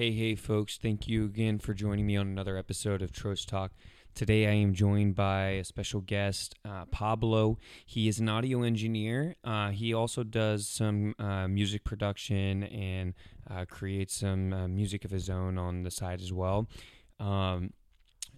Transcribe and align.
Hey, 0.00 0.12
hey, 0.12 0.34
folks. 0.34 0.78
Thank 0.78 1.08
you 1.08 1.26
again 1.26 1.58
for 1.58 1.74
joining 1.74 2.06
me 2.06 2.16
on 2.16 2.26
another 2.26 2.56
episode 2.56 3.02
of 3.02 3.12
Trost 3.12 3.48
Talk. 3.48 3.72
Today 4.14 4.46
I 4.46 4.52
am 4.52 4.72
joined 4.72 5.14
by 5.14 5.48
a 5.48 5.64
special 5.64 6.00
guest, 6.00 6.54
uh, 6.64 6.86
Pablo. 6.86 7.58
He 7.84 8.08
is 8.08 8.18
an 8.18 8.26
audio 8.30 8.62
engineer. 8.62 9.36
Uh, 9.44 9.68
he 9.68 9.92
also 9.92 10.22
does 10.22 10.66
some 10.66 11.14
uh, 11.18 11.48
music 11.48 11.84
production 11.84 12.62
and 12.62 13.12
uh, 13.50 13.66
creates 13.66 14.14
some 14.14 14.54
uh, 14.54 14.68
music 14.68 15.04
of 15.04 15.10
his 15.10 15.28
own 15.28 15.58
on 15.58 15.82
the 15.82 15.90
side 15.90 16.22
as 16.22 16.32
well. 16.32 16.66
Um, 17.18 17.74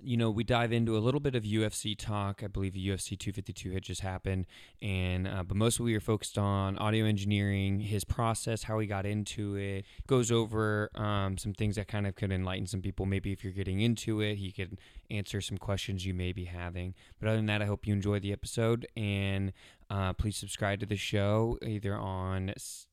you 0.05 0.17
know, 0.17 0.31
we 0.31 0.45
dive 0.45 0.73
into 0.73 0.97
a 0.97 1.01
little 1.01 1.21
bit 1.21 1.35
of 1.35 1.45
UFC 1.45 1.97
talk. 1.97 2.43
I 2.43 2.49
believe 2.49 2.73
UFC 2.73 3.19
252 3.19 3.71
had 3.71 3.83
just 3.83 4.01
happened, 4.01 4.47
and 4.81 5.27
uh, 5.27 5.43
but 5.43 5.57
mostly 5.57 5.85
we 5.85 5.95
are 5.95 6.01
focused 6.01 6.39
on 6.39 6.77
audio 6.79 7.05
engineering, 7.05 7.81
his 7.81 8.05
process, 8.05 8.65
how 8.65 8.79
he 8.79 8.87
got 8.87 9.07
into 9.07 9.57
it. 9.57 9.85
Goes 10.07 10.31
over 10.31 10.91
um, 10.95 11.39
some 11.39 11.53
things 11.53 11.77
that 11.77 11.89
kind 11.89 12.07
of 12.07 12.15
could 12.15 12.33
enlighten 12.33 12.67
some 12.67 12.83
people. 12.83 13.07
Maybe 13.07 13.33
if 13.33 13.45
you're 13.45 13.53
getting 13.53 13.81
into 13.81 14.21
it, 14.21 14.37
he 14.37 14.51
could 14.53 14.79
answer 15.11 15.41
some 15.41 15.59
questions 15.59 16.05
you 16.05 16.15
may 16.15 16.33
be 16.33 16.45
having. 16.45 16.95
But 17.21 17.29
other 17.29 17.37
than 17.37 17.47
that, 17.47 17.63
I 17.63 17.67
hope 17.67 17.87
you 17.87 17.93
enjoy 17.93 18.21
the 18.21 18.33
episode 18.33 18.87
and. 18.97 19.53
Uh, 19.91 20.11
please 20.15 20.39
subscribe 20.39 20.81
to 20.81 20.87
the 20.87 20.97
show 20.97 21.59
either 21.63 21.95
on 21.95 22.49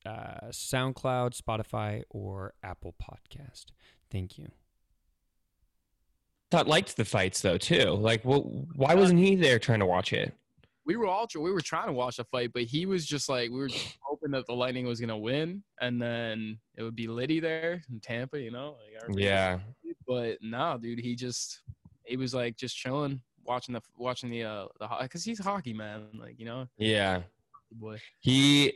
uh, 0.06 0.50
SoundCloud, 0.50 1.42
Spotify, 1.42 2.04
or 2.10 2.54
Apple 2.62 2.94
Podcast. 3.02 3.68
Thank 4.12 4.38
you 4.38 4.50
thought 6.52 6.68
liked 6.68 6.98
the 6.98 7.06
fights 7.06 7.42
though 7.42 7.58
too. 7.58 7.92
Like, 7.92 8.26
well, 8.26 8.42
why 8.76 8.96
wasn't 8.96 9.20
he 9.20 9.36
there 9.36 9.60
trying 9.60 9.80
to 9.80 9.86
watch 9.86 10.14
it? 10.14 10.34
We 10.86 10.96
were 10.96 11.08
all 11.08 11.28
we 11.36 11.52
were 11.52 11.62
trying 11.62 11.88
to 11.88 11.94
watch 11.94 12.18
the 12.18 12.24
fight, 12.26 12.52
but 12.54 12.64
he 12.64 12.86
was 12.86 13.06
just 13.06 13.30
like 13.30 13.52
we 13.52 13.60
were 13.60 13.70
hoping 14.02 14.32
that 14.32 14.48
the 14.48 14.54
Lightning 14.54 14.86
was 14.86 15.00
gonna 15.00 15.18
win, 15.18 15.64
and 15.82 16.02
then 16.02 16.60
it 16.76 16.84
would 16.84 16.96
be 16.96 17.08
Liddy 17.08 17.40
there 17.40 17.82
in 17.92 18.00
Tampa, 18.00 18.40
you 18.40 18.52
know? 18.52 18.78
Like 19.08 19.18
yeah. 19.18 19.60
But 20.08 20.40
no, 20.42 20.80
dude, 20.82 21.00
he 21.00 21.16
just 21.16 21.62
he 22.06 22.18
was 22.18 22.34
like 22.34 22.58
just 22.58 22.76
chilling, 22.76 23.22
watching 23.46 23.74
the 23.74 23.82
watching 23.96 24.30
the 24.30 24.44
uh 24.44 24.66
the 24.80 24.90
because 25.02 25.24
he's 25.24 25.40
hockey 25.40 25.74
man, 25.74 26.08
like 26.20 26.40
you 26.40 26.46
know. 26.46 26.68
Yeah. 26.78 27.22
Boy. 27.72 28.00
He. 28.20 28.74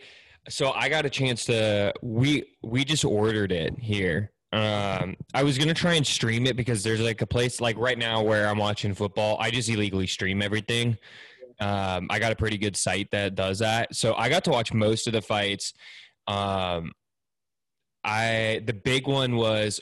So 0.50 0.72
I 0.72 0.90
got 0.90 1.06
a 1.06 1.10
chance 1.10 1.46
to 1.46 1.94
we 2.02 2.44
we 2.62 2.84
just 2.84 3.06
ordered 3.06 3.52
it 3.52 3.80
here 3.80 4.32
um, 4.54 5.16
I 5.34 5.42
was 5.42 5.58
gonna 5.58 5.74
try 5.74 5.96
and 5.96 6.06
stream 6.06 6.46
it 6.46 6.56
because 6.56 6.84
there's 6.84 7.02
like 7.02 7.22
a 7.22 7.26
place 7.26 7.60
like 7.60 7.76
right 7.78 7.98
now 7.98 8.22
where 8.22 8.48
I'm 8.48 8.60
watching 8.60 8.94
football. 8.94 9.36
I 9.40 9.50
just 9.50 9.68
illegally 9.68 10.06
stream 10.06 10.44
everything. 10.44 10.96
Um, 11.60 12.08
I 12.12 12.20
got 12.20 12.32
a 12.32 12.36
pretty 12.36 12.60
good 12.60 12.78
site 12.78 13.10
that 13.12 13.34
does 13.34 13.60
that, 13.60 13.96
so 13.96 14.14
I 14.14 14.30
got 14.30 14.44
to 14.44 14.52
watch 14.52 14.72
most 14.72 15.08
of 15.08 15.14
the 15.14 15.24
fights. 15.24 15.74
Um, 16.28 16.92
I 18.04 18.62
the 18.66 18.74
big 18.74 19.08
one 19.08 19.38
was 19.38 19.82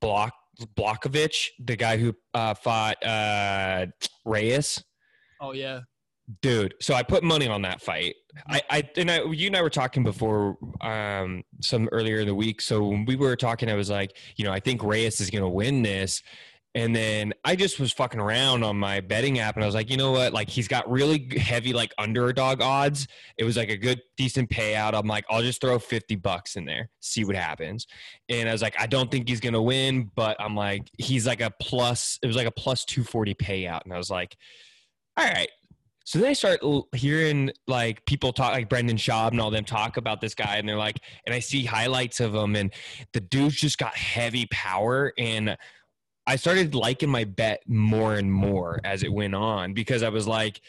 Block 0.00 0.32
Blachowicz, 0.78 1.48
the 1.58 1.74
guy 1.74 1.96
who 1.96 2.14
uh, 2.34 2.54
fought 2.54 3.04
uh, 3.04 3.86
Reyes. 4.24 4.82
Oh 5.40 5.52
yeah, 5.52 5.80
dude. 6.40 6.74
So 6.80 6.94
I 6.94 7.02
put 7.02 7.22
money 7.22 7.48
on 7.48 7.62
that 7.62 7.80
fight. 7.80 8.14
I, 8.48 8.62
I 8.70 8.90
and 8.96 9.10
I, 9.10 9.24
you 9.24 9.48
and 9.48 9.56
I 9.56 9.62
were 9.62 9.70
talking 9.70 10.04
before 10.04 10.56
um, 10.80 11.42
some 11.60 11.88
earlier 11.92 12.20
in 12.20 12.26
the 12.26 12.34
week. 12.34 12.60
So 12.60 12.86
when 12.86 13.04
we 13.04 13.16
were 13.16 13.36
talking, 13.36 13.70
I 13.70 13.74
was 13.74 13.90
like, 13.90 14.16
you 14.36 14.44
know, 14.44 14.52
I 14.52 14.60
think 14.60 14.82
Reyes 14.82 15.20
is 15.20 15.30
going 15.30 15.42
to 15.42 15.48
win 15.48 15.82
this. 15.82 16.22
And 16.74 16.96
then 16.96 17.34
I 17.44 17.54
just 17.54 17.78
was 17.78 17.92
fucking 17.92 18.18
around 18.18 18.64
on 18.64 18.78
my 18.78 19.00
betting 19.00 19.38
app 19.38 19.56
and 19.56 19.62
I 19.62 19.66
was 19.66 19.74
like, 19.74 19.90
you 19.90 19.98
know 19.98 20.12
what? 20.12 20.32
Like 20.32 20.48
he's 20.48 20.68
got 20.68 20.90
really 20.90 21.28
heavy 21.36 21.74
like 21.74 21.92
underdog 21.98 22.62
odds. 22.62 23.06
It 23.36 23.44
was 23.44 23.58
like 23.58 23.68
a 23.68 23.76
good 23.76 24.00
decent 24.16 24.48
payout. 24.48 24.94
I'm 24.94 25.06
like, 25.06 25.26
I'll 25.28 25.42
just 25.42 25.60
throw 25.60 25.78
50 25.78 26.16
bucks 26.16 26.56
in 26.56 26.64
there, 26.64 26.88
see 27.00 27.24
what 27.24 27.36
happens. 27.36 27.86
And 28.30 28.48
I 28.48 28.52
was 28.52 28.62
like, 28.62 28.74
I 28.80 28.86
don't 28.86 29.10
think 29.10 29.28
he's 29.28 29.40
going 29.40 29.52
to 29.52 29.60
win, 29.60 30.10
but 30.14 30.34
I'm 30.40 30.56
like, 30.56 30.88
he's 30.96 31.26
like 31.26 31.42
a 31.42 31.52
plus, 31.60 32.18
it 32.22 32.26
was 32.26 32.36
like 32.36 32.46
a 32.46 32.52
plus 32.52 32.86
240 32.86 33.34
payout. 33.34 33.82
And 33.84 33.92
I 33.92 33.98
was 33.98 34.08
like, 34.08 34.34
all 35.18 35.26
right, 35.26 35.50
so 36.12 36.18
then 36.18 36.28
I 36.28 36.34
start 36.34 36.60
hearing 36.94 37.50
like 37.66 38.04
people 38.04 38.34
talk, 38.34 38.52
like 38.52 38.68
Brendan 38.68 38.98
Schaub 38.98 39.30
and 39.30 39.40
all 39.40 39.50
them 39.50 39.64
talk 39.64 39.96
about 39.96 40.20
this 40.20 40.34
guy, 40.34 40.56
and 40.56 40.68
they're 40.68 40.76
like, 40.76 41.00
and 41.24 41.34
I 41.34 41.38
see 41.38 41.64
highlights 41.64 42.20
of 42.20 42.34
him, 42.34 42.54
and 42.54 42.70
the 43.14 43.20
dude's 43.20 43.56
just 43.56 43.78
got 43.78 43.94
heavy 43.94 44.46
power, 44.50 45.14
and 45.16 45.56
I 46.26 46.36
started 46.36 46.74
liking 46.74 47.08
my 47.08 47.24
bet 47.24 47.62
more 47.66 48.16
and 48.16 48.30
more 48.30 48.78
as 48.84 49.02
it 49.02 49.10
went 49.10 49.34
on 49.34 49.72
because 49.72 50.02
I 50.02 50.10
was 50.10 50.28
like, 50.28 50.60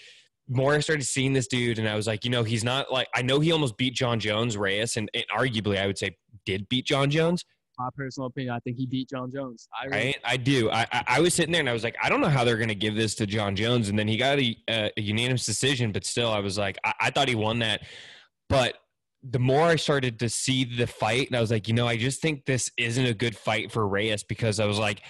more 0.47 0.75
I 0.75 0.79
started 0.79 1.03
seeing 1.03 1.33
this 1.33 1.47
dude, 1.47 1.77
and 1.77 1.89
I 1.89 1.95
was 1.95 2.07
like, 2.07 2.23
you 2.23 2.31
know, 2.31 2.43
he's 2.43 2.63
not 2.63 2.89
like 2.89 3.09
I 3.13 3.21
know 3.21 3.41
he 3.41 3.51
almost 3.51 3.75
beat 3.75 3.95
Jon 3.95 4.21
Jones, 4.21 4.55
Reyes, 4.55 4.95
and, 4.95 5.11
and 5.13 5.25
arguably 5.37 5.77
I 5.77 5.87
would 5.87 5.97
say 5.97 6.15
did 6.45 6.69
beat 6.69 6.85
Jon 6.85 7.09
Jones, 7.09 7.43
my 7.83 7.89
personal 7.95 8.27
opinion, 8.27 8.53
I 8.53 8.59
think 8.59 8.77
he 8.77 8.85
beat 8.85 9.09
Jon 9.09 9.31
Jones. 9.31 9.67
I, 9.79 9.85
really-? 9.85 10.15
I 10.23 10.37
do. 10.37 10.69
I, 10.69 10.87
I, 10.91 11.03
I 11.07 11.19
was 11.19 11.33
sitting 11.33 11.51
there 11.51 11.61
and 11.61 11.69
I 11.69 11.73
was 11.73 11.83
like, 11.83 11.95
I 12.01 12.09
don't 12.09 12.21
know 12.21 12.29
how 12.29 12.43
they're 12.43 12.57
going 12.57 12.69
to 12.69 12.75
give 12.75 12.95
this 12.95 13.15
to 13.15 13.25
Jon 13.25 13.55
Jones, 13.55 13.89
and 13.89 13.97
then 13.97 14.07
he 14.07 14.17
got 14.17 14.39
a, 14.39 14.55
a, 14.69 14.91
a 14.97 15.01
unanimous 15.01 15.45
decision. 15.45 15.91
But 15.91 16.05
still, 16.05 16.31
I 16.31 16.39
was 16.39 16.57
like, 16.57 16.77
I, 16.83 16.93
I 16.99 17.09
thought 17.09 17.27
he 17.27 17.35
won 17.35 17.59
that. 17.59 17.81
But 18.49 18.75
the 19.23 19.39
more 19.39 19.63
I 19.63 19.75
started 19.75 20.19
to 20.19 20.29
see 20.29 20.63
the 20.65 20.87
fight, 20.87 21.27
and 21.27 21.35
I 21.35 21.41
was 21.41 21.51
like, 21.51 21.67
you 21.67 21.73
know, 21.73 21.87
I 21.87 21.97
just 21.97 22.21
think 22.21 22.45
this 22.45 22.69
isn't 22.77 23.05
a 23.05 23.13
good 23.13 23.37
fight 23.37 23.71
for 23.71 23.87
Reyes 23.87 24.23
because 24.23 24.59
I 24.59 24.65
was 24.65 24.77
like, 24.77 25.01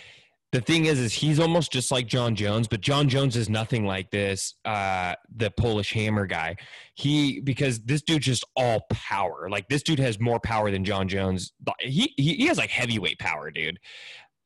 the 0.53 0.61
thing 0.61 0.85
is, 0.85 0.99
is 0.99 1.11
he's 1.11 1.39
almost 1.39 1.71
just 1.71 1.91
like 1.91 2.05
Jon 2.05 2.35
Jones, 2.35 2.67
but 2.67 2.79
Jon 2.79 3.09
Jones 3.09 3.35
is 3.35 3.49
nothing 3.49 3.87
like 3.87 4.11
this. 4.11 4.53
Uh, 4.63 5.15
the 5.35 5.49
Polish 5.49 5.91
Hammer 5.93 6.27
guy, 6.27 6.55
he 6.93 7.39
because 7.39 7.79
this 7.79 8.03
dude's 8.03 8.27
just 8.27 8.45
all 8.55 8.85
power. 8.91 9.49
Like 9.49 9.67
this 9.67 9.81
dude 9.81 9.97
has 9.97 10.19
more 10.19 10.39
power 10.39 10.69
than 10.69 10.85
Jon 10.85 11.07
Jones. 11.07 11.53
He 11.79 12.13
he, 12.17 12.35
he 12.35 12.45
has 12.45 12.59
like 12.59 12.69
heavyweight 12.69 13.17
power, 13.17 13.49
dude. 13.49 13.79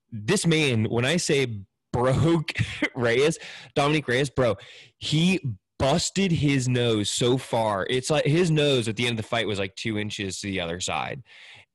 This 0.10 0.48
man, 0.48 0.86
when 0.86 1.04
I 1.04 1.18
say 1.18 1.60
broke 1.92 2.54
Reyes, 2.96 3.38
Dominick 3.76 4.08
Reyes, 4.08 4.30
bro, 4.30 4.56
he 5.00 5.42
busted 5.78 6.32
his 6.32 6.70
nose 6.70 7.10
so 7.10 7.38
far. 7.38 7.86
It's 7.90 8.10
like 8.10 8.26
his 8.26 8.50
nose 8.50 8.88
at 8.88 8.96
the 8.96 9.06
end 9.08 9.20
of 9.20 9.26
the 9.26 9.30
fight 9.30 9.46
was 9.46 9.60
like 9.60 9.76
two 9.76 9.98
inches 9.98 10.40
to 10.40 10.48
the 10.48 10.62
other 10.62 10.80
side 10.80 11.22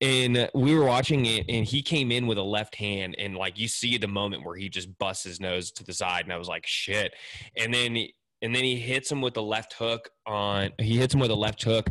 and 0.02 0.50
we 0.52 0.74
were 0.74 0.84
watching 0.84 1.26
it 1.26 1.46
and 1.48 1.64
he 1.64 1.80
came 1.80 2.10
in 2.10 2.26
with 2.26 2.36
a 2.36 2.42
left 2.42 2.74
hand 2.74 3.14
and 3.18 3.36
like 3.36 3.56
you 3.56 3.68
see 3.68 3.96
the 3.96 4.08
moment 4.08 4.44
where 4.44 4.56
he 4.56 4.68
just 4.68 4.98
busts 4.98 5.22
his 5.22 5.40
nose 5.40 5.70
to 5.70 5.84
the 5.84 5.94
side 5.94 6.24
and 6.24 6.32
i 6.32 6.36
was 6.36 6.48
like 6.48 6.66
shit. 6.66 7.14
And 7.56 7.72
then 7.72 7.96
and 8.42 8.52
then 8.52 8.64
he 8.64 8.76
hits 8.76 9.10
him 9.10 9.22
with 9.22 9.34
the 9.34 9.42
left 9.42 9.74
hook 9.74 10.10
on 10.26 10.70
he 10.78 10.98
hits 10.98 11.14
him 11.14 11.20
with 11.20 11.30
a 11.30 11.36
left 11.36 11.62
hook 11.62 11.88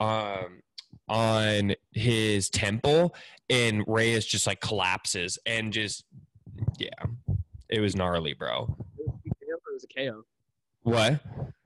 um 0.00 0.60
on 1.08 1.74
his 1.92 2.50
temple 2.50 3.14
and 3.48 3.84
reyes 3.86 4.26
just 4.26 4.46
like 4.46 4.60
collapses 4.60 5.38
and 5.46 5.72
just 5.72 6.04
yeah 6.78 6.88
it 7.68 7.80
was 7.80 7.94
gnarly 7.94 8.34
bro. 8.34 8.76
It 9.24 9.58
was 9.72 9.84
a 9.84 9.86
ko 9.86 10.24
what? 10.82 11.12
It 11.12 11.20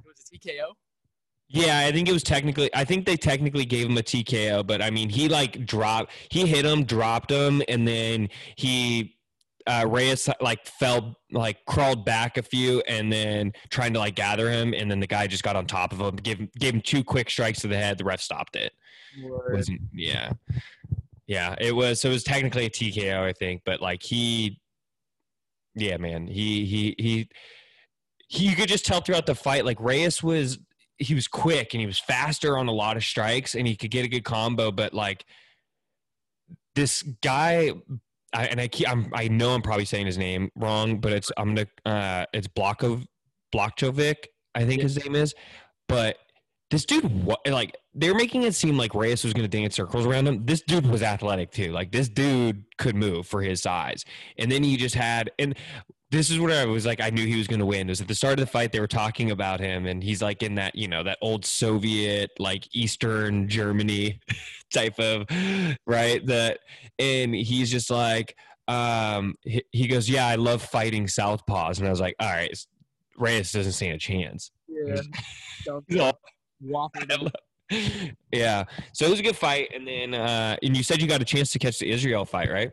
was 0.04 0.30
a 0.32 0.38
tko 0.38 0.74
yeah, 1.48 1.80
I 1.86 1.92
think 1.92 2.08
it 2.08 2.12
was 2.12 2.24
technically. 2.24 2.70
I 2.74 2.84
think 2.84 3.06
they 3.06 3.16
technically 3.16 3.64
gave 3.64 3.86
him 3.86 3.96
a 3.96 4.02
TKO, 4.02 4.66
but 4.66 4.82
I 4.82 4.90
mean, 4.90 5.08
he 5.08 5.28
like 5.28 5.64
dropped. 5.64 6.12
He 6.30 6.46
hit 6.46 6.64
him, 6.64 6.84
dropped 6.84 7.30
him, 7.30 7.62
and 7.68 7.86
then 7.86 8.28
he 8.56 9.16
uh, 9.66 9.84
Reyes 9.88 10.28
like 10.40 10.66
fell, 10.66 11.16
like 11.30 11.64
crawled 11.66 12.04
back 12.04 12.36
a 12.36 12.42
few, 12.42 12.82
and 12.88 13.12
then 13.12 13.52
trying 13.70 13.92
to 13.92 14.00
like 14.00 14.16
gather 14.16 14.50
him, 14.50 14.74
and 14.74 14.90
then 14.90 14.98
the 14.98 15.06
guy 15.06 15.28
just 15.28 15.44
got 15.44 15.54
on 15.54 15.66
top 15.66 15.92
of 15.92 16.00
him, 16.00 16.16
gave 16.16 16.52
gave 16.54 16.74
him 16.74 16.80
two 16.80 17.04
quick 17.04 17.30
strikes 17.30 17.60
to 17.60 17.68
the 17.68 17.76
head. 17.76 17.98
The 17.98 18.04
ref 18.04 18.20
stopped 18.20 18.56
it. 18.56 18.72
yeah, 19.92 20.32
yeah. 21.28 21.54
It 21.60 21.76
was 21.76 22.00
so 22.00 22.08
it 22.08 22.12
was 22.12 22.24
technically 22.24 22.66
a 22.66 22.70
TKO, 22.70 23.22
I 23.22 23.32
think, 23.32 23.62
but 23.64 23.80
like 23.80 24.02
he, 24.02 24.60
yeah, 25.76 25.96
man, 25.96 26.26
he 26.26 26.66
he 26.66 26.94
he. 26.98 27.28
He, 28.28 28.48
you 28.48 28.56
could 28.56 28.68
just 28.68 28.84
tell 28.84 29.00
throughout 29.00 29.24
the 29.24 29.36
fight, 29.36 29.64
like 29.64 29.78
Reyes 29.78 30.20
was 30.20 30.58
he 30.98 31.14
was 31.14 31.28
quick 31.28 31.74
and 31.74 31.80
he 31.80 31.86
was 31.86 31.98
faster 31.98 32.56
on 32.56 32.68
a 32.68 32.72
lot 32.72 32.96
of 32.96 33.04
strikes 33.04 33.54
and 33.54 33.66
he 33.66 33.76
could 33.76 33.90
get 33.90 34.04
a 34.04 34.08
good 34.08 34.24
combo. 34.24 34.70
But 34.70 34.94
like 34.94 35.24
this 36.74 37.02
guy, 37.22 37.72
I, 38.32 38.46
and 38.46 38.60
I 38.60 38.68
keep, 38.68 38.88
I'm, 38.90 39.10
I 39.14 39.28
know 39.28 39.50
I'm 39.50 39.62
probably 39.62 39.84
saying 39.84 40.06
his 40.06 40.18
name 40.18 40.50
wrong, 40.56 40.98
but 40.98 41.12
it's 41.12 41.30
I'm 41.36 41.54
gonna 41.54 41.68
uh, 41.84 42.26
it's 42.32 42.48
Blokov 42.48 43.06
Blachowicz, 43.54 44.26
I 44.54 44.64
think 44.64 44.82
his 44.82 45.02
name 45.02 45.14
is. 45.14 45.34
But 45.88 46.18
this 46.70 46.84
dude, 46.84 47.24
what 47.24 47.40
like 47.46 47.76
they're 47.94 48.14
making 48.14 48.42
it 48.42 48.54
seem 48.54 48.76
like 48.76 48.94
Reyes 48.94 49.22
was 49.22 49.32
going 49.32 49.48
to 49.48 49.56
dance 49.56 49.76
circles 49.76 50.04
around 50.04 50.26
him. 50.26 50.44
This 50.44 50.62
dude 50.62 50.86
was 50.86 51.02
athletic 51.02 51.52
too. 51.52 51.72
Like 51.72 51.92
this 51.92 52.08
dude 52.08 52.64
could 52.78 52.96
move 52.96 53.26
for 53.26 53.40
his 53.40 53.62
size. 53.62 54.04
And 54.36 54.50
then 54.50 54.62
he 54.64 54.76
just 54.76 54.94
had 54.94 55.30
and 55.38 55.56
this 56.10 56.30
is 56.30 56.38
what 56.38 56.52
I 56.52 56.64
was 56.66 56.86
like. 56.86 57.00
I 57.00 57.10
knew 57.10 57.26
he 57.26 57.36
was 57.36 57.48
going 57.48 57.58
to 57.58 57.66
win. 57.66 57.88
It 57.88 57.90
was 57.90 58.00
at 58.00 58.08
the 58.08 58.14
start 58.14 58.34
of 58.34 58.46
the 58.46 58.50
fight. 58.50 58.70
They 58.70 58.80
were 58.80 58.86
talking 58.86 59.30
about 59.32 59.58
him, 59.58 59.86
and 59.86 60.02
he's 60.02 60.22
like 60.22 60.42
in 60.42 60.54
that 60.54 60.74
you 60.74 60.86
know 60.88 61.02
that 61.02 61.18
old 61.20 61.44
Soviet 61.44 62.30
like 62.38 62.68
Eastern 62.74 63.48
Germany 63.48 64.20
type 64.72 64.98
of 65.00 65.26
right. 65.86 66.24
That 66.26 66.60
and 66.98 67.34
he's 67.34 67.70
just 67.70 67.90
like 67.90 68.36
um 68.68 69.34
he, 69.42 69.62
he 69.72 69.88
goes, 69.88 70.08
yeah, 70.08 70.26
I 70.26 70.36
love 70.36 70.62
fighting 70.62 71.06
southpaws, 71.06 71.78
and 71.78 71.86
I 71.86 71.90
was 71.90 72.00
like, 72.00 72.14
all 72.20 72.30
right, 72.30 72.56
Reyes 73.16 73.50
doesn't 73.52 73.72
stand 73.72 73.94
a 73.94 73.98
chance. 73.98 74.52
Yeah. 74.68 75.00
yeah. 78.32 78.64
So 78.92 79.06
it 79.06 79.10
was 79.10 79.18
a 79.18 79.24
good 79.24 79.36
fight, 79.36 79.72
and 79.74 79.86
then 79.86 80.14
uh 80.14 80.56
and 80.62 80.76
you 80.76 80.84
said 80.84 81.00
you 81.02 81.08
got 81.08 81.20
a 81.20 81.24
chance 81.24 81.50
to 81.50 81.58
catch 81.58 81.80
the 81.80 81.90
Israel 81.90 82.24
fight, 82.24 82.50
right? 82.50 82.70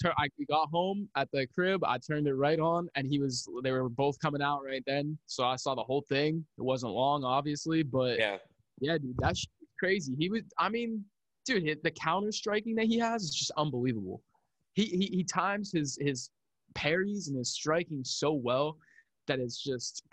Tur- 0.00 0.14
I 0.18 0.28
got 0.48 0.68
home 0.70 1.08
at 1.16 1.28
the 1.32 1.46
crib. 1.54 1.82
I 1.84 1.98
turned 1.98 2.26
it 2.28 2.34
right 2.34 2.60
on, 2.60 2.88
and 2.94 3.06
he 3.06 3.18
was. 3.18 3.48
They 3.62 3.72
were 3.72 3.88
both 3.88 4.18
coming 4.20 4.42
out 4.42 4.62
right 4.64 4.82
then, 4.86 5.18
so 5.26 5.44
I 5.44 5.56
saw 5.56 5.74
the 5.74 5.82
whole 5.82 6.02
thing. 6.08 6.44
It 6.58 6.62
wasn't 6.62 6.92
long, 6.92 7.24
obviously, 7.24 7.82
but 7.82 8.18
yeah, 8.18 8.38
Yeah. 8.80 8.98
dude, 8.98 9.16
that's 9.18 9.44
crazy. 9.78 10.14
He 10.18 10.28
was. 10.30 10.42
I 10.58 10.68
mean, 10.68 11.04
dude, 11.44 11.82
the 11.82 11.90
counter 11.90 12.32
striking 12.32 12.74
that 12.76 12.86
he 12.86 12.98
has 12.98 13.22
is 13.24 13.34
just 13.34 13.50
unbelievable. 13.56 14.22
He 14.74 14.84
he, 14.84 15.06
he 15.16 15.24
times 15.24 15.72
his 15.72 15.98
his 16.00 16.30
parries 16.74 17.28
and 17.28 17.36
his 17.36 17.50
striking 17.52 18.02
so 18.04 18.32
well 18.32 18.78
that 19.26 19.38
it's 19.40 19.62
just. 19.62 20.04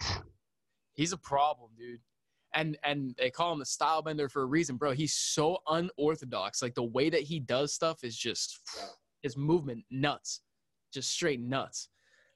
He's 0.95 1.13
a 1.13 1.17
problem, 1.17 1.71
dude. 1.77 2.01
And 2.55 2.77
and 2.83 3.15
they 3.17 3.29
call 3.29 3.53
him 3.53 3.59
the 3.59 3.65
style 3.65 4.01
bender 4.01 4.27
for 4.27 4.41
a 4.41 4.45
reason, 4.45 4.75
bro. 4.75 4.91
He's 4.91 5.13
so 5.13 5.59
unorthodox. 5.67 6.61
Like 6.61 6.73
the 6.73 6.83
way 6.83 7.09
that 7.09 7.21
he 7.21 7.39
does 7.39 7.73
stuff 7.73 8.03
is 8.03 8.17
just 8.17 8.59
his 9.21 9.37
movement 9.37 9.83
nuts, 9.91 10.41
just 10.93 11.11
straight 11.11 11.41
nuts. 11.41 11.89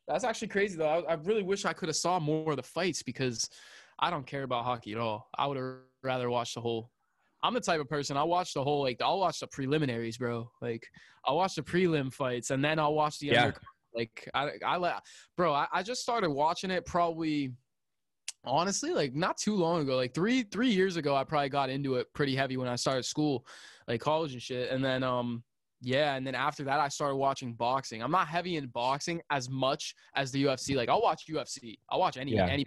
That's 0.08 0.24
actually 0.24 0.50
crazy 0.50 0.78
though. 0.78 0.88
I, 0.88 1.12
I 1.12 1.14
really 1.14 1.44
wish 1.44 1.66
I 1.66 1.74
could 1.74 1.90
have 1.90 1.96
saw 1.96 2.20
more 2.20 2.52
of 2.52 2.58
the 2.58 2.64
fights 2.64 3.04
because 3.04 3.50
I 4.00 4.10
don't 4.10 4.28
care 4.28 4.44
about 4.44 4.66
hockey 4.66 4.92
at 4.94 4.98
all. 4.98 5.30
I 5.38 5.48
would 5.48 5.58
have 5.58 5.78
rather 6.04 6.30
watched 6.30 6.56
the 6.56 6.62
whole. 6.62 6.90
I'm 7.42 7.54
the 7.54 7.62
type 7.62 7.82
of 7.82 7.90
person 7.90 8.16
I 8.16 8.24
watch 8.24 8.54
the 8.54 8.64
whole 8.64 8.82
like 8.82 9.02
I'll 9.02 9.20
watch 9.20 9.40
the 9.40 9.48
preliminaries, 9.48 10.18
bro. 10.18 10.50
Like 10.62 10.86
I'll 11.26 11.38
watch 11.38 11.56
the 11.56 11.62
prelim 11.62 12.14
fights 12.14 12.52
and 12.52 12.64
then 12.64 12.80
I'll 12.80 12.94
watch 12.94 13.20
the 13.20 13.28
Yeah. 13.28 13.52
Like 13.96 14.30
I 14.34 14.52
I 14.66 14.78
let 14.78 15.02
bro. 15.38 15.54
I, 15.54 15.68
I 15.72 15.84
just 15.84 16.02
started 16.02 16.30
watching 16.30 16.72
it 16.72 16.86
probably 16.86 17.54
honestly 18.46 18.92
like 18.92 19.16
not 19.16 19.38
too 19.38 19.56
long 19.56 19.82
ago 19.82 19.96
like 19.96 20.14
three 20.14 20.44
three 20.44 20.70
years 20.70 20.98
ago 20.98 21.16
i 21.16 21.24
probably 21.24 21.48
got 21.48 21.70
into 21.70 21.96
it 21.96 22.14
pretty 22.14 22.36
heavy 22.36 22.58
when 22.58 22.68
i 22.68 22.76
started 22.76 23.04
school 23.04 23.46
like 23.88 24.02
college 24.02 24.34
and 24.34 24.42
shit 24.42 24.70
and 24.70 24.84
then 24.84 25.02
um 25.02 25.42
yeah 25.86 26.16
and 26.16 26.26
then 26.26 26.34
after 26.34 26.64
that 26.64 26.80
i 26.80 26.88
started 26.88 27.16
watching 27.18 27.54
boxing 27.54 28.02
i'm 28.02 28.10
not 28.12 28.28
heavy 28.28 28.56
in 28.56 28.68
boxing 28.68 29.22
as 29.30 29.50
much 29.50 29.94
as 30.16 30.32
the 30.32 30.46
ufc 30.46 30.76
like 30.76 30.88
i'll 30.88 31.02
watch 31.02 31.26
ufc 31.30 31.76
i'll 31.90 32.00
watch 32.00 32.16
any 32.18 32.32
Yeah. 32.32 32.48
any 32.48 32.66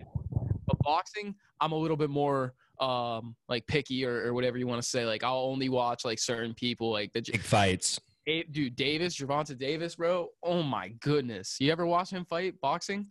but 0.67 0.79
boxing 0.81 1.35
i'm 1.61 1.73
a 1.73 1.77
little 1.77 1.97
bit 1.97 2.11
more 2.11 2.53
um 2.81 3.35
like 3.49 3.67
picky 3.67 4.05
or, 4.05 4.27
or 4.27 4.35
whatever 4.35 4.59
you 4.59 4.67
want 4.67 4.83
to 4.83 4.87
say 4.87 5.07
like 5.07 5.25
i'll 5.25 5.39
only 5.39 5.71
watch 5.71 6.05
like 6.05 6.19
certain 6.19 6.53
people 6.53 6.93
like 6.93 7.11
the 7.15 7.23
Big 7.23 7.41
fights. 7.41 7.99
Da- 8.27 8.45
dude 8.51 8.77
davis 8.77 9.17
Gervonta 9.19 9.57
davis 9.57 9.95
bro 9.97 10.29
oh 10.43 10.63
my 10.63 10.89
goodness 11.01 11.57
you 11.59 11.73
ever 11.73 11.87
watch 11.87 12.11
him 12.11 12.27
fight 12.27 12.61
boxing 12.61 13.07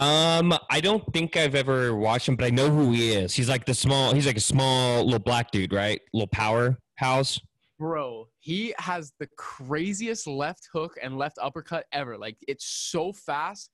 Um, 0.00 0.52
I 0.70 0.80
don't 0.80 1.02
think 1.12 1.36
I've 1.36 1.56
ever 1.56 1.92
watched 1.96 2.28
him, 2.28 2.36
but 2.36 2.44
I 2.46 2.50
know 2.50 2.70
who 2.70 2.92
he 2.92 3.10
is. 3.12 3.34
He's 3.34 3.48
like 3.48 3.64
the 3.66 3.74
small. 3.74 4.14
He's 4.14 4.26
like 4.26 4.36
a 4.36 4.40
small 4.54 5.02
little 5.04 5.18
black 5.18 5.50
dude, 5.50 5.72
right? 5.72 6.00
Little 6.12 6.28
powerhouse. 6.28 7.40
Bro, 7.78 8.28
he 8.40 8.74
has 8.78 9.12
the 9.20 9.28
craziest 9.36 10.26
left 10.26 10.68
hook 10.72 10.96
and 11.00 11.16
left 11.16 11.38
uppercut 11.40 11.84
ever. 11.92 12.18
Like 12.18 12.36
it's 12.48 12.66
so 12.66 13.12
fast, 13.12 13.70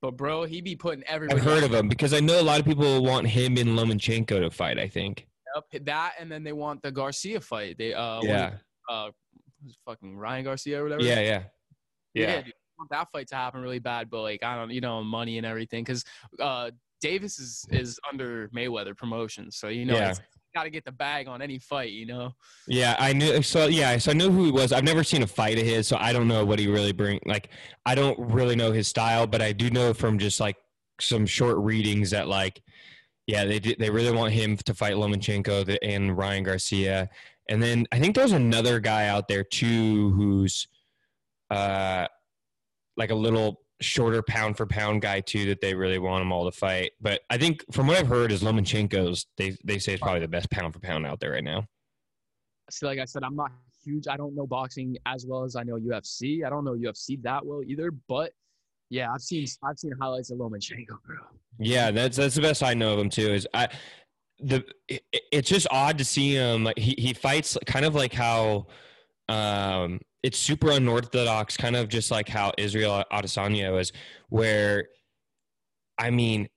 but 0.00 0.16
bro, 0.16 0.44
he 0.44 0.60
be 0.60 0.76
putting 0.76 1.02
everybody. 1.04 1.40
I've 1.40 1.44
heard 1.46 1.64
of 1.64 1.74
him 1.74 1.88
because 1.88 2.14
I 2.14 2.20
know 2.20 2.40
a 2.40 2.42
lot 2.42 2.60
of 2.60 2.66
people 2.66 3.02
want 3.02 3.26
him 3.26 3.56
and 3.56 3.70
Lomachenko 3.70 4.40
to 4.40 4.50
fight. 4.50 4.78
I 4.78 4.86
think. 4.86 5.26
up. 5.56 5.64
That 5.82 6.12
and 6.20 6.30
then 6.30 6.44
they 6.44 6.52
want 6.52 6.82
the 6.82 6.92
Garcia 6.92 7.40
fight. 7.40 7.76
They 7.78 7.94
uh, 7.94 8.20
yeah. 8.22 8.46
it? 8.48 8.54
uh, 8.88 9.10
fucking 9.86 10.16
Ryan 10.16 10.44
Garcia 10.44 10.80
or 10.80 10.84
whatever. 10.84 11.02
Yeah. 11.02 11.20
Yeah. 11.20 11.42
yeah. 12.14 12.26
Yeah. 12.26 12.42
dude, 12.42 12.54
want 12.78 12.90
that 12.90 13.08
fight 13.12 13.28
to 13.28 13.34
happen 13.34 13.60
really 13.60 13.80
bad, 13.80 14.08
but 14.08 14.22
like 14.22 14.42
I 14.42 14.54
don't, 14.56 14.70
you 14.70 14.80
know, 14.80 15.02
money 15.02 15.36
and 15.38 15.46
everything, 15.46 15.84
because 15.84 16.04
uh, 16.40 16.70
Davis 17.00 17.38
is 17.38 17.66
is 17.70 17.98
under 18.08 18.48
Mayweather 18.48 18.96
Promotions, 18.96 19.56
so 19.56 19.68
you 19.68 19.84
know, 19.84 19.94
Yeah. 19.96 20.10
it's 20.10 20.20
got 20.54 20.64
to 20.64 20.70
get 20.70 20.84
the 20.84 20.92
bag 20.92 21.28
on 21.28 21.42
any 21.42 21.58
fight, 21.58 21.92
you 21.92 22.06
know. 22.06 22.32
Yeah, 22.66 22.96
I 22.98 23.12
knew. 23.12 23.42
So 23.42 23.66
yeah, 23.66 23.96
so 23.98 24.10
I 24.10 24.14
knew 24.14 24.30
who 24.30 24.46
he 24.46 24.50
was. 24.50 24.72
I've 24.72 24.84
never 24.84 25.04
seen 25.04 25.22
a 25.22 25.26
fight 25.26 25.58
of 25.58 25.64
his, 25.64 25.86
so 25.86 25.96
I 25.98 26.12
don't 26.12 26.28
know 26.28 26.44
what 26.44 26.58
he 26.58 26.66
really 26.66 26.92
bring. 26.92 27.20
Like, 27.26 27.50
I 27.86 27.94
don't 27.94 28.18
really 28.18 28.56
know 28.56 28.72
his 28.72 28.88
style, 28.88 29.26
but 29.26 29.42
I 29.42 29.52
do 29.52 29.70
know 29.70 29.94
from 29.94 30.18
just 30.18 30.40
like 30.40 30.56
some 31.00 31.26
short 31.26 31.58
readings 31.58 32.10
that 32.10 32.28
like, 32.28 32.62
yeah, 33.26 33.44
they 33.44 33.58
they 33.58 33.90
really 33.90 34.12
want 34.12 34.32
him 34.32 34.56
to 34.56 34.74
fight 34.74 34.94
Lomachenko 34.94 35.76
and 35.82 36.16
Ryan 36.16 36.44
Garcia, 36.44 37.08
and 37.48 37.62
then 37.62 37.86
I 37.92 37.98
think 37.98 38.14
there's 38.14 38.32
another 38.32 38.80
guy 38.80 39.08
out 39.08 39.28
there 39.28 39.44
too 39.44 40.10
who's, 40.12 40.66
uh, 41.50 42.06
like 42.96 43.10
a 43.10 43.14
little 43.14 43.60
shorter 43.80 44.22
pound 44.22 44.56
for 44.56 44.66
pound 44.66 45.02
guy 45.02 45.20
too 45.20 45.46
that 45.46 45.60
they 45.60 45.74
really 45.74 45.98
want 45.98 46.20
them 46.20 46.32
all 46.32 46.50
to 46.50 46.56
fight. 46.56 46.92
But 47.00 47.20
I 47.30 47.38
think 47.38 47.64
from 47.72 47.86
what 47.86 47.96
I've 47.96 48.08
heard 48.08 48.32
is 48.32 48.42
Lomachenko's 48.42 49.26
they 49.36 49.56
they 49.64 49.78
say 49.78 49.94
is 49.94 50.00
probably 50.00 50.20
the 50.20 50.28
best 50.28 50.50
pound 50.50 50.74
for 50.74 50.80
pound 50.80 51.06
out 51.06 51.20
there 51.20 51.32
right 51.32 51.44
now. 51.44 51.64
See, 52.70 52.86
like 52.86 52.98
I 52.98 53.04
said, 53.04 53.22
I'm 53.22 53.36
not 53.36 53.50
huge. 53.84 54.08
I 54.08 54.16
don't 54.16 54.34
know 54.34 54.46
boxing 54.46 54.96
as 55.06 55.26
well 55.26 55.44
as 55.44 55.56
I 55.56 55.62
know 55.62 55.76
UFC. 55.76 56.44
I 56.44 56.50
don't 56.50 56.64
know 56.64 56.72
UFC 56.72 57.22
that 57.22 57.44
well 57.44 57.62
either. 57.64 57.90
But 58.08 58.32
yeah, 58.90 59.12
I've 59.12 59.22
seen 59.22 59.46
I've 59.62 59.78
seen 59.78 59.92
highlights 60.00 60.30
of 60.30 60.38
Lomachenko, 60.38 60.98
bro. 61.04 61.16
Yeah, 61.58 61.90
that's 61.90 62.16
that's 62.16 62.34
the 62.34 62.42
best 62.42 62.62
I 62.62 62.74
know 62.74 62.94
of 62.94 62.98
him 62.98 63.10
too. 63.10 63.32
Is 63.32 63.46
I 63.54 63.68
the 64.40 64.64
it, 64.88 65.02
it's 65.32 65.48
just 65.48 65.66
odd 65.70 65.98
to 65.98 66.04
see 66.04 66.34
him 66.34 66.64
like 66.64 66.78
he 66.78 66.94
he 66.98 67.12
fights 67.12 67.56
kind 67.66 67.84
of 67.84 67.94
like 67.94 68.12
how 68.12 68.66
um 69.28 70.00
it's 70.22 70.38
super 70.38 70.70
unorthodox, 70.70 71.56
kind 71.56 71.76
of 71.76 71.88
just 71.88 72.10
like 72.10 72.28
how 72.28 72.52
Israel 72.58 73.04
Adesanya 73.12 73.78
is, 73.80 73.92
where 74.28 74.88
I 75.98 76.10
mean. 76.10 76.48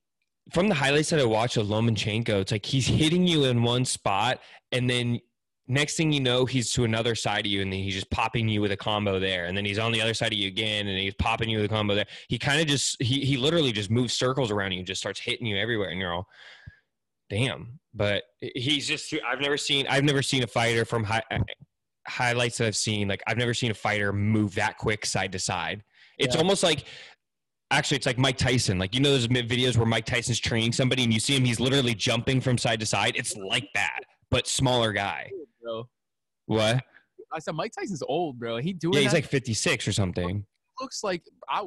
From 0.51 0.67
the 0.67 0.75
highlights 0.75 1.11
that 1.11 1.19
I 1.19 1.23
watched 1.23 1.55
of 1.55 1.67
Lomachenko, 1.67 2.41
it's 2.41 2.51
like 2.51 2.65
he's 2.65 2.87
hitting 2.87 3.25
you 3.25 3.45
in 3.45 3.61
one 3.63 3.85
spot, 3.85 4.39
and 4.71 4.89
then 4.89 5.19
next 5.67 5.95
thing 5.95 6.11
you 6.11 6.19
know, 6.19 6.45
he's 6.45 6.73
to 6.73 6.83
another 6.83 7.15
side 7.15 7.45
of 7.45 7.51
you, 7.51 7.61
and 7.61 7.71
then 7.71 7.79
he's 7.79 7.93
just 7.93 8.09
popping 8.09 8.49
you 8.49 8.59
with 8.59 8.71
a 8.71 8.75
combo 8.77 9.19
there, 9.19 9.45
and 9.45 9.55
then 9.55 9.63
he's 9.63 9.79
on 9.79 9.91
the 9.91 10.01
other 10.01 10.13
side 10.13 10.33
of 10.33 10.37
you 10.37 10.47
again, 10.47 10.87
and 10.87 10.97
he's 10.97 11.13
popping 11.13 11.47
you 11.47 11.57
with 11.57 11.65
a 11.65 11.69
combo 11.69 11.95
there. 11.95 12.07
He 12.27 12.37
kind 12.37 12.59
of 12.59 12.67
just 12.67 13.01
he 13.01 13.23
he 13.23 13.37
literally 13.37 13.71
just 13.71 13.89
moves 13.89 14.13
circles 14.13 14.51
around 14.51 14.73
you 14.73 14.79
and 14.79 14.87
just 14.87 14.99
starts 14.99 15.19
hitting 15.19 15.45
you 15.47 15.57
everywhere, 15.57 15.89
and 15.89 15.99
you're 15.99 16.13
all, 16.13 16.27
damn. 17.29 17.79
But 17.93 18.23
he's 18.39 18.87
just 18.87 19.13
I've 19.25 19.39
never 19.39 19.57
seen 19.57 19.85
I've 19.87 20.03
never 20.03 20.23
seen 20.23 20.43
a 20.43 20.47
fighter 20.47 20.85
from 20.85 21.03
high, 21.03 21.23
highlights 22.07 22.57
that 22.57 22.67
I've 22.67 22.75
seen 22.75 23.07
like 23.07 23.21
I've 23.27 23.37
never 23.37 23.53
seen 23.53 23.71
a 23.71 23.75
fighter 23.75 24.11
move 24.13 24.55
that 24.55 24.77
quick 24.77 25.05
side 25.05 25.31
to 25.33 25.39
side. 25.39 25.83
It's 26.17 26.35
Yeah. 26.35 26.41
almost 26.41 26.63
like 26.63 26.85
actually 27.71 27.97
it's 27.97 28.05
like 28.05 28.17
Mike 28.17 28.37
Tyson. 28.37 28.77
Like 28.79 28.93
you 28.95 29.01
know 29.01 29.11
those 29.11 29.27
videos 29.27 29.77
where 29.77 29.85
Mike 29.85 30.05
Tyson's 30.05 30.39
training 30.39 30.71
somebody 30.73 31.03
and 31.03 31.13
you 31.13 31.19
see 31.19 31.35
him 31.35 31.45
he's 31.45 31.59
literally 31.59 31.93
jumping 31.95 32.41
from 32.41 32.57
side 32.57 32.79
to 32.79 32.85
side. 32.85 33.15
It's 33.15 33.35
like 33.35 33.67
that, 33.75 33.99
but 34.29 34.47
smaller 34.47 34.91
guy. 34.93 35.29
Bro, 35.61 35.87
What? 36.47 36.83
I 37.33 37.39
said 37.39 37.55
Mike 37.55 37.71
Tyson's 37.77 38.03
old, 38.03 38.37
bro. 38.39 38.57
He 38.57 38.73
doing 38.73 38.93
Yeah, 38.95 39.01
he's 39.01 39.11
that 39.11 39.17
like 39.19 39.25
56 39.25 39.87
or 39.87 39.93
something. 39.93 40.45
looks 40.81 41.03
like 41.03 41.23
I 41.49 41.63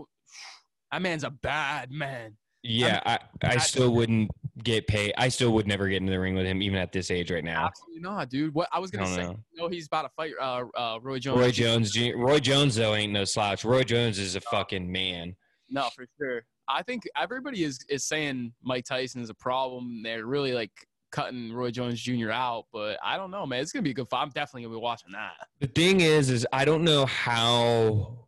That 0.93 1.03
man's 1.03 1.25
a 1.25 1.31
bad 1.31 1.91
man. 1.91 2.37
Yeah, 2.63 3.01
I, 3.07 3.15
I 3.43 3.55
I- 3.55 3.57
still 3.59 3.93
wouldn't 3.95 4.31
get 4.63 4.87
paid. 4.87 5.13
I 5.19 5.29
still 5.29 5.53
would 5.53 5.67
never 5.67 5.89
get 5.89 5.97
in 5.97 6.07
the 6.07 6.19
ring 6.19 6.35
with 6.35 6.47
him, 6.47 6.63
even 6.63 6.79
at 6.79 6.93
this 6.93 7.11
age 7.11 7.31
right 7.31 7.45
now. 7.45 7.67
Absolutely 7.67 8.01
not, 8.01 8.31
dude. 8.31 8.55
What 8.55 8.69
I 8.73 8.79
was 8.79 8.91
gonna 8.91 9.07
don't 9.07 9.15
say, 9.15 9.23
know. 9.25 9.37
you 9.53 9.63
know, 9.63 9.69
he's 9.69 9.87
about 9.87 10.03
to 10.03 10.11
fight 10.17 10.33
uh, 10.41 10.65
uh, 10.77 10.99
Roy 11.03 11.19
Jones. 11.19 11.41
Roy 11.41 11.51
Jones, 11.51 11.99
Roy 12.15 12.39
Jones 12.39 12.77
though 12.77 12.95
ain't 12.95 13.13
no 13.13 13.25
slouch. 13.25 13.65
Roy 13.65 13.83
Jones 13.83 14.19
is 14.19 14.37
a 14.37 14.41
fucking 14.41 14.91
man. 14.91 15.35
No, 15.69 15.89
for 15.95 16.07
sure. 16.19 16.45
I 16.69 16.83
think 16.83 17.03
everybody 17.17 17.65
is 17.65 17.79
is 17.89 18.05
saying 18.05 18.53
Mike 18.63 18.85
Tyson 18.85 19.21
is 19.23 19.31
a 19.31 19.35
problem. 19.35 20.03
They're 20.03 20.25
really 20.27 20.53
like 20.53 20.71
cutting 21.11 21.53
Roy 21.53 21.71
Jones 21.71 22.01
Jr. 22.01 22.31
out, 22.31 22.67
but 22.73 22.99
I 23.03 23.17
don't 23.17 23.31
know, 23.31 23.47
man. 23.47 23.61
It's 23.61 23.73
gonna 23.73 23.83
be 23.83 23.91
a 23.91 23.95
good 23.95 24.09
fight. 24.09 24.23
I'm 24.23 24.31
definitely 24.31 24.63
gonna 24.63 24.77
be 24.77 24.81
watching 24.81 25.13
that. 25.13 25.33
The 25.61 25.67
thing 25.67 26.01
is, 26.01 26.31
is 26.31 26.47
I 26.53 26.65
don't 26.65 26.85
know 26.85 27.07
how 27.07 28.27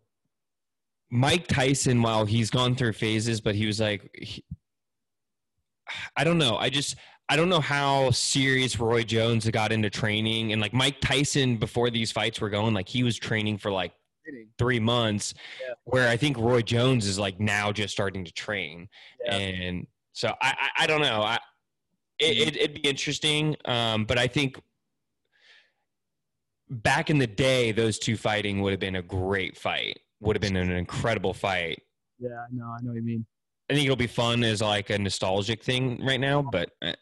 Mike 1.11 1.47
Tyson, 1.47 2.03
while 2.03 2.25
he's 2.27 2.51
gone 2.51 2.75
through 2.75 2.93
phases, 2.95 3.41
but 3.41 3.55
he 3.55 3.67
was 3.67 3.81
like, 3.81 4.11
he- 4.21 4.45
I 6.17 6.25
don't 6.25 6.39
know. 6.39 6.57
I 6.57 6.71
just 6.71 6.97
I 7.29 7.37
don't 7.37 7.49
know 7.49 7.61
how 7.61 8.11
serious 8.13 8.79
Roy 8.79 9.03
Jones 9.03 9.49
got 9.51 9.73
into 9.73 9.91
training, 9.91 10.53
and 10.53 10.61
like 10.63 10.73
Mike 10.73 11.01
Tyson 11.01 11.57
before 11.57 11.91
these 11.91 12.13
fights 12.13 12.41
were 12.41 12.51
going, 12.51 12.73
like 12.75 12.89
he 12.89 13.03
was 13.03 13.19
training 13.19 13.59
for 13.59 13.71
like 13.71 13.93
three 14.59 14.81
months, 14.81 15.35
Yeah. 15.61 15.75
where 15.85 16.09
I 16.09 16.17
think 16.17 16.37
Roy 16.39 16.63
Jones 16.63 17.07
is 17.07 17.19
like 17.19 17.39
now 17.41 17.73
just 17.73 17.93
starting 17.93 18.25
to 18.25 18.33
train, 18.33 18.89
Yeah. 19.25 19.35
and 19.37 19.87
so 20.13 20.29
I 20.41 20.55
I, 20.77 20.85
I 20.85 20.87
don't 20.87 21.01
know. 21.01 21.23
I 21.23 21.39
it, 22.19 22.49
it, 22.49 22.57
it'd 22.57 22.75
be 22.83 22.89
interesting, 22.89 23.57
um, 23.67 24.05
but 24.05 24.19
I 24.19 24.27
think 24.27 24.59
back 26.71 27.11
in 27.11 27.19
the 27.19 27.27
day, 27.27 27.73
those 27.73 27.99
two 27.99 28.17
fighting 28.17 28.61
would 28.63 28.71
have 28.73 28.81
been 28.81 28.97
a 28.97 29.03
great 29.03 29.57
fight. 29.57 29.99
Would 30.21 30.37
have 30.37 30.41
been 30.41 30.57
an 30.57 30.71
incredible 30.71 31.35
fight. 31.35 31.83
Yeah, 32.19 32.31
no. 32.53 32.65
I 32.67 32.79
know 32.83 32.89
what 32.93 32.97
you 32.97 33.03
mean. 33.03 33.27
I 33.69 33.75
think 33.75 33.85
it'll 33.85 33.97
be 33.97 34.07
fun 34.07 34.45
as 34.45 34.63
like 34.63 34.91
a 34.91 34.99
nostalgic 34.99 35.63
thing 35.63 36.05
right 36.05 36.21
now, 36.21 36.43
but 36.43 36.71
uh, 36.83 36.93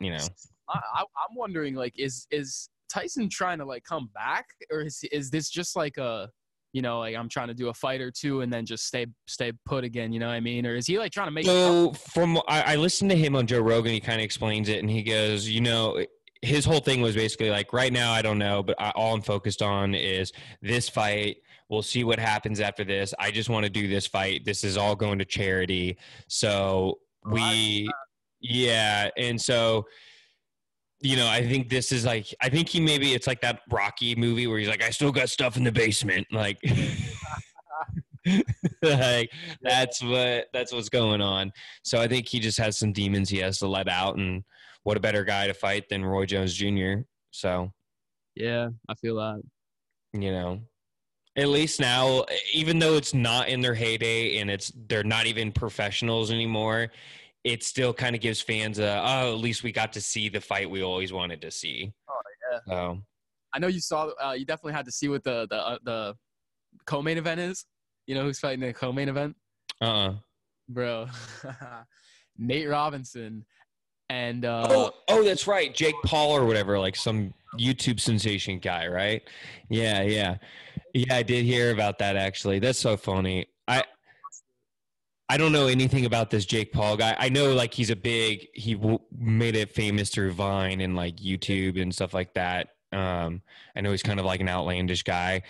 you 0.00 0.12
know, 0.12 0.24
I, 0.68 1.00
I'm 1.00 1.34
wondering, 1.34 1.74
like, 1.74 1.98
is 1.98 2.26
is 2.30 2.68
Tyson 2.92 3.28
trying 3.28 3.58
to 3.58 3.64
like 3.64 3.84
come 3.84 4.10
back, 4.14 4.46
or 4.70 4.82
is 4.82 5.02
is 5.10 5.30
this 5.30 5.50
just 5.50 5.74
like 5.74 5.98
a, 5.98 6.30
you 6.72 6.82
know, 6.82 7.00
like 7.00 7.16
I'm 7.16 7.28
trying 7.28 7.48
to 7.48 7.54
do 7.54 7.68
a 7.68 7.74
fight 7.74 8.00
or 8.00 8.12
two 8.12 8.42
and 8.42 8.52
then 8.52 8.64
just 8.64 8.86
stay 8.86 9.06
stay 9.26 9.52
put 9.66 9.82
again? 9.82 10.12
You 10.12 10.20
know 10.20 10.28
what 10.28 10.34
I 10.34 10.40
mean? 10.40 10.66
Or 10.66 10.76
is 10.76 10.86
he 10.86 10.98
like 10.98 11.10
trying 11.10 11.26
to 11.26 11.32
make? 11.32 11.46
So 11.46 11.92
from 11.92 12.38
I, 12.46 12.74
I 12.74 12.76
listened 12.76 13.10
to 13.10 13.16
him 13.16 13.34
on 13.34 13.46
Joe 13.46 13.60
Rogan, 13.60 13.92
he 13.92 14.00
kind 14.00 14.20
of 14.20 14.24
explains 14.24 14.68
it, 14.68 14.78
and 14.78 14.88
he 14.88 15.02
goes, 15.02 15.48
you 15.48 15.60
know, 15.60 16.04
his 16.42 16.64
whole 16.64 16.80
thing 16.80 17.00
was 17.00 17.16
basically 17.16 17.50
like, 17.50 17.72
right 17.72 17.92
now 17.92 18.12
I 18.12 18.22
don't 18.22 18.38
know, 18.38 18.62
but 18.62 18.80
I, 18.80 18.90
all 18.90 19.14
I'm 19.14 19.22
focused 19.22 19.62
on 19.62 19.94
is 19.94 20.32
this 20.62 20.88
fight. 20.88 21.38
We'll 21.68 21.82
see 21.82 22.04
what 22.04 22.18
happens 22.18 22.60
after 22.60 22.84
this. 22.84 23.12
I 23.18 23.30
just 23.30 23.50
want 23.50 23.64
to 23.64 23.70
do 23.70 23.88
this 23.88 24.06
fight. 24.06 24.44
This 24.44 24.64
is 24.64 24.76
all 24.76 24.96
going 24.96 25.18
to 25.18 25.24
charity. 25.24 25.98
So 26.28 26.98
oh, 27.26 27.30
we, 27.30 27.90
yeah, 28.40 29.10
and 29.16 29.40
so 29.40 29.86
you 31.00 31.16
know, 31.16 31.28
I 31.28 31.46
think 31.46 31.68
this 31.68 31.92
is 31.92 32.04
like, 32.04 32.34
I 32.40 32.48
think 32.48 32.68
he 32.68 32.80
maybe 32.80 33.14
it's 33.14 33.26
like 33.26 33.40
that 33.42 33.60
Rocky 33.70 34.14
movie 34.16 34.46
where 34.46 34.58
he's 34.58 34.68
like, 34.68 34.82
I 34.82 34.90
still 34.90 35.12
got 35.12 35.28
stuff 35.28 35.56
in 35.56 35.64
the 35.64 35.70
basement. 35.70 36.26
Like, 36.32 36.58
like 38.82 39.30
that's 39.62 40.02
what 40.02 40.46
that's 40.52 40.72
what's 40.72 40.88
going 40.88 41.20
on. 41.20 41.52
So 41.84 42.00
I 42.00 42.08
think 42.08 42.28
he 42.28 42.40
just 42.40 42.58
has 42.58 42.78
some 42.78 42.92
demons 42.92 43.28
he 43.28 43.38
has 43.38 43.58
to 43.60 43.68
let 43.68 43.88
out, 43.88 44.16
and 44.16 44.42
what 44.82 44.96
a 44.96 45.00
better 45.00 45.24
guy 45.24 45.46
to 45.46 45.54
fight 45.54 45.88
than 45.88 46.04
Roy 46.04 46.26
Jones 46.26 46.54
Jr. 46.54 47.02
So 47.30 47.72
Yeah, 48.34 48.68
I 48.88 48.94
feel 48.94 49.16
that. 49.16 49.40
you 50.12 50.32
know, 50.32 50.60
at 51.38 51.48
least 51.48 51.80
now, 51.80 52.24
even 52.52 52.78
though 52.78 52.94
it's 52.94 53.14
not 53.14 53.48
in 53.48 53.60
their 53.60 53.74
heyday 53.74 54.38
and 54.38 54.50
it's 54.50 54.72
they're 54.88 55.04
not 55.04 55.26
even 55.26 55.52
professionals 55.52 56.30
anymore, 56.30 56.88
it 57.44 57.62
still 57.62 57.94
kind 57.94 58.16
of 58.16 58.20
gives 58.20 58.40
fans 58.40 58.78
a 58.78 59.00
oh, 59.04 59.32
at 59.32 59.38
least 59.38 59.62
we 59.62 59.70
got 59.70 59.92
to 59.92 60.00
see 60.00 60.28
the 60.28 60.40
fight 60.40 60.68
we 60.68 60.82
always 60.82 61.12
wanted 61.12 61.40
to 61.42 61.50
see. 61.50 61.92
Oh, 62.08 62.20
yeah. 62.52 62.58
So 62.66 63.02
I 63.54 63.58
know 63.60 63.68
you 63.68 63.80
saw. 63.80 64.10
Uh, 64.22 64.32
you 64.32 64.44
definitely 64.44 64.72
had 64.72 64.84
to 64.86 64.92
see 64.92 65.08
what 65.08 65.22
the 65.22 65.46
the 65.48 65.56
uh, 65.56 65.78
the 65.84 66.14
co-main 66.86 67.18
event 67.18 67.40
is. 67.40 67.64
You 68.06 68.16
know 68.16 68.22
who's 68.22 68.40
fighting 68.40 68.60
the 68.60 68.72
co-main 68.72 69.08
event, 69.08 69.36
uh. 69.80 69.84
uh 69.84 70.14
bro? 70.68 71.06
Nate 72.40 72.68
Robinson 72.68 73.44
and 74.10 74.44
uh, 74.44 74.66
oh, 74.70 74.90
oh, 75.08 75.22
that's 75.22 75.46
right, 75.46 75.74
Jake 75.74 75.94
Paul 76.04 76.30
or 76.32 76.46
whatever, 76.46 76.78
like 76.78 76.96
some 76.96 77.34
YouTube 77.58 78.00
sensation 78.00 78.58
guy, 78.58 78.86
right? 78.86 79.22
Yeah, 79.68 80.02
yeah, 80.02 80.36
yeah. 80.98 81.16
I 81.16 81.22
did 81.22 81.44
hear 81.44 81.72
about 81.72 81.98
that 81.98 82.16
actually. 82.16 82.58
That's 82.58 82.78
so 82.78 82.96
funny. 82.96 83.46
I 83.66 83.84
I 85.28 85.36
don't 85.36 85.52
know 85.52 85.66
anything 85.66 86.06
about 86.06 86.30
this 86.30 86.46
Jake 86.46 86.72
Paul 86.72 86.96
guy. 86.96 87.14
I 87.18 87.28
know 87.28 87.52
like 87.52 87.74
he's 87.74 87.90
a 87.90 87.96
big. 87.96 88.48
He 88.54 88.74
w- 88.74 89.00
made 89.16 89.56
it 89.56 89.70
famous 89.70 90.08
through 90.08 90.32
Vine 90.32 90.80
and 90.80 90.96
like 90.96 91.16
YouTube 91.16 91.80
and 91.80 91.94
stuff 91.94 92.14
like 92.14 92.32
that. 92.34 92.70
Um, 92.92 93.42
I 93.76 93.82
know 93.82 93.90
he's 93.90 94.02
kind 94.02 94.18
of 94.18 94.24
like 94.24 94.40
an 94.40 94.48
outlandish 94.48 95.02
guy, 95.02 95.42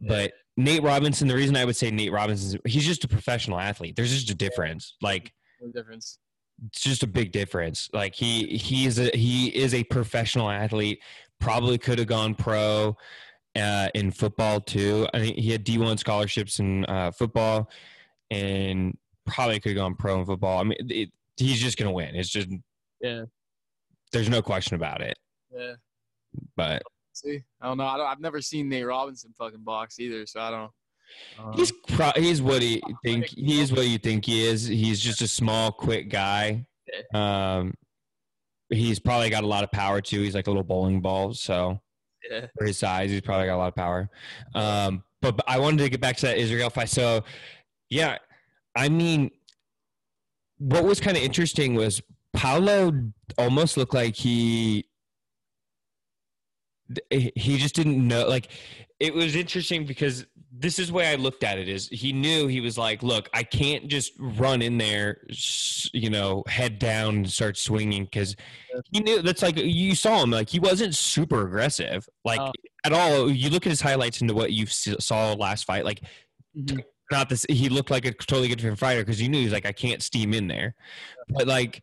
but 0.00 0.32
Nate 0.58 0.82
Robinson. 0.82 1.26
The 1.26 1.34
reason 1.34 1.56
I 1.56 1.64
would 1.64 1.76
say 1.76 1.90
Nate 1.90 2.12
Robinson, 2.12 2.60
he's 2.66 2.84
just 2.84 3.04
a 3.04 3.08
professional 3.08 3.58
athlete. 3.58 3.96
There's 3.96 4.12
just 4.12 4.28
a 4.28 4.34
difference. 4.34 4.94
Like 5.00 5.32
no 5.62 5.70
difference. 5.72 6.18
it's 6.66 6.82
just 6.82 7.02
a 7.02 7.06
big 7.06 7.32
difference. 7.32 7.88
Like 7.94 8.14
he 8.14 8.58
he 8.58 8.84
is 8.84 8.98
a 8.98 9.10
he 9.16 9.48
is 9.48 9.72
a 9.72 9.84
professional 9.84 10.50
athlete. 10.50 11.00
Probably 11.40 11.78
could 11.78 11.98
have 11.98 12.08
gone 12.08 12.34
pro 12.34 12.94
uh, 13.56 13.88
in 13.94 14.10
football 14.10 14.60
too. 14.60 15.06
I 15.14 15.18
think 15.20 15.36
he 15.36 15.50
had 15.50 15.64
D 15.64 15.78
one 15.78 15.98
scholarships 15.98 16.58
in 16.60 16.84
uh, 16.86 17.10
football, 17.12 17.70
and 18.30 18.96
probably 19.26 19.60
could 19.60 19.70
have 19.70 19.76
gone 19.76 19.94
pro 19.94 20.20
in 20.20 20.26
football. 20.26 20.60
I 20.60 20.64
mean, 20.64 20.78
it, 20.90 21.10
he's 21.36 21.60
just 21.60 21.76
gonna 21.78 21.92
win. 21.92 22.14
It's 22.14 22.28
just 22.28 22.48
Yeah, 23.00 23.24
there's 24.12 24.28
no 24.28 24.42
question 24.42 24.74
about 24.76 25.00
it. 25.00 25.18
yeah. 25.54 25.74
But 26.56 26.82
See, 27.12 27.42
I 27.60 27.68
don't 27.68 27.78
know. 27.78 27.86
I 27.86 27.96
don't, 27.96 28.06
I've 28.06 28.20
never 28.20 28.40
seen 28.42 28.68
Nate 28.68 28.86
Robinson 28.86 29.32
fucking 29.38 29.62
box 29.62 30.00
either, 30.00 30.26
so 30.26 30.40
I 30.40 30.50
don't. 30.50 30.70
He's 31.54 31.70
pro- 31.70 32.10
he's 32.16 32.42
what 32.42 32.60
he 32.60 32.82
think 33.04 33.26
he 33.28 33.60
is 33.60 33.70
what 33.72 33.86
you 33.86 33.98
think 33.98 34.24
he 34.24 34.44
is. 34.44 34.66
He's 34.66 34.98
just 34.98 35.22
a 35.22 35.28
small, 35.28 35.70
quick 35.70 36.08
guy. 36.10 36.66
Um, 37.12 37.74
he's 38.68 38.98
probably 38.98 39.30
got 39.30 39.44
a 39.44 39.46
lot 39.46 39.62
of 39.62 39.70
power 39.70 40.00
too. 40.00 40.22
He's 40.22 40.34
like 40.34 40.48
a 40.48 40.50
little 40.50 40.64
bowling 40.64 41.00
ball, 41.00 41.34
so. 41.34 41.80
Yeah. 42.30 42.46
for 42.56 42.66
his 42.66 42.78
size. 42.78 43.10
He's 43.10 43.20
probably 43.20 43.46
got 43.46 43.56
a 43.56 43.58
lot 43.58 43.68
of 43.68 43.74
power. 43.74 44.10
Um, 44.54 45.02
but, 45.20 45.36
but 45.36 45.44
I 45.48 45.58
wanted 45.58 45.82
to 45.84 45.88
get 45.88 46.00
back 46.00 46.16
to 46.18 46.26
that 46.26 46.38
Israel 46.38 46.70
fight. 46.70 46.88
So, 46.88 47.24
yeah, 47.90 48.18
I 48.76 48.88
mean, 48.88 49.30
what 50.58 50.84
was 50.84 51.00
kind 51.00 51.16
of 51.16 51.22
interesting 51.22 51.74
was 51.74 52.00
Paulo 52.32 52.92
almost 53.38 53.76
looked 53.76 53.94
like 53.94 54.14
he 54.14 54.86
he 57.10 57.58
just 57.58 57.74
didn't 57.74 58.06
know 58.06 58.26
like 58.28 58.48
it 59.00 59.12
was 59.14 59.34
interesting 59.36 59.84
because 59.86 60.26
this 60.56 60.78
is 60.78 60.86
the 60.88 60.94
way 60.94 61.08
I 61.08 61.16
looked 61.16 61.42
at 61.42 61.58
it 61.58 61.68
is 61.68 61.88
he 61.88 62.12
knew 62.12 62.46
he 62.46 62.60
was 62.60 62.78
like, 62.78 63.02
look, 63.02 63.28
I 63.34 63.42
can't 63.42 63.88
just 63.88 64.12
run 64.20 64.62
in 64.62 64.78
there, 64.78 65.26
you 65.92 66.10
know, 66.10 66.44
head 66.46 66.78
down 66.78 67.16
and 67.16 67.30
start 67.30 67.56
swinging 67.56 68.04
because 68.04 68.36
he 68.92 69.00
knew 69.00 69.20
that's 69.20 69.42
like 69.42 69.56
you 69.58 69.94
saw 69.96 70.22
him 70.22 70.30
like 70.30 70.48
he 70.48 70.60
wasn't 70.60 70.94
super 70.94 71.44
aggressive 71.46 72.08
like 72.24 72.40
Oh. 72.40 72.52
at 72.84 72.92
all. 72.92 73.30
You 73.30 73.50
look 73.50 73.66
at 73.66 73.70
his 73.70 73.80
highlights 73.80 74.20
into 74.20 74.32
what 74.34 74.52
you 74.52 74.66
saw 74.66 75.32
last 75.32 75.64
fight, 75.64 75.84
like 75.84 76.02
Mhm. 76.56 76.80
not 77.10 77.28
this. 77.28 77.44
He 77.48 77.68
looked 77.68 77.90
like 77.90 78.06
a 78.06 78.12
totally 78.12 78.48
different 78.54 78.78
fighter 78.78 79.00
because 79.00 79.20
you 79.20 79.28
knew 79.28 79.40
he's 79.40 79.52
like 79.52 79.66
I 79.66 79.72
can't 79.72 80.02
steam 80.02 80.32
in 80.32 80.46
there, 80.46 80.76
but 81.30 81.48
like 81.48 81.82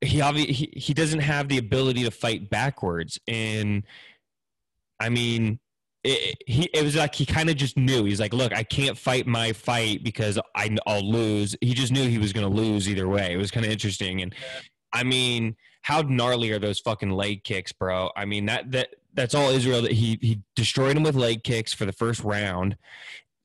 he 0.00 0.20
obviously 0.20 0.52
he, 0.52 0.72
he 0.74 0.94
doesn't 0.94 1.20
have 1.20 1.48
the 1.48 1.58
ability 1.58 2.04
to 2.04 2.10
fight 2.10 2.50
backwards. 2.50 3.18
And 3.26 3.84
I 5.00 5.08
mean 5.08 5.58
it, 6.04 6.36
he 6.46 6.64
it 6.72 6.84
was 6.84 6.96
like 6.96 7.14
he 7.14 7.26
kind 7.26 7.50
of 7.50 7.56
just 7.56 7.76
knew. 7.76 8.04
He's 8.04 8.20
like 8.20 8.32
look 8.32 8.52
I 8.52 8.62
can't 8.62 8.96
fight 8.96 9.26
my 9.26 9.52
fight 9.52 10.04
because 10.04 10.38
I 10.54 10.76
I'll 10.86 11.08
lose. 11.08 11.56
He 11.60 11.74
just 11.74 11.92
knew 11.92 12.08
he 12.08 12.18
was 12.18 12.32
going 12.32 12.48
to 12.48 12.54
lose 12.54 12.88
either 12.88 13.08
way. 13.08 13.32
It 13.32 13.38
was 13.38 13.50
kind 13.50 13.66
of 13.66 13.72
interesting. 13.72 14.22
And 14.22 14.34
I 14.92 15.02
mean 15.02 15.56
how 15.82 16.02
gnarly 16.02 16.50
are 16.52 16.58
those 16.58 16.80
fucking 16.80 17.10
leg 17.10 17.44
kicks 17.44 17.72
bro? 17.72 18.10
I 18.16 18.24
mean 18.24 18.46
that 18.46 18.70
that 18.72 18.94
that's 19.14 19.34
all 19.34 19.50
Israel 19.50 19.82
that 19.82 19.92
he 19.92 20.18
he 20.20 20.42
destroyed 20.54 20.96
him 20.96 21.02
with 21.02 21.16
leg 21.16 21.42
kicks 21.42 21.72
for 21.72 21.86
the 21.86 21.92
first 21.92 22.22
round 22.22 22.76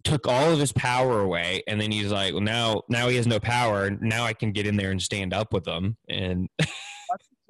took 0.04 0.28
all 0.28 0.52
of 0.52 0.60
his 0.60 0.72
power 0.74 1.22
away 1.22 1.64
and 1.68 1.80
then 1.80 1.92
he's 1.92 2.12
like 2.12 2.34
well 2.34 2.42
now 2.42 2.82
now 2.90 3.08
he 3.08 3.16
has 3.16 3.26
no 3.26 3.40
power 3.40 3.90
now 4.02 4.24
I 4.26 4.34
can 4.34 4.52
get 4.52 4.68
in 4.68 4.76
there 4.76 4.92
and 4.92 5.02
stand 5.02 5.34
up 5.34 5.54
with 5.54 5.66
him 5.68 5.96
and 6.10 6.50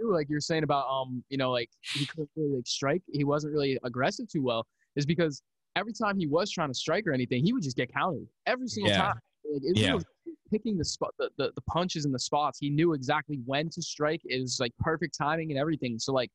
too, 0.03 0.11
like 0.11 0.29
you're 0.29 0.39
saying 0.39 0.63
about 0.63 0.87
um, 0.89 1.23
you 1.29 1.37
know, 1.37 1.51
like 1.51 1.69
he 1.93 2.05
couldn't 2.05 2.29
really 2.35 2.57
like 2.57 2.67
strike. 2.67 3.01
He 3.11 3.23
wasn't 3.23 3.53
really 3.53 3.79
aggressive 3.83 4.27
too 4.27 4.43
well. 4.43 4.65
Is 4.95 5.05
because 5.05 5.41
every 5.75 5.93
time 5.93 6.17
he 6.17 6.27
was 6.27 6.51
trying 6.51 6.69
to 6.69 6.73
strike 6.73 7.07
or 7.07 7.13
anything, 7.13 7.43
he 7.43 7.53
would 7.53 7.63
just 7.63 7.77
get 7.77 7.91
countered 7.93 8.27
every 8.45 8.67
single 8.67 8.91
Yeah. 8.91 9.01
time. 9.01 9.19
Like 9.51 9.61
Yeah. 9.75 9.95
was 9.95 10.05
picking 10.51 10.77
the 10.77 10.85
spot, 10.85 11.13
the, 11.17 11.29
the 11.37 11.51
the 11.55 11.61
punches 11.61 12.05
and 12.05 12.13
the 12.13 12.19
spots. 12.19 12.59
He 12.59 12.69
knew 12.69 12.93
exactly 12.93 13.39
when 13.45 13.69
to 13.71 13.81
strike. 13.81 14.21
It 14.25 14.41
was 14.41 14.59
like 14.59 14.71
perfect 14.79 15.17
timing 15.17 15.51
and 15.51 15.59
everything. 15.59 15.99
So 15.99 16.13
like, 16.13 16.29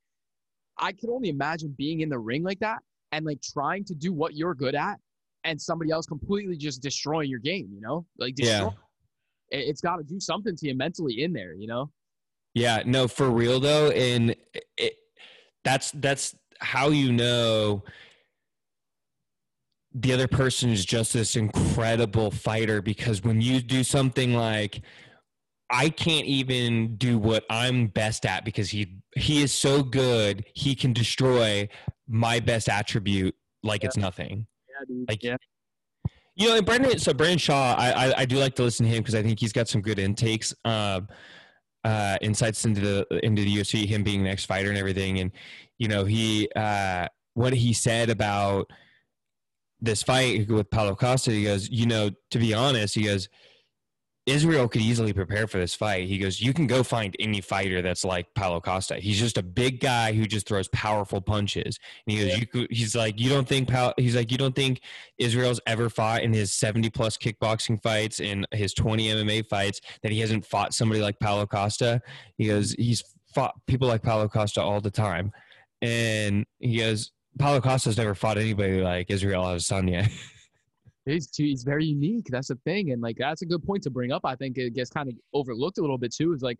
I 0.78 0.92
could 0.92 1.10
only 1.10 1.28
imagine 1.28 1.74
being 1.76 2.00
in 2.00 2.08
the 2.08 2.18
ring 2.18 2.42
like 2.42 2.60
that 2.60 2.78
and 3.12 3.24
like 3.24 3.40
trying 3.42 3.84
to 3.84 3.94
do 3.94 4.12
what 4.12 4.34
you're 4.34 4.54
good 4.54 4.74
at, 4.74 4.98
and 5.44 5.60
somebody 5.60 5.90
else 5.90 6.06
completely 6.06 6.56
just 6.56 6.82
destroying 6.82 7.30
your 7.30 7.40
game. 7.40 7.68
You 7.72 7.80
know, 7.80 8.06
like 8.18 8.34
Yeah. 8.36 8.44
destroy. 8.44 8.68
It, 9.50 9.68
it's 9.68 9.80
got 9.80 9.96
to 9.96 10.04
do 10.04 10.20
something 10.20 10.56
to 10.56 10.68
you 10.68 10.74
mentally 10.76 11.22
in 11.22 11.32
there. 11.32 11.54
You 11.54 11.66
know. 11.66 11.90
Yeah, 12.54 12.82
no, 12.84 13.08
for 13.08 13.30
real 13.30 13.60
though, 13.60 13.90
and 13.90 14.34
it, 14.76 14.94
that's 15.64 15.90
that's 15.92 16.34
how 16.60 16.88
you 16.88 17.12
know 17.12 17.84
the 19.94 20.12
other 20.12 20.28
person 20.28 20.70
is 20.70 20.84
just 20.84 21.12
this 21.12 21.36
incredible 21.36 22.30
fighter 22.30 22.82
because 22.82 23.22
when 23.22 23.40
you 23.40 23.60
do 23.60 23.82
something 23.82 24.34
like 24.34 24.82
I 25.70 25.90
can't 25.90 26.26
even 26.26 26.96
do 26.96 27.18
what 27.18 27.44
I'm 27.50 27.88
best 27.88 28.24
at 28.26 28.44
because 28.44 28.70
he 28.70 29.02
he 29.16 29.42
is 29.42 29.52
so 29.52 29.82
good, 29.82 30.44
he 30.54 30.74
can 30.74 30.92
destroy 30.92 31.68
my 32.06 32.40
best 32.40 32.68
attribute 32.68 33.34
like 33.62 33.84
it's 33.84 33.96
nothing. 33.96 34.46
Like 35.08 35.22
yeah. 35.22 35.36
You 36.36 36.48
know, 36.48 36.56
and 36.56 36.66
Brendan. 36.66 36.98
So 36.98 37.12
Brendan 37.12 37.38
Schaub, 37.38 37.76
I 37.78 37.92
I, 37.92 38.14
I 38.18 38.24
do 38.24 38.36
like 38.36 38.54
to 38.56 38.62
listen 38.62 38.86
to 38.86 38.92
him 38.92 39.02
because 39.02 39.14
I 39.14 39.22
think 39.22 39.40
he's 39.40 39.52
got 39.52 39.68
some 39.68 39.80
good 39.80 39.98
intakes, 39.98 40.54
um, 40.64 41.08
uh, 41.84 42.16
insights 42.22 42.64
into 42.64 42.80
the 42.80 43.20
into 43.24 43.42
the 43.42 43.56
UFC. 43.56 43.86
Him 43.86 44.02
being 44.02 44.22
the 44.22 44.28
next 44.28 44.46
fighter 44.46 44.68
and 44.68 44.78
everything, 44.78 45.18
and 45.18 45.32
you 45.78 45.88
know, 45.88 46.04
he 46.04 46.48
uh, 46.54 47.08
what 47.34 47.52
he 47.52 47.72
said 47.72 48.10
about 48.10 48.70
this 49.80 50.02
fight 50.02 50.48
with 50.48 50.70
Paulo 50.70 50.94
Costa. 50.94 51.30
He 51.30 51.44
goes, 51.44 51.68
you 51.70 51.86
know, 51.86 52.10
to 52.30 52.38
be 52.38 52.54
honest, 52.54 52.94
he 52.94 53.04
goes, 53.04 53.28
Israel 54.28 54.68
could 54.68 54.82
easily 54.82 55.14
prepare 55.14 55.46
for 55.46 55.56
this 55.56 55.74
fight. 55.74 56.06
He 56.06 56.18
goes, 56.18 56.40
you 56.40 56.52
can 56.52 56.66
go 56.66 56.82
find 56.82 57.16
any 57.18 57.40
fighter 57.40 57.80
that's 57.80 58.04
like 58.04 58.34
Paulo 58.34 58.60
Costa. 58.60 58.96
He's 58.96 59.18
just 59.18 59.38
a 59.38 59.42
big 59.42 59.80
guy 59.80 60.12
who 60.12 60.26
just 60.26 60.46
throws 60.46 60.68
powerful 60.68 61.22
punches. 61.22 61.78
And 62.06 62.16
he 62.16 62.28
goes, 62.28 62.38
you 62.38 62.66
he's 62.70 62.94
like, 62.94 63.18
you 63.18 63.30
don't 63.30 63.48
think 63.48 63.68
Pal, 63.68 63.94
he's 63.96 64.14
like, 64.14 64.30
you 64.30 64.36
don't 64.36 64.54
think 64.54 64.82
Israel's 65.18 65.60
ever 65.66 65.88
fought 65.88 66.22
in 66.22 66.34
his 66.34 66.52
70 66.52 66.90
plus 66.90 67.16
kickboxing 67.16 67.82
fights 67.82 68.20
and 68.20 68.46
his 68.52 68.74
20 68.74 69.08
MMA 69.08 69.46
fights 69.48 69.80
that 70.02 70.12
he 70.12 70.20
hasn't 70.20 70.44
fought 70.44 70.74
somebody 70.74 71.00
like 71.00 71.18
Paulo 71.18 71.46
Costa. 71.46 72.02
He 72.36 72.48
goes, 72.48 72.72
he's 72.72 73.02
fought 73.34 73.54
people 73.66 73.88
like 73.88 74.02
Paulo 74.02 74.28
Costa 74.28 74.60
all 74.60 74.82
the 74.82 74.90
time. 74.90 75.32
And 75.80 76.44
he 76.58 76.78
goes, 76.78 77.12
Paulo 77.38 77.62
Costa's 77.62 77.96
never 77.96 78.14
fought 78.14 78.36
anybody 78.36 78.82
like 78.82 79.10
Israel 79.10 79.44
Adesanya. 79.44 80.10
He's 81.08 81.26
too, 81.28 81.44
he's 81.44 81.64
very 81.64 81.84
unique. 81.86 82.26
That's 82.30 82.48
the 82.48 82.58
thing, 82.64 82.92
and 82.92 83.00
like 83.02 83.16
that's 83.18 83.42
a 83.42 83.46
good 83.46 83.62
point 83.62 83.82
to 83.84 83.90
bring 83.90 84.12
up. 84.12 84.22
I 84.24 84.36
think 84.36 84.58
it 84.58 84.74
gets 84.74 84.90
kind 84.90 85.08
of 85.08 85.14
overlooked 85.32 85.78
a 85.78 85.80
little 85.80 85.98
bit 85.98 86.14
too. 86.14 86.32
Is 86.32 86.42
like 86.42 86.58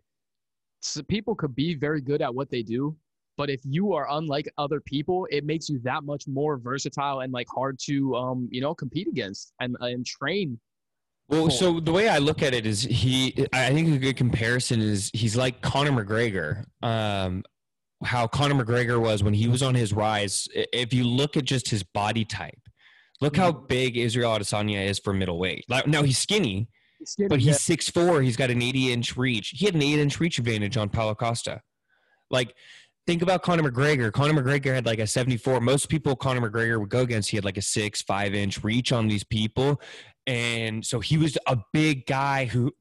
so 0.81 1.03
people 1.03 1.35
could 1.35 1.55
be 1.55 1.75
very 1.75 2.01
good 2.01 2.21
at 2.21 2.33
what 2.33 2.49
they 2.49 2.63
do, 2.63 2.95
But 3.37 3.49
if 3.49 3.61
you 3.63 3.93
are 3.93 4.07
unlike 4.11 4.49
other 4.57 4.79
people, 4.79 5.27
it 5.31 5.45
makes 5.45 5.69
you 5.69 5.79
that 5.83 6.03
much 6.03 6.27
more 6.27 6.57
versatile 6.57 7.21
and 7.21 7.31
like 7.31 7.47
hard 7.49 7.79
to 7.85 8.15
um 8.15 8.47
you 8.51 8.61
know 8.61 8.73
compete 8.73 9.07
against 9.07 9.53
and 9.59 9.75
and 9.79 10.05
train. 10.05 10.59
Well, 11.29 11.45
for. 11.45 11.51
so 11.51 11.79
the 11.79 11.91
way 11.91 12.09
I 12.09 12.17
look 12.17 12.41
at 12.41 12.53
it 12.53 12.65
is 12.65 12.81
he. 12.81 13.47
I 13.53 13.71
think 13.71 13.93
a 13.95 13.99
good 13.99 14.17
comparison 14.17 14.81
is 14.81 15.11
he's 15.13 15.35
like 15.35 15.61
Conor 15.61 15.91
McGregor. 16.03 16.65
Um, 16.81 17.43
how 18.03 18.27
Conor 18.27 18.63
McGregor 18.63 18.99
was 18.99 19.23
when 19.23 19.33
he 19.33 19.47
was 19.47 19.61
on 19.61 19.75
his 19.75 19.93
rise. 19.93 20.47
If 20.53 20.93
you 20.93 21.03
look 21.03 21.37
at 21.37 21.45
just 21.45 21.69
his 21.69 21.83
body 21.83 22.25
type, 22.25 22.59
look 23.21 23.35
how 23.35 23.51
big 23.51 23.97
Israel 23.97 24.31
Adesanya 24.31 24.85
is 24.85 24.99
for 24.99 25.13
middleweight. 25.13 25.65
Like, 25.69 25.87
now 25.87 26.03
he's 26.03 26.17
skinny, 26.17 26.69
Skinny, 27.03 27.27
but 27.27 27.39
he's 27.39 27.59
six 27.61 27.89
four. 27.89 28.21
He's 28.21 28.37
got 28.37 28.49
an 28.49 28.61
80 28.61 28.93
inch 28.93 29.17
reach. 29.17 29.49
He 29.49 29.65
had 29.65 29.75
an 29.75 29.81
eight 29.81 29.99
inch 29.99 30.19
reach 30.19 30.37
advantage 30.39 30.77
on 30.77 30.89
Paulo 30.89 31.15
Costa. 31.15 31.61
Like, 32.29 32.53
think 33.07 33.21
about 33.21 33.41
Conor 33.41 33.69
McGregor. 33.69 34.11
Conor 34.11 34.41
McGregor 34.41 34.73
had 34.73 34.85
like 34.85 34.99
a 34.99 35.07
74. 35.07 35.61
Most 35.61 35.89
people 35.89 36.15
Conor 36.15 36.49
McGregor 36.49 36.79
would 36.79 36.89
go 36.89 37.01
against, 37.01 37.29
he 37.29 37.37
had 37.37 37.45
like 37.45 37.57
a 37.57 37.61
six, 37.61 38.01
five 38.01 38.33
inch 38.33 38.63
reach 38.63 38.91
on 38.91 39.07
these 39.07 39.23
people. 39.23 39.81
And 40.27 40.85
so 40.85 40.99
he 40.99 41.17
was 41.17 41.37
a 41.47 41.57
big 41.73 42.05
guy 42.05 42.45
who 42.45 42.71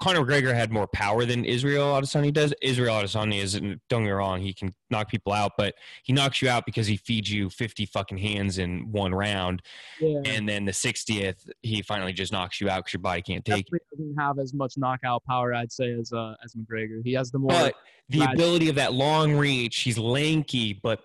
Conor 0.00 0.24
McGregor 0.24 0.54
had 0.54 0.70
more 0.70 0.86
power 0.86 1.24
than 1.24 1.44
Israel 1.44 1.86
Adesanya 1.86 2.32
does. 2.32 2.54
Israel 2.62 2.94
Adesanya 2.94 3.42
isn't, 3.42 3.80
don't 3.88 4.02
get 4.02 4.06
me 4.06 4.12
wrong, 4.12 4.40
he 4.40 4.54
can 4.54 4.72
knock 4.90 5.08
people 5.10 5.32
out, 5.32 5.52
but 5.58 5.74
he 6.04 6.12
knocks 6.12 6.40
you 6.40 6.48
out 6.48 6.64
because 6.66 6.86
he 6.86 6.96
feeds 6.96 7.30
you 7.32 7.50
50 7.50 7.86
fucking 7.86 8.18
hands 8.18 8.58
in 8.58 8.92
one 8.92 9.12
round. 9.12 9.62
yeah. 10.00 10.20
And 10.24 10.48
then 10.48 10.64
the 10.64 10.72
60th, 10.72 11.50
he 11.62 11.82
finally 11.82 12.12
just 12.12 12.32
knocks 12.32 12.60
you 12.60 12.70
out 12.70 12.84
because 12.84 12.92
your 12.92 13.00
body 13.00 13.22
can't 13.22 13.44
take 13.44 13.66
it. 13.66 13.72
definitely 13.72 13.80
doesn't 13.90 14.20
have 14.20 14.38
as 14.38 14.54
much 14.54 14.74
knockout 14.76 15.24
power, 15.24 15.52
I'd 15.52 15.72
say, 15.72 15.92
as 15.92 16.12
uh, 16.12 16.34
as 16.44 16.54
McGregor. 16.54 17.00
He 17.04 17.12
has 17.14 17.32
the 17.32 17.38
more. 17.38 17.50
But 17.50 17.74
the 18.08 18.22
ability 18.22 18.68
of 18.68 18.76
that 18.76 18.92
long 18.92 19.36
reach, 19.36 19.80
he's 19.80 19.98
lanky 19.98 20.74
but 20.74 21.00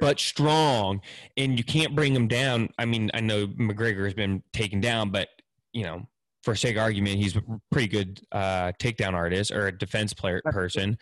but 0.00 0.20
strong, 0.20 1.00
and 1.36 1.58
you 1.58 1.64
can't 1.64 1.96
bring 1.96 2.14
him 2.14 2.28
down. 2.28 2.68
I 2.78 2.84
mean, 2.84 3.10
I 3.12 3.20
know 3.20 3.46
McGregor 3.46 4.04
has 4.04 4.14
been 4.14 4.42
taken 4.52 4.80
down, 4.80 5.10
but 5.10 5.28
you 5.72 5.82
know, 5.82 6.06
for 6.44 6.54
sake 6.54 6.76
of 6.76 6.82
argument, 6.82 7.16
he's 7.16 7.36
a 7.36 7.42
pretty 7.72 7.88
good 7.88 8.20
uh, 8.30 8.72
takedown 8.78 9.14
artist 9.14 9.50
or 9.50 9.68
a 9.68 9.76
defense 9.76 10.12
player 10.12 10.42
person. 10.44 10.98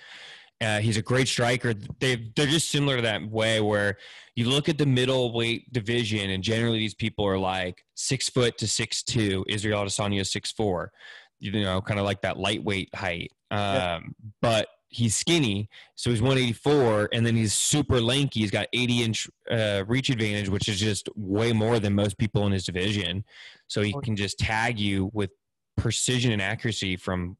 Uh, 0.61 0.79
he's 0.79 0.97
a 0.97 1.03
great 1.03 1.27
striker. 1.27 1.75
They 1.99 2.31
they're 2.37 2.47
just 2.47 2.71
similar 2.71 2.97
to 2.97 3.03
that 3.03 3.29
way 3.29 3.61
where 3.61 3.97
you 4.37 4.49
look 4.49 4.69
at 4.69 4.79
the 4.79 4.87
middleweight 4.87 5.73
division, 5.73 6.31
and 6.31 6.43
generally 6.43 6.79
these 6.79 6.95
people 6.95 7.27
are 7.27 7.39
like 7.39 7.85
six 7.95 8.29
foot 8.29 8.57
to 8.59 8.69
six 8.69 9.03
two. 9.03 9.45
Israel 9.49 9.83
Adesanya 9.83 10.21
is 10.21 10.31
six 10.31 10.53
four. 10.53 10.93
You 11.41 11.51
know, 11.51 11.81
kind 11.81 11.99
of 11.99 12.07
like 12.07 12.23
that 12.23 12.39
lightweight 12.39 12.95
height. 12.95 13.33
Um, 13.51 13.59
Yeah. 13.59 14.01
But 14.41 14.69
he's 14.93 15.17
skinny, 15.17 15.69
so 15.95 16.11
he's 16.11 16.21
184, 16.23 17.09
and 17.13 17.25
then 17.27 17.35
he's 17.35 17.53
super 17.55 18.01
lanky. 18.01 18.41
He's 18.41 18.51
got 18.51 18.69
80 18.73 19.03
inch 19.03 19.29
uh, 19.51 19.85
reach 19.89 20.11
advantage, 20.11 20.49
which 20.49 20.69
is 20.69 20.79
just 20.79 21.09
way 21.17 21.53
more 21.53 21.79
than 21.79 21.95
most 21.95 22.19
people 22.19 22.47
in 22.47 22.53
his 22.53 22.65
division. 22.65 23.25
So 23.69 23.81
he 23.83 23.95
can 24.05 24.15
just 24.17 24.39
tag 24.39 24.79
you 24.79 25.11
with 25.13 25.31
precision 25.77 26.33
and 26.33 26.43
accuracy 26.43 26.97
from 26.97 27.37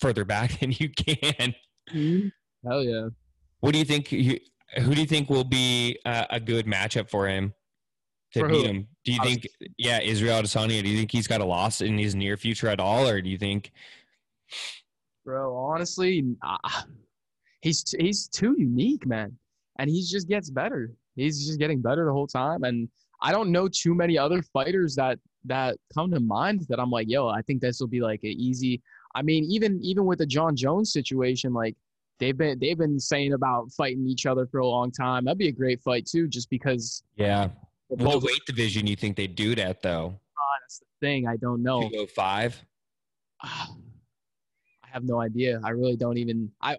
further 0.00 0.24
back 0.24 0.58
than 0.60 0.72
you 0.72 0.88
can. 0.90 1.54
Mhm. 1.92 2.32
Hell 2.66 2.82
yeah. 2.82 3.08
What 3.60 3.72
do 3.72 3.78
you 3.78 3.84
think? 3.84 4.08
Who 4.08 4.94
do 4.94 5.00
you 5.00 5.06
think 5.06 5.28
will 5.30 5.44
be 5.44 5.98
uh, 6.04 6.24
a 6.30 6.40
good 6.40 6.66
matchup 6.66 7.08
for 7.10 7.28
him 7.28 7.52
to 8.32 8.40
For 8.40 8.48
beat 8.48 8.62
who? 8.62 8.72
him? 8.72 8.88
Do 9.04 9.12
you 9.12 9.18
I 9.20 9.24
was- 9.24 9.32
think, 9.34 9.46
yeah, 9.78 10.00
Israel 10.00 10.42
Adesanya? 10.42 10.82
Do 10.82 10.88
you 10.88 10.96
think 10.98 11.12
he's 11.12 11.28
got 11.28 11.40
a 11.40 11.44
loss 11.44 11.80
in 11.82 11.98
his 11.98 12.14
near 12.14 12.36
future 12.38 12.68
at 12.68 12.80
all, 12.80 13.06
or 13.06 13.20
do 13.20 13.28
you 13.28 13.38
think? 13.38 13.70
Bro, 15.24 15.56
honestly, 15.56 16.22
nah. 16.42 16.58
Uh, 16.64 16.82
he's 17.62 17.94
he's 17.98 18.28
too 18.28 18.54
unique, 18.58 19.06
man, 19.06 19.36
and 19.78 19.88
he 19.88 20.04
just 20.04 20.28
gets 20.28 20.50
better. 20.50 20.92
He's 21.16 21.46
just 21.46 21.58
getting 21.58 21.80
better 21.80 22.04
the 22.04 22.12
whole 22.12 22.26
time, 22.26 22.64
and 22.64 22.88
I 23.22 23.32
don't 23.32 23.50
know 23.50 23.68
too 23.68 23.94
many 23.94 24.18
other 24.18 24.42
fighters 24.42 24.94
that 24.96 25.18
that 25.46 25.76
come 25.94 26.10
to 26.10 26.20
mind 26.20 26.66
that 26.68 26.78
I'm 26.78 26.90
like, 26.90 27.08
yo, 27.08 27.28
I 27.28 27.42
think 27.42 27.60
this 27.60 27.80
will 27.80 27.88
be 27.88 28.00
like 28.00 28.20
an 28.22 28.30
easy. 28.30 28.82
I 29.14 29.22
mean, 29.22 29.44
even 29.44 29.80
even 29.82 30.04
with 30.04 30.18
the 30.18 30.26
Jon 30.26 30.54
Jones 30.56 30.92
situation, 30.92 31.54
like 31.54 31.74
they've 32.18 32.36
been 32.36 32.58
they've 32.58 32.78
been 32.78 33.00
saying 33.00 33.32
about 33.32 33.72
fighting 33.72 34.06
each 34.06 34.26
other 34.26 34.46
for 34.46 34.60
a 34.60 34.66
long 34.66 34.90
time. 34.90 35.24
That'd 35.24 35.38
be 35.38 35.48
a 35.48 35.52
great 35.52 35.80
fight 35.80 36.06
too, 36.06 36.28
just 36.28 36.50
because 36.50 37.02
Yeah, 37.16 37.48
what 37.88 38.22
weight 38.22 38.44
division 38.46 38.86
you 38.86 38.96
think 38.96 39.16
they 39.16 39.26
do 39.26 39.54
that 39.54 39.80
though? 39.80 40.14
Ah, 40.36 40.58
that's 40.60 40.80
the 40.80 40.86
thing. 41.00 41.26
I 41.26 41.36
don't 41.36 41.62
know. 41.62 41.80
205. 41.80 42.62
I 43.42 43.48
ah. 43.48 43.74
Have 44.94 45.04
no 45.04 45.20
idea. 45.20 45.60
I 45.62 45.70
really 45.70 45.96
don't 45.96 46.16
even. 46.16 46.50
I 46.62 46.78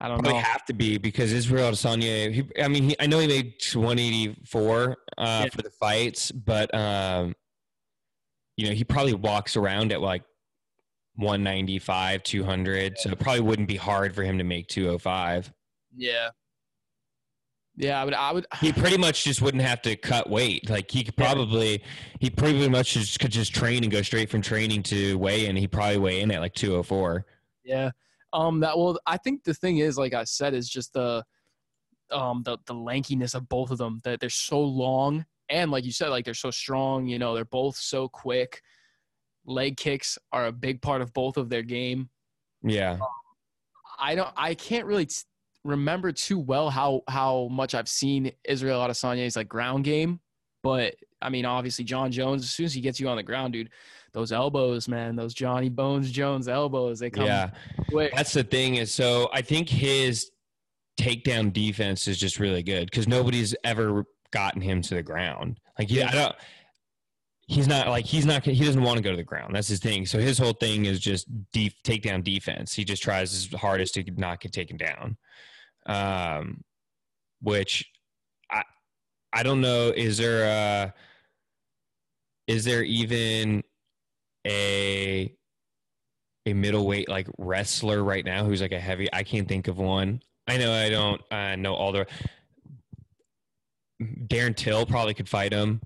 I, 0.00 0.06
don't 0.08 0.18
Probably 0.18 0.34
know. 0.34 0.38
have 0.44 0.64
to 0.66 0.72
be 0.74 0.98
because 0.98 1.32
Israel 1.32 1.70
Adesanya. 1.72 2.32
He, 2.32 2.62
I 2.62 2.68
mean, 2.68 2.90
he, 2.90 2.96
I 3.00 3.06
know 3.06 3.18
he 3.18 3.26
made 3.26 3.54
184 3.72 4.96
uh, 5.16 5.42
Yeah. 5.44 5.48
for 5.50 5.62
the 5.62 5.70
fights, 5.70 6.30
but 6.30 6.72
um, 6.74 7.34
you 8.56 8.66
know, 8.68 8.72
he 8.74 8.84
probably 8.84 9.14
walks 9.14 9.56
around 9.56 9.92
at 9.92 10.00
like 10.00 10.22
195, 11.16 12.22
200. 12.22 12.98
So 12.98 13.10
it 13.10 13.18
probably 13.18 13.40
wouldn't 13.40 13.66
be 13.68 13.76
hard 13.76 14.14
for 14.14 14.22
him 14.22 14.38
to 14.38 14.44
make 14.44 14.68
205. 14.68 15.52
Yeah. 15.96 16.30
Yeah, 17.78 18.02
I 18.02 18.04
would. 18.04 18.14
I 18.14 18.32
would. 18.32 18.46
He 18.60 18.72
pretty 18.72 18.98
much 18.98 19.22
just 19.22 19.40
wouldn't 19.40 19.62
have 19.62 19.80
to 19.82 19.94
cut 19.94 20.28
weight. 20.28 20.68
Like 20.68 20.90
he 20.90 21.04
could 21.04 21.16
probably, 21.16 21.84
he 22.18 22.28
pretty 22.28 22.68
much 22.68 22.94
just 22.94 23.20
could 23.20 23.30
just 23.30 23.54
train 23.54 23.84
and 23.84 23.92
go 23.92 24.02
straight 24.02 24.30
from 24.30 24.42
training 24.42 24.82
to 24.84 25.16
weigh 25.16 25.46
in. 25.46 25.54
He 25.54 25.68
probably 25.68 25.98
weigh 25.98 26.20
in 26.20 26.30
at 26.32 26.40
like 26.40 26.54
204. 26.54 27.24
Yeah. 27.64 27.92
Um. 28.32 28.58
That. 28.60 28.76
Well, 28.76 28.98
I 29.06 29.16
think 29.16 29.44
the 29.44 29.54
thing 29.54 29.78
is, 29.78 29.96
like 29.96 30.12
I 30.12 30.24
said, 30.24 30.54
is 30.54 30.68
just 30.68 30.92
the, 30.92 31.24
um, 32.10 32.42
the 32.44 32.58
the 32.66 32.74
lankiness 32.74 33.36
of 33.36 33.48
both 33.48 33.70
of 33.70 33.78
them. 33.78 34.00
That 34.02 34.18
they're 34.18 34.28
so 34.28 34.60
long, 34.60 35.24
and 35.48 35.70
like 35.70 35.84
you 35.84 35.92
said, 35.92 36.08
like 36.08 36.24
they're 36.24 36.34
so 36.34 36.50
strong. 36.50 37.06
You 37.06 37.20
know, 37.20 37.32
they're 37.32 37.44
both 37.44 37.76
so 37.76 38.08
quick. 38.08 38.60
Leg 39.46 39.76
kicks 39.76 40.18
are 40.32 40.46
a 40.46 40.52
big 40.52 40.82
part 40.82 41.00
of 41.00 41.12
both 41.14 41.36
of 41.36 41.48
their 41.48 41.62
game. 41.62 42.10
Yeah. 42.62 42.98
I 44.00 44.16
don't. 44.16 44.30
I 44.36 44.54
can't 44.54 44.84
really 44.84 45.06
t- 45.06 45.22
remember 45.64 46.12
too 46.12 46.38
well 46.38 46.70
how 46.70 47.02
how 47.08 47.48
much 47.50 47.74
I've 47.74 47.88
seen 47.88 48.32
Israel 48.44 48.80
Adesanya's 48.80 49.36
like 49.36 49.48
ground 49.48 49.84
game, 49.84 50.20
but 50.62 50.94
I 51.20 51.28
mean, 51.30 51.44
obviously 51.44 51.84
Jon 51.84 52.10
Jones. 52.12 52.42
As 52.44 52.50
soon 52.50 52.66
as 52.66 52.72
he 52.74 52.80
gets 52.80 53.00
you 53.00 53.08
on 53.08 53.16
the 53.16 53.22
ground, 53.22 53.52
dude, 53.52 53.70
those 54.12 54.30
elbows, 54.32 54.88
man, 54.88 55.16
those 55.16 55.34
Johnny 55.34 55.68
Bones 55.68 56.10
Jones 56.10 56.48
elbows, 56.48 57.00
they 57.00 57.10
come 57.10 57.26
Yeah. 57.26 57.50
quick. 57.90 58.12
That's 58.14 58.32
the 58.32 58.44
thing 58.44 58.76
is 58.76 58.92
so 58.94 59.28
I 59.32 59.42
think 59.42 59.68
his 59.68 60.30
takedown 61.00 61.52
defense 61.52 62.08
is 62.08 62.18
just 62.18 62.38
really 62.40 62.62
good 62.62 62.90
because 62.90 63.06
nobody's 63.06 63.54
ever 63.64 64.04
gotten 64.32 64.60
him 64.60 64.82
to 64.82 64.94
the 64.94 65.02
ground. 65.02 65.58
Like 65.78 65.90
yeah, 65.90 66.08
I 66.08 66.12
don't. 66.12 66.36
He's 67.48 67.66
not 67.66 67.88
like 67.88 68.04
he's 68.04 68.26
not 68.26 68.44
he 68.44 68.62
doesn't 68.64 68.82
want 68.82 68.98
to 68.98 69.02
go 69.02 69.10
to 69.10 69.16
the 69.16 69.24
ground. 69.24 69.54
That's 69.54 69.68
his 69.68 69.80
thing. 69.80 70.04
So 70.04 70.18
his 70.18 70.38
whole 70.38 70.52
thing 70.52 70.84
is 70.84 71.00
just 71.00 71.26
deep 71.52 71.72
takedown 71.82 72.22
defense. 72.22 72.74
He 72.74 72.84
just 72.84 73.02
tries 73.02 73.32
his 73.32 73.58
hardest 73.58 73.94
to 73.94 74.04
not 74.16 74.40
get 74.40 74.52
taken 74.52 74.76
down. 74.76 75.16
Um, 75.86 76.62
which 77.40 77.90
I 78.52 78.62
I 79.32 79.42
don't 79.42 79.62
know. 79.62 79.94
Is 79.96 80.18
there 80.18 80.44
a 80.44 80.94
is 82.48 82.64
there 82.64 82.82
even 82.82 83.62
a 84.46 85.34
a 86.46 86.52
middleweight 86.52 87.08
like 87.08 87.28
wrestler 87.38 88.02
right 88.02 88.24
now 88.24 88.44
who's 88.44 88.62
like 88.62 88.72
a 88.72 88.80
heavy 88.80 89.06
i 89.12 89.22
can't 89.22 89.46
think 89.46 89.68
of 89.68 89.76
one 89.76 90.20
i 90.46 90.56
know 90.56 90.72
i 90.72 90.88
don't 90.88 91.20
uh, 91.30 91.54
know 91.56 91.74
all 91.74 91.92
the 91.92 92.06
darren 94.00 94.56
till 94.56 94.86
probably 94.86 95.12
could 95.12 95.28
fight 95.28 95.52
him 95.52 95.80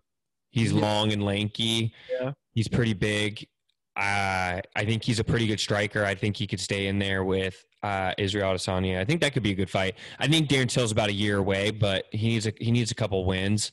he's 0.53 0.73
long 0.73 1.12
and 1.12 1.25
lanky. 1.25 1.93
Yeah. 2.21 2.33
he's 2.53 2.69
pretty 2.69 2.95
big. 2.95 3.47
Uh, 3.95 4.59
i 4.75 4.85
think 4.87 5.05
he's 5.05 5.19
a 5.19 5.25
pretty 5.25 5.47
good 5.47 5.61
striker. 5.61 6.05
I 6.05 6.15
think 6.15 6.37
he 6.37 6.47
could 6.47 6.61
stay 6.61 6.87
in 6.87 6.99
there 6.99 7.25
with 7.25 7.62
uh, 7.83 8.12
israel 8.17 8.55
adesanya. 8.55 9.01
I 9.01 9.05
think 9.05 9.21
that 9.21 9.33
could 9.35 9.43
be 9.43 9.51
a 9.51 9.55
good 9.55 9.69
fight. 9.69 9.97
I 10.19 10.29
think 10.29 10.49
darren 10.49 10.69
till's 10.69 10.93
about 10.93 11.11
a 11.11 11.12
year 11.12 11.38
away 11.38 11.71
but 11.73 12.07
he 12.11 12.29
needs 12.29 12.47
a 12.47 12.53
he 12.59 12.71
needs 12.71 12.91
a 12.91 12.95
couple 12.95 13.25
wins. 13.25 13.73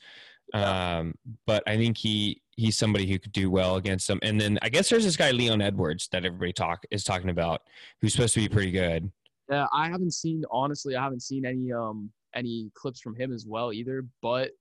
Um, 0.54 1.14
but 1.46 1.64
I 1.68 1.78
think 1.78 1.98
he 1.98 2.42
he's 2.56 2.78
somebody 2.78 3.06
who 3.08 3.20
could 3.20 3.32
do 3.32 3.50
well 3.50 3.76
against 3.78 4.08
them. 4.08 4.20
And 4.24 4.40
then 4.42 4.60
I 4.62 4.70
guess 4.70 4.90
there's 4.90 5.06
this 5.06 5.16
guy 5.16 5.32
Leon 5.32 5.62
Edwards 5.62 6.10
that 6.12 6.26
everybody 6.26 6.52
talk 6.52 6.84
is 6.92 7.04
talking 7.04 7.30
about, 7.30 7.62
who's 8.02 8.14
supposed 8.14 8.34
to 8.34 8.42
be 8.42 8.50
pretty 8.50 8.72
good. 8.72 9.12
Yeah, 9.50 9.68
I 9.72 9.88
haven't 9.88 10.14
seen 10.14 10.44
honestly, 10.52 10.96
I 10.96 11.04
haven't 11.04 11.22
seen 11.22 11.46
any 11.46 11.72
um 11.72 12.12
any 12.36 12.72
clips 12.74 13.00
from 13.00 13.16
him 13.16 13.34
as 13.34 13.46
well 13.46 13.72
either, 13.72 14.06
but 14.22 14.52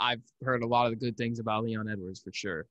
I've 0.00 0.22
heard 0.42 0.62
a 0.62 0.66
lot 0.66 0.86
of 0.86 0.92
the 0.92 0.96
good 0.96 1.16
things 1.16 1.38
about 1.38 1.64
Leon 1.64 1.88
Edwards 1.88 2.20
for 2.20 2.32
sure. 2.32 2.66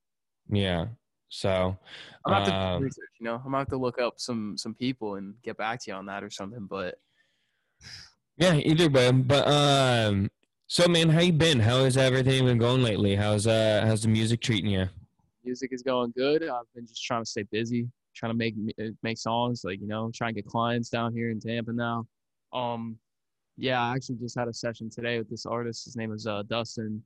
Yeah. 0.48 0.86
So 1.28 1.76
I'm 2.24 2.32
gonna 2.32 2.44
have 2.44 2.48
to 2.48 2.54
Um, 2.54 2.74
some 2.76 2.82
research, 2.84 3.10
you 3.20 3.24
know. 3.24 3.36
I'm 3.36 3.44
gonna 3.44 3.58
have 3.58 3.68
to 3.68 3.76
look 3.76 4.00
up 4.00 4.14
some 4.18 4.56
some 4.56 4.74
people 4.74 5.16
and 5.16 5.34
get 5.42 5.56
back 5.56 5.82
to 5.82 5.90
you 5.90 5.96
on 5.96 6.06
that 6.06 6.22
or 6.22 6.30
something. 6.30 6.66
But 6.66 6.98
yeah, 8.36 8.54
either 8.54 8.88
way. 8.88 9.10
But 9.10 9.46
um, 9.48 10.30
so 10.68 10.86
man, 10.86 11.08
how 11.08 11.20
you 11.20 11.32
been? 11.32 11.58
How 11.58 11.84
has 11.84 11.96
everything 11.96 12.44
been 12.44 12.58
going 12.58 12.82
lately? 12.82 13.16
How's 13.16 13.46
uh 13.46 13.82
how's 13.86 14.02
the 14.02 14.08
music 14.08 14.40
treating 14.40 14.70
you? 14.70 14.88
music 15.46 15.72
is 15.72 15.82
going 15.82 16.12
good. 16.16 16.42
I've 16.42 16.64
been 16.74 16.86
just 16.86 17.04
trying 17.04 17.22
to 17.22 17.30
stay 17.30 17.44
busy, 17.44 17.88
trying 18.14 18.32
to 18.32 18.36
make 18.36 18.54
uh, 18.80 18.90
make 19.02 19.16
songs, 19.16 19.62
like 19.64 19.80
you 19.80 19.86
know, 19.86 20.10
trying 20.12 20.34
to 20.34 20.42
get 20.42 20.50
clients 20.50 20.90
down 20.90 21.14
here 21.14 21.30
in 21.30 21.40
Tampa 21.40 21.72
now. 21.72 22.06
Um, 22.52 22.98
Yeah, 23.56 23.80
I 23.82 23.94
actually 23.94 24.16
just 24.16 24.38
had 24.38 24.48
a 24.48 24.52
session 24.52 24.90
today 24.90 25.18
with 25.18 25.30
this 25.30 25.46
artist. 25.46 25.84
His 25.84 25.96
name 25.96 26.12
is 26.12 26.26
uh, 26.26 26.42
Dustin. 26.48 27.02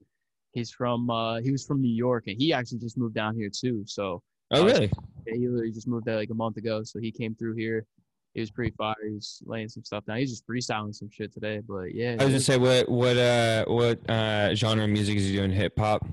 He's 0.52 0.70
from 0.70 1.08
uh, 1.10 1.40
he 1.40 1.52
was 1.52 1.64
from 1.64 1.80
New 1.80 1.94
York, 1.94 2.24
and 2.26 2.36
he 2.36 2.52
actually 2.52 2.78
just 2.78 2.98
moved 2.98 3.14
down 3.14 3.36
here 3.36 3.50
too. 3.54 3.84
So 3.86 4.22
Oh, 4.52 4.64
really? 4.64 4.90
yeah, 5.26 5.34
he 5.34 5.46
literally 5.48 5.70
just 5.70 5.86
moved 5.86 6.06
there 6.06 6.16
like 6.16 6.30
a 6.30 6.34
month 6.34 6.56
ago. 6.56 6.82
So 6.82 6.98
he 6.98 7.12
came 7.12 7.36
through 7.36 7.54
here. 7.54 7.86
He 8.34 8.40
was 8.40 8.50
pretty 8.50 8.72
fire. 8.76 8.94
He 9.06 9.14
was 9.14 9.40
laying 9.44 9.68
some 9.68 9.84
stuff 9.84 10.04
down. 10.06 10.16
He's 10.18 10.30
just 10.30 10.44
freestyling 10.46 10.92
some 10.94 11.08
shit 11.10 11.32
today. 11.32 11.60
But 11.66 11.94
yeah, 11.94 12.16
I 12.18 12.24
was 12.24 12.32
gonna 12.32 12.40
say, 12.40 12.58
what 12.58 12.88
what 12.88 13.16
uh 13.16 13.64
what 13.66 14.10
uh 14.10 14.52
genre 14.56 14.84
of 14.84 14.90
music 14.90 15.16
is 15.18 15.26
he 15.28 15.36
doing? 15.36 15.52
Hip 15.52 15.78
hop. 15.78 16.04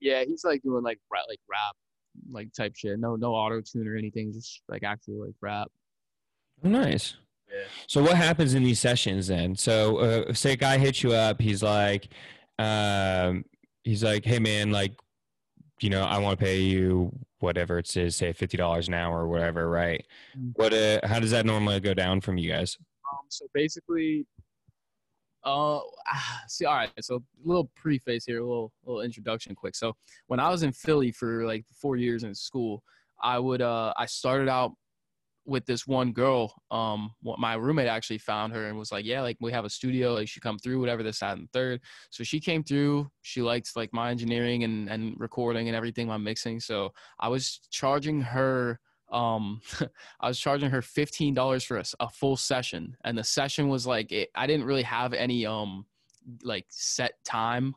yeah, 0.00 0.24
he's 0.26 0.44
like 0.44 0.62
doing 0.62 0.82
like 0.82 0.98
rap, 1.12 1.24
like 1.28 1.40
rap, 1.50 1.76
like 2.30 2.52
type 2.54 2.72
shit. 2.74 2.98
No, 2.98 3.16
no 3.16 3.34
auto 3.34 3.60
tune 3.60 3.86
or 3.86 3.96
anything. 3.96 4.32
Just 4.32 4.62
like 4.68 4.82
actual 4.82 5.26
like 5.26 5.34
rap. 5.42 5.68
Nice. 6.62 7.16
Yeah. 7.50 7.64
So 7.86 8.02
what 8.02 8.16
happens 8.16 8.54
in 8.54 8.62
these 8.62 8.80
sessions 8.80 9.26
then? 9.26 9.56
So 9.56 9.98
uh, 9.98 10.32
say 10.34 10.52
a 10.52 10.56
guy 10.56 10.78
hits 10.78 11.02
you 11.02 11.12
up. 11.12 11.40
He's 11.40 11.62
like, 11.62 12.08
um, 12.58 13.44
he's 13.84 14.02
like, 14.04 14.24
hey 14.24 14.38
man, 14.38 14.70
like, 14.70 14.92
you 15.80 15.90
know, 15.90 16.04
I 16.04 16.18
want 16.18 16.38
to 16.38 16.44
pay 16.44 16.60
you 16.60 17.12
whatever 17.40 17.78
it 17.78 17.96
is, 17.96 18.16
say 18.16 18.32
fifty 18.32 18.56
dollars 18.56 18.88
an 18.88 18.94
hour 18.94 19.20
or 19.20 19.28
whatever, 19.28 19.68
right? 19.68 20.04
Mm. 20.36 20.52
What? 20.56 20.74
Uh, 20.74 21.00
how 21.04 21.20
does 21.20 21.30
that 21.30 21.46
normally 21.46 21.80
go 21.80 21.94
down 21.94 22.20
from 22.20 22.36
you 22.36 22.50
guys? 22.50 22.76
Um, 23.10 23.26
so 23.28 23.46
basically, 23.54 24.26
uh, 25.44 25.80
see, 26.48 26.64
all 26.64 26.74
right. 26.74 26.90
So 27.00 27.16
a 27.16 27.20
little 27.44 27.70
preface 27.74 28.24
here, 28.24 28.40
a 28.40 28.46
little 28.46 28.72
little 28.84 29.02
introduction, 29.02 29.54
quick. 29.54 29.74
So 29.76 29.94
when 30.26 30.40
I 30.40 30.50
was 30.50 30.62
in 30.62 30.72
Philly 30.72 31.12
for 31.12 31.46
like 31.46 31.64
four 31.80 31.96
years 31.96 32.24
in 32.24 32.34
school, 32.34 32.82
I 33.22 33.38
would 33.38 33.62
uh, 33.62 33.94
I 33.96 34.06
started 34.06 34.48
out 34.48 34.72
with 35.48 35.64
this 35.66 35.86
one 35.86 36.12
girl. 36.12 36.54
Um, 36.70 37.10
what 37.22 37.38
my 37.38 37.54
roommate 37.54 37.88
actually 37.88 38.18
found 38.18 38.52
her 38.52 38.66
and 38.68 38.78
was 38.78 38.92
like, 38.92 39.04
yeah, 39.04 39.22
like 39.22 39.38
we 39.40 39.50
have 39.52 39.64
a 39.64 39.70
studio, 39.70 40.14
like 40.14 40.28
she 40.28 40.40
come 40.40 40.58
through, 40.58 40.78
whatever 40.78 41.02
this, 41.02 41.20
that, 41.20 41.38
and 41.38 41.50
third. 41.52 41.80
So 42.10 42.22
she 42.22 42.38
came 42.38 42.62
through. 42.62 43.10
She 43.22 43.42
liked 43.42 43.74
like 43.74 43.92
my 43.92 44.10
engineering 44.10 44.64
and 44.64 44.88
and 44.88 45.18
recording 45.18 45.68
and 45.68 45.76
everything, 45.76 46.06
my 46.06 46.18
mixing. 46.18 46.60
So 46.60 46.92
I 47.18 47.28
was 47.28 47.60
charging 47.70 48.20
her 48.20 48.78
um 49.10 49.62
i 50.20 50.28
was 50.28 50.38
charging 50.38 50.68
her 50.68 50.82
$15 50.82 51.64
for 51.64 51.78
a, 51.78 51.84
a, 52.00 52.10
full 52.10 52.36
session 52.36 52.94
and 53.04 53.16
the 53.16 53.24
session 53.24 53.70
was 53.70 53.86
like 53.86 54.12
it, 54.12 54.28
i 54.34 54.46
didn't 54.46 54.66
really 54.66 54.82
have 54.82 55.14
any 55.14 55.46
um 55.46 55.86
like 56.42 56.66
set 56.68 57.12
time 57.24 57.74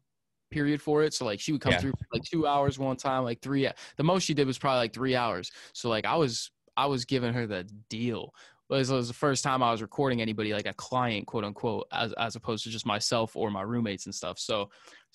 period 0.49 0.81
for 0.81 1.03
it 1.03 1.13
so 1.13 1.23
like 1.23 1.39
she 1.39 1.53
would 1.53 1.61
come 1.61 1.71
Yeah. 1.71 1.77
through 1.77 1.93
like 2.11 2.23
two 2.29 2.45
hours 2.45 2.77
one 2.77 2.97
time 2.97 3.23
like 3.23 3.41
three 3.41 3.65
the 3.95 4.03
most 4.03 4.23
she 4.23 4.33
did 4.33 4.45
was 4.45 4.57
probably 4.57 4.79
like 4.79 4.93
three 4.93 5.15
hours 5.15 5.49
so 5.73 5.87
like 5.87 6.05
i 6.05 6.15
was 6.15 6.51
i 6.77 6.85
was 6.85 7.05
giving 7.05 7.33
her 7.33 7.45
the 7.47 7.63
deal 7.89 8.33
but 8.69 8.75
it 8.75 8.89
was 8.89 9.07
the 9.07 9.13
first 9.13 9.43
time 9.43 9.61
i 9.61 9.71
was 9.71 9.81
recording 9.81 10.21
anybody 10.21 10.53
like 10.53 10.67
a 10.67 10.73
client 10.73 11.25
quote 11.27 11.43
unquote 11.43 11.87
as, 11.91 12.13
as 12.13 12.35
opposed 12.35 12.63
to 12.63 12.69
just 12.69 12.85
myself 12.85 13.35
or 13.35 13.51
my 13.51 13.61
roommates 13.61 14.05
and 14.05 14.15
stuff 14.15 14.39
so 14.39 14.69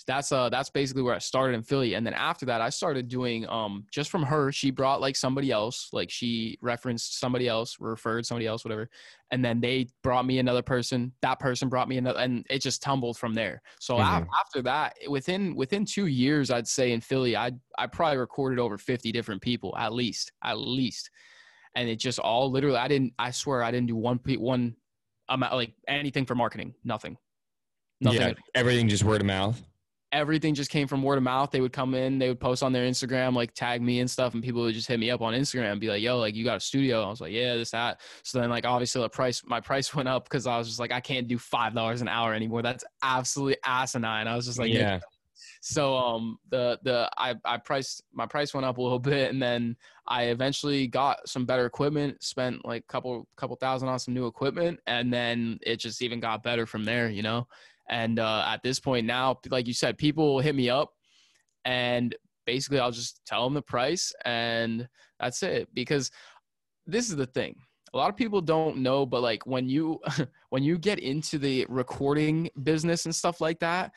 that's 0.06 0.30
uh 0.30 0.48
that's 0.50 0.68
basically 0.68 1.02
where 1.02 1.14
I 1.14 1.18
started 1.18 1.54
in 1.54 1.62
Philly. 1.62 1.94
And 1.94 2.06
then 2.06 2.12
after 2.12 2.44
that, 2.46 2.60
I 2.60 2.68
started 2.68 3.08
doing 3.08 3.48
um 3.48 3.86
just 3.90 4.10
from 4.10 4.22
her. 4.24 4.52
She 4.52 4.70
brought 4.70 5.00
like 5.00 5.16
somebody 5.16 5.50
else, 5.50 5.88
like 5.92 6.10
she 6.10 6.58
referenced 6.60 7.18
somebody 7.18 7.48
else, 7.48 7.78
referred 7.80 8.26
somebody 8.26 8.46
else, 8.46 8.64
whatever. 8.64 8.90
And 9.30 9.44
then 9.44 9.60
they 9.60 9.88
brought 10.02 10.26
me 10.26 10.38
another 10.38 10.62
person. 10.62 11.12
That 11.22 11.38
person 11.38 11.68
brought 11.68 11.88
me 11.88 11.96
another, 11.96 12.20
and 12.20 12.46
it 12.50 12.60
just 12.60 12.82
tumbled 12.82 13.16
from 13.16 13.34
there. 13.34 13.62
So 13.80 13.96
Mhm. 13.96 14.26
after 14.38 14.62
that, 14.62 14.96
within 15.08 15.54
within 15.56 15.84
two 15.86 16.06
years, 16.06 16.50
I'd 16.50 16.68
say 16.68 16.92
in 16.92 17.00
Philly, 17.00 17.34
I 17.36 17.52
I 17.78 17.86
probably 17.86 18.18
recorded 18.18 18.58
over 18.58 18.76
fifty 18.76 19.12
different 19.12 19.40
people 19.40 19.74
at 19.78 19.92
least, 19.92 20.30
at 20.44 20.58
least. 20.58 21.10
And 21.76 21.88
it 21.88 21.96
just 22.00 22.18
all 22.18 22.50
literally, 22.50 22.78
I 22.78 22.88
didn't. 22.88 23.12
I 23.18 23.30
swear, 23.30 23.62
I 23.62 23.70
didn't 23.70 23.86
do 23.86 23.94
one 23.94 24.18
one 24.24 24.74
amount 25.28 25.54
like 25.54 25.74
anything 25.86 26.26
for 26.26 26.34
marketing. 26.34 26.74
Nothing. 26.82 27.16
Nothing 28.00 28.20
yeah, 28.20 28.32
everything 28.54 28.88
just 28.88 29.04
word 29.04 29.20
of 29.20 29.26
mouth. 29.26 29.62
everything 30.12 30.54
just 30.54 30.70
came 30.70 30.86
from 30.86 31.02
word 31.02 31.16
of 31.18 31.22
mouth. 31.22 31.50
They 31.50 31.60
would 31.60 31.72
come 31.72 31.94
in, 31.94 32.18
they 32.18 32.28
would 32.28 32.40
post 32.40 32.62
on 32.62 32.72
their 32.72 32.86
Instagram, 32.86 33.34
like 33.34 33.52
tag 33.54 33.82
me 33.82 34.00
and 34.00 34.10
stuff, 34.10 34.34
and 34.34 34.42
people 34.42 34.62
would 34.62 34.74
just 34.74 34.88
hit 34.88 34.98
me 35.00 35.10
up 35.10 35.20
on 35.20 35.34
Instagram 35.34 35.72
and 35.72 35.80
be 35.80 35.88
like, 35.88 36.02
"Yo, 36.02 36.18
like 36.18 36.34
you 36.34 36.44
got 36.44 36.56
a 36.56 36.60
studio?" 36.60 37.02
I 37.02 37.08
was 37.08 37.20
like, 37.20 37.32
"Yeah, 37.32 37.54
this 37.56 37.70
that." 37.70 38.00
So 38.22 38.40
then, 38.40 38.50
like 38.50 38.64
obviously, 38.64 39.02
the 39.02 39.08
price, 39.08 39.42
my 39.44 39.60
price 39.60 39.94
went 39.94 40.08
up 40.08 40.24
because 40.24 40.46
I 40.46 40.56
was 40.58 40.68
just 40.68 40.80
like, 40.80 40.92
I 40.92 41.00
can't 41.00 41.28
do 41.28 41.38
five 41.38 41.74
dollars 41.74 42.00
an 42.02 42.08
hour 42.08 42.34
anymore. 42.34 42.62
That's 42.62 42.84
absolutely 43.02 43.56
asinine. 43.64 44.28
I 44.28 44.36
was 44.36 44.46
just 44.46 44.58
like, 44.58 44.72
yeah, 44.72 45.00
so 45.68 45.96
um 45.96 46.38
the 46.48 46.78
the 46.84 47.10
I 47.18 47.34
I 47.44 47.56
priced 47.56 48.04
my 48.12 48.24
price 48.24 48.54
went 48.54 48.64
up 48.64 48.78
a 48.78 48.82
little 48.82 48.98
bit 49.14 49.32
and 49.32 49.42
then 49.42 49.76
I 50.06 50.26
eventually 50.26 50.86
got 50.86 51.28
some 51.28 51.44
better 51.44 51.66
equipment, 51.66 52.22
spent 52.22 52.64
like 52.64 52.86
couple 52.86 53.26
couple 53.36 53.56
thousand 53.56 53.88
on 53.88 53.98
some 53.98 54.14
new 54.14 54.26
equipment 54.26 54.78
and 54.86 55.12
then 55.12 55.58
it 55.62 55.80
just 55.80 56.02
even 56.02 56.20
got 56.20 56.44
better 56.44 56.66
from 56.66 56.84
there, 56.84 57.10
you 57.10 57.22
know. 57.22 57.48
And 57.88 58.20
uh 58.20 58.44
at 58.46 58.62
this 58.62 58.78
point 58.78 59.06
now, 59.06 59.40
like 59.50 59.66
you 59.66 59.74
said, 59.74 59.98
people 59.98 60.34
will 60.34 60.40
hit 60.40 60.54
me 60.54 60.70
up 60.70 60.90
and 61.64 62.14
basically 62.46 62.78
I'll 62.78 62.92
just 62.92 63.20
tell 63.26 63.42
them 63.42 63.54
the 63.54 63.62
price 63.62 64.12
and 64.24 64.88
that's 65.18 65.42
it 65.42 65.68
because 65.74 66.12
this 66.86 67.10
is 67.10 67.16
the 67.16 67.26
thing. 67.26 67.56
A 67.92 67.96
lot 67.96 68.10
of 68.10 68.16
people 68.16 68.40
don't 68.40 68.76
know 68.76 69.04
but 69.04 69.20
like 69.20 69.44
when 69.46 69.68
you 69.68 69.98
when 70.50 70.62
you 70.62 70.78
get 70.78 71.00
into 71.00 71.38
the 71.38 71.66
recording 71.68 72.50
business 72.62 73.04
and 73.04 73.12
stuff 73.12 73.40
like 73.40 73.58
that, 73.58 73.90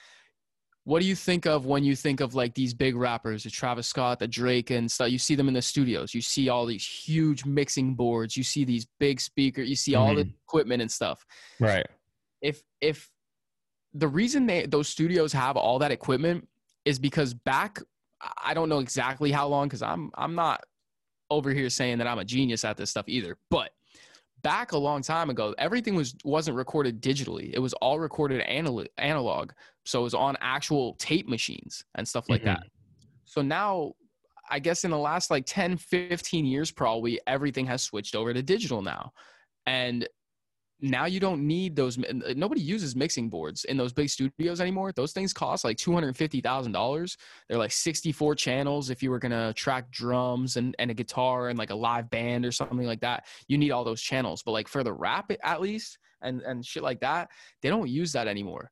what 0.86 1.02
do 1.02 1.08
you 1.08 1.15
think 1.15 1.46
of 1.46 1.65
when 1.65 1.84
you 1.84 1.96
think 1.96 2.20
of 2.20 2.34
like 2.34 2.56
these 2.56 2.74
big 2.74 2.96
rappers, 2.96 3.44
the 3.44 3.50
Travis 3.50 3.88
Scott, 3.88 4.20
the 4.20 4.28
Drake, 4.28 4.70
and 4.72 4.89
stuff? 4.89 5.12
You 5.12 5.20
see 5.20 5.36
them 5.36 5.48
in 5.48 5.54
the 5.54 5.62
studios. 5.62 6.13
You 6.13 6.22
see 6.22 6.50
all 6.50 6.65
these 6.65 6.86
huge 6.86 7.46
mixing 7.46 7.96
boards. 7.96 8.36
You 8.36 8.44
see 8.44 8.65
these 8.65 8.88
big 9.00 9.20
speakers. 9.22 9.70
You 9.70 9.76
see 9.76 9.96
all 9.96 10.15
the 10.15 10.24
mm-hmm. 10.24 10.32
equipment 10.48 10.82
and 10.82 10.92
stuff. 10.92 11.26
right. 11.60 11.86
If 12.42 12.62
if 12.82 13.10
the 13.94 14.08
reason 14.08 14.46
they 14.46 14.65
those 14.65 14.88
studios 14.88 15.34
have 15.34 15.58
all 15.58 15.80
that 15.80 15.92
equipment 15.92 16.48
is 16.86 16.98
because 16.98 17.34
back, 17.34 17.80
I 18.42 18.54
don't 18.54 18.70
know 18.70 18.80
exactly 18.80 19.32
how 19.32 19.48
long 19.48 19.68
because 19.68 19.82
I'm 19.82 20.12
I'm 20.15 20.36
not 20.36 20.63
over 21.30 21.52
here 21.52 21.70
saying 21.70 21.98
that 22.00 22.08
I'm 22.08 22.20
a 22.20 22.26
genius 22.26 22.63
at 22.65 22.78
this 22.78 22.89
stuff 22.89 23.06
either, 23.08 23.38
but 23.50 23.72
back 24.41 24.71
a 24.71 24.78
long 24.78 25.02
time 25.02 25.30
ago 25.30 25.54
everything 25.58 25.95
was 25.95 26.15
wasn't 26.23 26.56
recorded 26.56 27.02
digitally. 27.02 27.52
It 27.54 27.60
was 27.60 27.73
all 27.75 27.99
recorded 27.99 28.41
anal- 28.45 28.86
analog. 28.97 29.52
So 29.86 30.02
it 30.02 30.04
was 30.04 30.13
on 30.13 30.38
actual 30.41 30.95
tape 30.95 31.28
machines 31.28 31.84
and 31.95 32.08
stuff 32.08 32.30
like 32.30 32.41
Mhm. 32.41 32.45
that. 32.45 32.63
So 33.25 33.41
now 33.41 33.93
i 34.52 34.58
guess 34.58 34.84
in 34.84 34.89
the 34.89 34.97
last 34.97 35.30
like 35.30 35.45
10 35.45 35.78
15 35.78 36.43
years 36.45 36.71
probably 36.71 37.19
everything 37.28 37.67
has 37.67 37.84
switched 37.84 38.15
over 38.15 38.34
to 38.34 38.41
digital 38.41 38.82
now. 38.82 39.12
And 39.67 40.08
now 40.82 41.06
you 41.06 41.20
don't 41.20 41.46
need 41.46 41.76
those 41.76 41.98
nobody 42.36 42.62
uses 42.62 42.96
mixing 42.96 43.30
boards 43.30 43.65
in 43.65 43.76
those 43.78 43.92
big 43.92 44.10
studios 44.10 44.62
anymore. 44.62 44.92
Those 44.94 45.12
things 45.12 45.34
cost 45.34 45.63
like 45.63 45.78
$250000 45.78 47.18
they're 47.48 47.58
like 47.58 47.72
64 47.72 48.36
channels 48.36 48.89
if 48.89 49.04
you 49.04 49.12
were 49.12 49.20
to 49.20 49.54
track 49.56 49.92
drums 49.92 50.56
and, 50.58 50.76
and 50.80 50.89
a 50.89 50.94
guitar 50.94 51.50
and 51.50 51.60
like 51.60 51.70
a 51.70 51.76
live 51.76 52.10
band 52.10 52.46
or 52.46 52.52
something 52.52 52.88
like 52.88 53.02
that. 53.02 53.26
You 53.48 53.58
need 53.58 53.72
all 53.72 53.84
those 53.84 54.02
channels 54.02 54.42
but 54.44 54.52
like 54.52 54.68
for 54.68 54.84
the 54.84 54.94
rap 54.94 55.32
at 55.44 55.62
least 55.62 55.98
and 56.22 56.42
and 56.42 56.65
shit 56.65 56.84
like 56.84 57.02
that 57.02 57.30
they 57.62 57.70
don't 57.70 57.89
use 57.89 58.13
that 58.13 58.28
anymore. 58.28 58.72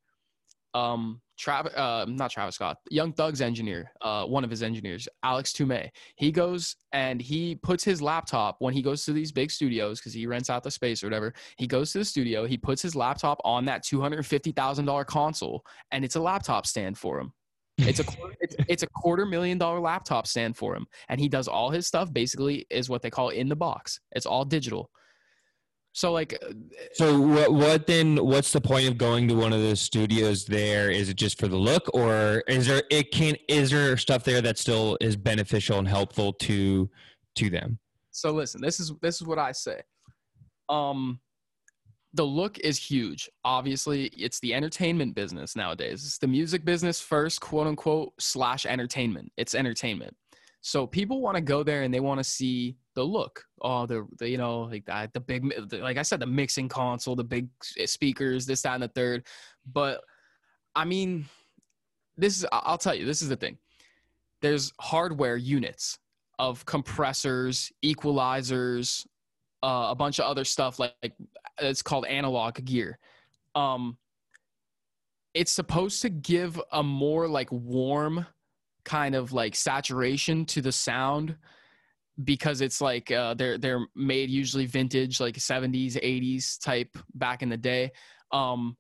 Um 0.74 1.22
Travis, 1.38 1.74
uh, 1.76 2.06
not 2.08 2.32
Travis 2.32 2.56
Scott, 2.56 2.78
Young 2.90 3.14
Thug's 3.14 3.42
engineer, 3.42 3.92
uh, 4.02 4.26
one 4.26 4.44
of 4.44 4.50
his 4.50 4.64
engineers, 4.64 5.08
Alex 5.24 5.54
Tumay. 5.54 5.90
He 6.16 6.32
goes 6.32 6.76
and 6.94 7.22
he 7.22 7.56
puts 7.56 7.84
his 7.84 8.02
laptop 8.02 8.56
when 8.60 8.74
he 8.74 8.82
goes 8.82 9.06
to 9.06 9.14
these 9.14 9.32
big 9.32 9.52
studios 9.52 10.00
because 10.00 10.14
he 10.14 10.26
rents 10.26 10.50
out 10.50 10.64
the 10.64 10.72
space 10.72 11.04
or 11.04 11.08
whatever. 11.08 11.34
He 11.58 11.68
goes 11.68 11.92
to 11.92 12.00
the 12.00 12.06
studio, 12.06 12.46
he 12.46 12.58
puts 12.58 12.82
his 12.82 12.96
laptop 12.96 13.40
on 13.44 13.66
that 13.66 13.84
two 13.84 14.02
hundred 14.02 14.26
fifty 14.26 14.52
thousand 14.52 14.86
dollar 14.86 15.06
console, 15.06 15.64
and 15.92 16.04
it's 16.04 16.16
a 16.16 16.22
laptop 16.22 16.66
stand 16.66 16.98
for 16.98 17.20
him. 17.20 17.34
It's 17.78 18.00
a 18.00 18.04
quarter, 18.04 18.36
it's, 18.42 18.56
it's 18.68 18.84
a 18.84 18.88
quarter 18.88 19.26
million 19.26 19.58
dollar 19.58 19.80
laptop 19.80 20.28
stand 20.28 20.58
for 20.58 20.76
him, 20.76 20.88
and 21.10 21.20
he 21.20 21.30
does 21.30 21.48
all 21.48 21.70
his 21.70 21.88
stuff. 21.88 22.12
Basically, 22.12 22.66
is 22.70 22.90
what 22.90 23.02
they 23.02 23.10
call 23.10 23.30
in 23.30 23.48
the 23.48 23.56
box. 23.56 24.00
It's 24.14 24.26
all 24.26 24.44
digital. 24.44 24.90
So 25.98 26.12
like, 26.12 26.38
uh, 26.48 26.54
So 26.94 27.20
what 27.20 27.52
what 27.52 27.88
then 27.88 28.18
what's 28.18 28.54
the 28.54 28.62
point 28.62 28.88
of 28.88 29.00
going 29.00 29.28
to 29.30 29.34
one 29.34 29.52
of 29.52 29.62
those 29.62 29.82
studios 29.82 30.46
there? 30.46 30.92
Is 30.92 31.10
it 31.10 31.16
just 31.16 31.40
for 31.40 31.48
the 31.48 31.58
look 31.58 31.90
or 31.92 32.44
is 32.48 32.68
there 32.68 32.84
it 32.92 33.12
can 33.12 33.36
is 33.48 33.72
there 33.72 33.98
stuff 33.98 34.24
there 34.24 34.40
that 34.42 34.60
still 34.60 34.96
is 35.02 35.16
beneficial 35.16 35.80
and 35.80 35.88
helpful 35.88 36.34
to 36.34 36.88
to 37.38 37.50
them? 37.50 37.80
so 38.18 38.32
listen, 38.32 38.62
this 38.62 38.80
is 38.80 38.94
this 39.02 39.22
is 39.22 39.28
what 39.28 39.40
I 39.40 39.52
say. 39.52 39.82
Um, 40.70 41.20
the 42.14 42.24
look 42.24 42.60
is 42.60 42.78
huge. 42.78 43.30
Obviously, 43.44 44.06
it's 44.08 44.40
the 44.40 44.54
entertainment 44.54 45.16
business 45.16 45.56
nowadays. 45.56 46.04
It's 46.06 46.20
the 46.20 46.28
music 46.28 46.64
business 46.64 47.02
first, 47.02 47.42
quote 47.42 47.66
unquote, 47.66 48.14
slash 48.20 48.68
entertainment. 48.68 49.32
It's 49.38 49.56
entertainment. 49.56 50.16
So 50.68 50.86
people 50.86 51.22
want 51.22 51.36
to 51.36 51.42
go 51.42 51.64
there 51.64 51.84
and 51.84 51.94
they 51.94 52.02
want 52.02 52.20
to 52.20 52.26
see 52.26 52.76
the 52.94 53.02
look. 53.02 53.42
Oh, 53.62 53.86
the, 53.86 54.06
the 54.18 54.28
you 54.28 54.38
know 54.38 54.64
like 54.64 54.84
that 54.88 55.14
the 55.14 55.22
big 55.22 55.50
the, 55.70 55.78
like 55.78 55.96
I 55.96 56.02
said 56.02 56.20
the 56.20 56.26
mixing 56.26 56.68
console, 56.68 57.16
the 57.16 57.24
big 57.24 57.48
speakers, 57.86 58.46
this 58.46 58.64
that 58.64 58.74
and 58.74 58.84
the 58.84 58.90
third. 58.90 59.26
But 59.72 60.02
I 60.76 60.84
mean, 60.84 61.24
this 62.18 62.36
is 62.36 62.46
I'll 62.52 62.78
tell 62.78 62.94
you 62.94 63.06
this 63.06 63.22
is 63.22 63.30
the 63.30 63.38
thing. 63.38 63.58
There's 64.42 64.74
hardware 64.78 65.38
units 65.38 66.00
of 66.38 66.66
compressors, 66.66 67.72
equalizers, 67.82 69.08
uh, 69.64 69.88
a 69.92 69.96
bunch 69.96 70.20
of 70.20 70.26
other 70.26 70.44
stuff 70.44 70.80
like, 70.80 70.96
like 71.02 71.14
it's 71.60 71.82
called 71.82 72.06
analog 72.08 72.62
gear. 72.66 73.00
um 73.56 73.98
it's 75.34 75.52
supposed 75.52 76.02
to 76.02 76.10
give 76.10 76.60
a 76.74 76.84
more 76.84 77.26
like 77.30 77.50
warm 77.54 78.26
kind 78.88 79.14
of 79.16 79.34
like 79.34 79.54
saturation 79.56 80.46
to 80.46 80.62
the 80.62 80.72
sound 80.72 81.36
because 82.24 82.62
it's 82.62 82.82
like 82.82 83.12
uh, 83.12 83.34
they're 83.36 83.58
they're 83.60 83.86
made 83.96 84.30
usually 84.30 84.66
vintage 84.66 85.20
like 85.20 85.36
70s 85.38 85.96
80s 85.98 86.58
type 86.58 86.98
back 87.14 87.44
in 87.44 87.50
the 87.50 87.58
day. 87.58 87.92
Um 88.32 88.78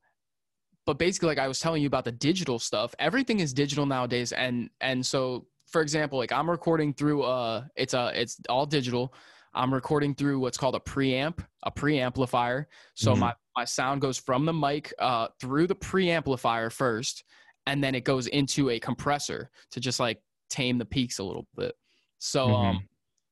but 0.86 0.98
basically 0.98 1.28
like 1.28 1.38
i 1.38 1.50
was 1.50 1.60
telling 1.60 1.82
you 1.82 1.88
about 1.88 2.06
the 2.06 2.12
digital 2.14 2.58
stuff. 2.60 2.96
Everything 2.98 3.40
is 3.42 3.54
digital 3.54 3.86
nowadays. 3.86 4.32
And 4.32 4.70
and 4.82 5.06
so 5.06 5.46
for 5.68 5.82
example 5.82 6.18
like 6.18 6.32
i'm 6.32 6.50
recording 6.50 6.94
through 6.94 7.24
uh 7.24 7.66
it's 7.76 7.94
a 7.94 8.12
it's 8.16 8.40
all 8.50 8.66
digital. 8.66 9.14
I'm 9.54 9.74
recording 9.74 10.14
through 10.16 10.40
what's 10.40 10.58
called 10.58 10.76
a 10.76 10.80
preamp 10.80 11.40
a 11.64 11.72
preamplifier. 11.72 12.66
So 12.96 13.14
Mhm. 13.14 13.20
my 13.20 13.34
my 13.56 13.66
sound 13.66 14.02
goes 14.02 14.18
from 14.18 14.46
the 14.46 14.54
mic 14.54 14.94
uh 15.00 15.28
through 15.42 15.68
the 15.68 15.76
preamplifier 15.76 16.72
first 16.72 17.24
and 17.68 17.84
then 17.84 17.94
it 17.94 18.04
goes 18.04 18.28
into 18.28 18.72
a 18.72 18.80
compressor 18.80 19.52
to 19.72 19.80
just 19.80 20.00
like 20.00 20.20
tame 20.50 20.78
the 20.78 20.86
peaks 20.86 21.20
a 21.20 21.24
little 21.24 21.46
bit. 21.56 21.76
So 22.18 22.56
um 22.56 22.88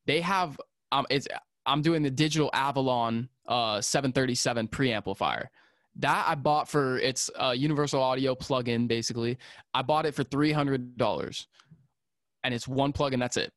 they 0.06 0.22
have 0.22 0.60
um 0.92 1.08
it's 1.10 1.28
i'm 1.66 1.82
doing 1.82 2.04
the 2.04 2.12
digital 2.12 2.52
avalon 2.54 3.28
uh 3.48 3.82
737 3.82 4.68
preamplifier. 4.68 5.46
That 5.96 6.26
i 6.28 6.36
bought 6.36 6.70
for 6.70 7.00
its 7.00 7.32
uh, 7.40 7.56
universal 7.58 8.04
audio 8.04 8.36
plugin 8.36 8.88
basically. 8.88 9.38
I 9.74 9.82
bought 9.82 10.06
it 10.06 10.14
for 10.14 10.24
$300 10.24 11.46
and 12.44 12.54
it's 12.54 12.68
one 12.68 12.92
plug 12.92 13.14
and 13.14 13.22
that's 13.22 13.38
it. 13.38 13.52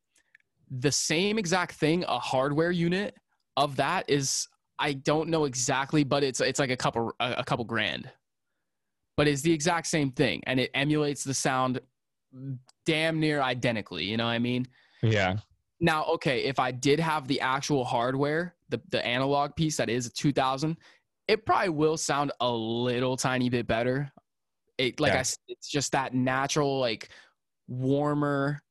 The 0.71 0.91
same 0.91 1.37
exact 1.37 1.73
thing 1.73 2.03
a 2.07 2.17
hardware 2.17 2.71
unit 2.71 3.15
of 3.57 3.75
that 3.75 4.09
is 4.09 4.47
i 4.79 4.93
don't 4.93 5.27
know 5.27 5.43
exactly 5.45 6.03
but 6.03 6.23
it's 6.23 6.39
it's 6.39 6.59
like 6.59 6.69
a 6.69 6.77
couple 6.77 7.13
a, 7.19 7.33
a 7.39 7.43
couple 7.43 7.65
grand 7.65 8.09
but 9.19 9.27
it's 9.27 9.41
the 9.41 9.51
exact 9.51 9.85
same 9.87 10.11
thing 10.11 10.41
and 10.47 10.61
it 10.61 10.71
emulates 10.73 11.25
the 11.25 11.33
sound 11.33 11.81
damn 12.85 13.19
near 13.19 13.41
identically 13.41 14.05
you 14.05 14.15
know 14.15 14.23
what 14.25 14.31
i 14.31 14.39
mean 14.39 14.65
Yeah. 15.01 15.35
now, 15.81 16.03
okay, 16.15 16.43
if 16.43 16.57
I 16.59 16.71
did 16.71 16.99
have 16.99 17.27
the 17.27 17.39
actual 17.41 17.83
hardware, 17.85 18.55
the, 18.69 18.79
the 18.91 19.05
analog 19.05 19.55
piece 19.55 19.77
that 19.77 19.89
is 19.89 20.05
a 20.07 20.09
2000, 20.09 20.75
it 21.27 21.45
probably 21.45 21.69
will 21.69 21.95
sound 21.97 22.31
a 22.41 22.51
little 22.51 23.15
tiny 23.15 23.49
bit 23.49 23.65
better. 23.67 24.11
It 24.77 24.99
like 24.99 25.13
I 25.13 25.17
Yeah. 25.17 25.23
said, 25.23 25.39
it's 25.47 25.69
just 25.69 25.91
that 25.93 26.13
natural, 26.13 26.79
like 26.79 27.09
warmer, 27.69 28.61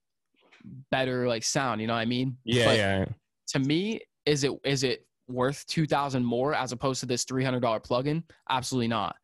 better 0.91 1.27
like 1.27 1.45
sound. 1.45 1.81
You 1.81 1.87
know 1.87 1.95
what 1.95 2.01
I 2.01 2.05
mean? 2.07 2.37
Yeah. 2.45 2.65
But 2.67 2.77
yeah. 2.77 3.05
to 3.49 3.59
me, 3.59 4.01
is 4.27 4.45
it 4.45 4.53
is 4.65 4.83
it 4.85 5.07
worth 5.29 5.65
2000 5.67 6.23
more 6.25 6.55
as 6.55 6.73
opposed 6.73 7.01
to 7.01 7.07
this 7.07 7.25
$300 7.25 7.61
plugin? 7.83 8.23
Absolutely 8.51 8.89
not. 8.89 9.17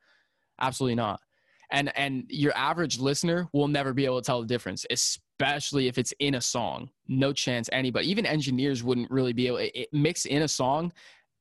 Absolutely 0.61 0.95
not. 0.95 1.21
And 1.71 1.97
and 1.97 2.25
your 2.29 2.57
average 2.57 2.99
listener 2.99 3.49
will 3.53 3.69
never 3.69 3.93
be 3.93 4.05
able 4.05 4.21
to 4.21 4.27
tell 4.27 4.41
the 4.41 4.47
difference, 4.47 4.87
especially 4.91 5.89
if 5.89 5.99
it's 5.99 6.13
in 6.21 6.35
a 6.35 6.41
song. 6.41 6.91
No 7.09 7.33
chance 7.33 7.69
anybody, 7.73 8.11
even 8.11 8.27
engineers 8.27 8.85
wouldn't 8.85 9.11
really 9.11 9.33
be 9.33 9.47
able 9.47 9.57
it 9.59 9.89
mix 9.93 10.27
in 10.27 10.43
a 10.43 10.49
song. 10.49 10.93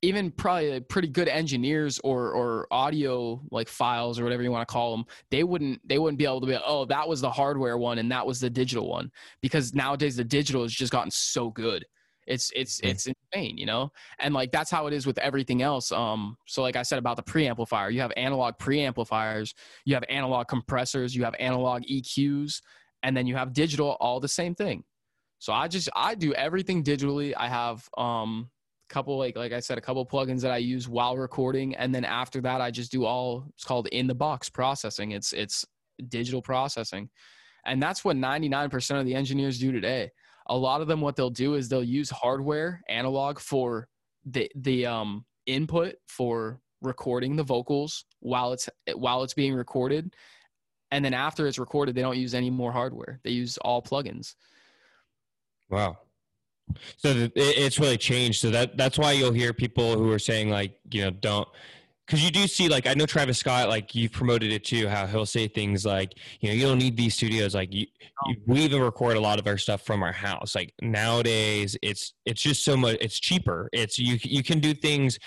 Even 0.01 0.31
probably 0.31 0.81
pretty 0.81 1.07
good 1.07 1.27
engineers 1.27 1.99
or 2.03 2.31
or 2.31 2.67
audio 2.71 3.41
like 3.51 3.69
files 3.69 4.19
or 4.19 4.23
whatever 4.23 4.43
you 4.43 4.51
want 4.51 4.67
to 4.67 4.71
call 4.71 4.95
them, 4.95 5.05
they 5.29 5.43
wouldn't 5.43 5.85
they 5.87 5.99
wouldn't 5.99 6.17
be 6.17 6.25
able 6.25 6.41
to 6.41 6.47
be 6.47 6.57
oh 6.65 6.85
that 6.85 7.07
was 7.07 7.21
the 7.21 7.31
hardware 7.31 7.77
one 7.77 7.99
and 7.99 8.11
that 8.11 8.25
was 8.25 8.39
the 8.39 8.49
digital 8.49 8.89
one 8.89 9.11
because 9.41 9.73
nowadays 9.73 10.15
the 10.15 10.23
digital 10.23 10.63
has 10.63 10.73
just 10.73 10.91
gotten 10.91 11.11
so 11.11 11.49
good. 11.49 11.85
It's 12.27 12.51
it's 12.55 12.79
it's 12.81 13.07
insane, 13.07 13.57
you 13.57 13.65
know? 13.65 13.91
And 14.19 14.33
like 14.33 14.51
that's 14.51 14.71
how 14.71 14.87
it 14.87 14.93
is 14.93 15.05
with 15.05 15.17
everything 15.17 15.61
else 15.61 15.91
um 15.91 16.37
so 16.45 16.61
like 16.61 16.75
i 16.75 16.83
said 16.83 16.99
about 16.99 17.15
the 17.15 17.23
preamplifier 17.23 17.91
you 17.93 18.01
have 18.01 18.11
analog 18.17 18.57
preamplifiers 18.57 19.53
you 19.85 19.93
have 19.93 20.03
analog 20.09 20.47
compressors 20.47 21.15
you 21.15 21.23
have 21.23 21.35
analog 21.39 21.83
eqs 21.83 22.61
and 23.03 23.15
then 23.15 23.27
you 23.27 23.35
have 23.35 23.53
digital 23.53 23.97
all 23.99 24.19
the 24.19 24.27
same 24.27 24.55
thing. 24.55 24.83
So 25.39 25.53
i 25.53 25.67
just 25.67 25.89
i 25.95 26.15
do 26.15 26.33
everything 26.33 26.83
digitally 26.83 27.33
i 27.37 27.47
have 27.47 27.87
um 27.97 28.49
a 28.89 28.93
couple 28.93 29.17
like 29.17 29.35
like 29.35 29.51
i 29.51 29.59
said 29.59 29.77
a 29.77 29.81
couple 29.81 30.05
plugins 30.05 30.41
that 30.41 30.51
i 30.51 30.57
use 30.57 30.87
while 30.87 31.17
recording 31.17 31.75
and 31.75 31.93
then 31.93 32.05
after 32.05 32.41
that 32.41 32.61
i 32.61 32.71
just 32.71 32.91
do 32.91 33.05
all 33.05 33.45
it's 33.53 33.63
called 33.63 33.87
in 33.87 34.07
the 34.07 34.15
box 34.15 34.49
processing 34.49 35.11
it's 35.11 35.33
it's 35.33 35.65
digital 36.09 36.41
processing. 36.41 37.09
And 37.65 37.81
that's 37.81 38.03
what 38.03 38.17
99% 38.17 38.99
of 38.99 39.05
the 39.05 39.15
engineers 39.15 39.59
do 39.59 39.71
today 39.71 40.11
a 40.53 40.57
lot 40.57 40.81
of 40.81 40.87
them 40.87 41.01
what 41.01 41.15
they'll 41.15 41.29
do 41.29 41.55
is 41.55 41.67
they'll 41.67 41.83
use 41.83 42.09
hardware 42.09 42.81
analog 42.89 43.39
for 43.39 43.87
the 44.25 44.49
the 44.55 44.85
um 44.85 45.25
input 45.45 45.95
for 46.07 46.59
recording 46.81 47.35
the 47.35 47.43
vocals 47.43 48.05
while 48.19 48.53
it's 48.53 48.69
while 48.95 49.23
it's 49.23 49.33
being 49.33 49.53
recorded 49.53 50.13
and 50.91 51.03
then 51.03 51.13
after 51.13 51.47
it's 51.47 51.59
recorded 51.59 51.95
they 51.95 52.01
don't 52.01 52.17
use 52.17 52.33
any 52.33 52.49
more 52.49 52.71
hardware 52.71 53.19
they 53.23 53.31
use 53.31 53.57
all 53.59 53.81
plugins 53.81 54.35
Wow. 55.73 55.97
So 56.97 57.29
it's 57.35 57.79
really 57.79 57.97
changed. 57.97 58.39
So 58.39 58.51
that 58.51 58.77
that's 58.77 58.97
why 58.97 59.11
you'll 59.13 59.33
hear 59.33 59.53
people 59.53 59.97
who 59.97 60.11
are 60.11 60.19
saying 60.19 60.49
like, 60.49 60.77
you 60.91 61.03
know, 61.03 61.11
don't 61.11 61.47
because 62.05 62.23
you 62.23 62.31
do 62.31 62.47
see 62.47 62.67
like 62.67 62.87
I 62.87 62.93
know 62.93 63.05
Travis 63.05 63.37
Scott 63.37 63.69
like 63.69 63.95
you've 63.95 64.11
promoted 64.11 64.51
it 64.51 64.63
too 64.63 64.87
how 64.87 65.07
he'll 65.07 65.25
say 65.25 65.47
things 65.47 65.85
like 65.85 66.13
you 66.39 66.49
know 66.49 66.55
you 66.55 66.63
don't 66.63 66.77
need 66.77 66.97
these 66.97 67.15
studios 67.15 67.55
like 67.55 67.73
you, 67.73 67.85
oh. 68.01 68.29
you 68.29 68.35
we 68.45 68.59
even 68.61 68.81
record 68.81 69.17
a 69.17 69.21
lot 69.21 69.39
of 69.39 69.47
our 69.47 69.57
stuff 69.57 69.81
from 69.81 70.03
our 70.03 70.11
house 70.11 70.55
like 70.55 70.73
nowadays 70.81 71.77
it's 71.81 72.13
it's 72.25 72.41
just 72.41 72.63
so 72.65 72.75
much 72.75 72.97
it's 73.01 73.19
cheaper 73.19 73.69
it's 73.73 73.97
you 73.97 74.17
you 74.23 74.43
can 74.43 74.59
do 74.59 74.73
things 74.73 75.17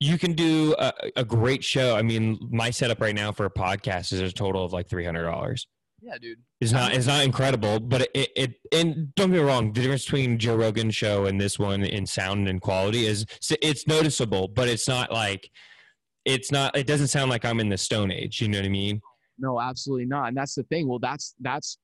you 0.00 0.16
can 0.18 0.32
do 0.32 0.74
a, 0.78 0.92
a 1.16 1.24
great 1.24 1.62
show 1.62 1.94
I 1.94 2.02
mean 2.02 2.38
my 2.50 2.70
setup 2.70 3.00
right 3.00 3.14
now 3.14 3.32
for 3.32 3.44
a 3.44 3.50
podcast 3.50 4.12
is 4.12 4.20
a 4.20 4.32
total 4.32 4.64
of 4.64 4.72
like 4.72 4.88
three 4.88 5.04
hundred 5.04 5.24
dollars. 5.24 5.66
Yeah 6.00 6.16
dude. 6.18 6.38
It's 6.62 6.72
not 6.72 6.94
it's 6.94 7.06
not 7.06 7.24
incredible, 7.24 7.78
but 7.78 8.08
it, 8.14 8.30
it 8.34 8.54
and 8.72 9.14
don't 9.14 9.30
get 9.30 9.42
me 9.42 9.46
wrong, 9.46 9.72
the 9.74 9.82
difference 9.82 10.04
between 10.04 10.38
Joe 10.38 10.56
Rogan's 10.56 10.94
show 10.94 11.26
and 11.26 11.38
this 11.38 11.58
one 11.58 11.84
in 11.84 12.06
sound 12.06 12.48
and 12.48 12.60
quality 12.62 13.04
is 13.04 13.26
it's 13.60 13.86
noticeable, 13.86 14.48
but 14.48 14.68
it's 14.68 14.88
not 14.88 15.12
like 15.12 15.50
it's 16.34 16.50
not 16.52 16.76
it 16.76 16.86
doesn't 16.86 17.08
sound 17.08 17.30
like 17.30 17.44
I'm 17.44 17.60
in 17.60 17.68
the 17.68 17.78
stone 17.78 18.10
age, 18.10 18.40
you 18.40 18.48
know 18.48 18.58
what 18.58 18.64
I 18.66 18.70
mean? 18.70 19.00
no 19.42 19.58
absolutely 19.58 20.04
not 20.04 20.28
and 20.28 20.36
that's 20.36 20.54
the 20.54 20.62
thing 20.64 20.86
well 20.86 20.98
that's 20.98 21.34
that's 21.40 21.78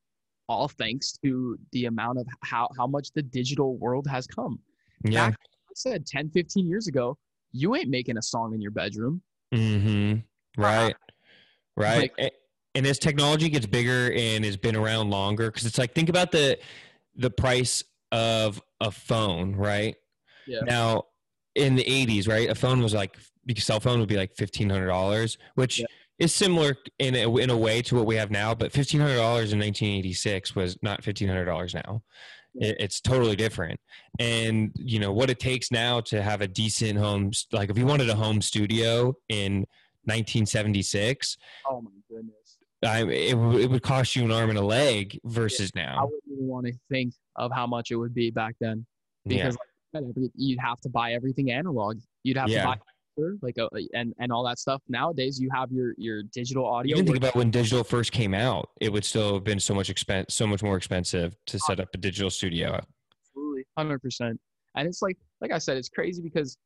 all 0.46 0.68
thanks 0.68 1.16
to 1.24 1.59
the 1.72 1.87
amount 1.87 2.18
of 2.18 2.26
how 2.42 2.68
how 2.76 2.87
much 2.87 3.09
the 3.14 3.22
digital 3.22 3.78
world 3.78 4.06
has 4.06 4.26
come 4.26 4.59
Yeah. 5.04 5.30
Back- 5.30 5.38
i 5.40 5.72
said 5.74 6.04
10 6.06 6.28
15 6.30 6.68
years 6.68 6.87
ago 6.87 7.16
you 7.52 7.74
ain't 7.74 7.88
making 7.88 8.18
a 8.18 8.22
song 8.22 8.52
in 8.54 8.61
your 8.61 8.72
bedroom 8.72 9.22
Mhm. 9.54 10.22
Right. 10.59 10.94
Right. 11.76 11.98
Like- 11.98 12.14
A- 12.18 12.30
and 12.74 12.87
as 12.87 12.98
technology 12.98 13.48
gets 13.48 13.64
bigger 13.64 14.12
and 14.12 14.44
has 14.44 14.59
been 14.59 14.76
around 14.76 15.09
longer 15.09 15.50
cuz 15.50 15.64
it's 15.64 15.78
like 15.78 15.94
think 15.94 16.11
about 16.11 16.30
the 16.32 16.59
the 17.14 17.30
price 17.30 17.82
of 18.12 18.61
a 18.82 18.90
phone, 18.90 19.56
right? 19.56 19.96
Yeah. 20.46 20.61
Now, 20.61 21.04
in 21.54 21.74
the 21.74 21.85
80s, 21.85 22.28
right, 22.28 22.50
a 22.50 22.54
phone 22.54 22.82
was 22.82 22.92
like, 22.92 23.16
a 23.48 23.61
cell 23.61 23.80
phone 23.80 24.00
would 24.00 24.09
be 24.09 24.16
like 24.16 24.35
$1,500, 24.35 25.37
which 25.54 25.80
Yeah. 25.80 25.87
is 26.18 26.35
similar 26.35 26.76
in 26.98 27.14
a, 27.14 27.37
in 27.37 27.50
a 27.50 27.56
way 27.56 27.82
to 27.82 27.94
what 27.94 28.06
we 28.06 28.16
have 28.16 28.30
now, 28.30 28.54
but 28.54 28.72
$1,500 28.72 29.52
in 29.52 29.59
1986 29.59 30.54
was 30.54 30.76
not 30.82 31.02
$1,500 31.02 31.74
now. 31.74 32.02
Yeah. 32.54 32.68
It, 32.68 32.76
it's 32.80 33.00
totally 33.00 33.37
different. 33.37 33.78
And, 34.18 34.72
you 34.74 34.98
know, 34.98 35.12
what 35.12 35.30
it 35.30 35.38
takes 35.38 35.70
now 35.70 36.00
to 36.02 36.22
have 36.22 36.40
a 36.40 36.48
decent 36.48 36.98
home, 36.98 37.30
like 37.52 37.70
if 37.70 37.78
you 37.78 37.87
wanted 37.87 38.09
a 38.11 38.14
home 38.16 38.40
studio 38.42 39.14
in 39.28 39.66
1976, 40.04 41.37
oh 41.68 41.80
my 41.82 41.90
goodness 42.09 42.59
I, 42.85 43.00
it, 43.04 43.35
it 43.35 43.70
would 43.70 43.82
cost 43.82 44.14
you 44.14 44.24
an 44.24 44.30
arm 44.32 44.50
and 44.50 44.59
a 44.59 44.62
leg 44.62 45.18
versus 45.24 45.72
i 45.74 45.80
now. 45.80 45.96
I 45.98 46.04
wouldn't 46.04 46.22
even 46.30 46.46
want 46.46 46.66
to 46.66 46.72
think 46.90 47.14
of 47.37 47.50
how 47.52 47.66
much 47.66 47.90
it 47.90 47.96
would 47.96 48.14
be 48.14 48.30
back 48.30 48.54
then 48.61 48.87
Yeah. 49.24 49.38
because 49.38 49.54
like 49.54 49.68
said, 50.02 50.04
every, 50.09 50.30
you'd 50.37 50.61
have 50.61 50.80
to 50.82 50.88
buy 50.90 51.12
everything 51.14 51.50
analog. 51.50 51.98
You'd 52.22 52.37
have 52.37 52.48
Yeah. 52.50 52.61
to 52.62 52.66
buy 52.66 52.76
like 53.42 53.59
a, 53.59 53.68
and 53.94 54.14
and 54.18 54.33
all 54.33 54.44
that 54.44 54.59
stuff. 54.59 54.83
Nowadays, 54.88 55.40
you 55.40 55.48
have 55.55 55.72
your 55.72 55.94
your 55.96 56.22
digital 56.22 56.66
audio. 56.66 56.96
Even 56.96 57.07
think 57.07 57.18
about 57.18 57.35
when 57.35 57.50
digital 57.50 57.85
first 57.85 58.12
came 58.12 58.35
out, 58.35 58.70
it 58.81 58.92
would 58.92 59.05
still 59.05 59.35
have 59.35 59.44
been 59.44 59.61
so 59.61 59.74
much 59.74 59.90
expense, 59.90 60.35
so 60.35 60.46
much 60.46 60.62
more 60.62 60.76
expensive 60.76 61.37
to 61.46 61.59
set 61.59 61.81
up 61.81 61.88
a 61.94 61.98
digital 61.98 62.31
studio. 62.31 62.81
Absolutely, 63.29 63.64
hundred 63.76 64.00
percent. 64.00 64.40
And 64.74 64.87
it's 64.87 65.00
like, 65.00 65.16
like 65.40 65.52
I 65.52 65.59
said, 65.59 65.79
it's 65.79 65.88
crazy 65.88 66.20
because 66.20 66.59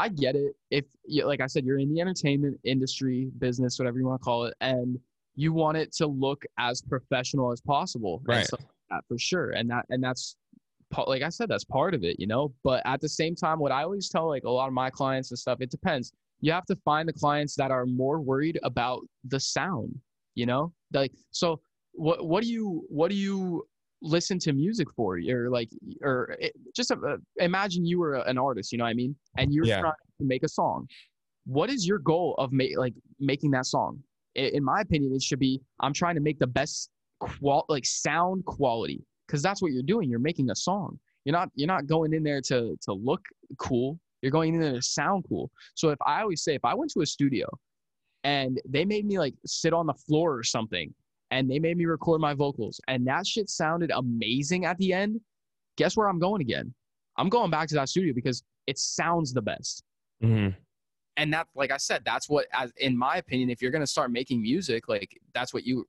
I 0.00 0.08
get 0.08 0.34
it. 0.34 0.54
If 0.70 0.84
you, 1.04 1.26
like 1.26 1.40
I 1.40 1.46
said, 1.46 1.64
you're 1.64 1.78
in 1.78 1.94
the 1.94 2.00
entertainment 2.00 2.58
industry, 2.64 3.30
business, 3.38 3.78
whatever 3.78 3.98
you 3.98 4.06
want 4.06 4.20
to 4.20 4.24
call 4.24 4.44
it, 4.46 4.54
and 4.60 4.98
you 5.36 5.52
want 5.52 5.76
it 5.76 5.92
to 5.96 6.06
look 6.06 6.44
as 6.58 6.82
professional 6.82 7.52
as 7.52 7.60
possible, 7.60 8.20
Right. 8.26 8.46
like 8.52 9.04
for 9.06 9.18
sure. 9.18 9.50
And 9.50 9.70
that, 9.70 9.86
and 9.90 10.02
that's, 10.02 10.36
like 11.06 11.22
I 11.22 11.28
said, 11.28 11.48
that's 11.48 11.64
part 11.64 11.94
of 11.94 12.04
it, 12.04 12.16
you 12.18 12.26
know. 12.26 12.52
But 12.64 12.82
at 12.86 13.00
the 13.00 13.08
same 13.08 13.34
time, 13.34 13.58
what 13.58 13.72
I 13.72 13.82
always 13.82 14.08
tell 14.08 14.28
like 14.28 14.44
a 14.44 14.50
lot 14.50 14.68
of 14.68 14.72
my 14.74 14.90
clients 14.90 15.30
and 15.30 15.38
stuff, 15.38 15.60
it 15.60 15.70
depends. 15.70 16.12
You 16.40 16.52
have 16.52 16.66
to 16.66 16.76
find 16.84 17.08
the 17.08 17.12
clients 17.12 17.54
that 17.56 17.70
are 17.70 17.86
more 17.86 18.20
worried 18.20 18.58
about 18.62 19.02
the 19.24 19.38
sound, 19.40 19.94
you 20.34 20.46
know. 20.46 20.72
Like, 20.92 21.12
so 21.30 21.60
what, 21.92 22.26
what 22.26 22.42
do 22.42 22.50
you, 22.50 22.84
what 22.88 23.10
do 23.10 23.16
you 23.16 23.66
listen 24.04 24.36
to 24.36 24.52
music 24.52 24.88
for 24.96 25.16
or 25.30 25.48
like 25.48 25.70
or 26.02 26.34
it, 26.40 26.52
just 26.74 26.90
uh, 26.90 26.96
imagine 27.36 27.86
you 27.86 28.00
were 28.00 28.14
an 28.14 28.36
artist 28.36 28.72
you 28.72 28.78
know 28.78 28.82
what 28.82 28.90
i 28.90 28.94
mean 28.94 29.14
and 29.38 29.54
you're 29.54 29.64
Yeah. 29.64 29.78
trying 29.78 29.92
to 30.18 30.24
make 30.26 30.42
a 30.42 30.48
song 30.48 30.88
what 31.44 31.70
is 31.70 31.86
your 31.86 31.98
goal 31.98 32.34
of 32.38 32.52
ma- 32.52 32.64
like 32.76 32.94
making 33.18 33.50
that 33.52 33.66
song? 33.66 34.02
In 34.34 34.64
my 34.64 34.80
opinion, 34.80 35.12
it 35.14 35.22
should 35.22 35.38
be 35.38 35.60
I'm 35.80 35.92
trying 35.92 36.14
to 36.14 36.20
make 36.20 36.38
the 36.38 36.46
best 36.46 36.90
qual 37.20 37.64
like 37.68 37.84
sound 37.84 38.44
quality 38.44 39.04
because 39.32 39.42
that's 39.42 39.62
what 39.62 39.72
you're 39.72 39.82
doing. 39.82 40.10
You're 40.10 40.18
making 40.18 40.50
a 40.50 40.54
song. 40.54 40.98
You're 41.24 41.32
not 41.32 41.48
you're 41.54 41.66
not 41.66 41.86
going 41.86 42.12
in 42.12 42.22
there 42.22 42.42
to 42.42 42.76
to 42.82 42.92
look 42.92 43.22
cool. 43.58 43.98
You're 44.20 44.30
going 44.30 44.54
in 44.54 44.60
there 44.60 44.74
to 44.74 44.82
sound 44.82 45.24
cool. 45.26 45.50
So 45.74 45.88
if 45.88 45.98
I 46.06 46.20
always 46.20 46.42
say 46.44 46.54
if 46.54 46.64
I 46.64 46.74
went 46.74 46.90
to 46.92 47.00
a 47.00 47.06
studio 47.06 47.48
and 48.24 48.60
they 48.68 48.84
made 48.84 49.06
me 49.06 49.18
like 49.18 49.34
sit 49.46 49.72
on 49.72 49.86
the 49.86 49.94
floor 49.94 50.36
or 50.36 50.42
something 50.42 50.92
and 51.30 51.50
they 51.50 51.58
made 51.58 51.78
me 51.78 51.86
record 51.86 52.20
my 52.20 52.34
vocals 52.34 52.78
and 52.88 53.06
that 53.06 53.26
shit 53.26 53.48
sounded 53.48 53.90
amazing 53.94 54.66
at 54.66 54.76
the 54.76 54.92
end, 54.92 55.18
guess 55.78 55.96
where 55.96 56.08
I'm 56.08 56.18
going 56.18 56.42
again? 56.42 56.74
I'm 57.16 57.30
going 57.30 57.50
back 57.50 57.68
to 57.68 57.74
that 57.76 57.88
studio 57.88 58.12
because 58.12 58.42
it 58.66 58.78
sounds 58.78 59.32
the 59.32 59.42
best 59.42 59.82
Mhm. 60.22 60.54
and 61.16 61.32
that 61.34 61.48
like 61.56 61.72
i 61.72 61.76
said 61.76 62.00
that's 62.04 62.28
what 62.28 62.46
as 62.52 62.72
in 62.76 62.96
my 62.96 63.16
opinion 63.16 63.50
if 63.50 63.60
you're 63.60 63.72
going 63.72 63.82
to 63.82 63.88
start 63.96 64.12
making 64.12 64.40
music 64.40 64.88
like 64.88 65.10
that's 65.34 65.52
what 65.52 65.64
you 65.64 65.84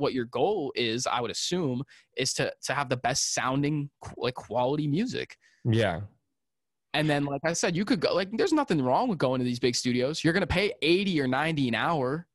what 0.00 0.12
your 0.14 0.24
goal 0.26 0.72
is 0.74 1.06
i 1.06 1.20
would 1.20 1.30
assume 1.30 1.82
is 2.16 2.32
to 2.34 2.52
to 2.62 2.72
have 2.72 2.88
the 2.88 2.96
best 2.96 3.34
sounding 3.34 3.90
like 4.16 4.34
quality 4.34 4.86
music. 4.86 5.36
Yeah. 5.64 6.00
and 6.94 7.08
then 7.08 7.24
like 7.24 7.42
i 7.44 7.52
said 7.52 7.76
you 7.76 7.84
could 7.84 8.00
go 8.00 8.14
like 8.14 8.30
there's 8.32 8.52
nothing 8.52 8.82
wrong 8.82 9.08
with 9.08 9.18
going 9.18 9.38
to 9.40 9.44
these 9.44 9.58
big 9.60 9.74
studios. 9.76 10.24
You're 10.24 10.32
going 10.32 10.40
to 10.42 10.46
pay 10.46 10.72
80 10.82 11.20
or 11.20 11.28
90 11.28 11.68
an 11.68 11.74
hour. 11.74 12.26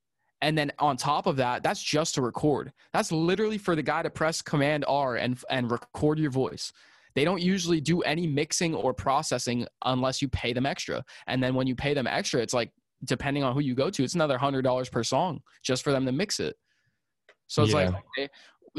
And 0.42 0.56
then 0.56 0.72
on 0.80 0.96
top 0.96 1.26
of 1.26 1.38
that 1.38 1.64
that's 1.64 1.82
just 1.82 2.16
to 2.16 2.22
record. 2.22 2.72
That's 2.94 3.12
literally 3.12 3.58
for 3.58 3.76
the 3.76 3.82
guy 3.82 4.04
to 4.04 4.10
press 4.10 4.42
command 4.42 4.86
r 4.88 5.16
and 5.16 5.42
and 5.50 5.72
record 5.72 6.20
your 6.20 6.32
voice. 6.32 6.72
They 7.16 7.24
don't 7.24 7.42
usually 7.42 7.82
do 7.82 8.02
any 8.02 8.28
mixing 8.28 8.76
or 8.76 8.94
processing 8.94 9.66
unless 9.86 10.22
you 10.22 10.28
pay 10.28 10.52
them 10.54 10.66
extra. 10.66 11.04
And 11.28 11.42
then 11.42 11.56
when 11.56 11.66
you 11.66 11.76
pay 11.76 11.94
them 11.94 12.08
extra 12.08 12.42
it's 12.42 12.54
like 12.54 12.72
depending 13.04 13.44
on 13.44 13.54
who 13.54 13.62
you 13.62 13.76
go 13.76 13.90
to 13.90 14.04
it's 14.04 14.16
another 14.16 14.38
hundred 14.38 14.62
dollars 14.62 14.90
per 14.90 15.04
song 15.04 15.42
just 15.64 15.84
for 15.84 15.92
them 15.92 16.06
to 16.06 16.12
mix 16.12 16.40
it 16.40 16.56
so 17.48 17.64
it's 17.64 17.74
like 17.74 17.90
okay, 17.90 18.30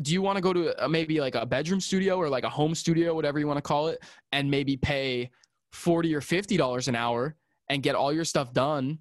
do 0.02 0.12
you 0.12 0.22
want 0.22 0.36
to 0.36 0.42
go 0.42 0.52
to 0.52 0.84
a, 0.84 0.88
maybe 0.88 1.20
like 1.20 1.34
a 1.34 1.46
bedroom 1.46 1.80
studio 1.80 2.16
or 2.16 2.28
like 2.28 2.44
a 2.44 2.48
home 2.48 2.74
studio 2.74 3.14
whatever 3.14 3.38
you 3.38 3.46
want 3.46 3.58
to 3.58 3.62
call 3.62 3.88
it 3.88 4.02
and 4.32 4.50
maybe 4.50 4.76
pay 4.76 5.30
40 5.72 6.14
or 6.14 6.20
50 6.20 6.56
dollars 6.56 6.88
an 6.88 6.94
hour 6.94 7.36
and 7.68 7.82
get 7.82 7.94
all 7.94 8.12
your 8.12 8.24
stuff 8.24 8.52
done 8.52 8.98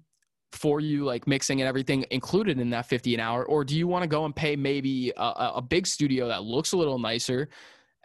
for 0.52 0.80
you 0.80 1.04
like 1.04 1.26
mixing 1.26 1.60
and 1.60 1.68
everything 1.68 2.04
included 2.10 2.58
in 2.58 2.70
that 2.70 2.86
50 2.86 3.14
an 3.14 3.20
hour? 3.20 3.44
Or 3.44 3.64
do 3.64 3.76
you 3.76 3.86
want 3.86 4.02
to 4.02 4.08
go 4.08 4.24
and 4.24 4.34
pay 4.34 4.56
maybe 4.56 5.12
a, 5.16 5.22
a 5.22 5.52
a 5.56 5.62
big 5.62 5.86
studio 5.86 6.28
that 6.28 6.44
looks 6.44 6.72
a 6.72 6.76
little 6.76 6.98
nicer 6.98 7.48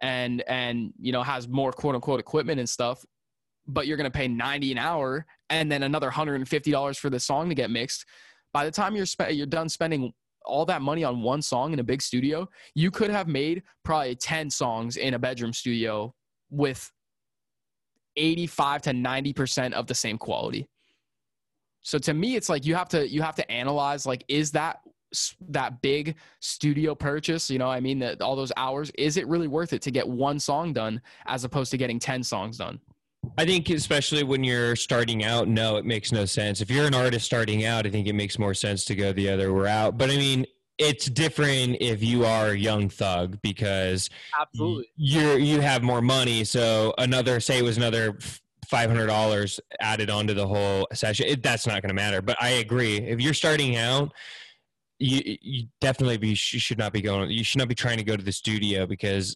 and 0.01 0.41
and 0.47 0.93
you 0.99 1.11
know 1.11 1.23
has 1.23 1.47
more 1.47 1.71
quote 1.71 1.95
unquote 1.95 2.19
equipment 2.19 2.59
and 2.59 2.67
stuff 2.67 3.05
but 3.67 3.87
you're 3.87 3.97
going 3.97 4.11
to 4.11 4.17
pay 4.17 4.27
90 4.27 4.71
an 4.71 4.77
hour 4.77 5.25
and 5.49 5.71
then 5.71 5.83
another 5.83 6.09
$150 6.09 6.97
for 6.97 7.09
the 7.09 7.19
song 7.19 7.47
to 7.47 7.55
get 7.55 7.69
mixed? 7.69 8.05
By 8.53 8.65
the 8.65 8.71
time 8.71 8.95
you're 8.95 9.05
spe- 9.05 9.31
you're 9.31 9.45
done 9.45 9.69
spending 9.69 10.13
all 10.45 10.65
that 10.65 10.81
money 10.81 11.03
on 11.03 11.21
one 11.21 11.41
song 11.41 11.73
in 11.73 11.79
a 11.79 11.83
big 11.83 12.01
studio 12.01 12.47
you 12.75 12.89
could 12.91 13.09
have 13.09 13.27
made 13.27 13.63
probably 13.83 14.15
10 14.15 14.49
songs 14.49 14.97
in 14.97 15.13
a 15.13 15.19
bedroom 15.19 15.53
studio 15.53 16.13
with 16.49 16.91
85 18.17 18.81
to 18.83 18.89
90% 18.91 19.73
of 19.73 19.87
the 19.87 19.95
same 19.95 20.17
quality. 20.17 20.67
So 21.81 21.97
to 21.99 22.13
me 22.13 22.35
it's 22.35 22.49
like 22.49 22.65
you 22.65 22.75
have 22.75 22.89
to 22.89 23.07
you 23.07 23.21
have 23.21 23.35
to 23.35 23.51
analyze 23.51 24.05
like 24.05 24.23
is 24.27 24.51
that 24.51 24.81
that 25.49 25.81
big 25.81 26.15
studio 26.39 26.95
purchase 26.95 27.49
you 27.49 27.59
know 27.59 27.67
i 27.69 27.81
mean 27.81 27.99
that 27.99 28.21
all 28.21 28.33
those 28.33 28.53
hours 28.55 28.91
is 28.91 29.17
it 29.17 29.27
really 29.27 29.47
worth 29.47 29.73
it 29.73 29.81
to 29.81 29.91
get 29.91 30.07
one 30.07 30.39
song 30.39 30.71
done 30.71 31.01
as 31.25 31.43
opposed 31.43 31.69
to 31.69 31.75
getting 31.75 31.99
10 31.99 32.23
songs 32.23 32.57
done 32.57 32.79
I 33.37 33.45
think 33.45 33.69
especially 33.69 34.23
when 34.23 34.43
you're 34.43 34.75
starting 34.75 35.23
out, 35.23 35.47
no, 35.47 35.77
it 35.77 35.85
makes 35.85 36.11
no 36.11 36.25
sense. 36.25 36.59
If 36.59 36.71
you're 36.71 36.87
an 36.87 36.95
artist 36.95 37.25
starting 37.25 37.65
out, 37.65 37.85
I 37.85 37.89
think 37.89 38.07
it 38.07 38.13
makes 38.13 38.39
more 38.39 38.53
sense 38.53 38.83
to 38.85 38.95
go 38.95 39.13
the 39.13 39.29
other 39.29 39.51
route. 39.51 39.97
But 39.97 40.09
I 40.09 40.17
mean, 40.17 40.45
it's 40.77 41.05
different 41.05 41.77
if 41.79 42.03
you 42.03 42.25
are 42.25 42.49
a 42.49 42.57
young 42.57 42.89
thug 42.89 43.39
because 43.43 44.09
absolutely 44.39 44.89
you're 44.95 45.37
you 45.37 45.61
have 45.61 45.83
more 45.83 46.01
money. 46.01 46.43
So 46.43 46.93
another 46.97 47.39
say 47.39 47.59
it 47.59 47.63
was 47.63 47.77
another 47.77 48.17
five 48.67 48.89
hundred 48.89 49.07
dollars 49.07 49.59
added 49.79 50.09
onto 50.09 50.33
the 50.33 50.47
whole 50.47 50.87
session. 50.93 51.27
It, 51.27 51.43
that's 51.43 51.67
not 51.67 51.81
going 51.81 51.89
to 51.89 51.93
matter. 51.93 52.21
But 52.21 52.41
I 52.41 52.49
agree. 52.49 52.97
If 52.97 53.21
you're 53.21 53.35
starting 53.35 53.75
out, 53.75 54.11
you 54.97 55.37
you 55.41 55.67
definitely 55.79 56.17
be 56.17 56.29
you 56.29 56.35
should 56.35 56.79
not 56.79 56.91
be 56.93 57.01
going. 57.01 57.29
You 57.29 57.43
should 57.43 57.59
not 57.59 57.67
be 57.67 57.75
trying 57.75 57.97
to 57.97 58.03
go 58.03 58.17
to 58.17 58.23
the 58.23 58.31
studio 58.31 58.87
because 58.87 59.35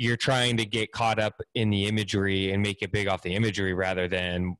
you're 0.00 0.16
trying 0.16 0.56
to 0.56 0.64
get 0.64 0.92
caught 0.92 1.18
up 1.18 1.34
in 1.56 1.70
the 1.70 1.86
imagery 1.86 2.52
and 2.52 2.62
make 2.62 2.82
it 2.82 2.92
big 2.92 3.08
off 3.08 3.20
the 3.22 3.34
imagery 3.34 3.74
rather 3.74 4.06
than 4.08 4.56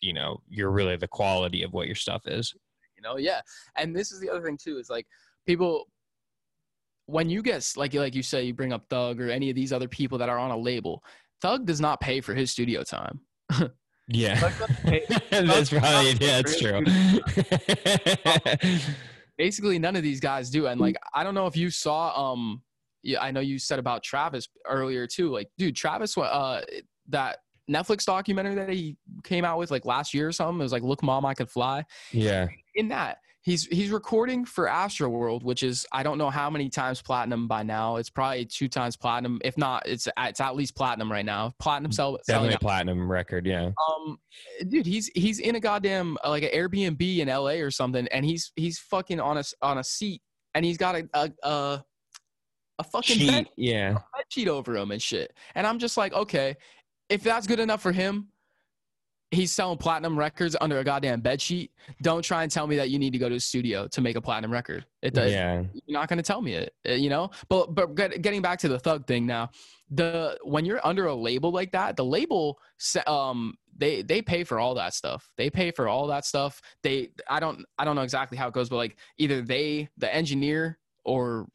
you 0.00 0.12
know 0.12 0.40
you're 0.48 0.70
really 0.70 0.96
the 0.96 1.08
quality 1.08 1.62
of 1.62 1.72
what 1.72 1.86
your 1.86 1.96
stuff 1.96 2.22
is. 2.26 2.52
you 2.96 3.02
know 3.02 3.16
yeah. 3.16 3.40
And 3.76 3.96
this 3.96 4.12
is 4.12 4.20
the 4.20 4.28
other 4.30 4.42
thing 4.44 4.58
too 4.62 4.78
is 4.78 4.90
like 4.90 5.06
people 5.46 5.86
when 7.06 7.28
you 7.30 7.42
get 7.42 7.56
s- 7.56 7.76
like 7.76 7.94
like 7.94 8.14
you 8.14 8.22
say 8.22 8.44
you 8.44 8.54
bring 8.54 8.72
up 8.72 8.84
thug 8.90 9.20
or 9.20 9.30
any 9.30 9.50
of 9.50 9.56
these 9.56 9.72
other 9.72 9.88
people 9.88 10.18
that 10.18 10.28
are 10.28 10.38
on 10.38 10.50
a 10.50 10.56
label 10.56 11.02
thug 11.40 11.66
does 11.66 11.80
not 11.80 12.00
pay 12.00 12.20
for 12.20 12.34
his 12.34 12.50
studio 12.50 12.82
time. 12.84 13.20
Yeah, 14.08 14.50
pay- 14.82 15.06
that's 15.30 15.70
Thug 15.70 15.80
probably 15.80 16.10
yeah, 16.20 16.42
that's 16.42 16.60
true. 16.60 16.82
basically 19.38 19.78
none 19.78 19.96
of 19.96 20.02
these 20.02 20.20
guys 20.20 20.50
do. 20.50 20.66
And 20.66 20.80
like 20.80 20.96
i 21.14 21.24
don't 21.24 21.34
know 21.34 21.46
if 21.46 21.56
you 21.56 21.70
saw 21.70 22.32
um 22.32 22.50
yeah 22.52 22.58
i 23.20 23.30
know 23.30 23.40
you 23.40 23.58
said 23.58 23.78
about 23.78 24.02
travis 24.02 24.48
earlier 24.66 25.06
too 25.06 25.30
like 25.30 25.48
dude 25.58 25.76
travis 25.76 26.16
uh 26.18 26.60
that 27.08 27.38
netflix 27.70 28.04
documentary 28.04 28.54
that 28.54 28.68
he 28.68 28.96
came 29.22 29.44
out 29.44 29.58
with 29.58 29.70
like 29.70 29.84
last 29.84 30.12
year 30.12 30.28
or 30.28 30.32
something 30.32 30.60
it 30.60 30.62
was 30.62 30.72
like 30.72 30.82
look 30.82 31.02
mom 31.02 31.24
i 31.24 31.34
could 31.34 31.50
fly 31.50 31.84
yeah, 32.12 32.46
in 32.74 32.88
that 32.88 33.18
he's 33.42 33.66
he's 33.66 33.90
recording 33.90 34.44
for 34.44 34.66
Astroworld, 34.66 35.42
which 35.42 35.62
is 35.62 35.86
I 35.92 36.02
don't 36.02 36.16
know 36.16 36.30
how 36.30 36.48
many 36.48 36.70
times 36.70 37.02
platinum 37.02 37.46
by 37.46 37.62
now. 37.62 37.96
It's 37.96 38.08
probably 38.08 38.46
two 38.46 38.68
times 38.68 38.96
platinum, 38.96 39.40
if 39.44 39.58
not 39.58 39.86
it's 39.86 40.08
it's 40.16 40.40
at 40.40 40.56
least 40.56 40.74
platinum 40.74 41.10
right 41.10 41.24
now. 41.24 41.52
Platinum 41.58 41.92
sell, 41.92 42.18
selling 42.22 42.50
definitely 42.50 42.54
a 42.54 42.58
platinum 42.58 43.10
record. 43.10 43.46
Yeah. 43.46 43.70
Um, 43.88 44.18
dude, 44.68 44.86
he's 44.86 45.10
he's 45.14 45.40
in 45.40 45.56
a 45.56 45.60
goddamn 45.60 46.16
uh, 46.24 46.30
like 46.30 46.44
an 46.44 46.50
Airbnb 46.50 47.18
in 47.18 47.28
LA 47.28 47.62
or 47.62 47.70
something, 47.70 48.06
and 48.08 48.24
he's 48.24 48.52
he's 48.56 48.78
fucking 48.78 49.20
on 49.20 49.38
a 49.38 49.44
on 49.60 49.78
a 49.78 49.84
seat, 49.84 50.22
and 50.54 50.64
he's 50.64 50.78
got 50.78 50.94
a 50.94 51.08
a 51.12 51.30
a, 51.42 51.84
a 52.78 52.84
fucking 52.84 53.26
bed, 53.26 53.44
Cheat. 53.44 53.48
Yeah. 53.56 53.92
bed 53.92 54.24
sheet 54.28 54.48
over 54.48 54.76
him 54.76 54.90
and 54.90 55.00
shit. 55.00 55.32
And 55.54 55.66
I'm 55.66 55.78
just 55.78 55.96
like, 55.96 56.12
okay, 56.12 56.56
if 57.08 57.22
that's 57.22 57.46
good 57.46 57.60
enough 57.60 57.82
for 57.82 57.92
him, 57.92 58.28
he's 59.32 59.50
selling 59.50 59.78
platinum 59.78 60.16
records 60.18 60.54
under 60.60 60.78
a 60.78 60.84
goddamn 60.84 61.20
bed 61.20 61.40
sheet. 61.40 61.72
Don't 62.02 62.22
try 62.22 62.42
and 62.42 62.52
tell 62.52 62.66
me 62.66 62.76
that 62.76 62.90
you 62.90 62.98
need 62.98 63.12
to 63.14 63.18
go 63.18 63.28
to 63.28 63.36
a 63.36 63.40
studio 63.40 63.88
to 63.88 64.00
make 64.00 64.16
a 64.16 64.20
platinum 64.20 64.52
record. 64.52 64.84
It 65.00 65.14
does. 65.14 65.32
Yeah. 65.32 65.62
You're 65.86 65.98
not 65.98 66.08
going 66.08 66.18
to 66.18 66.22
tell 66.22 66.42
me 66.42 66.54
it, 66.54 66.74
uh, 66.88 66.92
you 66.92 67.08
know. 67.08 67.30
But 67.48 67.74
but 67.74 67.94
getting 67.94 68.42
back 68.42 68.58
to 68.60 68.68
the 68.68 68.78
thug 68.78 69.06
thing 69.06 69.26
now, 69.26 69.50
the 69.90 70.38
when 70.44 70.64
you're 70.64 70.86
under 70.86 71.06
a 71.06 71.14
label 71.14 71.50
like 71.50 71.72
that, 71.72 71.96
the 71.96 72.04
label 72.04 72.58
um 73.06 73.54
they 73.76 74.02
they 74.02 74.20
pay 74.20 74.44
for 74.44 74.58
all 74.60 74.74
that 74.74 74.94
stuff. 74.94 75.30
They 75.36 75.48
pay 75.50 75.70
for 75.70 75.88
all 75.88 76.06
that 76.08 76.24
stuff. 76.24 76.60
They 76.82 77.10
I 77.28 77.40
don't 77.40 77.64
I 77.78 77.84
don't 77.84 77.96
know 77.96 78.02
exactly 78.02 78.36
how 78.36 78.48
it 78.48 78.54
goes, 78.54 78.68
but 78.68 78.76
like 78.76 78.96
either 79.18 79.40
they 79.40 79.88
the 79.96 80.14
engineer 80.14 80.78
or 81.04 81.46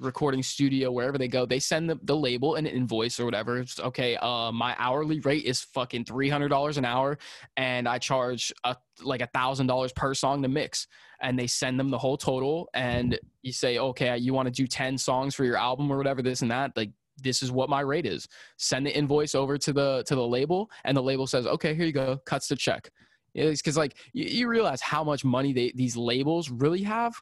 recording 0.00 0.42
studio 0.42 0.90
wherever 0.90 1.18
they 1.18 1.28
go 1.28 1.46
they 1.46 1.58
send 1.58 1.88
the, 1.88 1.98
the 2.02 2.16
label 2.16 2.56
an 2.56 2.66
invoice 2.66 3.20
or 3.20 3.24
whatever. 3.24 3.58
It's 3.58 3.78
okay 3.80 4.16
uh 4.16 4.50
my 4.52 4.74
hourly 4.78 5.20
rate 5.20 5.44
is 5.44 5.60
fucking 5.60 6.04
$300 6.04 6.76
an 6.76 6.84
hour 6.84 7.18
and 7.56 7.88
i 7.88 7.98
charge 7.98 8.52
a, 8.64 8.76
like 9.02 9.20
a 9.20 9.28
thousand 9.28 9.66
dollars 9.66 9.92
per 9.92 10.14
song 10.14 10.42
to 10.42 10.48
mix. 10.48 10.86
And 11.20 11.38
they 11.38 11.46
send 11.46 11.78
them 11.80 11.90
the 11.90 11.98
whole 11.98 12.16
total 12.16 12.68
and 12.74 13.18
you 13.42 13.52
say 13.52 13.78
okay 13.78 14.16
you 14.16 14.34
want 14.34 14.46
to 14.46 14.52
do 14.52 14.66
10 14.66 14.98
songs 14.98 15.34
for 15.34 15.44
your 15.44 15.56
album 15.56 15.90
or 15.90 15.96
whatever 15.96 16.22
this 16.22 16.42
and 16.42 16.50
that 16.50 16.76
like 16.76 16.90
this 17.20 17.42
is 17.42 17.50
what 17.50 17.68
my 17.68 17.80
rate 17.80 18.06
is. 18.06 18.28
Send 18.58 18.86
the 18.86 18.96
invoice 18.96 19.34
over 19.34 19.58
to 19.58 19.72
the 19.72 20.04
to 20.06 20.14
the 20.14 20.26
label 20.26 20.70
and 20.84 20.96
the 20.96 21.02
label 21.02 21.26
says 21.26 21.46
okay 21.46 21.74
here 21.74 21.86
you 21.86 21.92
go 21.92 22.18
cuts 22.24 22.48
the 22.48 22.56
check. 22.56 22.90
It's 23.34 23.60
because 23.60 23.76
like 23.76 23.96
you, 24.12 24.24
you 24.24 24.48
realize 24.48 24.80
how 24.80 25.04
much 25.04 25.24
money 25.24 25.52
they 25.52 25.72
these 25.74 25.96
labels 25.96 26.50
really 26.50 26.82
have 26.82 27.20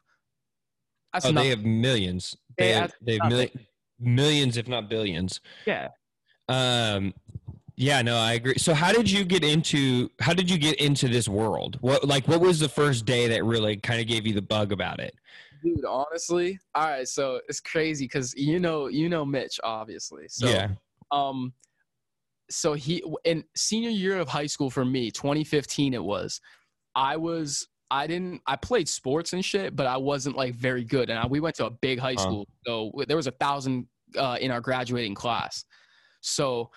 that's 1.13 1.25
Oh, 1.25 1.31
they 1.31 1.49
have 1.49 1.63
millions. 1.63 2.35
They 2.57 2.69
Yeah, 2.69 2.81
have, 2.81 2.93
they 3.01 3.17
have 3.19 3.29
mil- 3.29 3.47
millions, 3.99 4.57
if 4.57 4.67
not 4.67 4.89
billions. 4.89 5.41
yeah 5.65 5.89
Um, 6.49 7.13
yeah, 7.75 8.01
no, 8.01 8.17
I 8.17 8.33
agree. 8.33 8.57
So, 8.57 8.73
how 8.73 8.91
did 8.91 9.09
you 9.09 9.23
get 9.23 9.43
into? 9.43 10.09
How 10.19 10.33
did 10.33 10.49
you 10.49 10.57
get 10.57 10.79
into 10.81 11.07
this 11.07 11.27
world? 11.27 11.77
What, 11.81 12.03
like, 12.05 12.27
what 12.27 12.41
was 12.41 12.59
the 12.59 12.69
first 12.69 13.05
day 13.05 13.27
that 13.27 13.43
really 13.43 13.77
kind 13.77 14.01
of 14.01 14.07
gave 14.07 14.25
you 14.25 14.33
the 14.33 14.41
bug 14.41 14.71
about 14.71 14.99
it? 14.99 15.13
dude 15.63 15.85
honestly 15.85 16.59
all 16.75 16.87
right 16.87 17.07
so 17.07 17.41
it's 17.49 17.59
crazy 17.59 18.05
because 18.05 18.31
you 18.35 18.59
know 18.59 18.87
you 18.87 19.09
know 19.09 19.25
mitch 19.25 19.59
obviously 19.63 20.27
so 20.27 20.47
yeah, 20.47 20.67
um 21.11 21.51
so 22.49 22.73
he 22.73 23.03
in 23.23 23.43
senior 23.55 23.89
year 23.89 24.19
of 24.19 24.27
high 24.27 24.45
school 24.45 24.69
for 24.69 24.85
me 24.85 25.09
2015 25.09 25.95
it 25.95 26.03
was 26.03 26.39
i 26.95 27.17
was 27.17 27.67
i 27.91 28.05
didn't 28.07 28.41
i 28.47 28.55
played 28.55 28.87
sports 28.87 29.33
and 29.33 29.43
shit 29.43 29.75
but 29.75 29.85
i 29.85 29.97
wasn't 29.97 30.35
like 30.35 30.53
very 30.55 30.83
good 30.83 31.09
and 31.09 31.17
I, 31.19 31.27
we 31.27 31.39
went 31.39 31.55
to 31.57 31.65
a 31.65 31.71
big 31.71 31.99
high 31.99 32.15
Huh. 32.15 32.21
school 32.23 32.47
so 32.65 32.91
there 33.07 33.17
was 33.17 33.27
a 33.27 33.31
thousand 33.31 33.87
uh, 34.17 34.37
in 34.39 34.51
our 34.51 34.61
graduating 34.61 35.15
class 35.15 35.65
so 36.21 36.69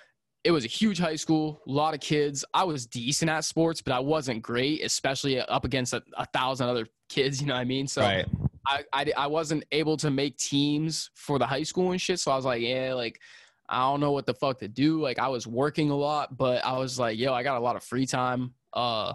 it 0.43 0.53
was 0.53 0.65
a 0.65 0.69
huge 0.69 0.99
high 0.99 1.17
school, 1.17 1.61
a 1.67 1.71
lot 1.71 1.93
of 1.93 2.01
kids. 2.01 2.45
I 2.55 2.65
was 2.65 2.87
decent 2.87 3.31
at 3.31 3.45
sports, 3.45 3.83
but 3.83 3.93
I 3.93 3.99
wasn't 3.99 4.43
great, 4.43 4.83
especially 4.83 5.39
up 5.39 5.65
against 5.67 5.93
a, 5.93 6.03
a 6.17 6.25
thousand 6.27 6.69
other 6.69 6.87
kids. 7.11 7.41
You 7.43 7.49
know 7.49 7.55
what 7.55 7.61
I 7.61 7.65
mean? 7.65 7.87
So 7.87 8.01
right. 8.01 8.27
I, 8.67 8.85
I 8.93 9.13
I 9.17 9.27
wasn't 9.27 9.65
able 9.73 9.97
to 9.99 10.11
make 10.11 10.39
teams 10.39 11.11
for 11.15 11.39
the 11.39 11.47
high 11.47 11.63
school 11.63 11.91
and 11.93 12.01
shit. 12.01 12.21
So 12.21 12.33
I 12.33 12.37
was 12.37 12.45
like, 12.45 12.63
yeah, 12.63 12.95
like 12.95 13.21
I 13.69 13.81
don't 13.81 14.01
know 14.01 14.13
what 14.13 14.27
the 14.27 14.35
fuck 14.35 14.59
to 14.61 14.69
do. 14.69 15.01
Like 15.01 15.19
I 15.19 15.29
was 15.29 15.47
working 15.47 15.91
a 15.91 15.97
lot, 15.97 16.37
but 16.37 16.65
I 16.65 16.79
was 16.79 16.99
like, 16.99 17.19
yo, 17.19 17.33
I 17.35 17.43
got 17.43 17.59
a 17.59 17.61
lot 17.61 17.77
of 17.77 17.85
free 17.85 18.07
time. 18.07 18.55
Uh, 18.73 19.15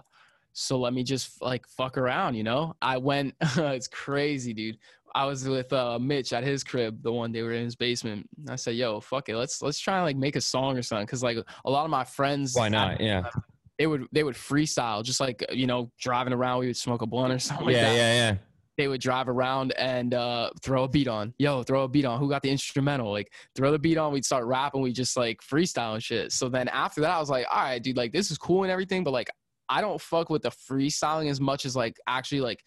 so 0.58 0.80
let 0.80 0.94
me 0.94 1.04
just 1.04 1.42
like 1.42 1.68
fuck 1.68 1.98
around, 1.98 2.36
you 2.36 2.44
know? 2.44 2.76
I 2.82 2.98
went. 2.98 3.36
it's 3.42 3.90
crazy, 3.90 4.54
dude. 4.54 4.78
I 5.14 5.26
was 5.26 5.48
with 5.48 5.72
uh, 5.74 6.00
Mitch 6.00 6.32
at 6.32 6.44
his 6.44 6.64
crib 6.64 7.04
the 7.04 7.12
one 7.12 7.34
day 7.34 7.42
we 7.42 7.50
were 7.50 7.54
in 7.54 7.66
his 7.66 7.76
basement. 7.76 8.28
I 8.48 8.56
said, 8.56 8.76
"Yo, 8.76 9.02
fuck 9.02 9.28
it, 9.28 9.36
let's 9.36 9.62
let's 9.62 9.80
try 9.80 9.96
and 9.96 10.06
like 10.06 10.16
make 10.16 10.38
a 10.38 10.42
song 10.42 10.78
or 10.78 10.82
something." 10.82 11.06
Because 11.06 11.24
like 11.24 11.38
a 11.66 11.70
lot 11.70 11.84
of 11.84 11.92
my 11.92 12.06
friends, 12.06 12.56
Why 12.56 12.70
not? 12.70 13.02
Yeah. 13.02 13.30
they 13.78 13.86
would 13.86 14.08
they 14.14 14.24
would 14.24 14.36
freestyle 14.36 15.04
just 15.04 15.20
like 15.20 15.46
you 15.52 15.68
know 15.68 15.92
driving 16.00 16.32
around. 16.32 16.60
We 16.60 16.68
would 16.68 16.78
smoke 16.78 17.02
a 17.02 17.06
blunt 17.06 17.34
or 17.34 17.40
something. 17.40 17.68
Like 17.68 17.76
yeah, 17.76 17.90
that. 17.90 17.96
yeah, 17.96 18.14
yeah. 18.14 18.36
They 18.78 18.88
would 18.88 19.02
drive 19.02 19.28
around 19.28 19.74
and 19.74 20.14
uh, 20.14 20.52
throw 20.62 20.86
a 20.86 20.90
beat 20.90 21.08
on. 21.10 21.34
Yo, 21.38 21.64
throw 21.64 21.84
a 21.84 21.88
beat 21.90 22.06
on. 22.06 22.18
Who 22.20 22.30
got 22.30 22.44
the 22.44 22.50
instrumental? 22.50 23.12
Like 23.12 23.34
throw 23.56 23.72
the 23.72 23.80
beat 23.80 23.98
on. 23.98 24.14
We'd 24.14 24.26
start 24.26 24.46
rapping. 24.46 24.82
We 24.82 24.94
just 24.94 25.18
like 25.18 25.42
freestyle 25.42 25.96
and 25.96 26.04
shit. 26.04 26.32
So 26.32 26.48
then 26.48 26.70
after 26.70 27.02
that, 27.02 27.12
I 27.12 27.20
was 27.20 27.30
like, 27.30 27.46
all 27.52 27.62
right, 27.62 27.84
dude, 27.84 27.98
like 27.98 28.14
this 28.14 28.32
is 28.32 28.38
cool 28.38 28.64
and 28.64 28.72
everything, 28.72 29.04
but 29.04 29.12
like 29.12 29.30
I 29.70 29.82
don't 29.82 30.00
fuck 30.00 30.30
with 30.30 30.44
the 30.44 30.52
freestyling 30.52 31.30
as 31.30 31.40
much 31.42 31.66
as 31.66 31.76
like 31.76 31.98
actually 32.08 32.42
like 32.42 32.62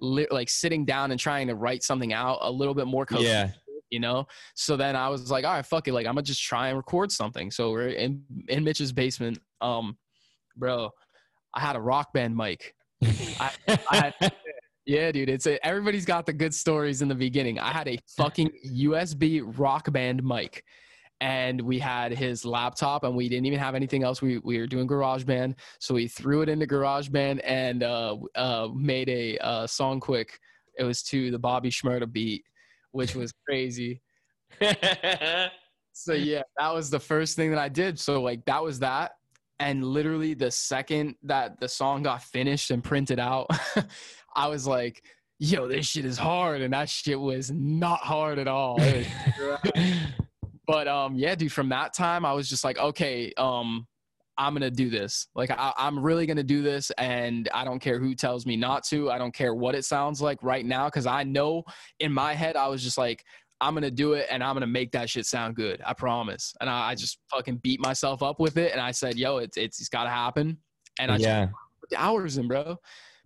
li- 0.00 0.26
like 0.30 0.48
sitting 0.48 0.84
down 0.84 1.10
and 1.10 1.18
trying 1.20 1.46
to 1.48 1.54
write 1.54 1.82
something 1.82 2.12
out 2.12 2.38
a 2.42 2.50
little 2.50 2.74
bit 2.74 2.86
more 2.86 3.06
cohesive, 3.06 3.26
Yeah. 3.28 3.50
you 3.90 4.00
know? 4.00 4.26
So 4.54 4.76
then 4.76 4.96
i 4.96 5.08
was 5.08 5.30
like 5.30 5.44
all 5.44 5.52
right 5.54 5.64
fuck 5.66 5.88
it. 5.88 5.92
Like 5.92 6.06
i'm 6.06 6.14
gonna 6.14 6.22
just 6.22 6.42
try 6.42 6.68
and 6.68 6.76
record 6.76 7.10
something. 7.12 7.50
So 7.50 7.70
we're 7.70 7.88
in 7.88 8.22
in 8.48 8.64
mitch's 8.64 8.92
basement. 8.92 9.38
Um 9.60 9.96
bro 10.56 10.90
i 11.54 11.60
had 11.60 11.76
a 11.76 11.80
rock 11.80 12.12
band 12.12 12.36
mic. 12.36 12.74
I, 13.04 13.50
I 13.68 14.12
had, 14.20 14.32
yeah 14.86 15.12
dude 15.12 15.28
it's 15.28 15.46
a, 15.46 15.64
everybody's 15.64 16.04
got 16.04 16.26
the 16.26 16.32
good 16.32 16.52
stories 16.54 17.00
in 17.02 17.08
the 17.08 17.14
beginning. 17.14 17.58
I 17.58 17.70
had 17.70 17.86
a 17.88 17.98
fucking 18.16 18.50
usb 18.72 19.58
rock 19.58 19.92
band 19.92 20.22
mic 20.24 20.64
and 21.20 21.60
we 21.60 21.78
had 21.78 22.12
his 22.12 22.44
laptop 22.44 23.04
and 23.04 23.14
we 23.16 23.28
didn't 23.28 23.46
even 23.46 23.58
have 23.58 23.74
anything 23.74 24.04
else. 24.04 24.22
We, 24.22 24.38
we 24.38 24.58
were 24.58 24.66
doing 24.66 24.86
GarageBand 24.86 25.54
so 25.80 25.94
we 25.94 26.08
threw 26.08 26.42
it 26.42 26.48
into 26.48 26.66
GarageBand 26.66 27.40
and 27.44 27.82
uh, 27.82 28.16
uh, 28.34 28.68
made 28.74 29.08
a 29.08 29.38
uh, 29.38 29.66
song 29.66 30.00
quick. 30.00 30.38
It 30.78 30.84
was 30.84 31.02
to 31.04 31.30
the 31.30 31.38
Bobby 31.38 31.70
Shmurda 31.70 32.10
beat 32.10 32.44
which 32.92 33.14
was 33.14 33.32
crazy. 33.46 34.00
So 35.98 36.12
yeah 36.12 36.42
that 36.56 36.72
was 36.72 36.90
the 36.90 37.00
first 37.00 37.34
thing 37.34 37.50
that 37.50 37.58
i 37.58 37.68
did. 37.68 37.98
So 37.98 38.22
like 38.22 38.44
that 38.44 38.62
was 38.62 38.78
that. 38.78 39.12
And 39.58 39.84
literally 39.84 40.32
the 40.32 40.50
second 40.50 41.16
that 41.24 41.58
the 41.58 41.68
song 41.68 42.04
got 42.04 42.22
finished 42.22 42.70
and 42.70 42.84
printed 42.84 43.18
out 43.18 43.48
i 44.36 44.46
was 44.46 44.64
like 44.64 45.02
yo 45.40 45.66
this 45.66 45.86
shit 45.86 46.04
is 46.04 46.16
hard. 46.16 46.62
And 46.62 46.72
that 46.72 46.88
shit 46.88 47.18
was 47.18 47.50
not 47.50 47.98
hard 47.98 48.38
at 48.38 48.46
all 48.46 48.78
but 50.68 50.86
um 50.86 51.16
yeah 51.16 51.34
dude 51.34 51.50
from 51.50 51.70
that 51.70 51.92
time 51.92 52.24
i 52.24 52.32
was 52.32 52.48
just 52.48 52.62
like 52.62 52.78
okay 52.78 53.32
um 53.38 53.84
i'm 54.36 54.54
gonna 54.54 54.70
do 54.70 54.88
this. 54.88 55.26
Like 55.34 55.50
I, 55.50 55.72
i'm 55.76 55.98
really 55.98 56.24
gonna 56.24 56.44
do 56.44 56.62
this 56.62 56.92
and 56.96 57.48
i 57.52 57.64
don't 57.64 57.80
care 57.80 57.98
who 57.98 58.14
tells 58.14 58.46
me 58.46 58.56
not 58.56 58.84
to. 58.84 59.10
I 59.10 59.18
don't 59.18 59.34
care 59.34 59.52
what 59.52 59.74
it 59.74 59.84
sounds 59.84 60.22
like 60.22 60.40
right 60.44 60.64
now 60.64 60.84
because 60.84 61.06
i 61.06 61.24
know 61.24 61.64
in 61.98 62.12
my 62.12 62.34
head 62.34 62.54
i 62.54 62.68
was 62.68 62.84
just 62.84 62.96
like 62.96 63.24
i'm 63.60 63.74
gonna 63.74 63.90
do 63.90 64.12
it 64.12 64.28
and 64.30 64.44
i'm 64.44 64.54
gonna 64.54 64.66
make 64.68 64.92
that 64.92 65.10
shit 65.10 65.26
sound 65.26 65.56
good 65.56 65.82
i 65.84 65.92
promise. 65.92 66.54
And 66.60 66.70
i, 66.70 66.90
I 66.90 66.94
just 66.94 67.18
fucking 67.30 67.56
beat 67.56 67.80
myself 67.80 68.22
up 68.22 68.38
with 68.38 68.56
it 68.58 68.70
and 68.70 68.80
i 68.80 68.92
said 68.92 69.16
yo 69.16 69.38
it's 69.38 69.56
it's, 69.56 69.80
it's 69.80 69.88
gotta 69.88 70.10
happen. 70.10 70.58
And 71.00 71.10
i 71.10 71.16
yeah. 71.16 71.46
put 71.80 71.90
the 71.90 71.96
hours 71.96 72.38
in 72.38 72.46
bro. 72.46 72.76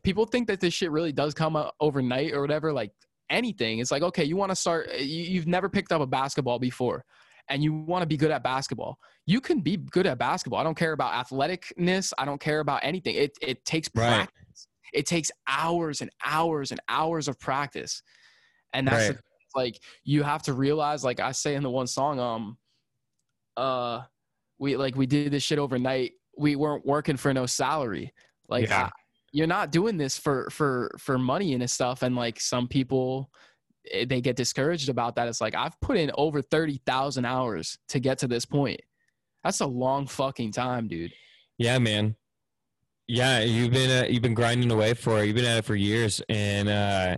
People 0.03 0.25
think 0.25 0.49
that 0.49 0.61
this 0.61 0.75
shit 0.75 0.91
really 0.91 1.13
does 1.13 1.35
come 1.35 1.63
overnight 1.79 2.33
or 2.33 2.41
whatever 2.41 2.73
like 2.73 2.93
anything. 3.29 3.81
It's 3.81 3.91
like 3.91 4.03
okay 4.03 4.25
you 4.25 4.37
want 4.37 4.51
to 4.51 4.57
start 4.57 4.99
you, 4.99 5.23
you've 5.25 5.47
never 5.47 5.69
picked 5.69 5.93
up 5.93 6.01
a 6.01 6.07
basketball 6.07 6.59
before 6.59 7.05
and 7.49 7.63
you 7.63 7.73
want 7.73 8.03
to 8.03 8.07
be 8.07 8.17
good 8.17 8.31
at 8.31 8.43
basketball 8.43 8.99
you 9.27 9.41
can 9.41 9.61
be 9.61 9.77
good 9.77 10.07
at 10.07 10.19
basketball. 10.19 10.59
I 10.59 10.65
don't 10.65 10.77
care 10.77 10.93
about 10.93 11.13
athleticness 11.13 12.13
i 12.19 12.25
don't 12.25 12.41
care 12.41 12.59
about 12.61 12.81
anything. 12.83 13.15
It, 13.15 13.37
it 13.41 13.65
takes 13.65 13.89
Right. 13.95 14.09
practice. 14.29 14.67
It 14.93 15.07
takes 15.07 15.31
hours 15.47 16.01
and 16.01 16.11
hours 16.25 16.71
and 16.73 16.81
hours 16.89 17.29
of 17.29 17.39
practice. 17.39 18.03
And 18.73 18.87
that's 18.89 19.09
Right. 19.09 19.15
thing, 19.15 19.23
like 19.55 19.81
you 20.05 20.23
have 20.25 20.43
to 20.45 20.55
realize 20.55 21.05
like 21.05 21.21
i 21.21 21.31
say 21.33 21.55
in 21.55 21.63
the 21.63 21.71
one 21.71 21.87
song 21.87 22.19
um 22.19 22.59
uh 23.57 24.03
we 24.59 24.77
like 24.77 24.97
we 24.97 25.07
did 25.07 25.31
this 25.33 25.43
shit 25.43 25.59
overnight. 25.59 26.13
We 26.39 26.57
weren't 26.57 26.87
working 26.87 27.17
for 27.17 27.33
no 27.35 27.47
salary. 27.47 28.13
Like 28.49 28.69
Yeah. 28.69 28.85
I- 28.87 28.91
you're 29.35 29.47
not 29.47 29.73
doing 29.73 29.97
this 29.97 30.19
for 30.19 30.51
for 30.51 30.91
for 30.99 31.19
money 31.19 31.55
and 31.55 31.71
stuff. 31.71 32.03
And 32.03 32.15
like 32.17 32.39
some 32.41 32.69
people 32.69 33.31
they 34.07 34.21
get 34.21 34.37
discouraged 34.37 34.89
about 34.89 35.17
that 35.17 35.29
it's 35.29 35.41
like 35.41 35.55
i've 35.55 35.79
put 35.81 35.97
in 35.97 36.11
over 36.17 36.41
30,000 36.41 37.25
hours 37.25 37.79
to 37.89 37.99
get 37.99 38.19
to 38.19 38.29
this 38.29 38.45
point 38.45 38.81
that's 39.43 39.61
a 39.61 39.67
long 39.67 40.07
fucking 40.07 40.53
time 40.53 40.87
dude 40.89 41.13
Yeah, 41.59 41.79
man. 41.79 42.17
Yeah, 43.07 43.41
you've 43.41 43.73
been 43.73 43.91
uh, 43.91 44.07
you've 44.09 44.23
been 44.23 44.35
grinding 44.35 44.71
away 44.71 44.95
for 44.95 45.23
it. 45.23 45.27
You've 45.27 45.37
been 45.37 45.45
at 45.45 45.59
it 45.59 45.65
for 45.65 45.75
years, 45.75 46.23
and 46.29 46.69
uh, 46.69 47.17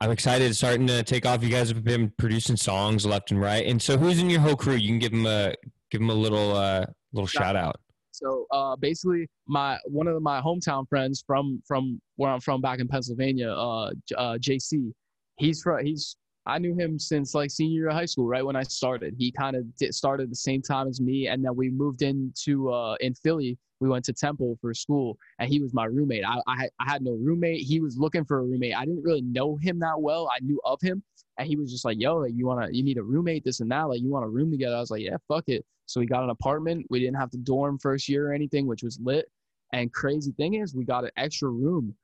I'm 0.00 0.10
excited. 0.10 0.48
It's 0.48 0.58
starting 0.58 0.86
to 0.88 1.02
take 1.02 1.26
off. 1.26 1.42
You 1.42 1.50
guys 1.50 1.68
have 1.68 1.84
been 1.84 2.12
producing 2.18 2.56
songs 2.56 3.06
left 3.06 3.30
and 3.30 3.40
right. 3.40 3.64
And 3.66 3.80
so, 3.80 3.96
who's 3.96 4.18
in 4.18 4.30
your 4.30 4.40
whole 4.40 4.56
crew? 4.56 4.74
You 4.74 4.88
can 4.88 4.98
give 4.98 5.12
them 5.12 5.26
a 5.26 5.54
give 5.90 6.00
them 6.00 6.10
a 6.10 6.14
little 6.14 6.56
uh, 6.56 6.86
little 7.12 7.26
shout 7.26 7.56
out. 7.56 7.76
So 8.10 8.46
uh, 8.50 8.74
basically, 8.76 9.28
my 9.46 9.78
one 9.84 10.08
of 10.08 10.20
my 10.22 10.40
hometown 10.40 10.88
friends 10.88 11.22
from 11.26 11.62
from 11.66 12.00
where 12.16 12.30
I'm 12.30 12.40
from 12.40 12.60
back 12.60 12.80
in 12.80 12.88
Pennsylvania, 12.88 13.50
uh, 13.50 13.92
uh, 14.16 14.38
JC. 14.38 14.92
He's 15.38 15.62
from 15.62 15.84
he's 15.84 16.16
I 16.46 16.58
knew 16.58 16.74
him 16.74 16.98
since 16.98 17.34
like 17.34 17.50
senior 17.50 17.74
year 17.74 17.88
of 17.88 17.94
high 17.94 18.06
school, 18.06 18.26
right 18.26 18.44
when 18.44 18.56
I 18.56 18.62
started. 18.62 19.14
He 19.18 19.30
kind 19.30 19.54
of 19.54 19.64
started 19.94 20.30
the 20.30 20.36
same 20.36 20.62
time 20.62 20.88
as 20.88 20.98
me, 21.00 21.28
and 21.28 21.44
then 21.44 21.54
we 21.54 21.68
moved 21.70 22.00
into 22.02 22.70
uh, 22.72 22.96
in 23.00 23.14
Philly. 23.14 23.58
We 23.80 23.88
went 23.88 24.04
to 24.06 24.12
Temple 24.14 24.56
for 24.60 24.72
school, 24.74 25.18
and 25.38 25.48
he 25.48 25.60
was 25.60 25.74
my 25.74 25.84
roommate. 25.84 26.24
I, 26.26 26.40
I 26.46 26.56
had- 26.62 26.70
I 26.80 26.90
had 26.90 27.02
no 27.02 27.12
roommate. 27.12 27.62
He 27.62 27.80
was 27.80 27.98
looking 27.98 28.24
for 28.24 28.38
a 28.38 28.42
roommate. 28.44 28.74
I 28.74 28.84
didn't 28.84 29.02
really 29.04 29.20
know 29.20 29.56
him 29.56 29.78
that 29.80 30.00
well. 30.00 30.28
I 30.34 30.40
knew 30.42 30.58
of 30.64 30.80
him, 30.80 31.02
and 31.38 31.46
he 31.46 31.56
was 31.56 31.70
just 31.70 31.84
like, 31.84 32.00
"Yo, 32.00 32.16
like, 32.16 32.32
you 32.34 32.46
wanna 32.46 32.68
you 32.72 32.82
need 32.82 32.96
a 32.98 33.02
roommate, 33.02 33.44
this 33.44 33.60
and 33.60 33.70
that. 33.70 33.82
Like 33.88 34.00
you 34.00 34.08
want 34.08 34.24
a 34.24 34.28
room 34.28 34.50
together." 34.50 34.74
I 34.76 34.80
was 34.80 34.90
like, 34.90 35.02
"Yeah, 35.02 35.18
fuck 35.28 35.44
it." 35.48 35.64
So 35.86 36.00
we 36.00 36.06
got 36.06 36.24
an 36.24 36.30
apartment. 36.30 36.86
We 36.90 36.98
didn't 37.00 37.16
have 37.16 37.30
to 37.30 37.38
dorm 37.38 37.78
first 37.78 38.08
year 38.08 38.30
or 38.30 38.32
anything, 38.32 38.66
which 38.66 38.82
was 38.82 38.98
lit. 39.00 39.26
And 39.74 39.92
crazy 39.92 40.32
thing 40.32 40.54
is, 40.54 40.74
we 40.74 40.84
got 40.84 41.04
an 41.04 41.10
extra 41.18 41.50
room 41.50 41.94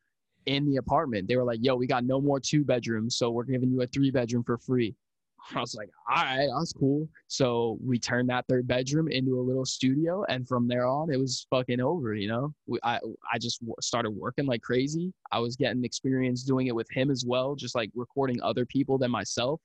in 0.47 0.67
the 0.67 0.77
apartment. 0.77 1.29
They 1.29 1.37
were 1.37 1.45
like, 1.45 1.61
"Yo, 1.63 1.77
we 1.77 1.87
got 1.87 2.05
no 2.05 2.21
more 2.21 2.41
two 2.41 2.65
bedrooms, 2.65 3.17
so 3.17 3.31
we're 3.31 3.45
giving 3.45 3.71
you 3.71 3.83
a 3.83 3.87
three 3.87 4.11
bedroom 4.11 4.45
for 4.45 4.59
free." 4.59 4.95
I 5.55 5.61
was 5.61 5.75
like, 5.75 5.91
"All 6.09 6.25
right, 6.25 6.49
that's 6.59 6.73
cool." 6.73 7.09
So 7.29 7.79
we 7.83 7.99
turned 7.99 8.29
that 8.31 8.47
third 8.49 8.67
bedroom 8.67 9.09
into 9.09 9.39
a 9.39 9.43
little 9.43 9.65
studio, 9.65 10.25
and 10.29 10.47
from 10.47 10.69
there 10.69 10.87
on, 10.87 11.13
it 11.13 11.19
was 11.19 11.47
fucking 11.51 11.81
over. 11.81 12.15
You 12.15 12.29
know, 12.29 12.55
we, 12.67 12.79
I 12.83 13.01
I 13.33 13.39
just 13.39 13.61
w- 13.61 13.75
started 13.81 14.11
working 14.11 14.47
like 14.47 14.63
crazy. 14.63 15.13
I 15.33 15.39
was 15.39 15.57
getting 15.57 15.85
experience 15.85 16.43
doing 16.43 16.67
it 16.69 16.75
with 16.75 16.91
him 16.91 17.11
as 17.11 17.25
well, 17.27 17.55
just 17.55 17.75
like 17.75 17.91
recording 17.95 18.41
other 18.43 18.65
people 18.67 18.99
than 18.99 19.11
myself. 19.11 19.61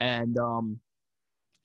And 0.00 0.36
um, 0.38 0.80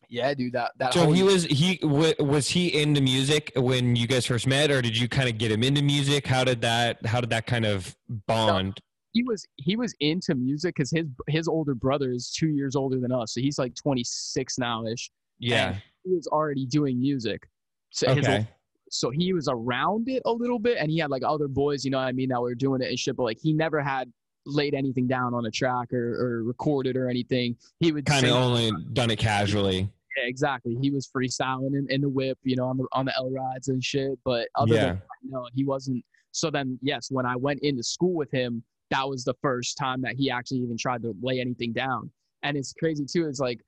yeah, 0.10 0.34
dude, 0.34 0.54
that 0.54 0.72
that 0.78 0.94
So 0.94 1.12
he 1.12 1.24
was 1.24 1.46
he 1.46 1.78
w- 1.78 2.14
was 2.20 2.48
he 2.50 2.80
into 2.82 3.02
music 3.02 3.52
when 3.56 3.96
you 3.96 4.08
guys 4.08 4.26
first 4.26 4.48
met, 4.48 4.72
or 4.72 4.82
did 4.82 4.98
you 4.98 5.08
kind 5.08 5.28
of 5.30 5.38
get 5.38 5.52
him 5.52 5.64
into 5.64 5.82
music? 5.82 6.26
How 6.28 6.44
did 6.44 6.62
that 6.62 7.06
How 7.06 7.20
did 7.22 7.30
that 7.32 7.46
kind 7.48 7.66
of 7.66 7.96
bond? 8.28 8.80
he 9.14 9.24
was 9.24 9.46
he 9.56 9.76
was 9.76 9.96
into 10.00 10.36
music 10.36 10.76
because 10.76 10.92
his 10.92 11.06
his 11.28 11.48
older 11.48 11.74
brother 11.74 12.12
is 12.12 12.30
two 12.32 12.50
years 12.50 12.76
older 12.76 13.00
than 13.00 13.12
us, 13.12 13.34
so 13.34 13.42
he's 13.42 13.58
like 13.58 13.74
26 13.76 14.58
now 14.60 14.86
ish. 14.86 15.10
Yeah. 15.40 15.76
He 16.04 16.14
was 16.14 16.28
already 16.28 16.66
doing 16.66 17.00
music, 17.00 17.48
so 17.92 18.14
his 18.14 18.26
Okay. 18.28 18.48
so 18.90 19.10
he 19.10 19.34
was 19.34 19.48
around 19.50 20.08
it 20.08 20.22
a 20.26 20.32
little 20.32 20.60
bit, 20.60 20.78
and 20.78 20.90
he 20.92 21.00
had 21.00 21.10
like 21.10 21.24
other 21.26 21.48
boys, 21.48 21.84
you 21.84 21.92
know 21.92 21.98
what 21.98 22.06
I 22.06 22.12
mean, 22.12 22.30
that 22.30 22.40
were 22.42 22.54
doing 22.56 22.82
it 22.82 22.90
and 22.90 23.00
shit. 23.00 23.16
But 23.18 23.24
like 23.24 23.40
he 23.42 23.54
never 23.54 23.82
had 23.82 24.12
laid 24.46 24.74
anything 24.74 25.08
down 25.08 25.34
on 25.34 25.46
a 25.46 25.52
track 25.52 25.92
or, 25.92 26.14
or 26.16 26.44
recorded 26.44 26.96
or 26.96 27.10
anything. 27.10 27.58
He 27.82 27.92
would 27.92 28.06
Kind 28.06 28.26
of 28.26 28.32
only 28.32 28.72
done 28.94 29.10
it 29.12 29.20
casually. 29.20 29.90
Exactly. 30.18 30.78
He 30.82 30.90
was 30.92 31.08
freestyling 31.08 31.78
in, 31.78 31.88
in 31.90 32.02
the 32.02 32.10
whip, 32.10 32.38
you 32.44 32.56
know, 32.56 32.66
on 32.66 32.78
the 32.78 32.88
on 32.92 33.06
the 33.06 33.16
L 33.16 33.30
rides 33.30 33.68
and 33.68 33.84
shit. 33.84 34.18
But 34.26 34.48
other 34.56 34.74
Yeah. 34.74 34.82
than 34.82 34.96
that, 34.96 35.30
no, 35.30 35.48
he 35.54 35.64
wasn't. 35.64 36.04
So 36.32 36.50
then, 36.50 36.78
yes, 36.82 37.10
when 37.10 37.26
I 37.26 37.36
went 37.36 37.62
into 37.62 37.84
school 37.84 38.14
with 38.14 38.32
him, 38.32 38.64
that 38.90 39.08
was 39.08 39.24
the 39.24 39.34
first 39.42 39.78
time 39.78 40.02
that 40.02 40.16
he 40.16 40.30
actually 40.30 40.60
even 40.60 40.78
tried 40.78 41.02
to 41.04 41.16
lay 41.22 41.40
anything 41.40 41.74
down. 41.74 42.12
And 42.44 42.58
it's 42.58 42.74
crazy 42.74 43.06
too. 43.06 43.28
It's 43.28 43.40
like, 43.40 43.60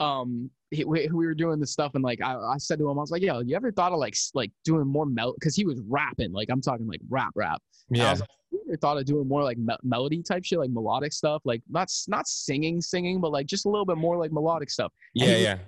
um, 0.00 0.50
he, 0.70 0.84
we, 0.84 1.08
we 1.08 1.26
were 1.26 1.34
doing 1.34 1.58
this 1.60 1.72
stuff, 1.72 1.94
and 1.94 2.04
like 2.04 2.20
I, 2.22 2.36
I 2.36 2.58
said 2.58 2.78
to 2.78 2.84
him, 2.88 2.98
I 2.98 3.00
was 3.00 3.10
like, 3.10 3.22
"Yo, 3.22 3.40
you 3.40 3.56
ever 3.56 3.72
thought 3.72 3.92
of 3.92 3.98
like 3.98 4.16
like 4.34 4.50
doing 4.64 4.86
more 4.86 5.06
mel?" 5.06 5.32
Because 5.34 5.56
he 5.56 5.64
was 5.64 5.80
rapping, 5.88 6.32
like 6.32 6.48
I'm 6.50 6.60
talking 6.60 6.86
like 6.86 7.00
rap, 7.08 7.32
rap. 7.34 7.60
And 7.90 8.00
I 8.00 8.04
Yeah. 8.04 8.10
was 8.12 8.20
like, 8.20 8.28
you 8.52 8.60
ever 8.68 8.76
thought 8.76 8.96
of 8.98 9.04
doing 9.06 9.26
more 9.26 9.42
like 9.42 9.58
me- 9.58 9.76
melody 9.82 10.22
type 10.22 10.44
shit, 10.44 10.58
like 10.58 10.70
melodic 10.70 11.12
stuff, 11.12 11.42
like 11.44 11.62
not 11.70 11.88
not 12.08 12.28
singing, 12.28 12.80
singing, 12.80 13.20
but 13.20 13.32
like 13.32 13.46
just 13.46 13.64
a 13.66 13.68
little 13.68 13.86
bit 13.86 13.96
more 13.96 14.16
like 14.18 14.30
melodic 14.32 14.70
stuff. 14.70 14.92
Yeah. 15.14 15.26
he 15.26 15.32
was- 15.32 15.42
Yeah. 15.42 15.58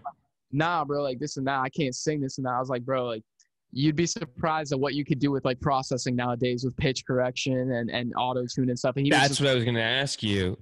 nah, 0.52 0.84
bro, 0.84 1.02
like 1.02 1.18
this 1.18 1.36
and 1.38 1.46
that. 1.46 1.60
I 1.60 1.68
can't 1.70 1.94
sing 1.94 2.20
this 2.20 2.38
and 2.38 2.46
that. 2.46 2.52
I 2.52 2.60
was 2.60 2.68
like, 2.68 2.84
bro, 2.84 3.06
like 3.06 3.22
you'd 3.72 3.96
be 3.96 4.04
surprised 4.06 4.72
at 4.72 4.80
what 4.80 4.94
you 4.94 5.04
could 5.04 5.18
do 5.20 5.30
with 5.30 5.44
like 5.44 5.60
processing 5.60 6.14
nowadays 6.16 6.64
with 6.64 6.76
pitch 6.76 7.06
correction 7.06 7.72
and 7.72 7.90
and 7.90 8.12
auto 8.18 8.44
tune 8.46 8.68
and 8.68 8.78
stuff. 8.78 8.96
And 8.96 9.06
he 9.06 9.10
was 9.12 9.18
That's 9.18 9.28
just, 9.30 9.40
what 9.40 9.50
I 9.50 9.54
was 9.54 9.64
gonna 9.64 9.80
ask 9.80 10.22
you. 10.22 10.58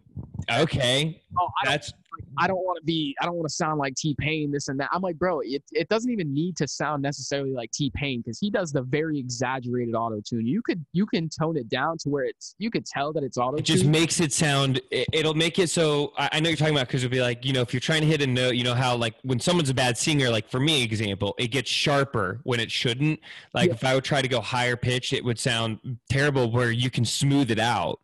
Okay, 0.53 1.21
oh, 1.41 1.49
that's 1.64 1.93
I 2.39 2.47
don't 2.47 2.64
want 2.64 2.79
to 2.79 2.85
be, 2.85 3.14
I 3.21 3.27
don't 3.27 3.35
want 3.37 3.49
to 3.49 3.55
sound 3.55 3.79
like 3.79 3.95
T 3.95 4.14
Pain, 4.19 4.51
this 4.51 4.69
and 4.69 4.79
that. 4.81 4.89
I'm 4.93 5.03
like, 5.03 5.19
bro, 5.19 5.41
it, 5.41 5.62
it 5.73 5.89
doesn't 5.89 6.11
even 6.11 6.33
need 6.33 6.57
to 6.59 6.69
sound 6.69 7.03
necessarily 7.03 7.53
like 7.53 7.71
T 7.73 7.91
Pain 7.95 8.21
because 8.21 8.39
he 8.39 8.51
does 8.51 8.73
the 8.73 8.83
very 8.83 9.19
exaggerated 9.19 9.95
auto 9.95 10.21
tune. 10.27 10.47
You 10.47 10.62
could, 10.62 10.85
you 10.93 11.07
can 11.07 11.29
tone 11.29 11.57
it 11.57 11.69
down 11.69 11.99
to 11.99 12.09
where 12.09 12.25
it's, 12.25 12.55
you 12.59 12.71
could 12.71 12.87
tell 12.87 13.12
that 13.12 13.23
it's 13.23 13.37
auto 13.37 13.57
it 13.57 13.64
just 13.64 13.85
makes 13.85 14.21
it 14.21 14.33
sound 14.33 14.81
it, 14.91 15.07
it'll 15.12 15.35
make 15.35 15.59
it 15.59 15.69
so 15.69 16.12
I, 16.19 16.29
I 16.33 16.41
know 16.41 16.49
you're 16.49 16.57
talking 16.57 16.75
about 16.75 16.87
because 16.87 17.05
it'll 17.05 17.12
be 17.12 17.21
like 17.21 17.45
you 17.45 17.53
know 17.53 17.61
if 17.61 17.73
you're 17.73 17.81
trying 17.81 18.01
to 18.03 18.07
hit 18.07 18.23
a 18.23 18.27
note 18.27 18.55
you 18.55 18.64
know 18.64 18.75
how 18.75 18.97
like 18.97 19.14
when 19.23 19.41
someone's 19.41 19.71
a 19.71 19.75
bad 19.75 19.97
singer 19.99 20.31
like 20.31 20.49
for 20.49 20.61
me 20.61 20.83
example 20.83 21.35
it 21.39 21.49
gets 21.49 21.71
sharper 21.71 22.41
when 22.45 22.61
it 22.61 22.71
shouldn't 22.71 23.21
like 23.55 23.69
Yeah. 23.69 23.75
if 23.75 23.85
i 23.85 23.95
would 23.95 24.05
try 24.05 24.23
to 24.23 24.29
go 24.29 24.41
higher 24.41 24.77
pitch 24.77 25.12
it 25.12 25.25
would 25.25 25.39
sound 25.39 25.79
terrible 26.09 26.51
where 26.51 26.71
you 26.71 26.91
can 26.91 27.05
smooth 27.05 27.51
it 27.51 27.59
out 27.59 28.01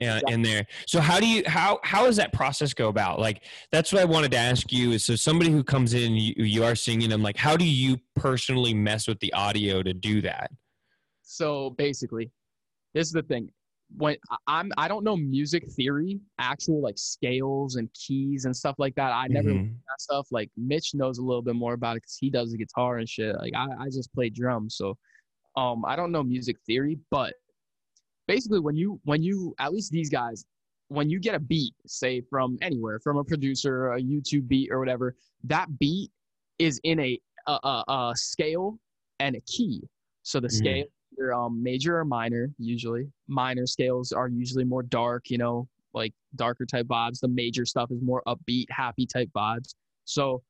Yeah, 0.00 0.16
uh, 0.16 0.20
in 0.32 0.42
there 0.42 0.66
so 0.86 1.00
how 1.00 1.18
do 1.20 1.26
you 1.26 1.42
how 1.46 1.78
how 1.82 2.04
does 2.04 2.16
that 2.16 2.32
process 2.32 2.74
go 2.74 2.88
about 2.88 3.18
like 3.18 3.44
that's 3.72 3.92
what 3.92 4.02
i 4.02 4.04
wanted 4.04 4.30
to 4.32 4.36
ask 4.36 4.70
you 4.72 4.92
is 4.92 5.04
so 5.04 5.16
somebody 5.16 5.50
who 5.50 5.64
comes 5.64 5.94
in 5.94 6.14
you, 6.16 6.34
you 6.36 6.64
are 6.64 6.74
singing 6.74 7.08
them 7.08 7.22
like 7.22 7.36
how 7.36 7.56
do 7.56 7.64
you 7.64 7.98
personally 8.14 8.74
mess 8.74 9.08
with 9.08 9.18
the 9.20 9.32
audio 9.32 9.82
to 9.82 9.94
do 9.94 10.20
that 10.20 10.50
So 11.22 11.70
basically, 11.70 12.30
this 12.94 13.06
is 13.08 13.12
the 13.12 13.22
thing. 13.22 13.50
When 13.96 14.16
I'm, 14.46 14.70
I 14.76 14.88
don't 14.88 15.04
know 15.04 15.16
music 15.16 15.64
theory, 15.72 16.20
actual 16.38 16.80
like 16.80 16.98
scales 16.98 17.76
and 17.76 17.88
keys 17.94 18.44
and 18.44 18.56
stuff 18.56 18.76
like 18.78 18.94
that. 18.96 19.12
I 19.12 19.26
never 19.28 19.50
Mhm. 19.50 19.70
that 19.88 20.00
stuff. 20.00 20.26
Like 20.30 20.50
Mitch 20.56 20.94
knows 20.94 21.18
a 21.18 21.22
little 21.22 21.42
bit 21.42 21.54
more 21.56 21.74
about 21.74 21.96
it 21.96 22.02
because 22.02 22.16
he 22.16 22.30
does 22.30 22.50
the 22.52 22.58
guitar 22.58 22.98
and 22.98 23.08
shit. 23.08 23.36
Like 23.36 23.54
I, 23.54 23.66
I 23.80 23.86
just 23.86 24.12
play 24.14 24.28
drums, 24.30 24.76
so 24.76 24.96
um, 25.56 25.84
I 25.84 25.94
don't 25.96 26.12
know 26.12 26.22
music 26.22 26.56
theory. 26.66 26.98
But 27.10 27.34
basically, 28.26 28.60
when 28.60 28.76
you 28.76 29.00
when 29.04 29.22
you 29.22 29.54
at 29.58 29.72
least 29.72 29.90
these 29.90 30.10
guys, 30.10 30.44
when 30.88 31.10
you 31.10 31.18
get 31.18 31.34
a 31.34 31.40
beat, 31.40 31.74
say 31.86 32.20
from 32.30 32.58
anywhere, 32.62 32.98
from 33.00 33.16
a 33.18 33.24
producer, 33.24 33.92
a 33.92 34.00
YouTube 34.00 34.48
beat 34.48 34.70
or 34.70 34.78
whatever, 34.78 35.14
that 35.44 35.78
beat 35.78 36.10
is 36.58 36.80
in 36.84 37.00
a 37.00 37.20
a, 37.46 37.52
a, 37.52 37.84
a 37.88 38.12
scale 38.16 38.78
and 39.20 39.36
a 39.36 39.40
key. 39.42 39.82
So 40.22 40.40
the 40.40 40.48
Mhm. 40.48 40.52
scale, 40.52 40.84
either 41.12 41.32
um, 41.34 41.62
major 41.62 41.98
or 41.98 42.04
minor, 42.04 42.52
usually. 42.58 43.10
Minor 43.28 43.66
scales 43.66 44.10
are 44.12 44.28
usually 44.28 44.64
more 44.64 44.82
dark, 44.82 45.30
you 45.30 45.38
know, 45.38 45.68
like 45.94 46.12
darker 46.34 46.66
type 46.66 46.86
vibes. 46.86 47.20
The 47.20 47.28
major 47.28 47.64
stuff 47.64 47.90
is 47.92 48.02
more 48.02 48.22
upbeat, 48.26 48.66
happy 48.70 49.06
type 49.06 49.30
vibes. 49.34 49.74
So, 50.04 50.42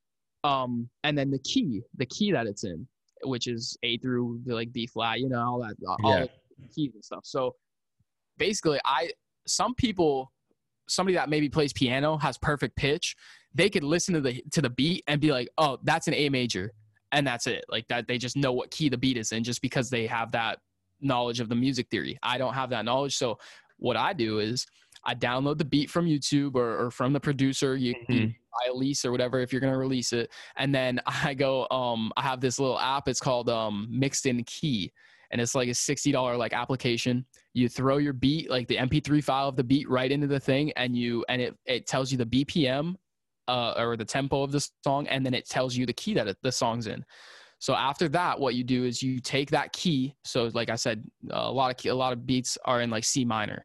um, 0.44 0.88
and 1.04 1.16
then 1.16 1.30
the 1.30 1.38
key, 1.40 1.82
the 1.96 2.06
key 2.06 2.32
that 2.32 2.46
it's 2.46 2.64
in, 2.64 2.86
which 3.24 3.46
is 3.46 3.76
A 3.82 3.98
through 3.98 4.40
the, 4.46 4.54
like 4.54 4.72
B 4.72 4.86
flat, 4.86 5.20
you 5.20 5.28
know, 5.28 5.40
all 5.40 5.58
that, 5.60 5.76
all 5.86 5.98
Yeah. 6.20 6.24
keys 6.74 6.94
and 6.94 7.04
stuff. 7.04 7.24
So, 7.24 7.54
basically, 8.38 8.80
I 8.84 9.10
some 9.46 9.74
people, 9.74 10.32
somebody 10.88 11.14
that 11.16 11.28
maybe 11.28 11.48
plays 11.48 11.72
piano 11.72 12.16
has 12.18 12.38
perfect 12.38 12.76
pitch. 12.76 13.16
They 13.54 13.70
could 13.70 13.84
listen 13.84 14.14
to 14.14 14.20
the 14.20 14.42
to 14.52 14.60
the 14.62 14.70
beat 14.70 15.04
and 15.06 15.20
be 15.20 15.32
like, 15.32 15.48
"Oh, 15.58 15.78
that's 15.82 16.08
an 16.08 16.14
A 16.14 16.28
major," 16.28 16.72
and 17.12 17.26
that's 17.26 17.46
it. 17.46 17.64
Like 17.68 17.86
that, 17.88 18.06
they 18.06 18.18
just 18.18 18.36
know 18.36 18.52
what 18.52 18.70
key 18.70 18.88
the 18.88 18.98
beat 18.98 19.16
is 19.16 19.32
in 19.32 19.44
just 19.44 19.62
because 19.62 19.88
they 19.90 20.06
have 20.06 20.32
that 20.32 20.58
knowledge 21.00 21.40
of 21.40 21.48
the 21.48 21.54
music 21.54 21.88
theory. 21.90 22.18
I 22.22 22.38
don't 22.38 22.54
have 22.54 22.70
that 22.70 22.84
knowledge, 22.84 23.16
so 23.16 23.38
what 23.78 23.96
I 23.96 24.12
do 24.12 24.38
is 24.40 24.66
I 25.04 25.14
download 25.14 25.58
the 25.58 25.64
beat 25.64 25.88
from 25.90 26.06
YouTube 26.06 26.54
or, 26.56 26.86
or 26.86 26.90
from 26.90 27.12
the 27.12 27.20
producer. 27.20 27.76
You, 27.76 27.94
you 28.08 28.20
Mhm. 28.22 28.34
buy 28.52 28.70
a 28.70 28.74
lease 28.74 29.04
or 29.04 29.12
whatever 29.12 29.38
if 29.40 29.52
you're 29.52 29.60
gonna 29.60 29.78
release 29.78 30.12
it, 30.12 30.30
and 30.56 30.74
then 30.74 31.00
I 31.06 31.34
go. 31.34 31.66
Um, 31.70 32.12
I 32.16 32.22
have 32.22 32.40
this 32.40 32.58
little 32.58 32.78
app. 32.78 33.08
It's 33.08 33.20
called 33.20 33.48
um 33.48 33.86
Mixed 33.90 34.26
in 34.26 34.42
Key, 34.44 34.92
and 35.30 35.40
it's 35.40 35.54
like 35.54 35.68
a 35.68 35.74
sixty 35.74 36.12
dollar 36.12 36.36
like 36.36 36.52
application. 36.52 37.24
You 37.54 37.68
throw 37.68 37.98
your 37.98 38.12
beat, 38.12 38.50
like 38.50 38.68
the 38.68 38.76
MP3 38.76 39.22
file 39.24 39.48
of 39.48 39.56
the 39.56 39.64
beat, 39.64 39.88
right 39.88 40.10
into 40.10 40.26
the 40.26 40.40
thing, 40.40 40.72
and 40.76 40.96
you 40.96 41.24
and 41.28 41.40
it 41.40 41.54
it 41.64 41.86
tells 41.86 42.12
you 42.12 42.18
the 42.18 42.26
BPM, 42.26 42.94
uh, 43.48 43.74
or 43.76 43.96
the 43.96 44.04
tempo 44.04 44.42
of 44.42 44.52
the 44.52 44.66
song, 44.84 45.06
and 45.08 45.24
then 45.24 45.34
it 45.34 45.48
tells 45.48 45.76
you 45.76 45.86
the 45.86 45.92
key 45.92 46.14
that 46.14 46.28
it, 46.28 46.36
the 46.42 46.52
song's 46.52 46.86
in. 46.86 47.04
So 47.58 47.74
after 47.74 48.08
that, 48.10 48.38
what 48.38 48.54
you 48.54 48.64
do 48.64 48.84
is 48.84 49.02
you 49.02 49.18
take 49.18 49.50
that 49.50 49.72
key. 49.72 50.14
So 50.24 50.50
like 50.52 50.68
I 50.68 50.76
said, 50.76 51.04
a 51.30 51.50
lot 51.50 51.70
of 51.70 51.78
key, 51.78 51.88
a 51.88 51.94
lot 51.94 52.12
of 52.12 52.26
beats 52.26 52.58
are 52.66 52.82
in 52.82 52.90
like 52.90 53.04
C 53.04 53.24
minor. 53.24 53.64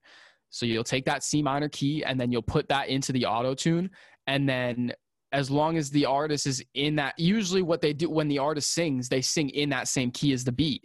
So 0.50 0.66
you'll 0.66 0.84
take 0.84 1.06
that 1.06 1.24
C 1.24 1.42
minor 1.42 1.70
key 1.70 2.04
and 2.04 2.20
then 2.20 2.32
you'll 2.32 2.42
put 2.42 2.70
that 2.70 2.88
into 2.90 3.12
the 3.12 3.26
auto 3.26 3.54
tune, 3.54 3.90
and 4.28 4.48
then 4.48 4.94
as 5.34 5.50
long 5.50 5.78
as 5.78 5.90
the 5.90 6.06
artist 6.06 6.46
is 6.46 6.64
in 6.74 6.96
that, 6.98 7.14
usually 7.18 7.62
what 7.62 7.82
they 7.82 7.94
do 7.94 8.10
when 8.10 8.28
the 8.28 8.38
artist 8.38 8.74
sings, 8.74 9.08
they 9.08 9.22
sing 9.22 9.50
in 9.52 9.70
that 9.70 9.88
same 9.88 10.12
key 10.12 10.34
as 10.34 10.44
the 10.44 10.52
beat 10.52 10.84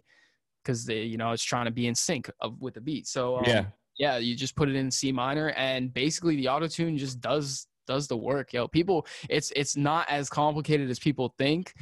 because 0.66 0.84
they, 0.84 1.02
you 1.02 1.16
know, 1.16 1.30
it's 1.30 1.44
trying 1.44 1.66
to 1.66 1.70
be 1.70 1.86
in 1.86 1.94
sync 1.94 2.28
of, 2.40 2.60
with 2.60 2.74
the 2.74 2.80
beat. 2.80 3.06
So 3.06 3.38
um, 3.38 3.44
yeah 3.46 3.66
yeah, 3.98 4.18
you 4.18 4.34
just 4.34 4.56
put 4.56 4.68
it 4.68 4.76
in 4.76 4.90
C 4.90 5.12
minor, 5.12 5.50
and 5.50 5.92
basically 5.92 6.36
the 6.36 6.48
auto 6.48 6.68
tune 6.68 6.98
just 6.98 7.20
does 7.20 7.66
does 7.86 8.06
the 8.08 8.16
work. 8.16 8.52
Yo, 8.52 8.68
people, 8.68 9.06
it's 9.30 9.52
it's 9.56 9.76
not 9.76 10.08
as 10.10 10.28
complicated 10.28 10.90
as 10.90 10.98
people 10.98 11.34
think. 11.38 11.72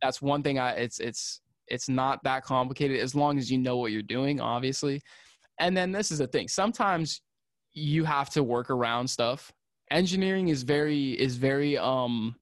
That's 0.00 0.22
one 0.22 0.42
thing. 0.42 0.58
I 0.58 0.72
it's 0.72 1.00
it's 1.00 1.40
it's 1.68 1.88
not 1.88 2.22
that 2.24 2.44
complicated 2.44 3.00
as 3.00 3.14
long 3.14 3.38
as 3.38 3.50
you 3.50 3.58
know 3.58 3.76
what 3.76 3.92
you're 3.92 4.02
doing, 4.02 4.40
obviously. 4.40 5.02
And 5.60 5.76
then 5.76 5.92
this 5.92 6.10
is 6.10 6.18
the 6.18 6.26
thing. 6.26 6.48
Sometimes 6.48 7.20
you 7.72 8.04
have 8.04 8.30
to 8.30 8.42
work 8.42 8.70
around 8.70 9.08
stuff. 9.08 9.52
Engineering 9.90 10.48
is 10.48 10.62
very 10.62 11.12
is 11.12 11.36
very 11.36 11.76
um 11.76 12.36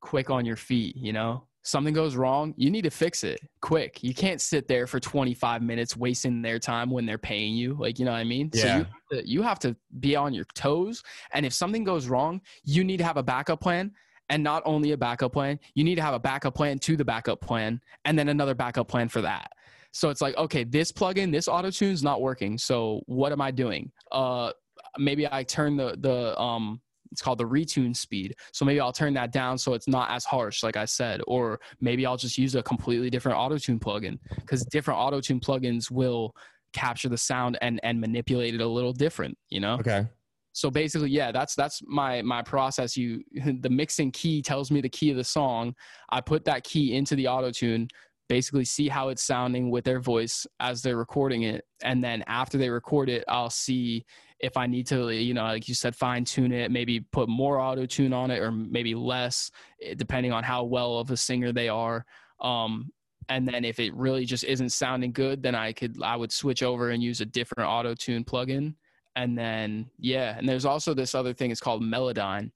quick 0.00 0.30
on 0.30 0.44
your 0.44 0.56
feet, 0.56 0.96
you 0.96 1.12
know? 1.12 1.44
Something 1.62 1.92
goes 1.92 2.16
wrong, 2.16 2.54
you 2.56 2.70
need 2.70 2.82
to 2.84 2.90
fix 2.90 3.22
it 3.22 3.40
quick. 3.60 4.02
You 4.02 4.14
can't 4.14 4.40
sit 4.40 4.66
there 4.66 4.86
for 4.86 4.98
25 4.98 5.62
minutes 5.62 5.96
wasting 5.96 6.40
their 6.40 6.58
time 6.58 6.90
when 6.90 7.04
they're 7.04 7.18
paying 7.18 7.54
you. 7.54 7.76
Like, 7.78 7.98
you 7.98 8.04
know 8.04 8.12
what 8.12 8.18
I 8.18 8.24
mean? 8.24 8.50
So 8.52 8.66
Yeah. 8.66 8.78
you 8.78 8.84
have, 8.84 9.08
to, 9.12 9.28
you 9.28 9.42
have 9.42 9.58
to 9.60 9.76
be 10.00 10.16
on 10.16 10.32
your 10.32 10.46
toes. 10.54 11.02
And 11.34 11.44
if 11.44 11.52
something 11.52 11.84
goes 11.84 12.06
wrong, 12.08 12.40
you 12.64 12.82
need 12.82 12.96
to 12.96 13.04
have 13.04 13.18
a 13.18 13.22
backup 13.22 13.60
plan. 13.60 13.92
And 14.30 14.42
not 14.42 14.62
only 14.64 14.92
a 14.92 14.96
backup 14.96 15.32
plan, 15.32 15.58
you 15.74 15.84
need 15.84 15.96
to 15.96 16.02
have 16.02 16.14
a 16.14 16.18
backup 16.20 16.54
plan 16.54 16.78
to 16.80 16.96
the 16.96 17.04
backup 17.04 17.40
plan 17.40 17.80
and 18.04 18.18
then 18.18 18.28
another 18.28 18.54
backup 18.54 18.88
plan 18.88 19.08
for 19.08 19.20
that. 19.22 19.50
So 19.92 20.08
it's 20.08 20.20
like, 20.20 20.36
okay, 20.36 20.62
this 20.64 20.92
plugin, 20.92 21.32
this 21.32 21.48
auto 21.48 21.70
tune's 21.70 22.02
not 22.02 22.22
working. 22.22 22.56
So 22.56 23.02
what 23.06 23.32
am 23.32 23.40
I 23.40 23.50
doing? 23.50 23.90
Uh, 24.12 24.52
maybe 24.98 25.26
I 25.30 25.42
turn 25.42 25.76
the 25.76 25.96
the 25.98 26.40
um 26.40 26.80
it's 27.12 27.22
called 27.22 27.38
the 27.38 27.44
retune 27.44 27.96
speed. 27.96 28.34
So 28.52 28.64
maybe 28.64 28.80
I'll 28.80 28.92
turn 28.92 29.14
that 29.14 29.32
down 29.32 29.58
so 29.58 29.74
it's 29.74 29.88
not 29.88 30.10
as 30.10 30.24
harsh, 30.24 30.62
like 30.62 30.76
I 30.76 30.84
said, 30.84 31.20
or 31.26 31.60
maybe 31.80 32.06
I'll 32.06 32.16
just 32.16 32.38
use 32.38 32.54
a 32.54 32.62
completely 32.62 33.10
different 33.10 33.38
auto 33.38 33.58
tune 33.58 33.80
plugin 33.80 34.18
because 34.36 34.64
different 34.66 35.00
auto 35.00 35.20
tune 35.20 35.40
plugins 35.40 35.90
will 35.90 36.34
capture 36.72 37.08
the 37.08 37.18
sound 37.18 37.58
and 37.62 37.80
and 37.82 38.00
manipulate 38.00 38.54
it 38.54 38.60
a 38.60 38.68
little 38.68 38.92
different. 38.92 39.36
You 39.48 39.60
know. 39.60 39.74
okay 39.74 40.06
So 40.52 40.70
basically, 40.70 41.10
yeah, 41.10 41.32
that's 41.32 41.54
that's 41.54 41.80
my 41.86 42.22
my 42.22 42.42
process. 42.42 42.96
You 42.96 43.22
the 43.60 43.70
Mixed 43.70 44.00
in 44.00 44.10
Key 44.10 44.42
tells 44.42 44.70
me 44.70 44.80
the 44.80 44.88
key 44.88 45.10
of 45.10 45.16
the 45.16 45.24
song. 45.24 45.74
I 46.10 46.20
put 46.20 46.44
that 46.44 46.64
key 46.64 46.94
into 46.94 47.14
the 47.14 47.28
auto 47.28 47.50
tune, 47.50 47.88
basically 48.28 48.64
see 48.64 48.88
how 48.88 49.08
it's 49.08 49.22
sounding 49.22 49.70
with 49.70 49.84
their 49.84 50.00
voice 50.00 50.46
as 50.58 50.82
they're 50.82 50.96
recording 50.96 51.42
it, 51.42 51.64
and 51.82 52.02
then 52.02 52.22
after 52.26 52.58
they 52.58 52.70
record 52.70 53.08
it, 53.08 53.24
I'll 53.28 53.50
see 53.50 54.04
if 54.40 54.56
I 54.56 54.66
need 54.66 54.86
to, 54.88 55.10
you 55.10 55.34
know, 55.34 55.44
like 55.44 55.68
you 55.68 55.74
said, 55.74 55.94
fine 55.94 56.24
tune 56.24 56.52
it, 56.52 56.70
maybe 56.70 57.00
put 57.00 57.28
more 57.28 57.60
auto 57.60 57.86
tune 57.86 58.12
on 58.12 58.30
it, 58.30 58.38
or 58.38 58.50
maybe 58.50 58.94
less, 58.94 59.50
eh, 59.82 59.94
depending 59.96 60.32
on 60.32 60.42
how 60.42 60.64
well 60.64 60.98
of 60.98 61.10
a 61.10 61.16
singer 61.16 61.52
they 61.52 61.68
are. 61.68 62.04
Um, 62.40 62.90
and 63.28 63.46
then 63.46 63.64
if 63.64 63.78
it 63.78 63.94
really 63.94 64.24
just 64.24 64.44
isn't 64.44 64.70
sounding 64.70 65.12
good, 65.12 65.42
then 65.42 65.54
I 65.54 65.72
could 65.72 66.02
I 66.02 66.16
would 66.16 66.32
switch 66.32 66.62
over 66.62 66.90
and 66.90 67.02
use 67.02 67.20
a 67.20 67.26
different 67.26 67.68
auto 67.68 67.94
tune 67.94 68.24
plugin 68.24 68.74
and 69.16 69.36
then 69.36 69.90
yeah 69.98 70.36
and 70.38 70.48
there's 70.48 70.64
also 70.64 70.94
this 70.94 71.14
other 71.14 71.34
thing 71.34 71.50
it's 71.50 71.60
called 71.60 71.82
melodyne 71.82 72.50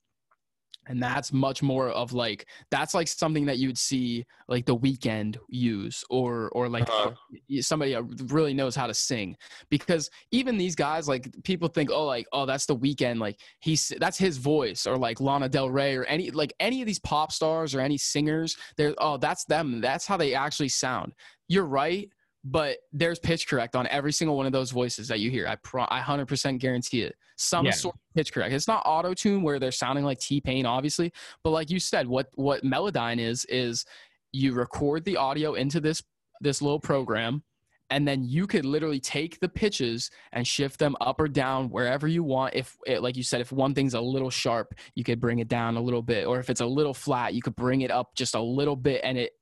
and 0.86 1.02
that's 1.02 1.32
much 1.32 1.62
more 1.62 1.88
of 1.90 2.12
like 2.12 2.46
that's 2.70 2.94
like 2.94 3.08
something 3.08 3.46
that 3.46 3.58
you 3.58 3.68
would 3.68 3.78
see 3.78 4.24
like 4.48 4.66
the 4.66 4.76
Weeknd 4.76 5.36
use 5.48 6.04
or 6.10 6.48
or 6.50 6.68
like 6.68 6.88
Uh-huh. 6.88 7.10
uh, 7.10 7.62
somebody 7.62 7.96
really 8.26 8.54
knows 8.54 8.76
how 8.76 8.86
to 8.86 8.94
sing. 8.94 9.36
Because 9.70 10.10
even 10.30 10.56
these 10.58 10.74
guys 10.74 11.08
like 11.08 11.30
people 11.44 11.68
think 11.68 11.90
oh 11.90 12.04
like 12.06 12.26
oh 12.32 12.46
that's 12.46 12.66
the 12.66 12.76
Weeknd 12.76 13.18
like 13.18 13.38
he's 13.60 13.92
that's 13.98 14.18
his 14.18 14.36
voice 14.38 14.86
or 14.86 14.96
like 14.96 15.20
Lana 15.20 15.48
Del 15.48 15.70
Rey 15.70 15.96
or 15.96 16.04
any 16.04 16.30
like 16.30 16.52
any 16.60 16.80
of 16.80 16.86
these 16.86 17.00
pop 17.00 17.32
stars 17.32 17.74
or 17.74 17.80
any 17.80 17.98
singers 17.98 18.56
they're 18.76 18.94
oh 18.98 19.16
that's 19.16 19.44
them. 19.44 19.80
That's 19.80 20.06
how 20.06 20.16
they 20.16 20.34
actually 20.34 20.68
sound. 20.68 21.12
You're 21.48 21.66
right 21.66 22.08
but 22.44 22.76
there's 22.92 23.18
pitch 23.18 23.48
correct 23.48 23.74
on 23.74 23.86
every 23.86 24.12
single 24.12 24.36
one 24.36 24.44
of 24.44 24.52
those 24.52 24.70
voices 24.70 25.08
that 25.08 25.18
you 25.18 25.30
hear. 25.30 25.48
I 25.48 25.56
pro- 25.56 25.86
I 25.88 26.00
100% 26.00 26.58
guarantee 26.58 27.02
it. 27.02 27.16
Some 27.36 27.64
Yeah. 27.66 27.72
sort 27.72 27.94
of 27.94 28.00
pitch 28.14 28.32
correct. 28.32 28.52
It's 28.52 28.68
not 28.68 28.82
auto 28.84 29.14
tune 29.14 29.42
where 29.42 29.58
they're 29.58 29.72
sounding 29.72 30.04
like 30.04 30.18
T 30.20 30.40
Pain, 30.40 30.66
obviously, 30.66 31.10
but 31.42 31.50
like 31.50 31.70
you 31.70 31.80
said, 31.80 32.06
what 32.06 32.28
what 32.34 32.62
Melodyne 32.62 33.18
is 33.18 33.44
is 33.46 33.84
you 34.32 34.52
record 34.52 35.04
the 35.04 35.16
audio 35.16 35.54
into 35.54 35.80
this 35.80 36.02
this 36.40 36.60
little 36.60 36.80
program, 36.80 37.42
and 37.90 38.06
then 38.06 38.24
you 38.24 38.46
could 38.46 38.64
literally 38.64 39.00
take 39.00 39.40
the 39.40 39.48
pitches 39.48 40.10
and 40.32 40.46
shift 40.46 40.78
them 40.78 40.96
up 41.00 41.20
or 41.20 41.28
down 41.28 41.70
wherever 41.70 42.06
you 42.08 42.22
want 42.22 42.54
if 42.54 42.76
it, 42.86 43.02
like 43.02 43.16
you 43.16 43.22
said 43.22 43.40
if 43.40 43.52
one 43.52 43.74
thing's 43.74 43.94
a 43.94 44.00
little 44.00 44.30
sharp 44.30 44.74
you 44.94 45.04
could 45.04 45.20
bring 45.20 45.38
it 45.38 45.48
down 45.48 45.76
a 45.76 45.80
little 45.80 46.02
bit 46.02 46.26
or 46.26 46.38
if 46.40 46.50
it's 46.50 46.60
a 46.60 46.66
little 46.66 46.94
flat 46.94 47.34
you 47.34 47.40
could 47.42 47.54
bring 47.56 47.82
it 47.82 47.90
up 47.90 48.14
just 48.16 48.34
a 48.34 48.40
little 48.40 48.74
bit 48.76 49.00
and 49.04 49.16
it 49.18 49.32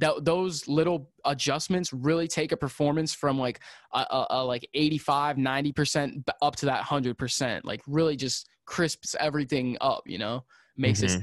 th- 0.00 0.18
those 0.22 0.68
little 0.68 1.10
adjustments 1.24 1.92
really 1.92 2.28
take 2.28 2.52
a 2.52 2.56
performance 2.56 3.14
from 3.14 3.38
like 3.38 3.60
a, 3.92 3.98
a, 3.98 4.26
a 4.30 4.44
like 4.44 4.68
85 4.74 5.36
90% 5.36 6.28
up 6.40 6.56
to 6.56 6.66
that 6.66 6.82
100% 6.84 7.64
like 7.64 7.82
really 7.86 8.16
just 8.16 8.48
crisps 8.64 9.14
everything 9.18 9.76
up 9.80 10.02
you 10.06 10.18
know 10.18 10.44
makes 10.76 11.00
Mhm. 11.00 11.04
it 11.04 11.10
sound 11.10 11.22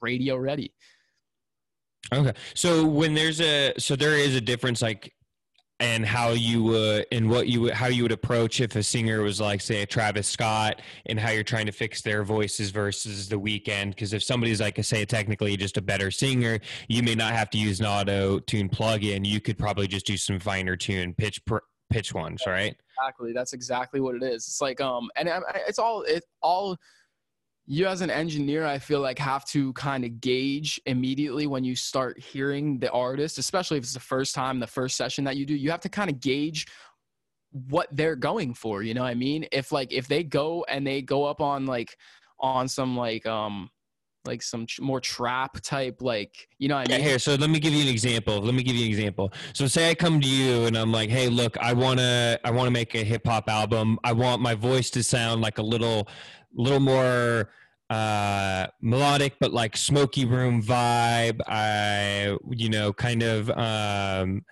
radio 0.00 0.36
ready 0.36 0.72
Okay. 2.12 2.32
So 2.54 2.86
when 2.86 3.14
there's 3.14 3.40
a 3.40 3.74
so 3.78 3.94
there 3.94 4.16
is 4.16 4.34
a 4.34 4.40
difference 4.40 4.80
like 4.80 5.12
and 5.80 6.04
how 6.04 6.30
you 6.30 6.62
would 6.64 7.06
and 7.12 7.30
what 7.30 7.46
you 7.46 7.60
would 7.62 7.72
how 7.72 7.86
you 7.86 8.02
would 8.02 8.12
approach 8.12 8.60
if 8.60 8.74
a 8.74 8.82
singer 8.82 9.22
was 9.22 9.40
like 9.40 9.60
say 9.60 9.82
a 9.82 9.86
Travis 9.86 10.26
Scott 10.26 10.82
and 11.06 11.20
how 11.20 11.30
you're 11.30 11.44
trying 11.44 11.66
to 11.66 11.72
fix 11.72 12.02
their 12.02 12.24
voices 12.24 12.70
versus 12.70 13.28
the 13.28 13.36
Weeknd. 13.38 13.90
Because 13.90 14.12
if 14.12 14.22
somebody's 14.22 14.60
like 14.60 14.82
say 14.84 15.04
technically 15.04 15.56
just 15.56 15.76
a 15.76 15.82
better 15.82 16.10
singer 16.10 16.58
you 16.88 17.02
may 17.02 17.14
not 17.14 17.32
have 17.32 17.48
to 17.50 17.58
use 17.58 17.80
an 17.80 17.86
auto 17.86 18.38
tune 18.40 18.68
plugin. 18.68 19.24
You 19.24 19.40
could 19.40 19.58
probably 19.58 19.86
just 19.86 20.06
do 20.06 20.16
some 20.16 20.40
finer 20.40 20.76
tune 20.76 21.14
pitch 21.14 21.44
per, 21.44 21.60
pitch 21.90 22.12
ones 22.12 22.42
right? 22.46 22.76
exactly 23.00 23.32
that's 23.32 23.52
exactly 23.52 24.00
what 24.00 24.16
it 24.16 24.22
is. 24.24 24.46
It's 24.48 24.60
like 24.60 24.80
um 24.80 25.08
and 25.16 25.28
I- 25.28 25.40
it's 25.68 25.78
all 25.78 26.02
it 26.02 26.24
all 26.42 26.76
you 27.70 27.86
as 27.86 28.00
an 28.00 28.10
engineer 28.10 28.64
i 28.64 28.78
feel 28.78 29.00
like 29.00 29.18
have 29.18 29.44
to 29.44 29.72
kind 29.74 30.04
of 30.04 30.20
gauge 30.22 30.80
immediately 30.86 31.46
when 31.46 31.62
you 31.62 31.76
start 31.76 32.18
hearing 32.18 32.78
the 32.78 32.90
artist 32.92 33.36
especially 33.36 33.76
if 33.76 33.84
it's 33.84 33.92
the 33.92 34.00
first 34.00 34.34
time 34.34 34.58
the 34.58 34.66
first 34.66 34.96
session 34.96 35.22
that 35.22 35.36
you 35.36 35.44
do 35.44 35.54
you 35.54 35.70
have 35.70 35.80
to 35.80 35.88
kind 35.88 36.08
of 36.08 36.18
gauge 36.18 36.66
what 37.50 37.86
they're 37.92 38.16
going 38.16 38.54
for 38.54 38.82
you 38.82 38.94
know 38.94 39.02
what 39.02 39.10
i 39.10 39.14
mean? 39.14 39.46
If 39.52 39.70
like 39.70 39.92
if 39.92 40.08
they 40.08 40.22
go 40.22 40.64
and 40.68 40.86
they 40.86 41.02
go 41.02 41.24
up 41.24 41.40
on 41.40 41.66
like 41.66 41.96
on 42.40 42.68
some 42.68 42.96
like 42.96 43.26
um 43.26 43.70
like 44.28 44.42
some 44.42 44.66
tr- 44.66 44.82
more 44.82 45.00
trap 45.00 45.60
type 45.62 46.00
like 46.00 46.48
you 46.58 46.68
know 46.68 46.76
what 46.76 46.92
i 46.92 46.96
Yeah, 46.96 47.00
here. 47.00 47.18
So 47.18 47.34
let 47.34 47.50
me 47.50 47.58
give 47.58 47.72
you 47.72 47.82
an 47.82 47.88
example. 47.88 48.40
Let 48.40 48.54
me 48.54 48.62
give 48.62 48.76
you 48.76 48.84
an 48.84 48.90
example. 48.90 49.32
So 49.54 49.66
say 49.66 49.90
I 49.90 49.94
come 49.94 50.20
to 50.20 50.28
you 50.28 50.66
and 50.66 50.76
I'm 50.76 50.92
like, 50.92 51.10
"Hey, 51.10 51.28
look, 51.28 51.56
I 51.58 51.72
wanna, 51.72 52.38
I 52.44 52.50
wanna 52.50 52.70
make 52.70 52.94
a 52.94 53.02
hip 53.02 53.26
hop 53.26 53.48
album. 53.48 53.98
I 54.04 54.12
want 54.12 54.40
my 54.42 54.54
voice 54.54 54.90
to 54.90 55.02
sound 55.02 55.40
like 55.40 55.58
a 55.58 55.62
little, 55.62 56.08
little 56.54 56.80
more 56.80 57.50
uh 57.90 58.66
melodic 58.82 59.32
but 59.40 59.50
like 59.50 59.74
smoky 59.74 60.26
room 60.26 60.62
vibe 60.62 61.40
i 61.46 62.36
you 62.50 62.68
know 62.68 62.92
kind 62.92 63.22
of 63.22 63.48
um 63.52 64.44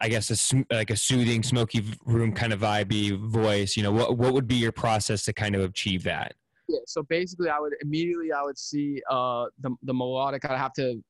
i 0.00 0.08
guess 0.08 0.52
a 0.52 0.64
like 0.74 0.90
a 0.90 0.96
soothing 0.96 1.40
smoky 1.44 1.84
room 2.04 2.32
kind 2.32 2.52
of 2.52 2.58
vibey 2.58 3.16
voice 3.30 3.76
you 3.76 3.82
know 3.84 3.92
what 3.92 4.18
what 4.18 4.32
would 4.32 4.48
be 4.48 4.56
your 4.56 4.72
process 4.72 5.24
to 5.24 5.32
kind 5.32 5.54
of 5.54 5.62
achieve 5.62 6.02
that 6.02 6.34
Yeah. 6.72 6.78
So 6.86 7.02
basically, 7.02 7.48
I 7.50 7.58
would 7.60 7.74
immediately 7.82 8.32
I 8.32 8.42
would 8.42 8.58
see 8.58 9.02
uh 9.10 9.46
the 9.60 9.70
the 9.82 9.92
melodic. 9.94 10.44
I'd 10.44 10.56
have 10.58 10.72
to, 10.74 11.02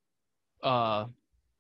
uh, 0.63 1.07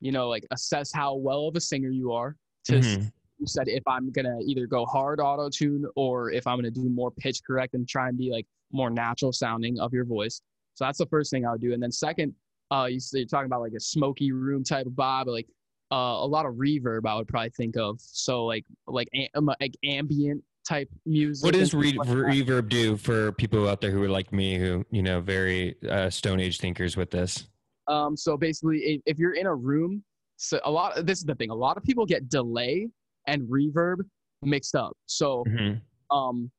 you 0.01 0.13
know, 0.13 0.29
like 0.29 0.45
assess 0.51 0.93
how 0.93 1.15
well 1.15 1.47
of 1.49 1.57
a 1.57 1.61
singer 1.61 1.91
you 1.91 2.13
are. 2.13 2.37
To 2.65 2.75
Mhm. 2.75 3.13
you 3.39 3.47
said 3.47 3.69
if 3.69 3.83
I'm 3.87 4.11
gonna 4.11 4.39
either 4.45 4.67
go 4.67 4.85
hard 4.87 5.21
auto 5.21 5.49
tune 5.49 5.87
or 5.97 6.31
if 6.31 6.47
I'm 6.47 6.59
gonna 6.59 6.71
do 6.71 6.89
more 6.89 7.11
pitch 7.11 7.43
correct 7.45 7.75
and 7.75 7.89
try 7.89 8.09
and 8.09 8.19
be 8.19 8.31
like 8.31 8.47
more 8.73 8.91
natural 8.91 9.33
sounding 9.33 9.79
of 9.81 9.93
your 9.93 10.05
voice. 10.05 10.41
So 10.75 10.85
that's 10.85 10.99
the 10.99 11.07
first 11.07 11.31
thing 11.31 11.45
I 11.47 11.53
would 11.53 11.61
do. 11.61 11.73
And 11.75 11.83
then 11.83 11.93
second, 11.93 12.35
uh, 12.71 12.89
you 12.91 12.99
you're 13.13 13.27
talking 13.27 13.47
about 13.47 13.61
like 13.61 13.75
a 13.75 13.81
smoky 13.81 14.33
room 14.33 14.65
type 14.65 14.87
of 14.87 14.93
vibe, 14.95 15.27
like 15.27 15.47
uh, 15.91 16.17
a 16.25 16.27
lot 16.27 16.47
of 16.47 16.55
reverb. 16.55 17.07
I 17.07 17.15
would 17.17 17.29
probably 17.29 17.51
think 17.51 17.77
of. 17.77 18.01
So 18.01 18.47
like 18.47 18.65
like 18.87 19.09
am- 19.13 19.51
like 19.61 19.77
ambient 19.85 20.43
type 20.67 20.89
music. 21.07 21.45
What 21.45 21.55
does 21.55 21.75
re- 21.75 21.93
like 21.93 22.09
reverb 22.09 22.69
do 22.69 22.97
for 22.97 23.33
people 23.33 23.69
out 23.69 23.81
there 23.81 23.91
who 23.91 24.03
are 24.03 24.09
like 24.09 24.33
me, 24.33 24.59
who 24.59 24.85
you 24.91 25.03
know, 25.03 25.21
very 25.21 25.77
uh, 25.89 26.11
Stone 26.11 26.41
Age 26.41 26.59
thinkers 26.59 26.97
with 26.97 27.11
this? 27.11 27.49
Um, 27.89 28.17
so 28.17 28.37
basically, 28.37 29.03
if, 29.07 29.19
you're 29.19 29.35
in 29.35 29.47
a 29.47 29.55
room, 29.55 30.05
so 30.37 30.61
a 30.65 30.71
lot. 30.71 31.05
This 31.07 31.19
is 31.19 31.25
the 31.25 31.35
thing. 31.35 31.51
A 31.51 31.55
lot 31.55 31.77
of 31.77 31.83
people 31.83 32.07
get 32.07 32.29
delay 32.29 32.89
and 33.27 33.43
reverb 33.43 33.99
mixed 34.43 34.75
up. 34.75 34.97
So 35.07 35.45
Mhm. 35.49 35.81
um, 36.11 36.51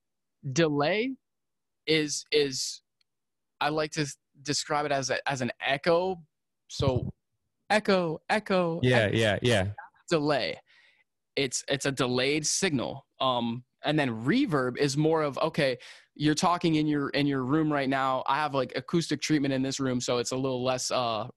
delay 0.52 1.14
is 1.88 2.26
is 2.32 2.82
I 3.62 3.70
like 3.70 3.92
to 3.92 4.06
describe 4.42 4.86
it 4.86 4.92
as 4.92 5.10
a, 5.10 5.30
as 5.30 5.42
an 5.42 5.52
echo. 5.62 6.22
So 6.68 7.10
echo, 7.70 8.22
echo, 8.30 8.80
Yeah, 8.84 8.98
echo, 8.98 9.16
yeah, 9.16 9.40
yeah. 9.42 9.68
delay. 10.10 10.60
It's 11.36 11.64
it's 11.68 11.86
a 11.86 11.92
delayed 11.92 12.46
signal. 12.46 13.06
Um, 13.20 13.64
and 13.86 13.98
then 14.00 14.10
reverb 14.26 14.78
is 14.78 14.98
more 14.98 15.22
of 15.22 15.38
okay. 15.40 15.78
You're 16.16 16.36
talking 16.36 16.76
in 16.76 16.86
your 16.88 17.10
in 17.10 17.26
your 17.26 17.44
room 17.44 17.72
right 17.74 17.90
now. 17.90 18.24
I 18.28 18.36
have 18.36 18.54
like 18.54 18.74
acoustic 18.76 19.22
treatment 19.22 19.54
in 19.54 19.62
this 19.64 19.80
room, 19.80 20.00
so 20.00 20.18
it's 20.20 20.32
a 20.32 20.38
little 20.38 20.64
less 20.64 20.92
uh 20.92 21.28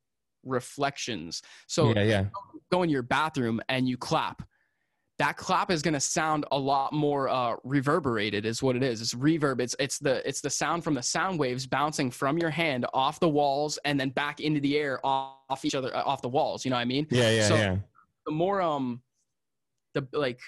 reflections. 0.45 1.43
So 1.67 1.95
yeah, 1.95 2.03
yeah. 2.03 2.25
go 2.71 2.83
in 2.83 2.91
your 2.91 3.03
bathroom 3.03 3.61
and 3.69 3.89
you 3.89 3.97
clap 3.97 4.43
that 5.19 5.37
clap 5.39 5.71
is 5.71 5.81
going 5.81 5.95
to 5.95 6.01
sound 6.01 6.45
a 6.53 6.59
lot 6.59 6.93
more 6.93 7.29
uh, 7.29 7.57
reverberated 7.65 8.45
is 8.45 8.63
what 8.63 8.77
it 8.77 8.83
is 8.83 9.01
it's 9.01 9.15
reverb 9.15 9.61
it's 9.61 9.75
it's 9.79 9.99
the 9.99 10.27
it's 10.29 10.41
the 10.43 10.51
sound 10.51 10.85
from 10.85 10.93
the 10.95 11.03
sound 11.03 11.39
waves 11.39 11.67
bouncing 11.67 12.11
from 12.11 12.37
your 12.37 12.51
hand 12.51 12.85
off 12.93 13.19
the 13.19 13.29
walls 13.29 13.79
and 13.87 13.99
then 13.99 14.11
back 14.11 14.41
into 14.41 14.61
the 14.61 14.77
air 14.77 15.01
off, 15.05 15.37
off 15.49 15.65
each 15.65 15.75
other 15.75 15.95
uh, 15.97 16.03
off 16.03 16.21
the 16.21 16.29
walls 16.29 16.65
you 16.65 16.71
know 16.71 16.77
what 16.77 16.83
i 16.83 16.85
mean 16.85 17.07
Yeah, 17.11 17.31
yeah, 17.31 17.49
So- 17.49 17.55
yeah. 17.57 17.77
the 18.27 18.33
more 18.33 18.61
um 18.61 19.01
the 19.95 20.07
like 20.13 20.39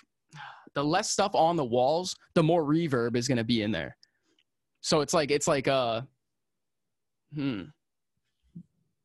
the 0.78 0.84
less 0.84 1.10
stuff 1.10 1.34
on 1.34 1.56
the 1.56 1.64
walls 1.64 2.14
the 2.34 2.42
more 2.42 2.62
reverb 2.64 3.16
is 3.16 3.26
going 3.26 3.38
to 3.38 3.44
be 3.44 3.62
in 3.62 3.72
there 3.72 3.96
so 4.80 5.00
it's 5.00 5.12
like 5.12 5.30
it's 5.30 5.48
like 5.48 5.66
uh 5.68 6.00
hmm 7.34 7.62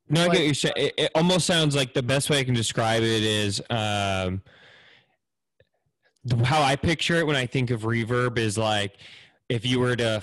No, 0.10 0.22
I 0.22 0.26
get 0.26 0.30
what 0.30 0.46
you're 0.46 0.54
saying. 0.54 0.74
It, 0.78 0.94
it 0.98 1.12
almost 1.16 1.48
sounds 1.48 1.76
like 1.76 1.94
the 1.94 2.04
best 2.04 2.30
way 2.30 2.40
I 2.40 2.44
can 2.44 2.54
describe 2.54 3.02
it 3.02 3.24
is 3.24 3.62
um, 3.70 4.42
how 6.44 6.62
I 6.62 6.76
picture 6.76 7.16
it 7.16 7.26
when 7.26 7.36
I 7.36 7.46
think 7.46 7.72
of 7.72 7.82
reverb 7.82 8.38
is 8.38 8.58
like 8.58 8.98
if 9.50 9.66
you 9.66 9.80
were 9.80 9.96
to 9.96 10.22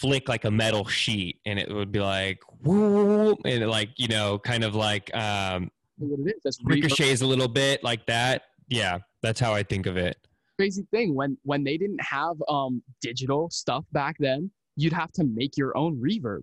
flick 0.00 0.28
like 0.28 0.44
a 0.44 0.50
metal 0.50 0.86
sheet 0.86 1.40
and 1.46 1.58
it 1.58 1.72
would 1.72 1.92
be 1.92 2.00
like 2.00 2.40
whoop, 2.62 3.38
and 3.44 3.62
it 3.62 3.68
like 3.68 3.90
you 3.96 4.08
know 4.08 4.38
kind 4.38 4.64
of 4.64 4.74
like 4.74 5.14
um, 5.14 5.70
what 5.98 6.20
it 6.20 6.36
is 6.36 6.42
that's 6.42 6.58
reverb. 6.62 6.82
ricochets 6.82 7.20
a 7.20 7.26
little 7.26 7.48
bit 7.48 7.84
like 7.84 8.06
that. 8.06 8.42
Yeah, 8.68 8.98
that's 9.22 9.40
how 9.40 9.54
I 9.54 9.62
think 9.62 9.86
of 9.86 9.96
it. 9.96 10.16
Crazy 10.58 10.86
thing 10.90 11.14
when 11.14 11.36
when 11.42 11.64
they 11.64 11.76
didn't 11.76 12.00
have 12.02 12.36
um 12.48 12.82
digital 13.00 13.50
stuff 13.50 13.84
back 13.92 14.16
then 14.18 14.50
you'd 14.76 14.92
have 14.92 15.10
to 15.12 15.24
make 15.24 15.56
your 15.56 15.74
own 15.76 15.96
reverb. 15.96 16.42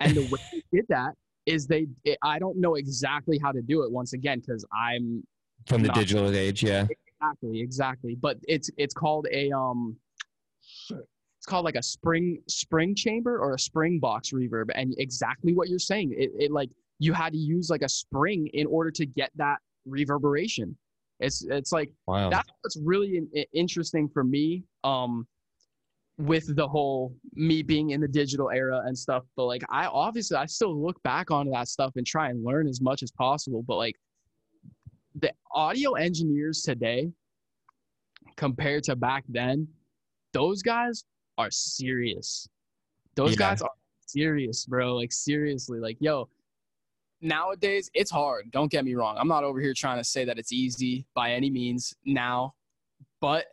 And 0.00 0.14
the 0.16 0.22
way 0.22 0.38
they 0.52 0.62
did 0.72 0.86
that 0.88 1.14
is 1.46 1.66
they 1.66 1.86
it, 2.04 2.18
i 2.22 2.38
don't 2.38 2.56
know 2.58 2.74
exactly 2.76 3.38
how 3.42 3.50
to 3.52 3.60
do 3.62 3.82
it 3.82 3.90
once 3.90 4.12
again 4.12 4.38
because 4.40 4.64
i'm 4.72 5.22
From 5.66 5.82
the 5.82 5.88
Not- 5.88 5.96
digital 5.96 6.30
age, 6.34 6.62
yeah. 6.62 6.86
exactly 7.20 7.60
exactly. 7.60 8.14
But 8.16 8.38
it's 8.48 8.70
it's 8.76 8.94
called 8.94 9.26
a 9.32 9.50
um 9.52 9.96
it's 10.90 11.46
called 11.46 11.64
like 11.64 11.76
a 11.76 11.82
spring 11.82 12.40
spring 12.48 12.94
chamber 12.94 13.38
or 13.38 13.54
a 13.54 13.58
spring 13.58 13.98
box 13.98 14.30
reverb. 14.30 14.66
And 14.74 14.94
exactly 14.98 15.52
what 15.54 15.68
you're 15.68 15.78
saying 15.78 16.14
it, 16.16 16.30
it 16.38 16.50
like 16.52 16.70
you 16.98 17.12
had 17.12 17.32
to 17.32 17.38
use 17.38 17.68
like 17.70 17.82
a 17.82 17.88
spring 17.88 18.48
in 18.54 18.66
order 18.66 18.90
to 18.92 19.06
get 19.06 19.30
that 19.36 19.58
reverberation 19.86 20.76
it's 21.22 21.44
it's 21.44 21.72
like 21.72 21.90
Wow. 22.06 22.28
that's 22.30 22.48
what's 22.60 22.78
really 22.82 23.22
interesting 23.54 24.08
for 24.08 24.24
me 24.24 24.64
um 24.84 25.26
with 26.18 26.54
the 26.56 26.68
whole 26.68 27.14
me 27.34 27.62
being 27.62 27.90
in 27.90 28.00
the 28.00 28.08
digital 28.08 28.50
era 28.50 28.82
and 28.86 28.96
stuff 28.96 29.24
but 29.36 29.44
like 29.46 29.62
i 29.70 29.86
obviously 29.86 30.36
i 30.36 30.44
still 30.44 30.76
look 30.80 31.02
back 31.02 31.30
on 31.30 31.48
that 31.50 31.68
stuff 31.68 31.92
and 31.96 32.06
try 32.06 32.28
and 32.28 32.44
learn 32.44 32.66
as 32.68 32.80
much 32.80 33.02
as 33.02 33.10
possible 33.12 33.62
but 33.66 33.76
like 33.76 33.96
the 35.20 35.32
audio 35.54 35.92
engineers 35.94 36.62
today 36.62 37.10
compared 38.36 38.82
to 38.82 38.94
back 38.96 39.24
then 39.28 39.66
those 40.32 40.62
guys 40.62 41.04
are 41.38 41.50
serious 41.50 42.46
those 43.14 43.30
Yeah. 43.32 43.36
guys 43.50 43.62
are 43.62 43.70
serious 44.06 44.66
bro 44.66 44.94
like 44.96 45.12
seriously 45.12 45.78
like 45.78 45.96
yo 46.00 46.28
nowadays 47.22 47.90
it's 47.94 48.10
hard. 48.10 48.50
Don't 48.50 48.70
get 48.70 48.84
me 48.84 48.94
wrong. 48.94 49.16
I'm 49.18 49.28
not 49.28 49.44
over 49.44 49.60
here 49.60 49.74
trying 49.74 49.98
to 49.98 50.04
say 50.04 50.24
that 50.24 50.38
it's 50.38 50.52
easy 50.52 51.06
by 51.14 51.32
any 51.32 51.50
means 51.50 51.94
now 52.04 52.54
but 53.22 53.46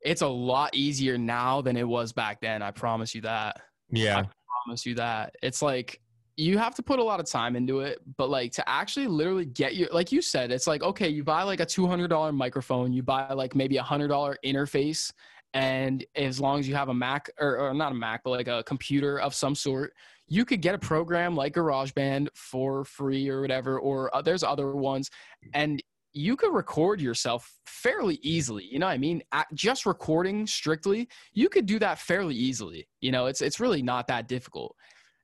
it's 0.00 0.22
a 0.22 0.26
lot 0.26 0.74
easier 0.74 1.18
now 1.18 1.60
than 1.60 1.76
it 1.76 1.86
was 1.86 2.12
back 2.12 2.40
then. 2.40 2.62
I 2.62 2.70
promise 2.70 3.14
you 3.14 3.20
that. 3.22 3.60
Yeah. 3.90 4.20
I 4.20 4.28
promise 4.64 4.86
you 4.86 4.94
that. 4.94 5.34
It's 5.42 5.60
like 5.60 6.00
you 6.36 6.56
have 6.56 6.74
to 6.76 6.82
put 6.82 6.98
a 6.98 7.02
lot 7.02 7.18
of 7.18 7.26
time 7.26 7.56
into 7.56 7.80
it 7.80 7.98
but 8.18 8.28
like 8.28 8.52
to 8.52 8.68
actually 8.68 9.06
literally 9.06 9.46
get 9.46 9.74
your 9.74 9.88
like 9.90 10.12
you 10.12 10.20
said 10.20 10.52
it's 10.52 10.66
like 10.66 10.82
okay 10.82 11.08
you 11.08 11.24
buy 11.24 11.42
like 11.42 11.60
a 11.60 11.66
$200 11.66 12.34
microphone 12.34 12.92
you 12.92 13.02
buy 13.02 13.32
like 13.32 13.54
maybe 13.54 13.78
a 13.78 13.82
$100 13.82 14.36
interface 14.44 15.12
and 15.56 16.04
as 16.14 16.38
long 16.38 16.58
as 16.58 16.68
you 16.68 16.74
have 16.74 16.90
a 16.90 16.94
mac 16.94 17.30
or, 17.40 17.58
or 17.58 17.74
not 17.74 17.90
a 17.90 17.94
mac 17.94 18.22
but 18.22 18.30
like 18.30 18.48
a 18.48 18.62
computer 18.64 19.18
of 19.20 19.34
some 19.34 19.54
sort 19.54 19.94
you 20.28 20.44
could 20.44 20.60
get 20.60 20.74
a 20.74 20.78
program 20.78 21.34
like 21.34 21.54
garageband 21.54 22.28
for 22.34 22.84
free 22.84 23.28
or 23.28 23.40
whatever 23.40 23.78
or 23.78 24.14
uh, 24.14 24.20
there's 24.20 24.42
other 24.42 24.76
ones 24.76 25.10
and 25.54 25.82
you 26.12 26.34
could 26.34 26.52
record 26.54 26.98
yourself 26.98 27.52
fairly 27.66 28.18
easily. 28.22 28.64
You 28.64 28.78
know 28.78 28.86
what 28.86 28.92
I 28.92 28.98
mean? 28.98 29.22
At 29.32 29.48
just 29.52 29.84
recording 29.84 30.46
strictly, 30.46 31.08
you 31.34 31.50
could 31.50 31.66
do 31.66 31.78
that 31.80 31.98
fairly 31.98 32.34
easily. 32.34 32.88
You 33.02 33.12
know, 33.12 33.26
it's 33.26 33.42
it's 33.42 33.60
really 33.60 33.82
not 33.82 34.06
that 34.06 34.26
difficult. 34.26 34.74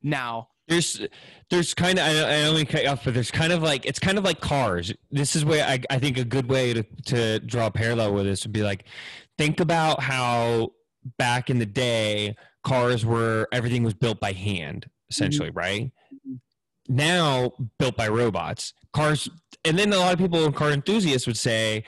Now, 0.02 0.48
there's 0.68 1.00
there's 1.50 1.74
kind 1.74 1.98
of 1.98 2.04
I, 2.04 2.46
I 2.46 2.52
to 2.52 2.64
cut 2.66 2.86
off, 2.86 3.04
but 3.04 3.14
there's 3.14 3.30
kind 3.30 3.52
of 3.52 3.62
like 3.62 3.86
it's 3.86 3.98
kind 3.98 4.18
of 4.18 4.24
like 4.24 4.40
cars. 4.40 4.92
This 5.10 5.34
is 5.34 5.44
where 5.44 5.66
I, 5.66 5.80
I 5.90 5.98
think 5.98 6.18
a 6.18 6.24
good 6.24 6.48
way 6.48 6.74
to 6.74 6.82
to 7.06 7.40
draw 7.40 7.66
a 7.66 7.70
parallel 7.70 8.14
with 8.14 8.26
this 8.26 8.44
would 8.44 8.52
be 8.52 8.62
like 8.62 8.84
think 9.38 9.60
about 9.60 10.02
how 10.02 10.72
back 11.18 11.50
in 11.50 11.58
the 11.58 11.66
day 11.66 12.36
cars 12.64 13.04
were 13.04 13.48
everything 13.52 13.82
was 13.82 13.94
built 13.94 14.20
by 14.20 14.32
hand 14.32 14.88
essentially, 15.10 15.50
right? 15.50 15.90
Mhm. 16.26 16.38
Now 16.88 17.52
built 17.78 17.96
by 17.96 18.08
robots. 18.08 18.72
Cars 18.92 19.28
and 19.64 19.78
then 19.78 19.92
a 19.92 19.96
lot 19.98 20.12
of 20.12 20.18
people 20.18 20.50
car 20.52 20.70
enthusiasts 20.70 21.26
would 21.26 21.36
say, 21.36 21.84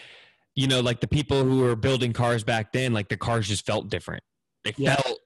you 0.55 0.67
know, 0.69 0.81
like 0.81 1.01
the 1.01 1.09
people 1.09 1.43
who 1.45 1.59
were 1.61 1.77
building 1.77 2.13
cars 2.13 2.45
back 2.45 2.73
then, 2.73 2.93
like 2.93 3.09
the 3.09 3.17
cars 3.17 3.49
just 3.49 3.67
felt 3.67 3.89
different. 3.89 4.23
They 4.65 4.75
Yeah. 4.77 4.97
felt 4.97 5.21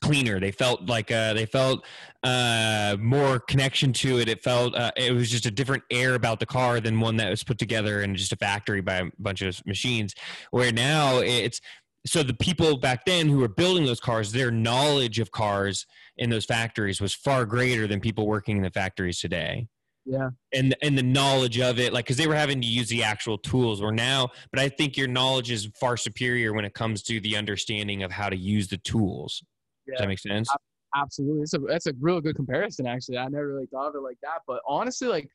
cleaner. 0.00 0.40
They 0.40 0.50
felt 0.50 0.88
like 0.88 1.10
uh, 1.10 1.34
they 1.34 1.46
felt 1.46 1.84
uh, 2.22 2.96
more 3.00 3.38
connection 3.38 3.92
to 3.94 4.18
it. 4.18 4.28
It 4.28 4.42
felt 4.42 4.74
uh, 4.74 4.92
it 4.96 5.12
was 5.12 5.30
just 5.30 5.46
a 5.46 5.50
different 5.50 5.82
air 5.90 6.14
about 6.14 6.40
the 6.40 6.46
car 6.46 6.80
than 6.80 7.00
one 7.00 7.16
that 7.16 7.30
was 7.30 7.44
put 7.44 7.58
together 7.58 8.02
in 8.02 8.14
just 8.14 8.32
a 8.32 8.36
factory 8.36 8.80
by 8.80 8.96
a 8.96 9.04
bunch 9.18 9.42
of 9.42 9.64
machines. 9.66 10.14
Where 10.50 10.72
now 10.72 11.18
it's 11.18 11.60
so 12.06 12.22
the 12.22 12.34
people 12.34 12.76
back 12.76 13.04
then 13.04 13.28
who 13.28 13.38
were 13.38 13.48
building 13.48 13.84
those 13.84 14.00
cars, 14.00 14.32
their 14.32 14.50
knowledge 14.50 15.18
of 15.18 15.32
cars 15.32 15.86
in 16.16 16.30
those 16.30 16.44
factories 16.44 17.00
was 17.00 17.14
far 17.14 17.44
greater 17.44 17.86
than 17.86 18.00
people 18.00 18.26
working 18.26 18.56
in 18.56 18.62
the 18.62 18.70
factories 18.70 19.20
today 19.20 19.66
yeah, 20.06 20.30
and 20.54 20.74
and 20.82 20.96
the 20.96 21.02
knowledge 21.02 21.58
of 21.58 21.80
it 21.80 21.92
like 21.92 22.04
because 22.04 22.16
they 22.16 22.28
were 22.28 22.34
having 22.34 22.60
to 22.60 22.66
use 22.66 22.88
the 22.88 23.02
actual 23.02 23.36
tools 23.36 23.82
or 23.82 23.90
now 23.90 24.28
but 24.52 24.60
i 24.60 24.68
think 24.68 24.96
your 24.96 25.08
knowledge 25.08 25.50
is 25.50 25.68
far 25.74 25.96
superior 25.96 26.52
when 26.52 26.64
it 26.64 26.74
comes 26.74 27.02
to 27.02 27.20
the 27.20 27.36
understanding 27.36 28.04
of 28.04 28.12
how 28.12 28.28
to 28.28 28.36
use 28.36 28.68
the 28.68 28.78
tools 28.78 29.42
does 29.86 30.00
that 30.00 30.08
make 30.08 30.18
sense 30.18 30.48
absolutely. 30.96 31.42
It's 31.42 31.54
a 31.54 31.58
that's 31.58 31.86
a 31.86 31.92
real 32.00 32.20
good 32.20 32.36
comparison. 32.36 32.86
Actually, 32.86 33.18
I 33.18 33.28
never 33.28 33.48
really 33.48 33.66
thought 33.66 33.88
of 33.88 33.94
it 33.94 34.00
like 34.00 34.18
that. 34.22 34.40
But 34.46 34.60
honestly, 34.66 35.08
like 35.08 35.28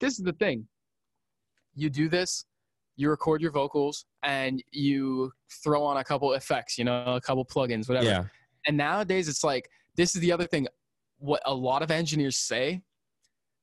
this 0.00 0.18
is 0.18 0.24
the 0.24 0.32
thing. 0.32 0.66
You 1.74 1.90
do 1.90 2.08
this, 2.08 2.44
you 2.96 3.10
record 3.10 3.42
your 3.42 3.50
vocals, 3.50 4.06
and 4.22 4.62
you 4.72 5.32
throw 5.62 5.82
on 5.82 5.98
a 5.98 6.04
couple 6.04 6.32
effects. 6.32 6.78
You 6.78 6.84
know, 6.84 7.04
a 7.16 7.20
couple 7.20 7.44
plugins, 7.44 7.88
whatever. 7.88 8.06
yeah 8.06 8.24
And 8.66 8.76
nowadays, 8.76 9.28
it's 9.28 9.44
like 9.44 9.68
this 9.96 10.14
is 10.14 10.20
the 10.20 10.32
other 10.32 10.46
thing. 10.46 10.66
What 11.18 11.42
a 11.46 11.54
lot 11.54 11.82
of 11.82 11.90
engineers 11.90 12.36
say. 12.36 12.82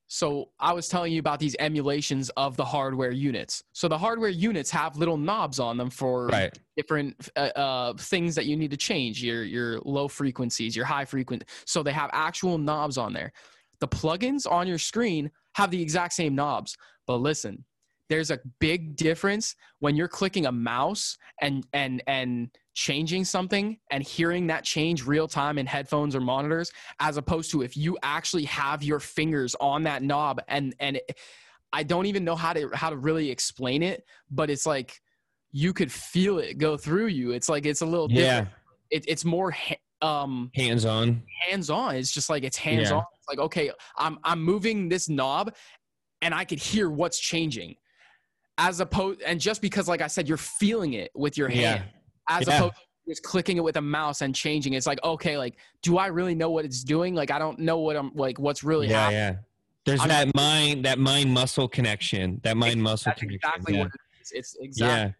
So 0.07 0.49
I 0.59 0.73
was 0.73 0.87
telling 0.87 1.11
you 1.11 1.19
about 1.19 1.39
these 1.39 1.55
emulations 1.59 2.29
of 2.37 2.55
the 2.55 2.65
hardware 2.65 3.11
units. 3.11 3.63
So 3.73 3.87
the 3.87 3.97
hardware 3.97 4.29
units 4.29 4.69
have 4.71 4.97
little 4.97 5.17
knobs 5.17 5.59
on 5.59 5.77
them 5.77 5.89
for 5.89 6.27
right 6.27 6.57
different 6.75 7.29
uh, 7.35 7.51
uh, 7.55 7.93
things 7.97 8.35
that 8.35 8.45
you 8.45 8.55
need 8.55 8.71
to 8.71 8.77
change 8.77 9.23
your 9.23 9.43
your 9.43 9.79
low 9.81 10.07
frequencies, 10.07 10.75
your 10.75 10.85
high 10.85 11.05
frequency. 11.05 11.45
So 11.65 11.83
they 11.83 11.91
have 11.91 12.09
actual 12.13 12.57
knobs 12.57 12.97
on 12.97 13.13
there. 13.13 13.31
The 13.79 13.87
plugins 13.87 14.49
on 14.49 14.67
your 14.67 14.77
screen 14.77 15.31
have 15.55 15.71
the 15.71 15.81
exact 15.81 16.13
same 16.13 16.35
knobs, 16.35 16.77
but 17.05 17.17
listen, 17.17 17.63
there's 18.09 18.31
a 18.31 18.39
big 18.59 18.95
difference 18.95 19.55
when 19.79 19.95
you're 19.95 20.07
clicking 20.07 20.45
a 20.45 20.51
mouse 20.51 21.17
and 21.41 21.65
and 21.73 22.03
and 22.07 22.49
changing 22.73 23.23
something 23.23 23.77
and 23.91 24.03
hearing 24.03 24.47
that 24.47 24.63
change 24.63 25.05
real 25.05 25.27
time 25.27 25.57
in 25.57 25.65
headphones 25.65 26.15
or 26.15 26.19
monitors 26.19 26.71
as 26.99 27.17
opposed 27.17 27.51
to 27.51 27.61
if 27.61 27.77
you 27.77 27.97
actually 28.03 28.45
have 28.45 28.81
your 28.83 28.99
fingers 28.99 29.55
on 29.59 29.83
that 29.83 30.01
knob 30.01 30.41
and 30.47 30.75
and 30.79 30.97
it, 30.97 31.17
I 31.71 31.83
don't 31.83 32.05
even 32.07 32.23
know 32.23 32.35
how 32.35 32.53
to 32.53 32.69
how 32.73 32.89
to 32.89 32.97
really 32.97 33.29
explain 33.29 33.83
it 33.83 34.03
but 34.31 34.49
it's 34.49 34.65
like 34.65 34.99
you 35.51 35.71
could 35.71 35.91
feel 35.91 36.39
it 36.39 36.57
go 36.57 36.77
through 36.77 37.07
you 37.07 37.31
it's 37.31 37.47
like 37.47 37.65
it's 37.65 37.81
a 37.81 37.85
little 37.85 38.07
yeah 38.09 38.41
different. 38.41 38.49
It, 38.89 39.05
it's 39.07 39.25
more 39.25 39.51
ha- 39.51 39.75
um 40.01 40.51
hands 40.55 40.85
on 40.85 41.23
hands 41.49 41.69
on. 41.69 41.95
It's 41.95 42.11
just 42.11 42.29
like 42.29 42.43
it's 42.43 42.57
hands 42.57 42.91
on. 42.91 43.03
It's 43.17 43.27
like 43.27 43.39
okay, 43.39 43.71
I'm 43.97 44.19
I'm 44.23 44.41
moving 44.43 44.89
this 44.89 45.09
knob, 45.09 45.53
and 46.21 46.33
I 46.33 46.45
could 46.45 46.59
hear 46.59 46.89
what's 46.89 47.19
changing, 47.19 47.75
as 48.57 48.79
opposed 48.79 49.21
and 49.21 49.39
just 49.39 49.61
because 49.61 49.87
like 49.87 50.01
I 50.01 50.07
said, 50.07 50.27
you're 50.27 50.37
feeling 50.37 50.93
it 50.93 51.11
with 51.15 51.37
your 51.37 51.49
hand, 51.49 51.83
as 52.29 52.47
Yeah. 52.47 52.57
opposed 52.57 52.75
to 52.75 52.81
just 53.11 53.23
clicking 53.23 53.57
it 53.57 53.63
with 53.63 53.77
a 53.77 53.81
mouse 53.81 54.21
and 54.21 54.33
changing. 54.35 54.73
It's 54.73 54.87
like 54.87 54.99
okay, 55.03 55.37
like 55.37 55.55
do 55.81 55.97
I 55.97 56.07
really 56.07 56.35
know 56.35 56.49
what 56.51 56.65
it's 56.65 56.83
doing? 56.83 57.15
Like 57.15 57.31
I 57.31 57.39
don't 57.39 57.59
know 57.59 57.79
what 57.79 57.95
I'm 57.95 58.11
like 58.15 58.39
what's 58.39 58.63
really 58.63 58.87
yeah 58.87 58.99
happening. 59.01 59.19
yeah 59.19 59.35
there's 59.85 59.99
I'm- 59.99 60.09
that 60.09 60.35
mind 60.35 60.85
that 60.85 60.97
mind 60.99 61.33
muscle 61.33 61.67
connection 61.67 62.39
that 62.43 62.55
mind 62.57 62.81
muscle 62.81 63.11
connection 63.17 63.35
exactly 63.35 63.73
yeah. 63.75 63.79
what 63.81 63.87
it 63.87 64.21
is. 64.21 64.31
It's 64.31 64.55
exactly. 64.61 64.87
yeah 64.97 65.11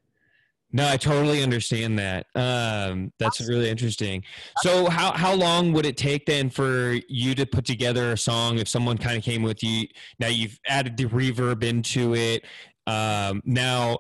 no 0.76 0.88
i 0.90 0.96
totally 0.96 1.44
understand 1.44 2.00
that 2.00 2.26
um 2.36 3.12
that's 3.20 3.42
really 3.48 3.70
interesting 3.70 4.24
so 4.62 4.90
how 4.90 5.12
how 5.12 5.34
long 5.34 5.74
would 5.74 5.86
it 5.86 5.98
take 5.98 6.26
then 6.26 6.50
for 6.50 6.98
you 7.10 7.36
to 7.36 7.46
put 7.46 7.66
together 7.66 8.14
a 8.14 8.18
song 8.18 8.58
if 8.58 8.68
someone 8.70 8.98
kind 8.98 9.18
of 9.18 9.24
came 9.24 9.44
with 9.44 9.62
you 9.62 9.86
now 10.20 10.28
you've 10.28 10.58
added 10.68 10.96
the 10.96 11.06
reverb 11.08 11.62
into 11.64 12.16
it 12.16 12.46
um 12.88 13.42
now 13.46 13.98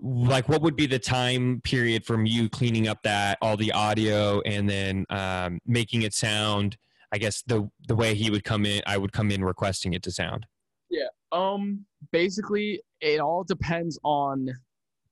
like 0.00 0.48
what 0.48 0.62
would 0.62 0.76
be 0.76 0.86
the 0.86 0.98
time 0.98 1.60
period 1.64 2.04
from 2.04 2.24
you 2.26 2.48
cleaning 2.48 2.86
up 2.86 3.02
that 3.02 3.36
all 3.42 3.56
the 3.56 3.72
audio 3.72 4.40
and 4.42 4.68
then 4.68 5.04
um 5.10 5.58
making 5.66 6.02
it 6.02 6.14
sound 6.14 6.76
i 7.12 7.18
guess 7.18 7.42
the 7.42 7.68
the 7.88 7.96
way 7.96 8.14
he 8.14 8.30
would 8.30 8.44
come 8.44 8.64
in 8.66 8.80
i 8.86 8.96
would 8.96 9.12
come 9.12 9.30
in 9.30 9.42
requesting 9.42 9.94
it 9.94 10.02
to 10.02 10.10
sound 10.10 10.46
Yeah. 10.90 11.08
Um, 11.30 11.84
basically, 12.10 12.80
it 13.02 13.20
all 13.20 13.44
depends 13.44 13.98
on 14.02 14.48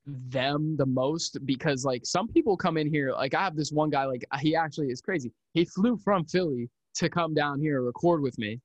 them 0.06 0.76
the 0.78 0.86
most 0.86 1.44
because 1.44 1.84
like 1.84 2.06
some 2.06 2.26
people 2.28 2.56
come 2.56 2.78
in 2.78 2.88
here 2.88 3.12
like 3.12 3.34
I 3.34 3.42
have 3.42 3.54
this 3.56 3.70
one 3.70 3.90
guy 3.90 4.04
like 4.06 4.24
he 4.40 4.56
actually 4.56 4.88
is 4.88 5.02
crazy. 5.02 5.30
He 5.52 5.66
flew 5.66 5.98
from 5.98 6.24
Philly 6.24 6.70
to 6.94 7.10
come 7.10 7.34
down 7.34 7.60
here 7.60 7.76
and 7.76 7.86
record 7.86 8.22
with 8.22 8.38
me 8.38 8.60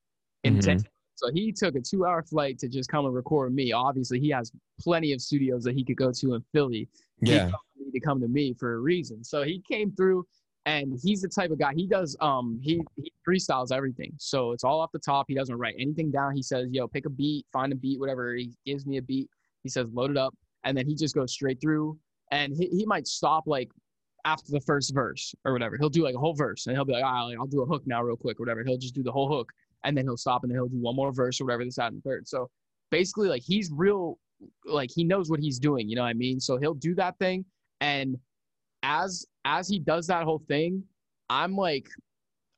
in 0.46 0.56
Mhm. 0.56 0.86
So 1.22 1.32
he 1.32 1.52
took 1.52 1.76
a 1.76 1.82
two-hour 1.82 2.24
flight 2.24 2.58
to 2.60 2.68
just 2.68 2.90
come 2.90 3.06
and 3.06 3.14
record 3.14 3.54
me. 3.54 3.72
Obviously, 3.72 4.20
he 4.20 4.30
has 4.30 4.52
plenty 4.80 5.14
of 5.14 5.22
studios 5.22 5.64
that 5.66 5.76
he 5.76 5.84
could 5.84 5.98
go 5.98 6.12
to 6.12 6.34
in 6.34 6.44
Philly. 6.52 6.90
He 7.24 7.34
yeah 7.34 7.52
need 7.92 8.00
to 8.00 8.00
come 8.00 8.20
to 8.22 8.28
me 8.28 8.54
for 8.54 8.74
a 8.74 8.80
reason. 8.80 9.24
So 9.24 9.44
he 9.44 9.62
came 9.68 9.92
through 9.92 10.26
and 10.66 11.00
he's 11.04 11.22
the 11.22 11.28
type 11.28 11.50
of 11.52 11.58
guy 11.58 11.74
he 11.76 11.88
does 11.88 12.16
um 12.22 12.60
he 12.62 12.82
he 12.96 13.12
freestyles 13.28 13.72
everything. 13.72 14.14
So 14.18 14.52
it's 14.52 14.64
all 14.64 14.80
off 14.82 14.92
the 14.92 15.00
top. 15.00 15.26
He 15.28 15.36
doesn't 15.36 15.58
write 15.58 15.76
anything 15.80 16.12
down. 16.12 16.36
He 16.36 16.44
says, 16.44 16.68
"Yo, 16.72 16.88
pick 16.88 17.06
a 17.06 17.10
beat, 17.10 17.46
find 17.54 17.72
a 17.72 17.76
beat, 17.76 18.00
whatever." 18.00 18.34
He 18.34 18.52
gives 18.66 18.86
me 18.86 18.98
a 18.98 19.02
beat. 19.02 19.30
He 19.64 19.70
says, 19.70 19.88
"Load 19.94 20.12
it 20.12 20.18
up." 20.18 20.36
And 20.64 20.78
then 20.78 20.86
he 20.88 20.96
just 20.96 21.16
goes 21.16 21.32
straight 21.32 21.60
through 21.60 21.98
and 22.32 22.56
he, 22.56 22.68
he 22.68 22.86
might 22.86 23.08
stop 23.08 23.46
like 23.48 23.70
after 24.26 24.52
the 24.52 24.62
first 24.62 24.94
verse 24.94 25.34
or 25.46 25.54
whatever. 25.54 25.78
He'll 25.78 25.90
do 25.90 26.04
like 26.04 26.16
a 26.16 26.20
whole 26.20 26.36
verse 26.36 26.68
and 26.68 26.76
he'll 26.76 26.86
be 26.86 26.94
like, 26.94 27.04
"All 27.04 27.30
right, 27.30 27.38
I'll 27.40 27.48
do 27.48 27.62
a 27.62 27.66
hook 27.66 27.84
now 27.86 28.04
real 28.04 28.18
quick 28.18 28.40
or 28.40 28.44
whatever." 28.44 28.64
He'll 28.64 28.78
just 28.78 28.96
do 28.96 29.04
the 29.04 29.12
whole 29.12 29.30
hook 29.30 29.52
and 29.84 29.98
then 29.98 30.06
he'll 30.06 30.18
stop 30.18 30.44
and 30.44 30.52
then 30.52 30.58
he'll 30.58 30.68
do 30.68 30.78
one 30.78 30.96
more 30.96 31.12
verse 31.12 31.40
or 31.42 31.46
whatever 31.46 31.66
this 31.66 31.80
out 31.80 31.92
and 31.92 32.04
third. 32.04 32.28
So 32.28 32.50
basically 32.90 33.28
like 33.28 33.44
he's 33.44 33.72
real 33.74 34.18
like 34.66 34.90
he 34.94 35.04
knows 35.04 35.30
what 35.30 35.40
he's 35.40 35.60
doing, 35.60 35.88
you 35.88 35.96
know 35.96 36.02
what 36.02 36.10
I 36.10 36.14
mean? 36.14 36.40
So 36.40 36.58
he'll 36.58 36.74
do 36.74 36.96
that 36.96 37.18
thing 37.20 37.46
and 37.80 38.18
as 38.84 39.26
as 39.46 39.68
he 39.68 39.80
does 39.80 40.08
that 40.08 40.24
whole 40.24 40.44
thing, 40.48 40.84
I'm 41.30 41.56
like 41.56 41.88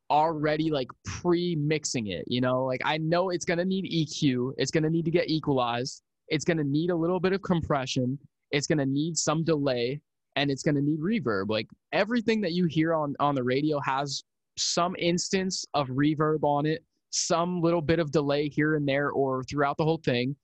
already 0.09 0.69
like 0.69 0.89
pre-mixing 1.05 2.07
it, 2.07 2.25
you 2.27 2.41
know? 2.41 2.63
Like 2.63 2.81
I 2.85 2.97
know 2.97 3.29
it's 3.29 3.45
going 3.45 3.57
to 3.57 3.65
need 3.65 3.85
EQ, 3.85 4.53
it's 4.57 4.71
going 4.71 4.83
to 4.83 4.89
need 4.89 5.05
to 5.05 5.11
get 5.11 5.29
equalized, 5.29 6.03
it's 6.27 6.45
going 6.45 6.57
to 6.57 6.63
need 6.63 6.89
a 6.89 6.95
little 6.95 7.19
bit 7.19 7.33
of 7.33 7.41
compression, 7.41 8.17
it's 8.51 8.67
going 8.67 8.77
to 8.77 8.85
need 8.85 9.17
some 9.17 9.43
delay 9.43 9.99
and 10.35 10.51
it's 10.51 10.63
going 10.63 10.75
to 10.75 10.81
need 10.81 10.99
reverb. 10.99 11.49
Like 11.49 11.67
everything 11.91 12.41
that 12.41 12.53
you 12.53 12.65
hear 12.65 12.93
on 12.93 13.15
on 13.19 13.35
the 13.35 13.43
radio 13.43 13.79
has 13.79 14.23
some 14.57 14.95
instance 14.99 15.65
of 15.73 15.87
reverb 15.87 16.43
on 16.43 16.65
it, 16.65 16.83
some 17.13 17.61
little 17.61 17.81
bit 17.81 17.99
of 17.99 18.11
delay 18.11 18.49
here 18.49 18.75
and 18.75 18.87
there 18.87 19.11
or 19.11 19.43
throughout 19.43 19.77
the 19.77 19.83
whole 19.83 20.01
thing. 20.03 20.35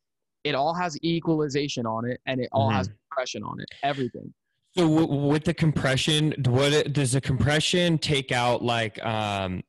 It 0.44 0.56
all 0.56 0.74
has 0.74 0.98
equalization 1.04 1.86
on 1.86 2.06
it 2.10 2.22
and 2.26 2.40
it 2.40 2.48
all 2.52 2.70
Mhm. 2.70 2.74
has 2.76 2.88
compression 3.10 3.44
on 3.44 3.60
it. 3.60 3.68
Everything. 3.84 4.34
So 4.78 4.88
w- 4.88 5.28
with 5.28 5.44
the 5.46 5.54
compression, 5.54 6.34
what 6.46 6.72
it- 6.72 6.94
does 6.94 7.12
the 7.14 7.22
compression 7.22 7.98
take 7.98 8.32
out? 8.32 8.64
Like, 8.64 9.04
um, 9.04 9.64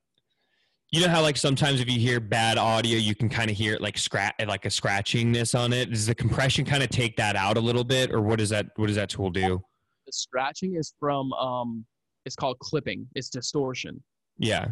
you 0.92 1.00
know 1.00 1.08
how 1.08 1.22
like 1.22 1.36
sometimes 1.36 1.80
if 1.80 1.88
you 1.90 1.98
hear 1.98 2.20
bad 2.20 2.58
audio, 2.58 2.98
you 2.98 3.14
can 3.14 3.28
kind 3.28 3.50
of 3.50 3.56
hear 3.56 3.74
it 3.74 3.80
like 3.80 3.96
scratch, 3.96 4.34
like 4.46 4.66
a 4.66 4.68
scratchingness 4.68 5.58
on 5.58 5.72
it. 5.72 5.90
Does 5.90 6.06
the 6.06 6.14
compression 6.14 6.64
kind 6.64 6.82
of 6.82 6.90
take 6.90 7.16
that 7.16 7.34
out 7.36 7.56
a 7.56 7.60
little 7.60 7.84
bit, 7.84 8.10
or 8.12 8.20
what 8.20 8.38
does 8.38 8.50
that 8.50 8.66
what 8.76 8.88
does 8.88 8.96
that 8.96 9.08
tool 9.08 9.30
do? 9.30 9.62
The 10.06 10.12
scratching 10.12 10.74
is 10.76 10.92
from 11.00 11.32
um 11.34 11.86
it's 12.26 12.36
called 12.36 12.58
clipping. 12.58 13.08
It's 13.14 13.30
distortion. 13.30 14.02
Yeah, 14.36 14.68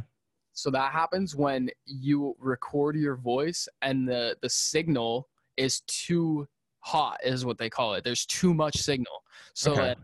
So 0.58 0.70
that 0.70 0.90
happens 0.90 1.36
when 1.36 1.70
you 1.86 2.34
record 2.40 2.96
your 2.96 3.14
voice 3.14 3.68
and 3.80 4.08
the 4.08 4.36
the 4.42 4.50
signal 4.50 5.28
is 5.56 5.82
too 5.86 6.48
hot 6.80 7.20
is 7.22 7.44
what 7.44 7.58
they 7.58 7.70
call 7.70 7.94
it. 7.94 8.02
There's 8.02 8.26
too 8.26 8.52
much 8.52 8.76
signal. 8.78 9.22
So 9.54 9.70
Okay. 9.74 9.86
that 9.86 9.98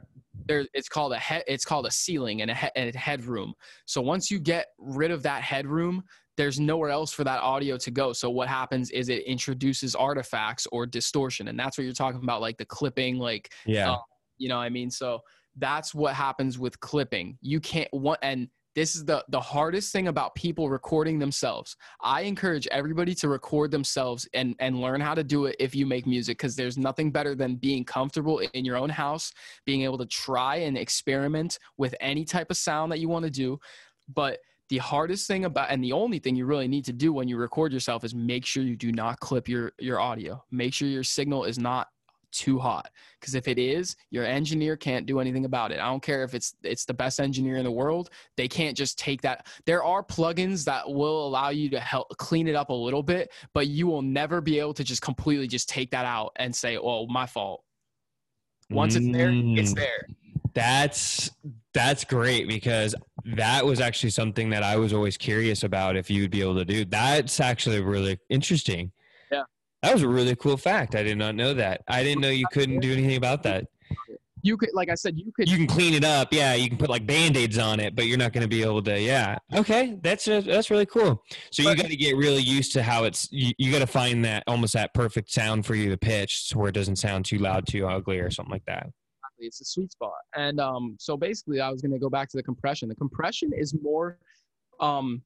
there 0.47 0.65
it's 0.73 0.89
called 0.89 1.13
a 1.13 1.19
head 1.19 1.43
it's 1.49 1.65
called 1.65 1.87
a 1.87 1.91
ceiling 1.91 2.43
and 2.43 2.53
a, 2.53 2.55
he, 2.55 2.69
and 2.77 2.95
a 2.95 2.97
headroom. 2.97 3.53
So 3.87 4.01
once 4.01 4.31
you 4.31 4.39
get 4.39 4.67
rid 4.79 5.11
of 5.11 5.25
that 5.25 5.43
headroom, 5.43 6.05
there's 6.37 6.61
nowhere 6.61 6.91
else 6.91 7.13
for 7.13 7.25
that 7.25 7.41
audio 7.41 7.77
to 7.77 7.91
go. 7.91 8.13
So 8.13 8.31
what 8.31 8.47
happens 8.47 8.93
is 8.93 9.09
it 9.09 9.25
introduces 9.25 9.97
artifacts 9.97 10.69
or 10.71 10.87
distortion, 10.87 11.49
and 11.49 11.59
that's 11.59 11.77
what 11.77 11.83
you're 11.83 11.95
talking 11.95 12.23
about, 12.23 12.41
like 12.41 12.59
the 12.59 12.65
clipping, 12.67 13.19
like 13.19 13.53
Yeah. 13.67 13.91
um, 13.91 13.99
you 14.39 14.49
know 14.49 14.59
what 14.59 14.63
I 14.63 14.69
mean. 14.69 14.89
So 14.89 15.19
that's 15.57 15.97
what 15.97 16.15
happens 16.15 16.61
with 16.61 16.79
clipping. 16.79 17.39
You 17.43 17.59
can't 17.59 17.93
want 17.93 18.21
and 18.23 18.49
this 18.75 18.97
is 18.97 19.05
the 19.05 19.25
the 19.29 19.41
hardest 19.41 19.93
thing 19.93 20.09
about 20.09 20.35
people 20.35 20.69
recording 20.69 21.19
themselves. 21.19 21.77
I 22.01 22.23
encourage 22.23 22.67
everybody 22.69 23.15
to 23.17 23.29
record 23.29 23.71
themselves 23.71 24.29
and 24.35 24.57
and 24.59 24.81
learn 24.81 25.01
how 25.01 25.15
to 25.15 25.25
do 25.25 25.47
it 25.47 25.57
if 25.59 25.75
you 25.75 25.87
make 25.87 26.07
music 26.07 26.39
because 26.39 26.57
there's 26.57 26.77
nothing 26.77 27.11
better 27.11 27.35
than 27.35 27.57
being 27.57 27.85
comfortable 27.85 28.39
in 28.39 28.65
your 28.65 28.77
own 28.77 28.91
house, 28.91 29.33
being 29.65 29.83
able 29.83 29.99
to 29.99 30.07
try 30.07 30.57
and 30.57 30.77
experiment 30.77 31.59
with 31.77 31.95
any 32.01 32.25
type 32.25 32.51
of 32.51 32.57
sound 32.57 32.91
that 32.93 32.99
you 32.99 33.09
want 33.09 33.25
to 33.25 33.31
do. 33.31 33.59
But 34.13 34.39
the 34.71 34.79
hardest 34.79 35.27
thing 35.29 35.45
about 35.45 35.71
and 35.71 35.83
the 35.83 35.93
only 35.93 36.19
thing 36.19 36.35
you 36.35 36.47
really 36.47 36.69
need 36.69 36.85
to 36.87 36.93
do 36.93 37.13
when 37.13 37.29
you 37.29 37.37
record 37.37 37.73
yourself 37.73 38.03
is 38.03 38.15
make 38.15 38.45
sure 38.45 38.63
you 38.63 38.77
do 38.77 38.93
not 38.93 39.21
clip 39.21 39.49
your 39.49 39.73
your 39.79 40.01
audio. 40.01 40.43
Make 40.51 40.75
sure 40.75 40.89
your 40.89 41.05
signal 41.05 41.45
is 41.45 41.59
not 41.59 41.89
too 42.35 42.59
hot 42.59 42.91
because 43.21 43.35
if 43.35 43.49
it 43.49 43.59
is 43.59 43.97
your 44.11 44.25
engineer 44.25 44.77
can't 44.77 45.07
do 45.07 45.21
anything 45.21 45.45
about 45.45 45.71
it 45.73 45.79
i 45.79 45.85
don't 45.87 46.03
care 46.03 46.25
if 46.25 46.35
it's 46.35 46.55
it's 46.63 46.85
the 46.85 46.93
best 46.93 47.21
engineer 47.21 47.57
in 47.57 47.65
the 47.65 47.71
world 47.71 48.11
they 48.37 48.49
can't 48.49 48.77
just 48.77 48.99
take 48.99 49.23
that 49.23 49.47
there 49.67 49.83
are 49.85 50.03
plugins 50.03 50.65
that 50.65 50.89
will 50.89 51.27
allow 51.27 51.49
you 51.49 51.71
to 51.71 51.81
help 51.81 52.09
clean 52.19 52.49
it 52.49 52.55
up 52.55 52.71
a 52.71 52.75
little 52.75 53.03
bit 53.03 53.31
but 53.53 53.69
you 53.69 53.87
will 53.87 54.03
never 54.03 54.41
be 54.41 54.59
able 54.59 54.75
to 54.75 54.85
just 54.85 55.01
completely 55.01 55.47
just 55.47 55.69
take 55.69 55.91
that 55.91 56.05
out 56.05 56.33
and 56.37 56.55
say 56.55 56.77
oh 56.77 57.07
my 57.07 57.25
fault 57.27 57.63
once 58.71 58.97
it's 58.97 59.07
there 59.13 59.31
it's 59.33 59.73
Mm. 59.73 59.77
there 59.77 60.07
That's 60.55 61.31
that's 61.73 62.05
great 62.05 62.47
because 62.47 62.95
that 63.25 63.67
was 63.67 63.81
actually 63.81 64.11
something 64.11 64.51
that 64.51 64.63
I 64.63 64.77
was 64.77 64.93
always 64.93 65.17
curious 65.17 65.65
about 65.65 65.97
if 65.97 66.09
you 66.09 66.23
would 66.23 66.31
be 66.31 66.41
able 66.41 66.55
to 66.57 66.65
do. 66.65 66.85
That's 66.85 67.41
actually 67.41 67.81
really 67.81 68.21
interesting. 68.29 68.93
That 69.85 69.93
was 69.93 70.03
a 70.03 70.09
really 70.09 70.35
cool 70.37 70.57
fact. 70.57 70.95
I 70.95 71.03
did 71.03 71.19
not 71.19 71.35
know 71.35 71.53
that. 71.55 71.83
I 71.89 72.03
didn't 72.03 72.23
know 72.23 72.31
you 72.31 72.47
couldn't 72.51 72.81
do 72.81 72.91
anything 72.91 73.17
about 73.17 73.43
that. 73.43 73.67
you 74.43 74.57
could 74.57 74.71
like 74.73 74.89
i 74.89 74.95
said 74.95 75.19
you 75.19 75.31
could 75.33 75.49
You 75.49 75.59
can 75.59 75.67
clean 75.67 75.93
it 75.93 76.05
up. 76.05 76.29
Yeah, 76.33 76.55
you 76.55 76.69
can 76.69 76.79
put 76.79 76.89
like 76.89 77.07
band-aids 77.07 77.59
on 77.59 77.81
it, 77.81 77.95
but 77.95 78.07
you're 78.07 78.17
not 78.19 78.33
going 78.33 78.43
to 78.43 78.49
be 78.49 78.63
able 78.63 78.83
to 78.85 78.99
yeah. 78.99 79.37
Okay, 79.55 79.99
that's 80.03 80.27
uh 80.27 80.41
that's 80.41 80.71
really 80.71 80.87
cool. 80.87 81.23
So 81.51 81.63
you 81.63 81.77
got 81.77 81.87
to 81.87 81.97
get 81.97 82.17
really 82.17 82.43
used 82.43 82.73
to 82.73 82.83
how 82.83 83.05
it's 83.05 83.29
you, 83.31 83.53
you 83.59 83.71
got 83.71 83.81
to 83.81 83.87
find 83.87 84.25
that 84.25 84.43
almost 84.47 84.73
that 84.73 84.95
perfect 84.95 85.31
sound 85.31 85.67
for 85.67 85.75
you 85.75 85.91
to 85.91 85.99
pitch 85.99 86.53
where 86.55 86.69
it 86.71 86.73
doesn't 86.73 86.97
sound 86.97 87.27
too 87.27 87.39
loud, 87.39 87.67
too 87.67 87.87
ugly 87.87 88.19
or 88.21 88.31
something 88.31 88.53
like 88.53 88.65
that. 88.67 88.87
It's 89.39 89.61
a 89.61 89.65
sweet 89.65 89.93
spot. 89.93 90.13
And 90.35 90.61
um, 90.61 90.97
so 90.99 91.17
basically, 91.17 91.61
I 91.61 91.69
was 91.69 91.83
going 91.83 91.93
to 91.93 91.99
go 91.99 92.09
back 92.09 92.31
to 92.31 92.37
the 92.39 92.43
compression. 92.43 92.89
The 92.89 92.95
compression 92.95 93.53
is 93.55 93.75
more 93.83 94.19
um, 94.81 95.23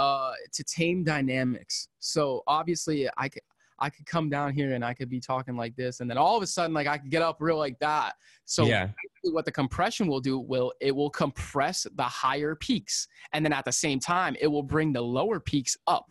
uh, 0.00 0.32
to 0.50 0.64
tame 0.64 1.04
dynamics. 1.04 1.88
So 1.98 2.42
obviously, 2.46 3.08
I 3.18 3.28
could 3.28 3.42
I 3.78 3.90
could 3.90 4.06
come 4.06 4.28
down 4.28 4.52
here 4.52 4.72
and 4.72 4.84
I 4.84 4.94
could 4.94 5.08
be 5.10 5.20
talking 5.20 5.56
like 5.56 5.76
this, 5.76 6.00
and 6.00 6.08
then 6.08 6.16
all 6.16 6.36
of 6.36 6.42
a 6.42 6.46
sudden, 6.46 6.72
like 6.72 6.86
I 6.86 6.96
could 6.96 7.10
get 7.10 7.22
up 7.22 7.36
real 7.40 7.58
like 7.58 7.78
that. 7.80 8.14
So 8.46 8.64
yeah. 8.64 8.88
what 9.24 9.44
the 9.44 9.52
compression 9.52 10.06
will 10.06 10.20
do 10.20 10.38
will 10.38 10.72
it 10.80 10.94
will 10.96 11.10
compress 11.10 11.86
the 11.94 12.02
higher 12.02 12.54
peaks, 12.54 13.08
and 13.34 13.44
then 13.44 13.52
at 13.52 13.66
the 13.66 13.72
same 13.72 14.00
time, 14.00 14.36
it 14.40 14.46
will 14.46 14.62
bring 14.62 14.92
the 14.92 15.02
lower 15.02 15.38
peaks 15.38 15.76
up. 15.86 16.10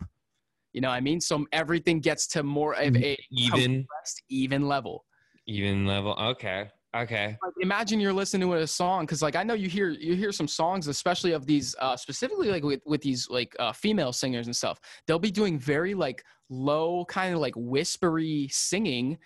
You 0.72 0.80
know 0.80 0.88
what 0.88 0.94
I 0.94 1.00
mean? 1.00 1.20
So 1.20 1.46
everything 1.52 1.98
gets 1.98 2.28
to 2.28 2.44
more 2.44 2.74
of 2.74 2.96
a 2.96 3.18
Even 3.32 3.74
compressed, 3.74 4.22
even 4.28 4.68
level. 4.68 5.04
even 5.46 5.84
level. 5.84 6.12
Okay. 6.12 6.68
Okay. 6.96 7.36
like 7.42 7.52
imagine 7.60 8.00
you're 8.00 8.12
listening 8.12 8.48
to 8.48 8.56
a 8.56 8.66
song 8.66 9.06
because 9.06 9.22
like 9.22 9.36
i 9.36 9.44
know 9.44 9.54
you 9.54 9.68
hear 9.68 9.90
you 9.90 10.16
hear 10.16 10.32
some 10.32 10.48
songs 10.48 10.88
especially 10.88 11.30
of 11.32 11.46
these 11.46 11.76
uh 11.78 11.96
specifically 11.96 12.48
like 12.48 12.64
with 12.64 12.80
with 12.84 13.00
these 13.00 13.28
like 13.30 13.54
uh 13.60 13.72
female 13.72 14.12
singers 14.12 14.46
and 14.46 14.56
stuff 14.56 14.80
they'll 15.06 15.18
be 15.18 15.30
doing 15.30 15.56
very 15.56 15.94
like 15.94 16.24
low 16.48 17.04
kind 17.04 17.32
of 17.32 17.40
like 17.40 17.54
whispery 17.56 18.48
singing 18.50 19.16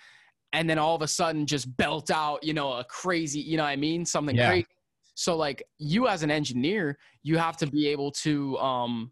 and 0.52 0.68
then 0.68 0.78
all 0.78 0.94
of 0.94 1.00
a 1.00 1.08
sudden 1.08 1.46
just 1.46 1.74
belt 1.78 2.10
out 2.10 2.44
you 2.44 2.52
know 2.52 2.74
a 2.74 2.84
crazy 2.84 3.40
you 3.40 3.56
know 3.56 3.62
what 3.62 3.70
i 3.70 3.76
mean 3.76 4.04
something 4.04 4.36
Yeah. 4.36 4.48
crazy 4.48 4.66
so 5.14 5.34
like 5.34 5.62
you 5.78 6.06
as 6.06 6.22
an 6.22 6.30
engineer 6.30 6.98
you 7.22 7.38
have 7.38 7.56
to 7.56 7.66
be 7.66 7.88
able 7.88 8.10
to 8.10 8.58
um 8.58 9.10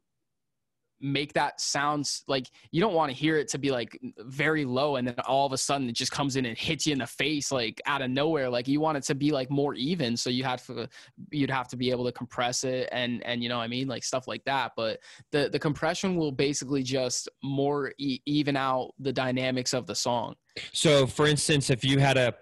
make 1.02 1.32
that 1.32 1.60
sounds 1.60 2.24
like 2.28 2.50
you 2.70 2.80
don't 2.80 2.94
want 2.94 3.10
to 3.10 3.16
hear 3.16 3.36
it 3.36 3.48
to 3.48 3.58
be 3.58 3.70
like 3.70 3.98
very 4.18 4.64
low 4.64 4.96
and 4.96 5.06
then 5.06 5.14
all 5.26 5.46
of 5.46 5.52
a 5.52 5.58
sudden 5.58 5.88
it 5.88 5.92
just 5.94 6.12
comes 6.12 6.36
in 6.36 6.46
and 6.46 6.56
hits 6.56 6.86
you 6.86 6.92
in 6.92 6.98
the 7.00 7.06
face 7.06 7.52
like 7.52 7.80
out 7.86 8.00
of 8.00 8.10
nowhere 8.10 8.48
like 8.48 8.68
you 8.68 8.80
want 8.80 8.96
it 8.96 9.02
to 9.02 9.14
be 9.14 9.30
like 9.30 9.50
more 9.50 9.74
even 9.74 10.16
so 10.16 10.30
you 10.30 10.44
have 10.44 10.64
to 10.64 10.88
you'd 11.30 11.50
have 11.50 11.68
to 11.68 11.76
be 11.76 11.90
able 11.90 12.04
to 12.04 12.12
compress 12.12 12.64
it 12.64 12.88
and 12.92 13.22
and 13.24 13.42
you 13.42 13.48
know 13.48 13.58
what 13.58 13.64
i 13.64 13.68
mean 13.68 13.88
like 13.88 14.04
stuff 14.04 14.26
like 14.26 14.44
that 14.44 14.72
but 14.76 14.98
the 15.30 15.48
the 15.50 15.58
compression 15.58 16.16
will 16.16 16.32
basically 16.32 16.82
just 16.82 17.28
more 17.42 17.92
e- 17.98 18.20
even 18.26 18.56
out 18.56 18.92
the 18.98 19.12
dynamics 19.12 19.72
of 19.72 19.86
the 19.86 19.94
song. 19.94 20.34
So, 20.72 21.06
for 21.06 21.26
instance, 21.26 21.70
if 21.70 21.84
you 21.84 21.98
had 21.98 22.16
a, 22.16 22.34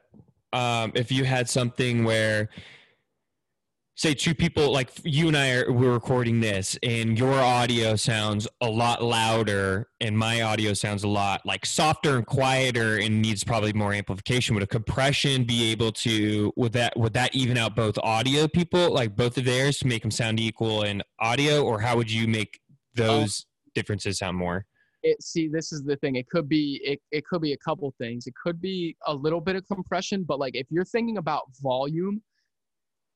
um, 0.53 0.93
if 0.95 1.13
you 1.13 1.25
had 1.25 1.49
something 1.49 2.05
where, 2.05 2.49
say, 4.01 4.15
two 4.15 4.35
people 4.35 4.73
like 4.73 4.91
you 5.05 5.29
and 5.29 5.37
I 5.37 5.51
are 5.51 5.71
we're 5.71 5.93
recording 5.93 6.41
this, 6.41 6.79
and 6.83 7.19
your 7.19 7.35
audio 7.35 7.97
sounds 7.97 8.49
a 8.63 8.69
lot 8.69 9.05
louder, 9.05 9.91
and 10.01 10.17
my 10.17 10.41
audio 10.41 10.73
sounds 10.73 11.05
a 11.05 11.09
lot 11.09 11.43
like 11.45 11.67
softer 11.67 12.17
and 12.17 12.25
quieter, 12.25 12.97
and 12.97 13.21
needs 13.21 13.45
probably 13.45 13.75
more 13.75 13.93
amplification. 13.93 14.55
Would 14.55 14.63
a 14.63 14.67
compression 14.67 15.45
be 15.45 15.71
able 15.71 15.93
to? 15.93 16.51
Would 16.57 16.73
that 16.73 16.97
would 16.97 17.13
that 17.13 17.35
even 17.35 17.59
out 17.59 17.77
both 17.77 17.99
audio 17.99 18.49
people, 18.49 18.91
like 18.91 19.15
both 19.15 19.37
of 19.37 19.45
theirs, 19.45 19.79
to 19.81 19.87
make 19.87 20.01
them 20.01 20.11
sound 20.11 20.41
equal 20.41 20.85
in 20.85 21.03
audio, 21.19 21.63
or 21.63 21.79
how 21.79 21.99
would 21.99 22.11
you 22.11 22.27
make 22.27 22.59
those 22.95 23.45
um, 23.45 23.73
differences 23.75 24.19
sound 24.19 24.37
more? 24.39 24.65
it 25.03 25.23
see 25.23 25.49
this 25.49 25.73
is 25.73 25.83
the 25.83 25.97
thing 25.97 26.17
it 26.17 26.29
could 26.29 26.47
be 26.47 26.79
it, 26.85 27.01
it 27.11 27.25
could 27.25 27.41
be 27.41 27.55
a 27.55 27.57
couple 27.57 27.91
things 27.97 28.27
it 28.27 28.35
could 28.35 28.61
be 28.61 28.95
a 29.07 29.15
little 29.15 29.41
bit 29.41 29.57
of 29.57 29.67
compression 29.67 30.23
but 30.29 30.39
like 30.39 30.55
if 30.55 30.67
you're 30.69 30.85
thinking 30.85 31.17
about 31.17 31.45
volume 31.63 32.21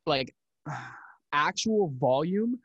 like 0.07 0.35
actual 1.33 1.93
volume 1.99 2.59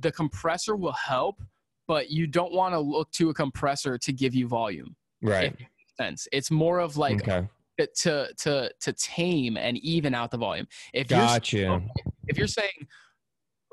the 0.00 0.10
compressor 0.10 0.74
will 0.74 0.92
help 0.92 1.40
but 1.88 2.10
you 2.10 2.26
don't 2.26 2.52
want 2.52 2.74
to 2.74 2.78
look 2.78 3.10
to 3.12 3.30
a 3.30 3.34
compressor 3.34 3.98
to 3.98 4.12
give 4.12 4.34
you 4.34 4.48
volume. 4.48 4.96
Right. 5.22 5.56
sense. 5.98 6.28
It's 6.32 6.50
more 6.50 6.78
of 6.80 6.96
like 6.96 7.26
okay. 7.26 7.48
to 7.78 8.28
to 8.38 8.70
to 8.80 8.92
tame 8.92 9.56
and 9.56 9.78
even 9.78 10.14
out 10.14 10.30
the 10.30 10.36
volume. 10.36 10.66
If 10.92 11.10
you're 11.10 11.82
if 12.26 12.36
you're 12.36 12.46
saying 12.46 12.86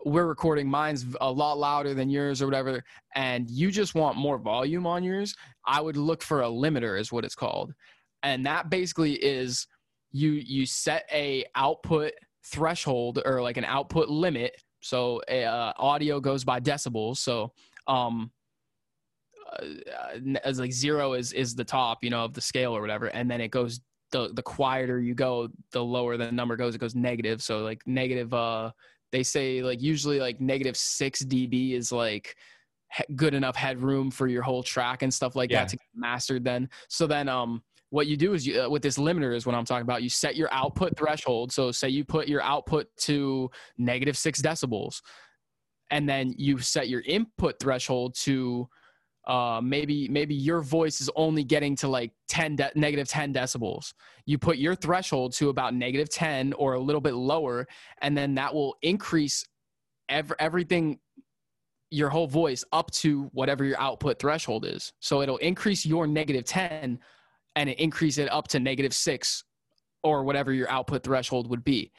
we're 0.05 0.25
recording 0.25 0.69
mine's 0.69 1.05
a 1.21 1.31
lot 1.31 1.57
louder 1.57 1.93
than 1.93 2.09
yours 2.09 2.41
or 2.41 2.45
whatever 2.45 2.83
and 3.15 3.49
you 3.49 3.71
just 3.71 3.95
want 3.95 4.17
more 4.17 4.37
volume 4.37 4.85
on 4.85 5.01
yours 5.01 5.33
i 5.65 5.79
would 5.79 5.95
look 5.95 6.21
for 6.21 6.41
a 6.41 6.45
limiter 6.45 6.99
is 6.99 7.11
what 7.11 7.23
it's 7.23 7.35
called. 7.35 7.73
And 8.21 8.45
that 8.45 8.69
basically 8.69 9.13
is 9.13 9.65
you 10.11 10.31
you 10.31 10.65
set 10.65 11.07
a 11.11 11.45
output 11.55 12.11
threshold 12.45 13.19
or 13.25 13.41
like 13.41 13.57
an 13.57 13.65
output 13.65 14.09
limit. 14.09 14.61
So 14.81 15.21
uh, 15.23 15.73
audio 15.77 16.19
goes 16.19 16.43
by 16.43 16.59
decibels. 16.59 17.17
So 17.17 17.53
um 17.87 18.31
uh, 19.59 20.37
as 20.43 20.59
like 20.59 20.71
zero 20.71 21.13
is 21.13 21.33
is 21.33 21.53
the 21.55 21.63
top 21.63 22.03
you 22.03 22.09
know 22.09 22.23
of 22.23 22.33
the 22.33 22.41
scale 22.41 22.75
or 22.75 22.81
whatever 22.81 23.07
and 23.07 23.29
then 23.29 23.41
it 23.41 23.49
goes 23.49 23.81
the 24.11 24.31
the 24.33 24.41
quieter 24.41 24.99
you 24.99 25.13
go 25.13 25.47
the 25.71 25.83
lower 25.83 26.17
the 26.17 26.31
number 26.31 26.55
goes 26.55 26.75
it 26.75 26.79
goes 26.79 26.95
negative. 26.95 27.41
So 27.41 27.59
like 27.59 27.81
negative 27.85 28.33
uh 28.33 28.71
they 29.11 29.23
say 29.23 29.61
like 29.61 29.81
usually 29.81 30.19
like 30.19 30.41
negative 30.41 30.75
6 30.75 31.25
db 31.25 31.73
is 31.73 31.91
like 31.91 32.35
good 33.15 33.33
enough 33.33 33.55
headroom 33.55 34.11
for 34.11 34.27
your 34.27 34.43
whole 34.43 34.63
track 34.63 35.01
and 35.01 35.13
stuff 35.13 35.35
like 35.35 35.49
Yeah. 35.49 35.61
that 35.61 35.69
to 35.69 35.77
get 35.77 35.87
mastered 35.95 36.43
then. 36.43 36.69
So 36.89 37.07
then 37.07 37.27
um 37.27 37.63
what 37.93 38.07
you 38.07 38.17
do 38.17 38.33
is 38.33 38.47
you 38.47 38.59
uh, 38.59 38.67
with 38.67 38.81
this 38.81 38.97
limiter 38.97 39.35
is 39.35 39.45
what 39.45 39.53
i'm 39.53 39.65
talking 39.65 39.83
about. 39.83 40.01
You 40.01 40.09
set 40.09 40.35
your 40.35 40.51
output 40.51 40.97
threshold. 40.97 41.51
So 41.51 41.71
say 41.71 41.89
you 41.89 42.03
put 42.03 42.27
your 42.27 42.41
output 42.41 42.87
to 43.01 43.51
negative 43.77 44.17
6 44.17 44.41
decibels 44.41 44.99
and 45.91 46.09
then 46.09 46.33
you 46.35 46.57
set 46.57 46.89
your 46.89 47.01
input 47.01 47.59
threshold 47.59 48.15
to 48.21 48.67
uh, 49.27 49.61
maybe 49.63 50.07
maybe 50.09 50.33
your 50.33 50.61
voice 50.61 51.01
is 51.01 51.09
only 51.15 51.43
getting 51.43 51.75
to 51.75 51.87
like 51.87 52.11
10 52.29 52.55
de- 52.55 52.71
negative 52.73 53.07
10 53.07 53.31
decibels. 53.31 53.93
You 54.25 54.39
put 54.39 54.57
your 54.57 54.73
threshold 54.73 55.33
to 55.33 55.49
about 55.49 55.75
negative 55.75 56.09
10 56.09 56.53
or 56.53 56.73
a 56.73 56.79
little 56.79 56.99
bit 56.99 57.13
lower 57.13 57.67
and 58.01 58.17
then 58.17 58.33
that 58.35 58.51
will 58.55 58.75
increase 58.81 59.45
ev- 60.09 60.33
everything 60.39 60.97
your 61.91 62.09
whole 62.09 62.25
voice 62.25 62.63
up 62.71 62.89
to 62.89 63.29
whatever 63.33 63.63
your 63.63 63.79
output 63.79 64.17
threshold 64.17 64.65
is. 64.65 64.93
So 64.99 65.21
it'll 65.21 65.37
increase 65.37 65.85
your 65.85 66.07
negative 66.07 66.45
10 66.45 66.97
and 67.55 67.69
increase 67.69 68.17
it 68.17 68.31
up 68.31 68.47
to 68.49 68.59
negative 68.59 68.93
6 68.93 69.43
or 70.03 70.23
whatever 70.23 70.51
your 70.53 70.69
output 70.69 71.03
threshold 71.03 71.49
would 71.49 71.63
be. 71.63 71.91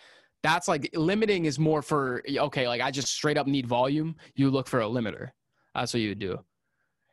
That's 0.43 0.69
like 0.69 0.91
limiting 0.95 1.47
is 1.47 1.59
more 1.59 1.81
for 1.81 2.23
okay 2.29 2.69
like 2.69 2.83
i 2.83 2.91
just 2.91 3.09
straight 3.09 3.39
up 3.39 3.47
need 3.47 3.67
volume. 3.67 4.15
You 4.35 4.51
look 4.51 4.69
for 4.69 4.81
a 4.81 4.85
limiter. 4.85 5.31
That's 5.75 5.95
what 5.95 6.01
you 6.01 6.11
would 6.11 6.19
do. 6.19 6.39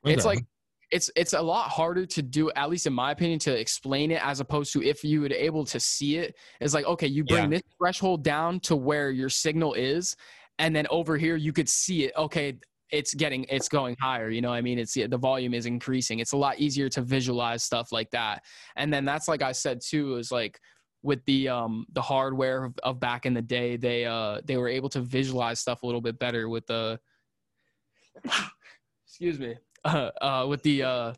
It's 0.03 0.25
like 0.25 0.43
it's 0.91 1.09
it's 1.15 1.31
a 1.31 1.41
lot 1.41 1.69
harder 1.69 2.05
to 2.05 2.21
do 2.21 2.51
at 2.51 2.69
least 2.69 2.87
in 2.87 2.93
my 2.93 3.11
opinion 3.11 3.39
to 3.39 3.57
explain 3.57 4.11
it 4.11 4.21
as 4.25 4.41
opposed 4.41 4.73
to 4.73 4.83
if 4.83 5.03
you 5.05 5.21
would 5.21 5.31
able 5.31 5.63
to 5.65 5.79
see 5.79 6.17
it. 6.17 6.35
It's 6.59 6.73
like 6.73 6.85
okay 6.85 7.07
you 7.07 7.23
bring 7.23 7.43
Yeah. 7.43 7.59
this 7.59 7.61
threshold 7.77 8.23
down 8.23 8.59
to 8.61 8.75
where 8.75 9.11
your 9.11 9.29
signal 9.29 9.75
is 9.75 10.15
and 10.59 10.75
then 10.75 10.85
over 10.89 11.17
here 11.17 11.37
you 11.37 11.53
could 11.53 11.69
see 11.69 12.03
it. 12.03 12.11
Okay 12.17 12.57
it's 12.91 13.13
getting 13.13 13.45
it's 13.49 13.69
going 13.69 13.95
higher 13.99 14.29
you 14.29 14.41
know 14.41 14.51
i 14.51 14.61
mean? 14.61 14.79
It's 14.79 14.93
the 14.93 15.17
volume 15.17 15.53
is 15.53 15.65
increasing. 15.65 16.19
It's 16.19 16.33
a 16.33 16.37
lot 16.37 16.59
easier 16.59 16.89
to 16.89 17.01
visualize 17.01 17.63
stuff 17.63 17.91
like 17.91 18.11
that. 18.11 18.43
And 18.75 18.93
then 18.93 19.05
that's 19.05 19.27
like 19.27 19.41
i 19.41 19.51
said 19.51 19.81
too 19.81 20.17
is 20.17 20.31
like 20.31 20.59
with 21.03 21.23
the 21.25 21.49
um 21.49 21.85
the 21.93 22.01
hardware 22.01 22.65
of, 22.65 22.73
of 22.83 22.99
back 22.99 23.25
in 23.25 23.33
the 23.33 23.41
day 23.41 23.75
they 23.75 24.05
uh 24.05 24.39
they 24.45 24.57
were 24.57 24.67
able 24.67 24.89
to 24.89 25.01
visualize 25.01 25.59
stuff 25.59 25.83
a 25.83 25.85
little 25.85 26.01
bit 26.01 26.19
better 26.19 26.47
with 26.47 26.65
the 26.67 26.99
excuse 29.05 29.39
me 29.39 29.55
uh, 29.85 30.11
uh 30.21 30.45
with 30.47 30.61
the 30.63 30.83
uh 30.83 31.13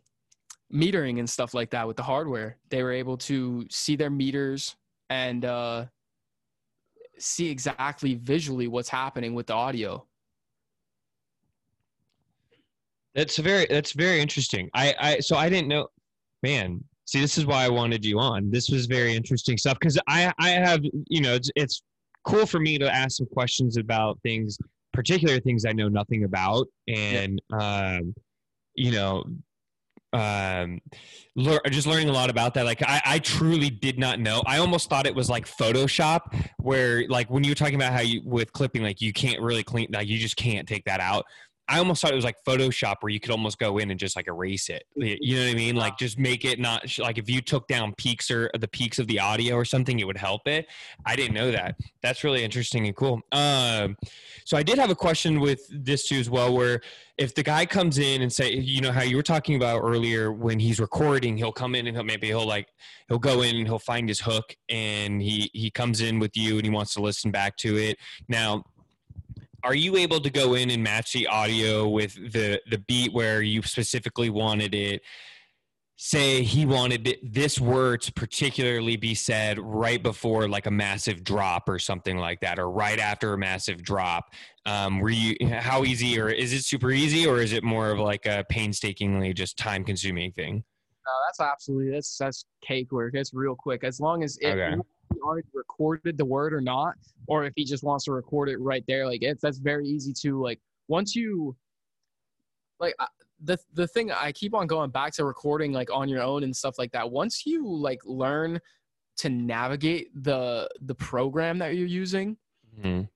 metering 0.74 1.19
and 1.19 1.30
stuff 1.30 1.53
like 1.53 1.69
that 1.69 1.88
with 1.88 1.97
the 1.97 2.03
hardware. 2.03 2.57
They 2.69 2.82
were 2.82 2.91
able 2.91 3.17
to 3.17 3.65
see 3.69 3.95
their 3.95 4.09
meters 4.09 4.76
and 5.09 5.45
uh 5.45 5.86
see 7.19 7.49
exactly 7.49 8.15
visually 8.15 8.67
what's 8.67 8.89
happening 8.89 9.34
with 9.34 9.47
the 9.47 9.53
audio 9.53 10.05
That's 13.16 13.38
very 13.38 13.68
that's 13.70 13.91
very 13.91 14.20
interesting. 14.20 14.70
I 14.74 14.95
I 14.99 15.20
so 15.20 15.36
I 15.36 15.49
didn't 15.49 15.68
know, 15.68 15.88
man. 16.41 16.84
See, 17.05 17.20
this 17.20 17.38
is 17.38 17.45
why 17.45 17.66
I 17.66 17.70
wanted 17.70 18.05
you 18.05 18.20
on. 18.20 18.49
This 18.49 18.70
was 18.70 18.86
very 18.86 19.16
interesting 19.16 19.57
stuff 19.57 19.78
because 19.80 19.99
I 20.07 20.32
I 20.39 20.49
have 20.49 20.82
you 20.84 21.22
know 21.22 21.36
it's 21.36 21.51
it's 21.55 21.84
cool 22.26 22.45
for 22.45 22.59
me 22.59 22.78
to 22.78 22.91
ask 22.91 23.18
some 23.18 23.28
questions 23.28 23.78
about 23.78 24.20
things, 24.24 24.57
particular 24.93 25.39
things 25.39 25.66
I 25.66 25.74
know 25.74 25.89
nothing 25.89 26.24
about, 26.24 26.68
and 26.88 27.41
um, 27.51 28.16
you 28.76 28.91
know, 28.91 29.24
um, 30.14 30.80
lear- 31.36 31.61
just 31.70 31.88
learning 31.88 32.09
a 32.09 32.14
lot 32.14 32.30
about 32.30 32.53
that. 32.55 32.66
Like 32.66 32.82
I 32.82 33.01
I 33.05 33.20
truly 33.20 33.70
did 33.70 33.99
not 33.99 34.20
know. 34.20 34.41
I 34.45 34.57
almost 34.57 34.89
thought 34.89 35.05
it 35.05 35.16
was 35.16 35.30
like 35.30 35.45
Photoshop, 35.45 36.36
where 36.57 37.07
like 37.09 37.30
when 37.30 37.43
you 37.43 37.51
were 37.51 37.55
talking 37.55 37.76
about 37.76 37.93
how 37.93 38.01
you 38.01 38.22
with 38.26 38.51
clipping, 38.53 38.84
like 38.84 39.01
you 39.01 39.14
can't 39.14 39.41
really 39.41 39.64
clean, 39.64 39.88
like 39.91 40.07
you 40.07 40.18
just 40.18 40.36
can't 40.36 40.68
take 40.68 40.86
that 40.86 40.99
out. 40.99 41.26
I 41.70 41.78
almost 41.78 42.01
thought 42.01 42.11
it 42.11 42.16
was 42.16 42.26
like 42.26 42.36
Photoshop 42.45 42.95
where 42.99 43.09
you 43.09 43.20
could 43.20 43.32
almost 43.32 43.57
go 43.57 43.78
in 43.78 43.89
and 43.89 43.99
just 43.99 44.16
like 44.16 44.28
erase 44.28 44.70
it. 44.70 44.84
You 44.95 45.38
know 45.38 45.45
what 45.45 45.51
I 45.51 45.55
mean? 45.55 45.76
Like 45.76 45.97
just 45.97 46.20
make 46.20 46.43
it 46.43 46.59
not 46.59 46.97
like 46.99 47.18
if 47.18 47.30
you 47.30 47.41
took 47.41 47.68
down 47.68 47.93
peaks 47.95 48.30
or 48.30 48.51
the 48.59 48.68
peaks 48.68 48.99
of 48.99 49.07
the 49.07 49.20
audio 49.20 49.55
or 49.55 49.64
something, 49.64 49.99
it 49.99 50.05
would 50.05 50.18
help 50.18 50.47
it. 50.47 50.68
I 51.05 51.16
didn't 51.16 51.34
know 51.34 51.51
that. 51.51 51.76
That's 52.01 52.24
really 52.24 52.43
interesting 52.43 52.86
and 52.86 52.95
cool. 52.95 53.22
Um, 53.32 53.95
so 54.45 54.57
I 54.57 54.64
did 54.64 54.78
have 54.78 54.89
a 54.89 54.95
question 54.95 55.39
with 55.39 55.61
this 55.72 56.07
too 56.07 56.18
as 56.18 56.30
well, 56.30 56.53
where 56.53 56.82
if 57.18 57.34
the 57.36 57.43
guy 57.43 57.66
comes 57.66 57.97
in 57.97 58.22
and 58.22 58.34
say, 58.34 58.53
you 58.53 58.82
know, 58.82 58.91
how 58.91 59.03
you 59.03 59.16
were 59.16 59.24
talking 59.24 59.55
about 59.55 59.82
earlier 59.82 60.32
when 60.32 60.59
he's 60.59 60.80
recording, 60.80 61.38
he'll 61.38 61.51
come 61.51 61.76
in 61.76 61.88
and 61.88 61.95
he'll 61.95 62.03
maybe 62.03 62.28
he'll 62.28 62.45
like 62.45 62.68
he'll 63.07 63.20
go 63.20 63.41
in 63.41 63.55
and 63.55 63.68
he'll 63.68 63.80
find 63.80 64.09
his 64.09 64.20
hook 64.20 64.55
and 64.70 65.22
he 65.22 65.49
he 65.53 65.70
comes 65.70 66.01
in 66.01 66.20
with 66.20 66.36
you 66.36 66.57
and 66.57 66.66
he 66.66 66.72
wants 66.72 66.93
to 66.95 67.01
listen 67.01 67.32
back 67.32 67.55
to 67.57 67.78
it. 67.78 67.97
Now 68.28 68.64
are 69.64 69.76
you 69.76 69.95
able 69.95 70.20
to 70.20 70.30
go 70.30 70.55
in 70.55 70.70
and 70.70 70.84
match 70.84 71.14
the 71.14 71.28
audio 71.28 71.88
with 71.88 72.16
the 72.34 72.61
the 72.70 72.80
beat 72.80 73.14
where 73.14 73.41
you 73.41 73.61
specifically 73.61 74.30
wanted 74.30 74.76
it? 74.76 75.01
Say 75.95 76.41
he 76.41 76.66
wanted 76.66 77.07
it, 77.07 77.34
this 77.34 77.61
word 77.61 78.01
to 78.01 78.11
particularly 78.11 78.97
be 78.97 79.16
said 79.16 79.57
right 79.59 80.01
before 80.01 80.49
like 80.49 80.66
a 80.66 80.72
massive 80.72 81.24
drop 81.24 81.70
or 81.70 81.80
something 81.80 82.18
like 82.18 82.41
that 82.41 82.59
or 82.59 82.70
right 82.70 82.99
after 82.99 83.34
a 83.34 83.38
massive 83.38 83.84
drop. 83.84 84.34
Um, 84.66 84.99
were 84.99 85.11
you 85.11 85.36
how 85.47 85.84
easy 85.84 86.20
or 86.20 86.30
is 86.30 86.51
it 86.51 86.64
super 86.64 86.91
easy 86.91 87.26
or 87.26 87.39
is 87.39 87.53
it 87.53 87.64
more 87.64 87.91
of 87.91 87.99
like 87.99 88.26
a 88.26 88.43
painstakingly 88.49 89.34
just 89.34 89.57
time 89.57 89.86
consuming 89.86 90.32
thing? 90.32 90.64
No 91.05 91.11
that's 91.28 91.39
absolutely 91.39 91.91
that's 91.91 92.18
that's 92.18 92.45
cake 92.61 92.91
work. 92.91 93.14
It's 93.14 93.34
real 93.34 93.55
quick. 93.55 93.84
As 93.84 93.99
long 93.99 94.24
as 94.24 94.38
it 94.38 94.57
Okay. 94.57 94.82
Already 95.24 95.47
recorded 95.53 96.17
the 96.17 96.26
word 96.26 96.53
or 96.53 96.61
not 96.61 96.95
or 97.28 97.45
if 97.45 97.53
he 97.55 97.63
just 97.63 97.84
wants 97.84 98.05
to 98.05 98.11
record 98.11 98.49
it 98.49 98.57
right 98.59 98.84
there 98.88 99.05
like 99.07 99.21
it's 99.21 99.41
that's 99.41 99.57
very 99.57 99.88
easy 99.88 100.13
to 100.13 100.41
like 100.41 100.59
once 100.88 101.15
you 101.15 101.55
like 102.80 102.93
the 103.43 103.57
the 103.74 103.88
thing 103.88 104.11
i 104.11 104.32
keep 104.32 104.53
on 104.53 104.67
going 104.67 104.89
back 104.89 105.13
to 105.13 105.26
recording 105.26 105.71
like 105.71 105.89
on 105.91 106.09
your 106.09 106.21
own 106.21 106.43
and 106.43 106.55
stuff 106.55 106.76
like 106.78 106.91
that 106.91 107.09
once 107.09 107.45
you 107.45 107.67
like 107.67 107.99
learn 108.05 108.59
to 109.17 109.30
navigate 109.30 110.09
the 110.24 110.67
the 110.82 110.95
program 110.95 111.57
that 111.59 111.76
you're 111.76 111.88
using 111.88 112.38
Mhm. 112.80 113.07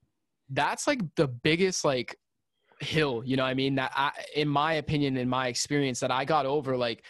that's 0.50 0.86
like 0.86 1.00
the 1.16 1.26
biggest 1.26 1.84
like 1.84 2.16
hill 2.80 3.22
you 3.26 3.36
know 3.36 3.42
what 3.42 3.48
i 3.48 3.54
mean 3.54 3.74
that 3.74 3.90
I, 3.96 4.12
in 4.36 4.48
my 4.48 4.74
opinion 4.74 5.16
in 5.16 5.28
my 5.28 5.48
experience 5.48 5.98
that 6.00 6.12
i 6.12 6.24
got 6.24 6.46
over 6.46 6.76
like 6.76 7.04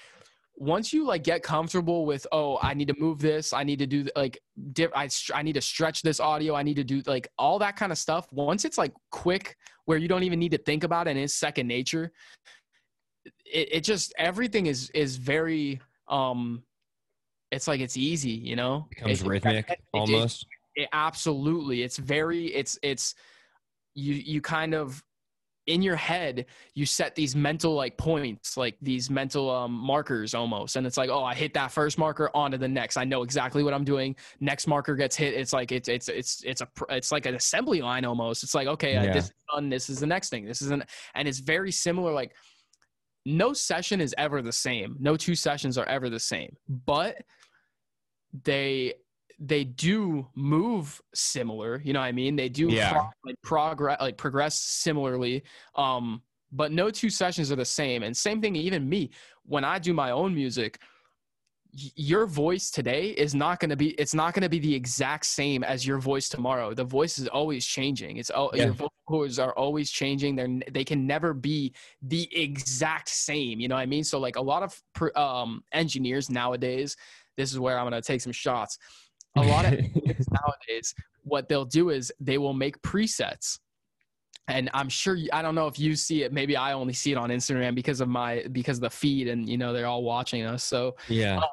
once 0.60 0.92
you 0.92 1.06
like 1.06 1.22
get 1.22 1.42
comfortable 1.42 2.04
with 2.04 2.26
oh 2.32 2.58
i 2.62 2.74
need 2.74 2.88
to 2.88 2.94
move 2.98 3.20
this 3.20 3.52
i 3.52 3.62
need 3.62 3.78
to 3.78 3.86
do 3.86 4.04
like 4.16 4.38
dip, 4.72 4.90
I, 4.96 5.08
I 5.32 5.42
need 5.42 5.52
to 5.52 5.60
stretch 5.60 6.02
this 6.02 6.18
audio 6.18 6.54
i 6.56 6.62
need 6.64 6.74
to 6.76 6.84
do 6.84 7.00
like 7.06 7.28
all 7.38 7.60
that 7.60 7.76
kind 7.76 7.92
of 7.92 7.98
stuff 7.98 8.26
once 8.32 8.64
it's 8.64 8.76
like 8.76 8.92
quick 9.10 9.56
where 9.84 9.98
you 9.98 10.08
don't 10.08 10.24
even 10.24 10.38
need 10.40 10.50
to 10.52 10.58
think 10.58 10.82
about 10.84 11.06
it 11.06 11.12
and 11.12 11.20
it's 11.20 11.34
second 11.34 11.68
nature 11.68 12.10
it, 13.46 13.68
it 13.72 13.80
just 13.84 14.12
everything 14.18 14.66
is 14.66 14.90
is 14.90 15.16
very 15.16 15.80
um 16.08 16.62
it's 17.52 17.68
like 17.68 17.80
it's 17.80 17.96
easy 17.96 18.30
you 18.30 18.56
know? 18.56 18.86
Becomes 18.90 19.22
It- 19.22 19.26
rhythmic 19.26 19.70
it- 19.70 19.80
almost. 19.94 20.46
it, 20.74 20.88
absolutely 20.92 21.82
it's 21.82 21.98
very 21.98 22.46
it's 22.46 22.78
it's 22.82 23.14
you 23.94 24.14
you 24.14 24.40
kind 24.40 24.74
of 24.74 25.02
in 25.68 25.82
your 25.82 25.96
head 25.96 26.46
you 26.74 26.84
set 26.84 27.14
these 27.14 27.36
mental 27.36 27.74
like 27.74 27.96
points 27.96 28.56
like 28.56 28.76
these 28.82 29.10
mental 29.10 29.50
um, 29.50 29.72
markers 29.72 30.34
almost. 30.34 30.76
And 30.76 30.86
it's 30.86 30.96
like 30.96 31.10
oh 31.10 31.22
i 31.22 31.34
hit 31.34 31.54
that 31.54 31.70
first 31.70 31.98
marker 31.98 32.30
on 32.34 32.50
to 32.50 32.58
the 32.58 32.66
next. 32.66 32.96
I 32.96 33.04
know 33.04 33.22
exactly 33.22 33.62
what 33.62 33.74
i'm 33.74 33.84
doing. 33.84 34.16
Next 34.40 34.66
marker 34.66 34.96
gets 34.96 35.14
hit. 35.14 35.34
It's 35.34 35.52
like 35.52 35.70
it's 35.70 35.88
it's 35.88 36.08
it's 36.08 36.42
it's 36.44 36.62
a 36.62 36.68
it's 36.88 37.12
like 37.12 37.26
an 37.26 37.34
assembly 37.34 37.82
line 37.82 38.04
almost. 38.04 38.42
It's 38.42 38.54
like 38.54 38.66
okay 38.66 38.96
uh, 38.96 39.12
this 39.12 39.26
is 39.26 39.34
done. 39.54 39.68
This 39.68 39.88
is 39.88 40.00
the 40.00 40.06
next 40.06 40.30
thing. 40.30 40.44
This 40.44 40.62
isn't 40.62 40.82
and 41.14 41.28
it's 41.28 41.38
very 41.38 41.70
similar 41.70 42.12
like 42.12 42.32
no 43.26 43.52
session 43.52 44.00
is 44.00 44.14
ever 44.16 44.40
the 44.40 44.52
same. 44.52 44.96
No 44.98 45.16
two 45.16 45.34
sessions 45.34 45.76
are 45.76 45.86
ever 45.86 46.08
the 46.08 46.18
same. 46.20 46.56
But 46.86 47.18
they 48.44 48.94
they 49.38 49.64
do 49.64 50.26
move 50.34 51.00
similar 51.14 51.80
you 51.84 51.92
know 51.92 52.00
what 52.00 52.06
i 52.06 52.12
mean? 52.12 52.34
They 52.36 52.48
do 52.48 52.70
Yeah. 52.70 52.90
pro- 52.90 53.10
like 53.24 53.36
progress 53.42 54.00
like 54.00 54.16
progress 54.16 54.54
similarly 54.60 55.42
um 55.76 56.22
but 56.50 56.72
no 56.72 56.90
two 56.90 57.10
sessions 57.10 57.52
are 57.52 57.56
the 57.56 57.64
same. 57.64 58.02
And 58.02 58.16
same 58.16 58.40
thing 58.40 58.56
even 58.56 58.88
me. 58.88 59.10
When 59.44 59.64
i 59.64 59.78
do 59.78 59.92
my 59.94 60.10
own 60.10 60.34
music 60.34 60.80
y- 61.72 61.90
your 61.94 62.26
voice 62.26 62.70
today 62.70 63.10
is 63.10 63.34
not 63.34 63.60
going 63.60 63.68
to 63.70 63.76
be 63.76 63.90
it's 63.90 64.14
not 64.14 64.34
going 64.34 64.42
to 64.42 64.48
be 64.48 64.58
the 64.58 64.74
exact 64.74 65.26
same 65.26 65.62
as 65.62 65.86
your 65.86 65.98
voice 65.98 66.28
tomorrow. 66.28 66.74
The 66.74 66.84
voice 66.84 67.18
is 67.18 67.28
always 67.28 67.64
changing. 67.66 68.16
It's 68.16 68.30
all 68.30 68.50
Yeah. 68.54 68.64
your 68.64 68.72
vocals 68.72 69.38
are 69.38 69.52
always 69.56 69.90
changing. 69.90 70.34
They're 70.36 70.58
they 70.70 70.84
can 70.84 71.06
never 71.06 71.32
be 71.34 71.74
the 72.02 72.28
exact 72.36 73.08
same 73.08 73.60
you 73.60 73.68
know 73.68 73.76
what 73.76 73.82
i 73.82 73.86
mean? 73.86 74.02
So 74.04 74.18
like 74.18 74.36
a 74.36 74.42
lot 74.42 74.62
of 74.64 74.82
um 75.16 75.62
engineers 75.72 76.28
nowadays 76.30 76.96
this 77.36 77.52
is 77.52 77.58
where 77.60 77.78
i'm 77.78 77.88
going 77.88 78.02
to 78.02 78.04
take 78.04 78.20
some 78.20 78.32
shots 78.32 78.78
a 79.38 79.48
lot 79.48 79.64
of 79.64 79.72
nowadays 80.04 80.94
what 81.22 81.48
they'll 81.48 81.64
do 81.64 81.90
is 81.90 82.12
they 82.20 82.38
will 82.38 82.54
make 82.54 82.80
presets. 82.82 83.58
And 84.48 84.70
i'm 84.72 84.88
sure 84.88 85.18
i 85.34 85.42
don't 85.42 85.54
know 85.54 85.66
if 85.66 85.78
you 85.78 85.94
see 85.94 86.22
it 86.22 86.32
maybe 86.32 86.56
i 86.56 86.72
only 86.72 86.94
see 86.94 87.12
it 87.12 87.18
on 87.18 87.28
instagram 87.28 87.74
because 87.74 88.00
of 88.00 88.08
my 88.08 88.46
because 88.50 88.78
of 88.78 88.80
the 88.80 88.88
feed 88.88 89.28
and 89.28 89.46
you 89.46 89.58
know 89.58 89.74
they're 89.74 89.86
all 89.86 90.02
watching 90.02 90.42
us. 90.42 90.64
So 90.64 90.96
yeah 91.08 91.36
um, 91.36 91.44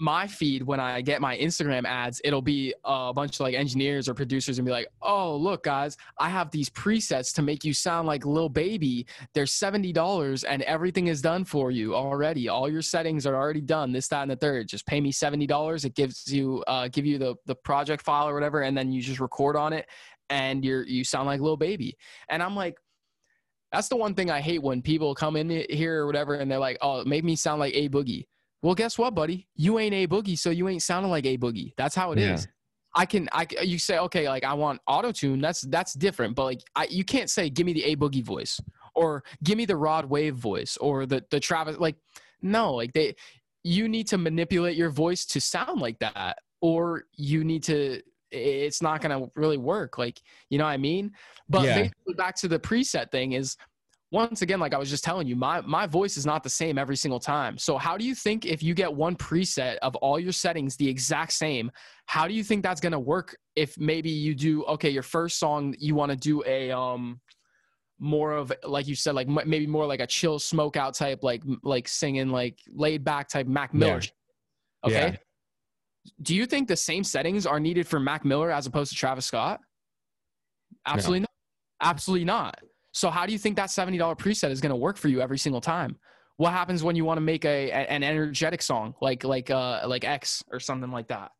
my 0.00 0.26
feed 0.26 0.62
when 0.62 0.80
I 0.80 1.02
get 1.02 1.20
my 1.20 1.36
Instagram 1.36 1.84
ads, 1.84 2.20
it'll 2.24 2.40
be 2.40 2.74
a 2.84 3.12
bunch 3.12 3.36
of 3.36 3.40
like 3.40 3.54
engineers 3.54 4.08
or 4.08 4.14
producers 4.14 4.58
and 4.58 4.64
be 4.64 4.72
like, 4.72 4.88
"Oh, 5.02 5.36
look, 5.36 5.64
guys, 5.64 5.96
I 6.18 6.30
have 6.30 6.50
these 6.50 6.70
presets 6.70 7.34
to 7.34 7.42
make 7.42 7.64
you 7.64 7.74
sound 7.74 8.08
like 8.08 8.24
Lil 8.24 8.48
Baby. 8.48 9.06
They're 9.34 9.46
seventy 9.46 9.92
dollars, 9.92 10.42
and 10.44 10.62
everything 10.62 11.08
is 11.08 11.20
done 11.20 11.44
for 11.44 11.70
you 11.70 11.94
already. 11.94 12.48
All 12.48 12.68
your 12.68 12.82
settings 12.82 13.26
are 13.26 13.36
already 13.36 13.60
done. 13.60 13.92
This, 13.92 14.08
that, 14.08 14.22
and 14.22 14.30
the 14.30 14.36
third. 14.36 14.68
Just 14.68 14.86
pay 14.86 15.00
me 15.00 15.12
seventy 15.12 15.46
dollars. 15.46 15.84
It 15.84 15.94
gives 15.94 16.32
you 16.32 16.64
uh, 16.66 16.88
give 16.88 17.04
you 17.04 17.18
the 17.18 17.36
the 17.44 17.54
project 17.54 18.02
file 18.02 18.28
or 18.28 18.34
whatever, 18.34 18.62
and 18.62 18.76
then 18.76 18.90
you 18.90 19.02
just 19.02 19.20
record 19.20 19.54
on 19.54 19.74
it, 19.74 19.86
and 20.30 20.64
you're 20.64 20.86
you 20.86 21.04
sound 21.04 21.26
like 21.26 21.40
Lil 21.40 21.56
Baby. 21.56 21.96
And 22.28 22.42
I'm 22.42 22.56
like. 22.56 22.76
That's 23.72 23.86
the 23.86 23.94
one 23.94 24.16
thing 24.16 24.32
I 24.32 24.40
hate 24.40 24.60
when 24.60 24.82
people 24.82 25.14
come 25.14 25.36
in 25.36 25.48
here 25.48 26.02
or 26.02 26.06
whatever 26.06 26.34
and 26.34 26.50
they're 26.50 26.58
like, 26.58 26.76
"Oh, 26.82 27.04
make 27.04 27.22
me 27.22 27.36
sound 27.36 27.60
like 27.60 27.72
A 27.76 27.88
Boogie." 27.88 28.24
Well, 28.62 28.74
guess 28.74 28.98
what, 28.98 29.14
buddy? 29.14 29.48
You 29.54 29.78
ain't 29.78 29.94
a 29.94 30.06
boogie, 30.06 30.38
so 30.38 30.50
you 30.50 30.68
ain't 30.68 30.82
sounding 30.82 31.10
like 31.10 31.26
a 31.26 31.38
boogie. 31.38 31.72
That's 31.76 31.94
how 31.94 32.12
it 32.12 32.18
is. 32.18 32.44
Yeah. 32.44 32.50
I 32.94 33.06
can, 33.06 33.28
I 33.32 33.46
you 33.62 33.78
say, 33.78 33.98
okay, 33.98 34.28
like 34.28 34.44
I 34.44 34.52
want 34.52 34.80
auto 34.86 35.12
tune. 35.12 35.40
That's 35.40 35.60
that's 35.62 35.94
different. 35.94 36.34
But 36.34 36.44
like, 36.44 36.60
I, 36.74 36.88
you 36.90 37.04
can't 37.04 37.30
say, 37.30 37.48
give 37.48 37.64
me 37.64 37.72
the 37.72 37.84
a 37.84 37.96
boogie 37.96 38.24
voice, 38.24 38.60
or 38.94 39.22
give 39.44 39.56
me 39.56 39.64
the 39.64 39.76
Rod 39.76 40.06
Wave 40.06 40.34
voice, 40.34 40.76
or 40.78 41.06
the 41.06 41.24
the 41.30 41.38
Travis. 41.38 41.78
Like, 41.78 41.96
no, 42.42 42.74
like 42.74 42.92
they, 42.92 43.14
you 43.62 43.88
need 43.88 44.08
to 44.08 44.18
manipulate 44.18 44.76
your 44.76 44.90
voice 44.90 45.24
to 45.26 45.40
sound 45.40 45.80
like 45.80 46.00
that, 46.00 46.38
or 46.60 47.04
you 47.16 47.44
need 47.44 47.62
to. 47.64 48.02
It's 48.32 48.82
not 48.82 49.00
gonna 49.00 49.26
really 49.36 49.56
work. 49.56 49.96
Like, 49.96 50.20
you 50.50 50.58
know 50.58 50.64
what 50.64 50.70
I 50.70 50.76
mean? 50.76 51.12
But 51.48 51.62
Yeah. 51.64 51.74
basically, 51.82 52.14
back 52.14 52.36
to 52.36 52.48
the 52.48 52.58
preset 52.58 53.10
thing 53.12 53.32
is 53.32 53.56
once 54.12 54.42
again, 54.42 54.58
like 54.58 54.74
I 54.74 54.78
was 54.78 54.90
just 54.90 55.04
telling 55.04 55.26
you, 55.28 55.36
my 55.36 55.60
my 55.60 55.86
voice 55.86 56.16
is 56.16 56.26
not 56.26 56.42
the 56.42 56.50
same 56.50 56.78
every 56.78 56.96
single 56.96 57.20
time. 57.20 57.56
So 57.58 57.78
how 57.78 57.96
do 57.96 58.04
you 58.04 58.14
think 58.14 58.44
if 58.44 58.62
you 58.62 58.74
get 58.74 58.92
one 58.92 59.14
preset 59.14 59.76
of 59.82 59.94
all 59.96 60.18
your 60.18 60.32
settings 60.32 60.76
the 60.76 60.88
exact 60.88 61.32
same, 61.32 61.70
how 62.06 62.26
do 62.26 62.34
you 62.34 62.42
think 62.42 62.62
that's 62.62 62.80
gonna 62.80 62.98
work 62.98 63.36
if 63.54 63.78
maybe 63.78 64.10
you 64.10 64.34
do 64.34 64.64
okay, 64.64 64.90
your 64.90 65.04
first 65.04 65.38
song 65.38 65.74
you 65.78 65.94
want 65.94 66.10
to 66.10 66.16
do 66.16 66.42
a 66.44 66.72
um 66.72 67.20
more 68.00 68.32
of 68.32 68.52
like 68.64 68.88
you 68.88 68.96
said, 68.96 69.14
like 69.14 69.28
m- 69.28 69.48
maybe 69.48 69.66
more 69.66 69.86
like 69.86 70.00
a 70.00 70.06
chill 70.06 70.38
smoke 70.38 70.76
out 70.76 70.94
type, 70.94 71.22
like 71.22 71.42
like 71.62 71.86
singing 71.86 72.30
like 72.30 72.58
laid 72.68 73.04
back 73.04 73.28
type 73.28 73.46
Mac 73.46 73.72
Miller. 73.72 74.00
Yeah. 74.86 74.88
Okay. 74.88 75.10
Yeah. 75.12 75.16
Do 76.22 76.34
you 76.34 76.46
think 76.46 76.66
the 76.66 76.76
same 76.76 77.04
settings 77.04 77.46
are 77.46 77.60
needed 77.60 77.86
for 77.86 78.00
Mac 78.00 78.24
Miller 78.24 78.50
as 78.50 78.66
opposed 78.66 78.90
to 78.90 78.96
Travis 78.96 79.26
Scott? 79.26 79.60
Absolutely 80.86 81.20
not. 81.20 81.30
Absolutely 81.82 82.24
not. 82.24 82.58
So 82.92 83.10
how 83.10 83.26
do 83.26 83.32
you 83.32 83.38
think 83.38 83.56
that 83.56 83.70
seventy 83.70 83.98
dollar 83.98 84.14
preset 84.16 84.50
is 84.50 84.60
going 84.60 84.70
to 84.70 84.76
work 84.76 84.96
for 84.96 85.08
you 85.08 85.20
every 85.20 85.38
single 85.38 85.60
time? 85.60 85.96
What 86.36 86.52
happens 86.52 86.82
when 86.82 86.96
you 86.96 87.04
want 87.04 87.18
to 87.18 87.22
make 87.22 87.44
a- 87.44 87.70
an 87.70 88.02
energetic 88.02 88.62
song 88.62 88.94
like 89.00 89.24
like 89.24 89.50
uh 89.50 89.82
like 89.86 90.04
X 90.04 90.42
or 90.50 90.60
something 90.60 90.90
like 90.90 91.08
that? 91.08 91.30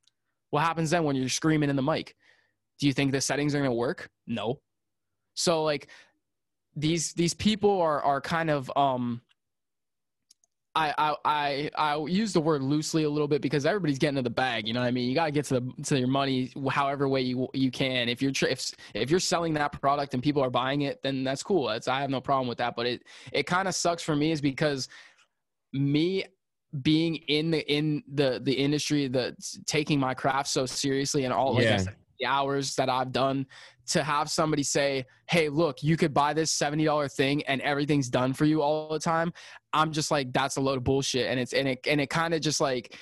What 0.51 0.61
happens 0.63 0.91
then 0.91 1.05
when 1.05 1.17
you're 1.17 1.29
screaming 1.29 1.71
in 1.71 1.77
the 1.77 1.83
mic? 1.83 2.15
Do 2.79 2.87
you 2.87 2.93
think 2.93 3.13
the 3.13 3.21
settings 3.21 3.55
are 3.55 3.59
going 3.59 3.71
to 3.71 3.75
work? 3.75 4.09
No. 4.27 4.61
So 5.35 5.63
like 5.65 5.89
these 6.77 7.13
these 7.15 7.35
people 7.35 7.81
are 7.81 8.03
are 8.03 8.21
kind 8.21 8.51
of 8.51 8.71
um 8.77 9.23
I, 10.77 10.95
I 10.97 11.17
I 11.25 11.71
I 11.77 11.97
use 12.07 12.33
the 12.33 12.41
word 12.41 12.63
loosely 12.63 13.03
a 13.03 13.11
little 13.11 13.27
bit 13.27 13.43
because 13.43 13.67
everybody's 13.67 13.99
getting 13.99 14.17
to 14.17 14.23
the 14.23 14.31
bag. 14.31 14.69
You 14.69 14.75
know 14.75 14.81
what 14.81 14.87
I 14.87 14.93
mean? 14.93 15.09
You 15.09 15.15
got 15.17 15.27
to 15.27 15.33
get 15.33 15.45
to 15.47 15.55
the 15.61 15.83
to 15.85 15.99
your 15.99 16.09
money 16.09 16.53
however 16.71 17.09
way 17.09 17.23
you 17.23 17.49
you 17.55 17.71
can. 17.73 18.09
If 18.09 18.23
you're 18.23 18.33
if 18.49 18.71
if 18.95 19.11
you're 19.11 19.19
selling 19.19 19.55
that 19.55 19.73
product 19.81 20.15
and 20.15 20.23
people 20.23 20.43
are 20.45 20.51
buying 20.51 20.83
it, 20.83 21.03
then 21.03 21.25
that's 21.25 21.43
cool. 21.43 21.67
That's 21.69 21.89
I 21.89 22.01
have 22.01 22.11
no 22.11 22.21
problem 22.21 22.47
with 22.47 22.59
that. 22.59 22.77
But 22.77 22.87
it 22.87 23.03
it 23.33 23.45
kind 23.45 23.67
of 23.67 23.75
sucks 23.75 24.03
for 24.03 24.15
me 24.15 24.31
is 24.31 24.41
because 24.41 24.89
me 25.73 26.25
being 26.83 27.17
in 27.17 27.51
the 27.51 27.69
in 27.73 28.05
the 28.15 28.41
the 28.43 28.53
industry, 28.53 29.09
the 29.09 29.35
taking 29.67 29.99
my 29.99 30.15
craft 30.15 30.49
so 30.49 30.67
seriously 30.67 31.25
and 31.25 31.35
all 31.35 31.55
like 31.55 31.67
I 31.67 31.71
Yeah. 31.71 31.79
said, 31.79 31.97
the 32.21 32.27
hours 32.27 32.77
that 32.77 32.89
I've 32.89 33.13
done 33.13 33.47
to 33.91 34.03
have 34.03 34.31
somebody 34.31 34.63
say, 34.63 35.05
"Hey, 35.29 35.49
look, 35.49 35.83
you 35.83 35.97
could 35.97 36.13
buy 36.15 36.33
this 36.35 36.51
seventy 36.53 36.85
dollar 36.85 37.09
thing 37.09 37.43
and 37.45 37.61
everything's 37.61 38.09
done 38.09 38.33
for 38.33 38.45
you 38.45 38.63
all 38.63 38.89
the 38.93 38.99
time." 39.01 39.33
I'm 39.73 39.93
just 39.93 40.11
like, 40.11 40.33
that's 40.33 40.57
a 40.57 40.61
load 40.61 40.79
of 40.79 40.85
bullshit, 40.85 41.27
and 41.27 41.39
it's 41.39 41.53
and 41.53 41.69
it 41.69 41.79
and 41.87 42.01
it 42.01 42.11
kind 42.11 42.35
of 42.35 42.41
just 42.41 42.61
like 42.61 42.97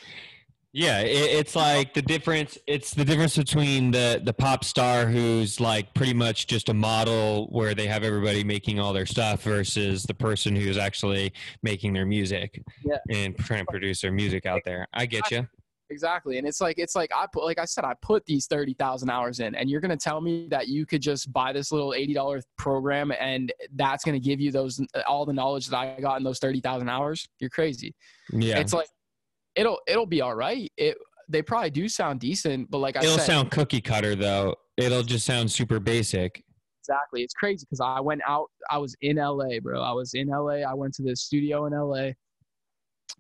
Yeah, 0.74 1.00
it, 1.00 1.08
it's 1.40 1.56
like 1.56 1.94
the 1.94 2.02
difference. 2.02 2.58
It's 2.66 2.92
the 2.92 3.04
difference 3.04 3.36
between 3.36 3.90
the 3.90 4.20
the 4.22 4.34
pop 4.34 4.64
star 4.64 5.06
who's 5.06 5.60
like 5.60 5.94
pretty 5.94 6.12
much 6.14 6.46
just 6.46 6.68
a 6.68 6.74
model 6.74 7.46
where 7.50 7.74
they 7.74 7.86
have 7.86 8.02
everybody 8.04 8.44
making 8.44 8.78
all 8.78 8.92
their 8.92 9.06
stuff 9.06 9.42
versus 9.42 10.02
the 10.02 10.12
person 10.14 10.54
who's 10.54 10.76
actually 10.76 11.32
making 11.62 11.94
their 11.94 12.04
music 12.06 12.60
Yeah. 12.84 12.98
and 13.10 13.34
trying 13.38 13.64
to 13.64 13.70
produce 13.70 14.02
their 14.02 14.12
music 14.12 14.44
out 14.44 14.60
there. 14.66 14.86
I 14.92 15.06
get 15.06 15.30
you. 15.30 15.48
Exactly. 15.90 16.38
And 16.38 16.46
it's 16.46 16.60
like 16.60 16.78
it's 16.78 16.94
like 16.94 17.10
I 17.16 17.26
put 17.32 17.44
like 17.44 17.58
I 17.58 17.64
said, 17.64 17.84
I 17.84 17.94
put 18.02 18.26
these 18.26 18.46
thirty 18.46 18.74
thousand 18.74 19.10
hours 19.10 19.40
in 19.40 19.54
and 19.54 19.70
you're 19.70 19.80
gonna 19.80 19.96
tell 19.96 20.20
me 20.20 20.46
that 20.50 20.68
you 20.68 20.84
could 20.84 21.00
just 21.00 21.32
buy 21.32 21.52
this 21.52 21.72
little 21.72 21.94
eighty 21.94 22.12
dollar 22.12 22.42
program 22.56 23.12
and 23.18 23.52
that's 23.74 24.04
gonna 24.04 24.18
give 24.18 24.40
you 24.40 24.52
those 24.52 24.80
uh, 24.94 25.00
all 25.06 25.24
the 25.24 25.32
knowledge 25.32 25.68
that 25.68 25.76
I 25.76 26.00
got 26.00 26.18
in 26.18 26.24
those 26.24 26.38
thirty 26.38 26.60
thousand 26.60 26.88
hours? 26.88 27.26
You're 27.40 27.50
crazy. 27.50 27.94
Yeah, 28.32 28.58
It's 28.58 28.74
like 28.74 28.88
it'll 29.56 29.80
it'll 29.86 30.06
be 30.06 30.20
all 30.20 30.34
right. 30.34 30.70
It 30.76 30.96
they 31.28 31.42
probably 31.42 31.70
do 31.70 31.88
sound 31.88 32.20
decent, 32.20 32.70
but 32.70 32.78
like 32.78 32.96
I 32.96 33.00
it'll 33.00 33.16
said 33.16 33.26
sound 33.26 33.50
cookie 33.50 33.80
cutter 33.80 34.14
though. 34.14 34.56
It'll 34.76 35.02
just 35.02 35.24
sound 35.24 35.50
super 35.50 35.80
basic. 35.80 36.42
exactly. 36.82 37.22
It's 37.22 37.34
crazy 37.34 37.64
because 37.68 37.80
I 37.80 38.00
went 38.00 38.20
out 38.26 38.48
I 38.70 38.78
was 38.78 38.94
in 39.00 39.16
LA, 39.16 39.60
bro. 39.62 39.80
I 39.80 39.92
was 39.92 40.12
in 40.14 40.28
LA. 40.28 40.62
I 40.68 40.74
went 40.74 40.94
to 40.94 41.02
the 41.02 41.16
studio 41.16 41.66
in 41.66 41.72
LA. 41.72 42.10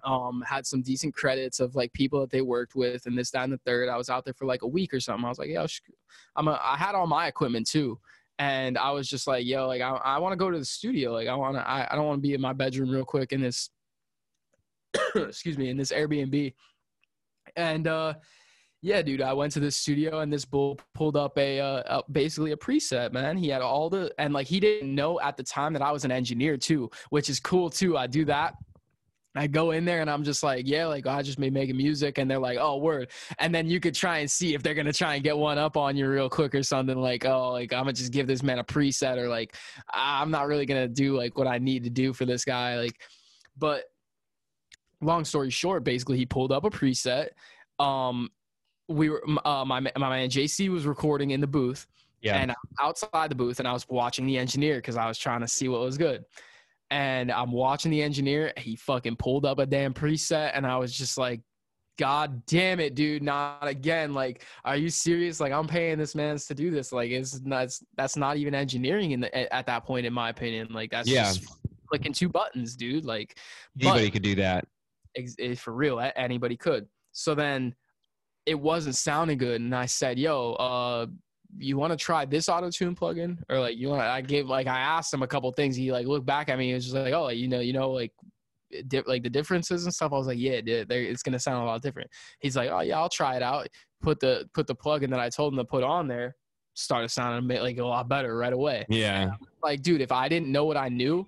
Um, 0.04 0.42
had 0.46 0.66
some 0.66 0.82
decent 0.82 1.14
credits 1.14 1.60
of 1.60 1.74
like 1.74 1.92
people 1.92 2.20
that 2.20 2.30
they 2.30 2.42
worked 2.42 2.74
with 2.74 3.06
and 3.06 3.16
this, 3.16 3.30
that, 3.30 3.44
and 3.44 3.52
the 3.52 3.58
third. 3.58 3.88
I 3.88 3.96
was 3.96 4.10
out 4.10 4.24
there 4.24 4.34
for 4.34 4.44
like 4.44 4.62
a 4.62 4.66
week 4.66 4.92
or 4.94 5.00
something. 5.00 5.24
I 5.24 5.28
was 5.28 5.38
like, 5.38 5.48
yo, 5.48 5.66
I'm 6.36 6.48
a, 6.48 6.60
I 6.62 6.76
had 6.76 6.94
all 6.94 7.06
my 7.06 7.26
equipment 7.26 7.66
too. 7.66 7.98
And 8.38 8.78
I 8.78 8.92
was 8.92 9.08
just 9.08 9.26
like, 9.26 9.44
yo, 9.44 9.66
like 9.66 9.80
I, 9.80 9.90
I 9.90 10.18
want 10.18 10.32
to 10.32 10.36
go 10.36 10.50
to 10.50 10.58
the 10.58 10.64
studio. 10.64 11.12
Like 11.12 11.28
I 11.28 11.34
want 11.34 11.56
to, 11.56 11.68
I, 11.68 11.88
I 11.90 11.96
don't 11.96 12.06
want 12.06 12.18
to 12.18 12.28
be 12.28 12.34
in 12.34 12.40
my 12.40 12.52
bedroom 12.52 12.90
real 12.90 13.04
quick 13.04 13.32
in 13.32 13.40
this, 13.40 13.70
excuse 15.16 15.58
me, 15.58 15.70
in 15.70 15.76
this 15.76 15.90
Airbnb. 15.90 16.54
And 17.56 17.88
uh, 17.88 18.14
yeah, 18.80 19.02
dude, 19.02 19.22
I 19.22 19.32
went 19.32 19.52
to 19.54 19.60
this 19.60 19.76
studio 19.76 20.20
and 20.20 20.32
this 20.32 20.44
bull 20.44 20.78
pulled 20.94 21.16
up 21.16 21.36
a, 21.36 21.58
uh, 21.58 21.64
uh, 21.64 22.02
basically 22.12 22.52
a 22.52 22.56
preset, 22.56 23.12
man. 23.12 23.36
He 23.36 23.48
had 23.48 23.60
all 23.60 23.90
the, 23.90 24.14
and 24.18 24.32
like 24.32 24.46
he 24.46 24.60
didn't 24.60 24.94
know 24.94 25.18
at 25.20 25.36
the 25.36 25.42
time 25.42 25.72
that 25.72 25.82
I 25.82 25.90
was 25.90 26.04
an 26.04 26.12
engineer 26.12 26.56
too, 26.56 26.90
which 27.10 27.28
is 27.28 27.40
cool 27.40 27.70
too. 27.70 27.96
I 27.96 28.06
do 28.06 28.24
that. 28.26 28.54
I 29.38 29.46
go 29.46 29.70
in 29.70 29.84
there 29.84 30.00
and 30.00 30.10
I'm 30.10 30.24
just 30.24 30.42
like, 30.42 30.66
yeah, 30.66 30.86
like 30.86 31.06
I 31.06 31.22
just 31.22 31.38
been 31.38 31.52
making 31.52 31.76
music, 31.76 32.18
and 32.18 32.30
they're 32.30 32.38
like, 32.38 32.58
oh, 32.60 32.78
word. 32.78 33.10
And 33.38 33.54
then 33.54 33.68
you 33.68 33.80
could 33.80 33.94
try 33.94 34.18
and 34.18 34.30
see 34.30 34.54
if 34.54 34.62
they're 34.62 34.74
gonna 34.74 34.92
try 34.92 35.14
and 35.14 35.22
get 35.22 35.36
one 35.36 35.58
up 35.58 35.76
on 35.76 35.96
you 35.96 36.08
real 36.08 36.28
quick 36.28 36.54
or 36.54 36.62
something 36.62 36.98
like, 36.98 37.24
oh, 37.24 37.52
like 37.52 37.72
I'm 37.72 37.82
gonna 37.82 37.92
just 37.92 38.12
give 38.12 38.26
this 38.26 38.42
man 38.42 38.58
a 38.58 38.64
preset 38.64 39.16
or 39.16 39.28
like 39.28 39.56
I'm 39.92 40.30
not 40.30 40.48
really 40.48 40.66
gonna 40.66 40.88
do 40.88 41.16
like 41.16 41.38
what 41.38 41.46
I 41.46 41.58
need 41.58 41.84
to 41.84 41.90
do 41.90 42.12
for 42.12 42.24
this 42.24 42.44
guy, 42.44 42.78
like. 42.78 43.00
But 43.56 43.84
long 45.00 45.24
story 45.24 45.50
short, 45.50 45.84
basically 45.84 46.16
he 46.16 46.26
pulled 46.26 46.52
up 46.52 46.64
a 46.64 46.70
preset. 46.70 47.28
Um, 47.78 48.30
we 48.88 49.10
were 49.10 49.22
uh, 49.44 49.64
my 49.64 49.80
my 49.80 49.90
man 49.96 50.28
JC 50.28 50.68
was 50.68 50.86
recording 50.86 51.30
in 51.30 51.40
the 51.40 51.46
booth, 51.46 51.86
Yeah, 52.22 52.36
and 52.36 52.54
outside 52.80 53.30
the 53.30 53.34
booth 53.34 53.58
and 53.58 53.68
I 53.68 53.72
was 53.72 53.86
watching 53.88 54.26
the 54.26 54.38
engineer 54.38 54.76
because 54.76 54.96
I 54.96 55.06
was 55.06 55.18
trying 55.18 55.40
to 55.40 55.48
see 55.48 55.68
what 55.68 55.80
was 55.80 55.98
good. 55.98 56.24
And 56.90 57.30
I'm 57.30 57.52
watching 57.52 57.90
the 57.90 58.02
engineer. 58.02 58.52
He 58.56 58.76
fucking 58.76 59.16
pulled 59.16 59.44
up 59.44 59.58
a 59.58 59.66
damn 59.66 59.92
preset, 59.92 60.52
and 60.54 60.66
I 60.66 60.76
was 60.78 60.92
just 60.96 61.18
like, 61.18 61.40
God 61.98 62.46
damn 62.46 62.78
it, 62.80 62.94
dude, 62.94 63.22
not 63.22 63.66
again. 63.66 64.14
Like, 64.14 64.44
are 64.64 64.76
you 64.76 64.88
serious? 64.88 65.40
Like, 65.40 65.52
I'm 65.52 65.66
paying 65.66 65.98
this 65.98 66.14
man 66.14 66.38
to 66.38 66.54
do 66.54 66.70
this. 66.70 66.92
Like, 66.92 67.10
it's 67.10 67.40
not, 67.42 67.68
that's 67.96 68.16
not 68.16 68.36
even 68.36 68.54
engineering 68.54 69.10
in 69.10 69.20
the, 69.20 69.36
at 69.36 69.48
at 69.52 69.66
that 69.66 69.84
point, 69.84 70.06
in 70.06 70.12
my 70.12 70.28
opinion. 70.30 70.68
Like, 70.70 70.90
that's 70.92 71.08
Yeah. 71.08 71.24
just 71.24 71.46
clicking 71.88 72.12
two 72.12 72.28
buttons, 72.28 72.76
dude. 72.76 73.04
Like, 73.04 73.36
anybody 73.80 74.10
could 74.10 74.22
do 74.22 74.34
that. 74.36 74.64
ex- 75.16 75.34
eh, 75.40 75.54
for 75.56 75.72
real 75.72 75.98
anybody 76.16 76.56
could 76.56 76.86
so 77.12 77.34
then 77.34 77.74
it 78.46 78.54
wasn't 78.54 78.94
sounding 78.94 79.38
good 79.38 79.60
and 79.60 79.74
i 79.74 79.86
said 79.86 80.18
yo 80.18 80.52
uh 80.54 81.06
you 81.56 81.76
want 81.76 81.92
to 81.92 81.96
try 81.96 82.24
this 82.24 82.48
auto 82.48 82.70
tune 82.70 82.94
plugin? 82.94 83.38
Or 83.48 83.58
like 83.58 83.76
you 83.76 83.88
want 83.88 84.02
i 84.02 84.20
gave 84.20 84.46
like 84.46 84.66
i 84.66 84.78
asked 84.78 85.12
him 85.12 85.22
a 85.22 85.26
couple 85.26 85.50
things. 85.52 85.76
He 85.76 85.92
like 85.92 86.06
looked 86.06 86.26
back 86.26 86.48
at 86.48 86.58
me 86.58 86.70
and 86.70 86.76
was 86.76 86.84
just 86.84 86.96
like 86.96 87.12
oh 87.12 87.28
you 87.28 87.48
know 87.48 87.60
you 87.60 87.72
know 87.72 87.90
like 87.90 88.12
di- 88.88 89.02
like 89.06 89.22
the 89.22 89.30
differences 89.30 89.84
and 89.84 89.94
stuff? 89.94 90.12
I 90.12 90.16
was 90.16 90.26
like 90.26 90.38
yeah 90.38 90.60
dude, 90.60 90.90
it's 90.90 91.22
gonna 91.22 91.38
sound 91.38 91.62
a 91.62 91.66
lot 91.66 91.82
different. 91.82 92.10
He's 92.40 92.56
like 92.56 92.70
oh 92.70 92.80
yeah 92.80 92.98
i'll 92.98 93.08
try 93.08 93.36
it 93.36 93.42
out. 93.42 93.68
Put 94.02 94.20
the 94.20 94.48
put 94.54 94.66
the 94.66 94.76
plugin 94.76 95.10
that 95.10 95.20
i 95.20 95.28
told 95.28 95.52
him 95.52 95.58
to 95.58 95.64
put 95.64 95.82
on 95.82 96.06
there 96.08 96.36
started 96.74 97.08
sounding 97.08 97.44
a 97.44 97.48
bit 97.48 97.60
like 97.60 97.78
a 97.78 97.84
lot 97.84 98.08
better 98.08 98.36
right 98.36 98.52
away. 98.52 98.86
Yeah, 98.88 99.30
like 99.62 99.82
dude 99.82 100.00
if 100.00 100.12
i 100.12 100.28
didn't 100.28 100.48
know 100.48 100.64
what 100.64 100.76
i 100.76 100.88
knew 100.88 101.26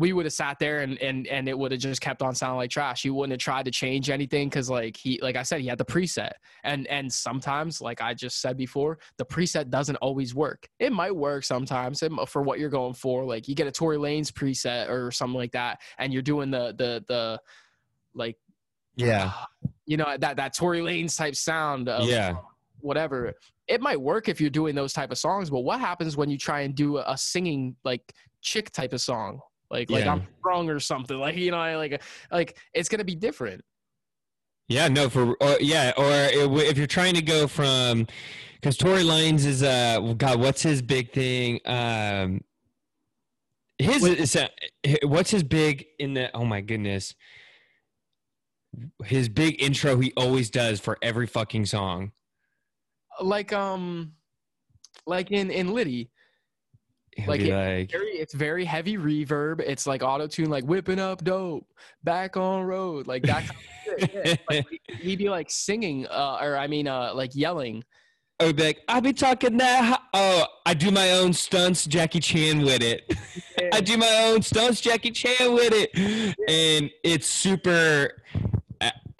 we 0.00 0.14
would 0.14 0.24
have 0.24 0.32
sat 0.32 0.58
there 0.58 0.78
and 0.78 0.96
and 1.02 1.26
and 1.26 1.46
it 1.46 1.56
would 1.56 1.72
have 1.72 1.80
just 1.80 2.00
kept 2.00 2.22
on 2.22 2.34
sounding 2.34 2.56
like 2.56 2.70
trash. 2.70 3.02
He 3.02 3.10
wouldn't 3.10 3.32
have 3.32 3.38
tried 3.38 3.66
to 3.66 3.70
change 3.70 4.08
anything 4.08 4.48
because 4.48 4.70
like 4.70 4.96
he 4.96 5.20
like 5.20 5.36
i 5.36 5.42
said 5.42 5.60
he 5.60 5.66
had 5.66 5.76
the 5.76 5.84
preset. 5.84 6.32
And 6.64 6.86
and 6.86 7.12
sometimes 7.12 7.82
like 7.82 8.00
i 8.00 8.14
just 8.14 8.40
said 8.40 8.56
before 8.56 8.98
the 9.18 9.26
preset 9.26 9.68
doesn't 9.68 9.96
always 9.96 10.34
work. 10.34 10.66
It 10.78 10.90
might 10.90 11.14
work 11.14 11.44
sometimes 11.44 12.02
for 12.28 12.40
what 12.40 12.58
you're 12.58 12.70
going 12.70 12.94
for 12.94 13.26
like 13.26 13.46
you 13.46 13.54
get 13.54 13.66
a 13.66 13.70
Tory 13.70 13.98
Lanez 13.98 14.32
preset 14.32 14.88
or 14.88 15.10
something 15.10 15.36
like 15.36 15.52
that 15.52 15.80
and 15.98 16.14
you're 16.14 16.22
doing 16.22 16.50
the 16.50 16.74
the 16.78 17.04
the 17.06 17.38
like 18.14 18.36
yeah, 18.96 19.32
you 19.84 19.98
know 19.98 20.16
that 20.18 20.36
that 20.38 20.56
Tory 20.56 20.80
Lanez 20.80 21.14
type 21.14 21.36
sound 21.36 21.90
of 21.90 22.08
yeah, 22.08 22.36
whatever. 22.80 23.34
It 23.68 23.82
might 23.82 24.00
work 24.00 24.30
if 24.30 24.40
you're 24.40 24.48
doing 24.48 24.74
those 24.74 24.94
type 24.94 25.12
of 25.12 25.18
songs 25.18 25.50
but 25.50 25.60
what 25.60 25.78
happens 25.78 26.16
when 26.16 26.30
you 26.30 26.38
try 26.38 26.62
and 26.62 26.74
do 26.74 26.96
a 26.96 27.18
singing 27.18 27.76
like 27.84 28.14
chick 28.40 28.70
type 28.70 28.94
of 28.94 29.02
song 29.02 29.40
like 29.70 29.90
like 29.90 30.04
Yeah. 30.04 30.12
i'm 30.12 30.26
strong 30.38 30.68
or 30.68 30.80
something 30.80 31.18
like 31.18 31.36
you 31.36 31.50
know 31.50 31.58
I, 31.58 31.76
like 31.76 32.02
like 32.30 32.58
it's 32.74 32.88
gonna 32.88 33.04
be 33.04 33.14
different 33.14 33.62
yeah. 34.70 34.86
No, 34.86 35.10
for 35.10 35.34
or, 35.40 35.56
yeah, 35.60 35.92
or 35.96 36.12
if 36.62 36.78
you're 36.78 36.86
trying 36.86 37.14
to 37.14 37.22
go 37.22 37.48
from 37.48 38.06
because 38.54 38.76
Tory 38.76 39.02
Lanez 39.02 39.44
is 39.44 39.64
uh 39.64 39.98
God, 40.16 40.38
what's 40.38 40.62
his 40.62 40.80
big 40.80 41.12
thing? 41.12 41.58
Um, 41.66 42.42
his 43.78 44.04
is 44.04 44.36
uh, 44.36 44.46
what's 45.02 45.32
his 45.32 45.42
big 45.42 45.86
in 45.98 46.14
the 46.14 46.30
oh 46.36 46.44
my 46.44 46.60
goodness, 46.60 47.16
his 49.04 49.28
big 49.28 49.60
intro 49.60 49.98
he 49.98 50.12
always 50.16 50.50
does 50.50 50.78
for 50.78 50.98
every 51.02 51.26
fucking 51.26 51.66
song. 51.66 52.12
like 53.20 53.52
um 53.52 54.12
like 55.04 55.32
in 55.32 55.50
in 55.50 55.74
liddy 55.74 56.10
Like 57.28 57.40
it- 57.40 57.54
like 57.54 57.90
very 57.90 58.10
it's 58.12 58.34
very 58.34 58.64
heavy 58.64 58.96
reverb 58.96 59.60
it's 59.60 59.86
like 59.86 60.02
auto 60.02 60.26
tune 60.26 60.50
like 60.50 60.64
whipping 60.64 60.98
up 60.98 61.22
dope 61.24 61.66
back 62.04 62.36
on 62.36 62.62
road 62.64 63.06
like 63.06 63.22
that 63.24 63.46
kind 63.46 64.02
of 64.02 64.10
shit. 64.10 64.14
Yeah. 64.14 64.36
Like, 64.48 64.80
he'd 65.00 65.18
be 65.24 65.28
like 65.28 65.50
singing 65.50 66.06
uh 66.06 66.38
or 66.40 66.56
i 66.56 66.66
mean 66.66 66.86
uh 66.88 67.12
like 67.14 67.34
yelling 67.34 67.82
I 68.38 68.44
would 68.46 68.56
be 68.56 68.62
like, 68.62 68.78
I 68.88 69.00
be 69.00 69.12
talking 69.12 69.58
that. 69.58 70.00
Oh, 70.14 70.46
I 70.64 70.72
do 70.72 70.90
my 70.90 71.10
own 71.10 71.34
stunts, 71.34 71.84
Jackie 71.84 72.20
Chan 72.20 72.62
with 72.62 72.80
it. 72.82 73.04
I 73.74 73.82
do 73.82 73.98
my 73.98 74.08
own 74.32 74.40
stunts, 74.40 74.80
Jackie 74.80 75.10
Chan 75.10 75.52
with 75.52 75.74
it, 75.74 75.90
and 76.48 76.90
it's 77.04 77.26
super. 77.26 78.22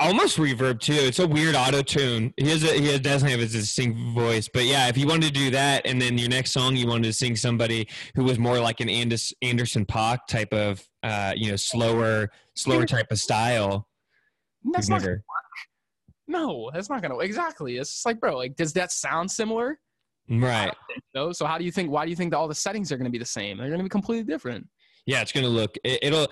Almost 0.01 0.39
reverb 0.39 0.81
too. 0.81 0.95
It's 0.95 1.19
a 1.19 1.27
weird 1.27 1.55
auto 1.55 1.83
tune. 1.83 2.33
He 2.39 2.49
has 2.49 2.65
a, 2.65 2.73
he 2.73 2.99
doesn't 2.99 3.29
have 3.29 3.41
a 3.41 3.47
distinct 3.47 3.99
voice, 4.15 4.49
but 4.53 4.65
yeah, 4.65 4.89
if 4.89 4.97
you 4.97 5.07
wanted 5.07 5.27
to 5.27 5.33
do 5.33 5.51
that, 5.51 5.87
and 5.87 6.01
then 6.01 6.17
your 6.17 6.31
next 6.31 6.53
song 6.53 6.75
you 6.75 6.87
wanted 6.87 7.05
to 7.05 7.13
sing 7.13 7.37
somebody 7.37 7.87
who 8.15 8.25
was 8.25 8.39
more 8.39 8.59
like 8.59 8.81
an 8.81 8.89
Anders, 8.89 9.35
Anderson 9.43 9.85
.Paak 9.85 10.21
type 10.27 10.53
of, 10.55 10.83
uh, 11.03 11.35
you 11.37 11.51
know, 11.51 11.57
slower 11.57 12.31
slower 12.55 12.87
type 12.87 13.09
of 13.11 13.19
style. 13.19 13.89
That's 14.73 14.89
not 14.89 15.03
never- 15.03 15.23
no, 16.27 16.71
that's 16.73 16.89
not 16.89 17.03
gonna 17.03 17.19
exactly. 17.19 17.77
It's 17.77 17.93
just 17.93 18.07
like, 18.07 18.21
bro, 18.21 18.37
like, 18.37 18.57
does 18.57 18.73
that 18.75 18.93
sound 18.93 19.31
similar? 19.31 19.79
right. 20.29 20.73
No. 21.15 21.33
So 21.33 21.45
how 21.45 21.59
do 21.59 21.65
you 21.65 21.73
think? 21.73 21.91
Why 21.91 22.05
do 22.05 22.11
you 22.11 22.17
think 22.17 22.31
that 22.31 22.39
all 22.39 22.49
the 22.49 22.55
settings 22.55 22.93
are 22.93 22.97
gonna 22.97 23.11
be 23.11 23.19
the 23.19 23.25
same? 23.25 23.59
They're 23.59 23.71
gonna 23.71 23.83
be 23.83 23.89
completely 23.89 24.25
different. 24.33 24.67
Yeah, 25.07 25.23
it's 25.23 25.33
gonna 25.33 25.49
look. 25.49 25.77
It, 25.85 25.99
it'll. 26.03 26.29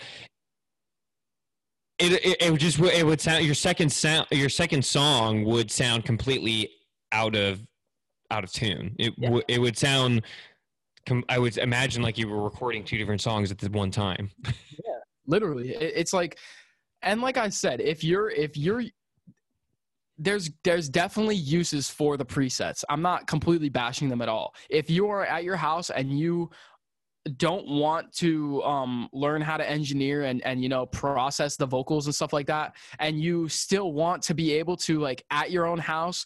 It, 1.98 2.12
it 2.24 2.36
it 2.42 2.50
would 2.50 2.60
just 2.60 2.78
it 2.78 3.04
would 3.04 3.20
sound 3.20 3.44
your 3.44 3.54
second 3.54 3.90
sound 3.92 4.26
your 4.30 4.48
second 4.48 4.84
song 4.84 5.44
would 5.44 5.70
sound 5.70 6.04
completely 6.04 6.70
out 7.12 7.34
of 7.34 7.60
out 8.30 8.44
of 8.44 8.52
tune. 8.52 8.94
It 8.98 9.14
Yeah. 9.16 9.30
would 9.30 9.44
it 9.48 9.58
would 9.60 9.76
sound. 9.76 10.22
com- 11.06 11.24
I 11.28 11.38
would 11.38 11.56
imagine 11.58 12.02
like 12.02 12.16
you 12.18 12.28
were 12.28 12.42
recording 12.42 12.84
two 12.84 12.98
different 12.98 13.20
songs 13.20 13.50
at 13.50 13.58
the 13.58 13.68
one 13.70 13.90
time. 13.90 14.30
yeah, 14.44 15.00
literally 15.26 15.70
It- 15.70 15.92
it's 15.96 16.12
like 16.12 16.38
and 17.02 17.20
like 17.20 17.36
i 17.36 17.48
said 17.48 17.80
if 17.80 18.02
you're 18.02 18.28
if 18.30 18.56
you're 18.56 18.82
there's 20.18 20.50
there's 20.64 20.88
definitely 20.88 21.36
uses 21.36 21.88
for 21.88 22.16
the 22.16 22.24
presets 22.26 22.82
i'm 22.88 23.00
not 23.02 23.26
completely 23.28 23.68
bashing 23.68 24.08
them 24.08 24.20
at 24.20 24.28
all 24.28 24.52
if 24.68 24.90
you're 24.90 25.24
at 25.24 25.44
your 25.44 25.54
house 25.54 25.90
and 25.90 26.18
you 26.18 26.50
don't 27.28 27.66
want 27.68 28.12
to 28.12 28.62
um, 28.62 29.08
learn 29.12 29.40
how 29.40 29.56
to 29.56 29.68
engineer 29.68 30.24
and 30.24 30.44
and 30.44 30.62
you 30.62 30.68
know 30.68 30.86
process 30.86 31.56
the 31.56 31.66
vocals 31.66 32.06
and 32.06 32.14
stuff 32.14 32.32
like 32.32 32.46
that 32.46 32.74
and 32.98 33.20
you 33.20 33.48
still 33.48 33.92
want 33.92 34.22
to 34.22 34.34
be 34.34 34.52
able 34.52 34.76
to 34.76 34.98
like 35.00 35.22
at 35.30 35.50
your 35.50 35.66
own 35.66 35.78
house 35.78 36.24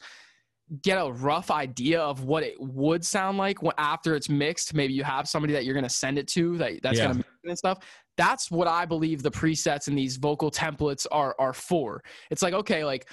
get 0.80 0.94
a 0.96 1.12
rough 1.12 1.50
idea 1.50 2.00
of 2.00 2.24
what 2.24 2.42
it 2.42 2.54
would 2.58 3.04
sound 3.04 3.36
like 3.36 3.58
after 3.76 4.14
it's 4.14 4.30
mixed. 4.30 4.72
Maybe 4.72 4.94
you 4.94 5.04
have 5.04 5.28
somebody 5.28 5.52
that 5.52 5.64
you're 5.64 5.74
going 5.74 5.84
to 5.84 5.90
send 5.90 6.18
it 6.18 6.26
to 6.28 6.56
that 6.58 6.80
that's 6.82 6.96
Yeah. 6.96 7.04
going 7.04 7.14
to 7.14 7.18
mix 7.18 7.28
it 7.44 7.48
and 7.48 7.58
stuff. 7.58 7.78
That's 8.16 8.50
what 8.50 8.68
i 8.68 8.84
believe 8.84 9.22
the 9.22 9.30
presets 9.30 9.88
and 9.88 9.96
these 9.96 10.16
vocal 10.16 10.50
templates 10.50 11.06
are 11.10 11.34
are 11.38 11.52
for. 11.52 12.02
It's 12.30 12.42
like 12.42 12.54
okay 12.54 12.84
like 12.84 13.08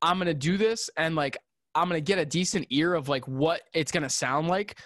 i'm 0.00 0.16
going 0.16 0.26
to 0.26 0.34
do 0.34 0.56
this 0.56 0.88
and 0.96 1.16
like 1.16 1.36
i'm 1.74 1.88
going 1.88 1.98
to 2.00 2.04
get 2.04 2.18
a 2.18 2.24
decent 2.24 2.66
ear 2.70 2.94
of 2.94 3.08
like 3.08 3.26
what 3.26 3.62
it's 3.74 3.90
going 3.90 4.04
to 4.04 4.08
sound 4.08 4.46
like 4.46 4.78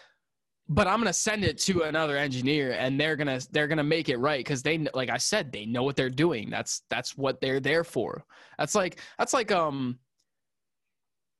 but 0.74 0.86
i'm 0.86 0.98
going 0.98 1.06
to 1.06 1.12
send 1.12 1.44
it 1.44 1.58
to 1.58 1.82
another 1.82 2.16
engineer 2.16 2.72
and 2.72 2.98
they're 2.98 3.16
going 3.16 3.38
to 3.38 3.46
they're 3.52 3.68
to 3.68 3.82
make 3.82 4.08
it 4.08 4.18
right 4.18 4.44
cuz 4.44 4.62
they 4.62 4.78
like 4.94 5.10
i 5.10 5.16
said 5.16 5.52
they 5.52 5.66
know 5.66 5.82
what 5.82 5.96
they're 5.96 6.10
doing. 6.10 6.50
That's 6.50 6.82
that's 6.90 7.16
what 7.16 7.40
they're 7.40 7.60
there 7.60 7.84
for. 7.84 8.24
That's 8.58 8.74
like 8.74 9.00
that's 9.18 9.32
like 9.32 9.50
um 9.50 9.98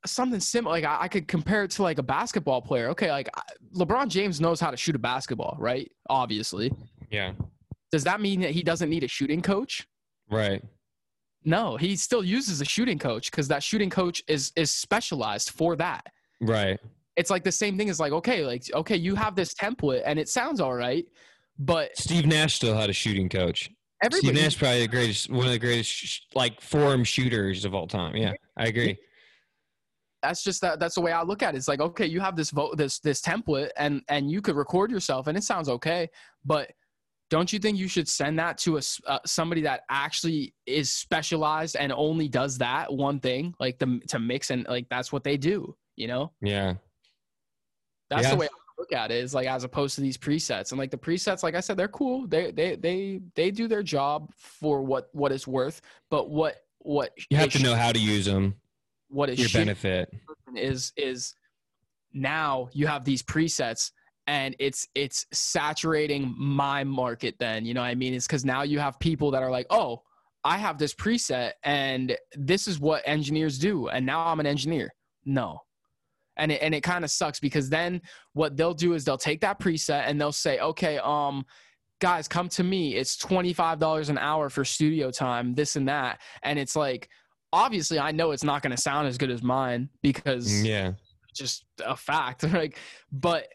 something 0.05 0.41
similar 0.41 0.75
like 0.75 0.85
I, 0.85 1.03
I 1.03 1.09
could 1.09 1.29
compare 1.29 1.65
it 1.65 1.71
to 1.73 1.83
like 1.83 1.99
a 1.99 2.03
basketball 2.03 2.61
player. 2.63 2.89
Okay 2.91 3.11
like 3.11 3.29
lebron 3.75 4.09
james 4.09 4.41
knows 4.41 4.61
how 4.61 4.71
to 4.71 4.77
shoot 4.77 4.97
a 4.97 4.99
basketball 4.99 5.57
right? 5.59 5.91
Obviously. 6.09 6.73
Yeah. 7.11 7.33
does 7.91 8.05
that 8.05 8.21
mean 8.21 8.41
that 8.41 8.53
he 8.53 8.63
doesn't 8.63 8.89
need 8.89 9.05
a 9.05 9.09
shooting 9.09 9.43
coach? 9.43 9.87
Right. 10.31 10.63
no 11.45 11.77
he 11.77 11.97
still 11.97 12.25
uses 12.25 12.61
a 12.61 12.65
shooting 12.65 12.99
coach 12.99 13.31
because 13.31 13.49
that 13.49 13.63
shooting 13.63 13.91
coach 13.91 14.23
is 14.27 14.53
is 14.57 14.71
specialized 14.71 15.51
for 15.51 15.77
that. 15.77 16.07
Right. 16.41 16.81
It's 17.17 17.31
like 17.31 17.45
the 17.45 17.53
same 17.53 17.77
thing 17.77 17.91
as 17.91 18.01
like 18.01 18.13
okay 18.13 18.45
like 18.45 18.65
okay 18.75 18.97
you 18.97 19.15
have 19.15 19.35
this 19.35 19.55
template 19.55 20.03
and 20.07 20.19
it 20.19 20.29
sounds 20.29 20.61
all 20.61 20.75
right 20.75 21.07
but 21.59 21.97
Steve 21.97 22.27
Nash 22.27 22.55
still 22.55 22.75
had 22.75 22.91
a 22.91 22.93
shooting 22.93 23.29
coach. 23.29 23.71
everybody 24.03 24.29
Steve 24.29 24.43
Nash 24.43 24.59
probably 24.59 24.81
the 24.81 24.89
greatest, 24.89 25.31
one 25.31 25.47
of 25.47 25.53
the 25.53 25.59
greatest 25.59 25.91
sh- 25.91 26.21
like 26.35 26.61
forum 26.61 27.05
shooters 27.05 27.65
of 27.65 27.75
all 27.75 27.87
time. 27.87 28.17
Yeah, 28.17 28.33
I 28.57 28.67
agree. 28.67 28.99
that's 30.23 30.43
just 30.43 30.61
that 30.63 30.81
that's 30.81 30.95
the 30.95 31.01
way 31.01 31.13
I 31.13 31.23
look 31.23 31.43
at 31.43 31.55
it. 31.55 31.59
It's 31.59 31.69
like, 31.69 31.81
okay, 31.81 32.07
you 32.07 32.21
have 32.21 32.37
this 32.37 32.51
vote 32.51 32.77
this 32.77 32.99
this 33.01 33.21
template 33.21 33.71
and 33.77 34.03
and 34.09 34.31
you 34.31 34.41
could 34.41 34.57
record 34.57 34.91
yourself 34.91 35.27
and 35.27 35.37
it 35.37 35.45
sounds 35.45 35.69
okay, 35.69 36.09
but 36.45 36.73
don't 37.31 37.53
you 37.53 37.59
think 37.59 37.79
you 37.79 37.89
should 37.89 38.09
send 38.09 38.39
that 38.39 38.59
to 38.59 38.77
a 38.77 38.83
uh, 39.07 39.19
somebody 39.25 39.63
that 39.63 39.83
actually 39.89 40.55
is 40.67 40.91
specialized 40.91 41.77
and 41.77 41.93
only 41.93 42.29
does 42.29 42.59
that 42.59 42.93
one 42.93 43.21
thing, 43.21 43.55
like 43.59 43.79
the 43.79 44.01
to 44.09 44.19
mix 44.19 44.51
and 44.51 44.67
like 44.69 44.87
that's 44.91 45.13
what 45.13 45.25
they 45.25 45.37
do, 45.37 45.75
you 45.97 46.09
know? 46.09 46.33
Yeah. 46.43 46.75
That's 48.13 48.25
Yeah. 48.25 48.31
the 48.35 48.37
way 48.37 48.47
I 48.47 48.73
look 48.79 48.93
at 48.93 49.11
it 49.11 49.17
is 49.25 49.35
like 49.35 49.47
as 49.47 49.65
opposed 49.65 49.95
to 49.97 50.01
these 50.03 50.19
presets. 50.19 50.71
And 50.73 50.79
like 50.79 50.91
the 50.91 50.99
presets, 50.99 51.43
like 51.43 51.55
I 51.55 51.61
said, 51.61 51.77
they're 51.77 51.89
cool. 51.89 52.27
They 52.27 52.51
they 52.51 52.77
they 52.77 53.21
they 53.35 53.51
do 53.51 53.67
their 53.69 53.83
job 53.83 54.31
for 54.37 54.83
what 54.83 55.09
what 55.13 55.33
it's 55.33 55.47
worth, 55.47 55.81
but 56.11 56.29
what 56.31 56.57
what 56.79 57.13
You 57.31 57.37
have 57.39 57.53
to 57.53 57.63
know 57.63 57.75
how 57.75 57.93
to 57.93 57.99
use 57.99 58.27
them. 58.27 58.55
What 59.09 59.31
is 59.31 59.39
Your 59.39 59.49
benefit. 59.51 60.13
is 60.57 60.93
is 60.97 61.35
now 62.13 62.69
you 62.73 62.87
have 62.87 63.05
these 63.05 63.23
presets 63.23 63.91
and 64.27 64.55
it's 64.59 64.87
it's 64.95 65.25
saturating 65.33 66.35
my 66.39 66.85
market 66.85 67.35
then 67.39 67.65
you 67.65 67.73
know 67.75 67.81
what 67.81 67.87
i 67.87 67.95
mean 67.95 68.13
it's 68.15 68.27
because 68.27 68.45
now 68.45 68.63
you 68.63 68.79
have 68.79 68.99
people 69.01 69.31
that 69.31 69.43
are 69.43 69.51
like 69.51 69.67
oh 69.71 70.03
i 70.45 70.57
have 70.59 70.77
this 70.79 70.95
preset 70.95 71.53
and 71.65 72.17
this 72.35 72.69
is 72.69 72.79
what 72.79 73.03
engineers 73.07 73.59
do 73.59 73.89
and 73.89 74.05
now 74.05 74.27
i'm 74.27 74.39
an 74.41 74.47
engineer 74.47 74.93
no 75.25 75.59
and 76.37 76.53
it, 76.53 76.63
and 76.63 76.75
it 76.75 76.83
kind 76.83 77.05
of 77.05 77.11
sucks 77.11 77.39
because 77.41 77.69
then 77.69 78.01
what 78.33 78.57
they'll 78.57 78.75
do 78.75 78.95
is 78.95 79.05
they'll 79.05 79.19
take 79.19 79.41
that 79.41 79.59
preset 79.61 80.05
and 80.07 80.21
they'll 80.21 80.33
say 80.33 80.59
okay 80.61 80.99
um 80.99 81.45
guys 82.01 82.27
come 82.27 82.49
to 82.49 82.65
me. 82.65 82.97
It's 82.97 83.17
$25 83.17 84.09
an 84.09 84.19
hour 84.19 84.51
for 84.51 84.65
studio 84.65 85.13
time 85.13 85.55
this 85.55 85.77
and 85.77 85.89
that. 85.89 86.21
And 86.43 86.59
it's 86.59 86.75
like 86.75 87.09
obviously 87.53 87.99
i 87.99 88.11
know 88.11 88.31
it's 88.31 88.43
not 88.43 88.63
going 88.63 88.75
to 88.75 88.81
sound 88.81 89.07
as 89.07 89.19
good 89.19 89.31
as 89.31 89.43
mine 89.43 89.89
because 90.03 90.65
Yeah. 90.65 90.93
just 91.35 91.67
a 91.85 91.95
fact 91.95 92.43
like 92.53 92.79
but 93.13 93.47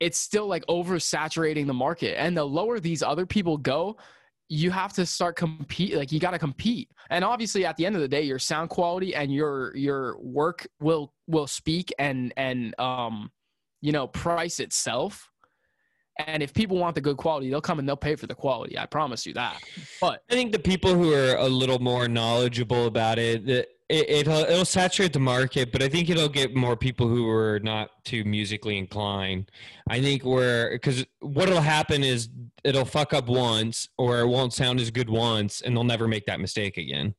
it's 0.00 0.18
still 0.18 0.46
like 0.46 0.64
oversaturating 0.66 1.66
the 1.66 1.74
market. 1.74 2.18
And 2.18 2.36
the 2.36 2.44
lower 2.44 2.80
these 2.80 3.02
other 3.02 3.26
people 3.26 3.56
go 3.56 3.96
you 4.48 4.70
have 4.70 4.92
to 4.92 5.06
start 5.06 5.36
compete 5.36 5.96
like 5.96 6.12
you 6.12 6.20
got 6.20 6.32
to 6.32 6.38
compete. 6.38 6.90
And 7.10 7.24
obviously 7.24 7.64
at 7.64 7.76
the 7.76 7.86
end 7.86 7.96
of 7.96 8.02
the 8.02 8.08
day 8.08 8.22
your 8.22 8.38
sound 8.38 8.70
quality 8.70 9.14
and 9.14 9.32
your 9.32 9.74
your 9.76 10.18
work 10.20 10.66
will 10.80 11.12
will 11.26 11.46
speak 11.46 11.92
and 11.98 12.32
and 12.36 12.78
um 12.78 13.30
you 13.80 13.92
know 13.92 14.06
price 14.06 14.60
itself. 14.60 15.30
And 16.26 16.42
if 16.44 16.54
people 16.54 16.78
want 16.78 16.94
the 16.94 17.00
good 17.00 17.16
quality 17.16 17.50
they'll 17.50 17.60
come 17.60 17.78
and 17.78 17.88
they'll 17.88 17.96
pay 17.96 18.16
for 18.16 18.26
the 18.26 18.34
quality. 18.34 18.78
I 18.78 18.86
promise 18.86 19.26
you 19.26 19.34
that. 19.34 19.60
But 20.00 20.22
I 20.30 20.34
think 20.34 20.52
the 20.52 20.58
people 20.58 20.94
who 20.94 21.12
are 21.12 21.36
a 21.36 21.48
little 21.48 21.78
more 21.78 22.06
knowledgeable 22.06 22.86
about 22.86 23.18
it, 23.18 23.68
it, 23.88 24.08
it'll 24.08 24.44
it'll 24.44 24.64
saturate 24.64 25.12
the 25.12 25.20
market, 25.20 25.70
but 25.72 25.82
I 25.82 25.88
think 25.88 26.08
it'll 26.08 26.28
get 26.28 26.54
more 26.54 26.76
people 26.76 27.06
who 27.08 27.28
are 27.28 27.60
not 27.60 27.90
too 28.04 28.24
musically 28.24 28.78
inclined. 28.78 29.50
I 29.88 30.00
think 30.00 30.24
where 30.24 30.70
because 30.70 31.04
what'll 31.20 31.60
happen 31.60 32.02
is 32.02 32.28
it'll 32.64 32.84
fuck 32.84 33.12
up 33.12 33.28
once, 33.28 33.88
or 33.98 34.20
it 34.20 34.26
won't 34.26 34.52
sound 34.52 34.80
as 34.80 34.90
good 34.90 35.10
once, 35.10 35.60
and 35.60 35.76
they'll 35.76 35.84
never 35.84 36.08
make 36.08 36.26
that 36.26 36.40
mistake 36.40 36.76
again. 36.76 37.14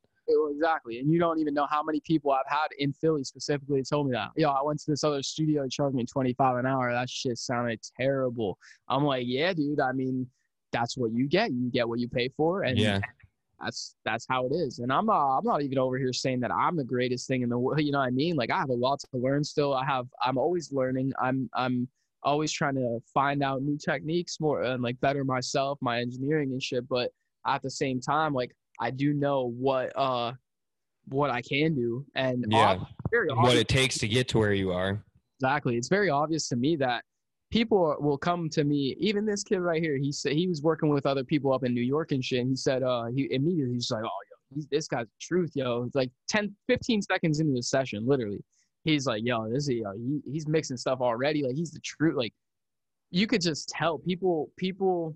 Exactly. 0.56 0.98
And 0.98 1.12
you 1.12 1.18
don't 1.18 1.38
even 1.38 1.54
know 1.54 1.66
how 1.70 1.82
many 1.82 2.00
people 2.00 2.32
I've 2.32 2.48
had 2.48 2.68
in 2.78 2.92
Philly 2.92 3.22
specifically 3.24 3.82
told 3.82 4.06
me 4.06 4.12
that. 4.12 4.30
Yo, 4.36 4.48
I 4.48 4.62
went 4.62 4.80
to 4.80 4.90
this 4.90 5.04
other 5.04 5.22
studio 5.22 5.62
and 5.62 5.70
charged 5.70 5.94
me 5.94 6.06
25 6.06 6.56
an 6.56 6.66
hour. 6.66 6.90
That 6.92 7.10
shit 7.10 7.38
sounded 7.38 7.80
terrible. 8.00 8.58
I'm 8.88 9.04
like, 9.04 9.24
yeah, 9.26 9.52
dude. 9.52 9.80
I 9.80 9.92
mean, 9.92 10.26
that's 10.72 10.96
what 10.96 11.12
you 11.12 11.28
get. 11.28 11.52
You 11.52 11.70
get 11.70 11.88
what 11.88 11.98
you 11.98 12.08
pay 12.08 12.30
for. 12.36 12.62
And 12.62 12.78
Yeah, 12.78 13.00
that's 13.60 13.94
that's 14.04 14.26
how 14.28 14.46
it 14.46 14.52
is. 14.54 14.78
And 14.80 14.92
I'm 14.92 15.06
not 15.06 15.38
I'm 15.38 15.44
not 15.44 15.62
even 15.62 15.78
over 15.78 15.98
here 15.98 16.12
saying 16.12 16.40
that 16.40 16.50
I'm 16.50 16.76
the 16.76 16.84
greatest 16.84 17.26
thing 17.26 17.42
in 17.42 17.48
the 17.48 17.58
world. 17.58 17.80
You 17.86 17.92
know 17.92 17.98
what 17.98 18.06
I 18.06 18.10
mean? 18.10 18.36
Like 18.36 18.50
I 18.50 18.58
have 18.58 18.70
a 18.70 18.74
lot 18.74 19.00
to 19.00 19.06
learn 19.14 19.44
still. 19.44 19.74
I 19.74 19.84
have 19.84 20.06
I'm 20.22 20.38
always 20.38 20.72
learning. 20.72 21.12
I'm 21.20 21.48
I'm 21.54 21.88
always 22.22 22.50
trying 22.52 22.74
to 22.74 22.98
find 23.14 23.42
out 23.42 23.62
new 23.62 23.78
techniques 23.78 24.40
more 24.40 24.62
and 24.62 24.82
like 24.82 25.00
better 25.00 25.24
myself, 25.24 25.78
my 25.80 26.00
engineering 26.00 26.52
and 26.52 26.62
shit. 26.62 26.88
But 26.88 27.10
at 27.46 27.62
the 27.62 27.70
same 27.70 28.00
time, 28.00 28.34
like 28.34 28.54
I 28.80 28.90
do 28.90 29.14
know 29.14 29.52
what 29.56 29.92
uh 29.96 30.32
what 31.08 31.30
I 31.30 31.40
can 31.40 31.74
do. 31.74 32.04
And 32.14 32.44
Yeah. 32.48 32.78
ob- 33.12 33.36
what 33.36 33.56
it 33.56 33.68
takes 33.68 33.98
to 33.98 34.08
get 34.08 34.28
to 34.28 34.38
where 34.38 34.52
you 34.52 34.72
are. 34.72 35.02
Exactly. 35.40 35.76
It's 35.76 35.88
very 35.88 36.10
obvious 36.10 36.48
to 36.48 36.56
me 36.56 36.76
that 36.76 37.04
people 37.50 37.96
will 38.00 38.18
come 38.18 38.48
to 38.50 38.64
me. 38.64 38.96
Even 38.98 39.24
this 39.24 39.42
kid 39.42 39.58
right 39.58 39.82
here, 39.82 39.96
he 39.96 40.12
said 40.12 40.32
he 40.32 40.48
was 40.48 40.62
working 40.62 40.88
with 40.88 41.06
other 41.06 41.24
people 41.24 41.52
up 41.52 41.64
in 41.64 41.74
New 41.74 41.82
York 41.82 42.12
and 42.12 42.24
shit. 42.24 42.40
And 42.40 42.50
he 42.50 42.56
said, 42.56 42.82
uh, 42.82 43.06
he 43.06 43.28
immediately 43.30 43.74
he's 43.74 43.90
like, 43.90 44.02
oh, 44.04 44.20
yo, 44.30 44.54
he's, 44.54 44.66
this 44.66 44.88
guy's 44.88 45.06
truth, 45.20 45.52
yo. 45.54 45.84
It's 45.84 45.94
like 45.94 46.10
10, 46.28 46.54
15 46.66 47.02
seconds 47.02 47.40
into 47.40 47.52
the 47.52 47.62
session, 47.62 48.06
literally. 48.06 48.42
He's 48.84 49.06
like, 49.06 49.22
yo, 49.24 49.48
this 49.50 49.64
is, 49.64 49.76
yo, 49.76 49.92
he, 49.92 50.20
he's 50.30 50.46
mixing 50.46 50.76
stuff 50.76 51.00
already. 51.00 51.42
Like 51.42 51.56
he's 51.56 51.72
the 51.72 51.80
truth. 51.80 52.16
Like 52.16 52.34
you 53.10 53.26
could 53.26 53.40
just 53.40 53.68
tell 53.68 53.98
people, 53.98 54.50
people, 54.56 55.14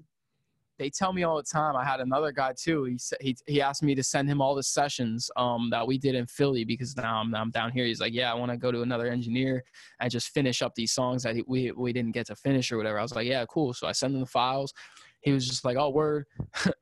they 0.81 0.89
tell 0.89 1.12
me 1.12 1.24
all 1.24 1.36
the 1.36 1.43
time. 1.43 1.77
I 1.77 1.85
had 1.85 2.01
another 2.01 2.32
guy 2.32 2.55
too. 2.57 2.85
He 2.85 2.97
he, 3.20 3.36
he 3.47 3.61
asked 3.61 3.82
me 3.82 3.94
to 3.94 4.02
send 4.02 4.31
him 4.31 4.40
all 4.40 4.55
the 4.55 4.62
sessions 4.62 5.31
um 5.36 5.69
that 5.70 5.86
we 5.86 5.98
did 5.98 6.15
in 6.15 6.27
Philly 6.27 6.65
because 6.65 6.97
now 6.97 7.20
I'm, 7.20 7.35
I'm 7.35 7.51
down 7.51 7.70
here. 7.70 7.85
He's 7.85 8.01
like, 8.01 8.15
yeah, 8.15 8.32
I 8.32 8.35
want 8.35 8.51
to 8.51 8.57
go 8.57 8.73
to 8.73 8.81
another 8.81 9.09
engineer 9.09 9.62
and 10.01 10.11
just 10.11 10.31
finish 10.31 10.62
up 10.62 10.74
these 10.74 10.93
songs 10.93 11.23
that 11.24 11.36
we 11.47 11.70
we 11.73 11.93
didn't 11.93 12.12
get 12.12 12.27
to 12.28 12.35
finish 12.35 12.73
or 12.73 12.78
whatever. 12.78 12.98
I 12.98 13.02
was 13.02 13.15
like, 13.15 13.27
yeah, 13.27 13.44
cool. 13.44 13.74
So 13.74 13.86
I 13.86 13.93
send 13.93 14.15
him 14.15 14.20
the 14.20 14.27
files. 14.27 14.73
He 15.20 15.32
was 15.32 15.47
just 15.47 15.66
like, 15.66 15.77
oh, 15.77 15.90
word. 15.90 16.24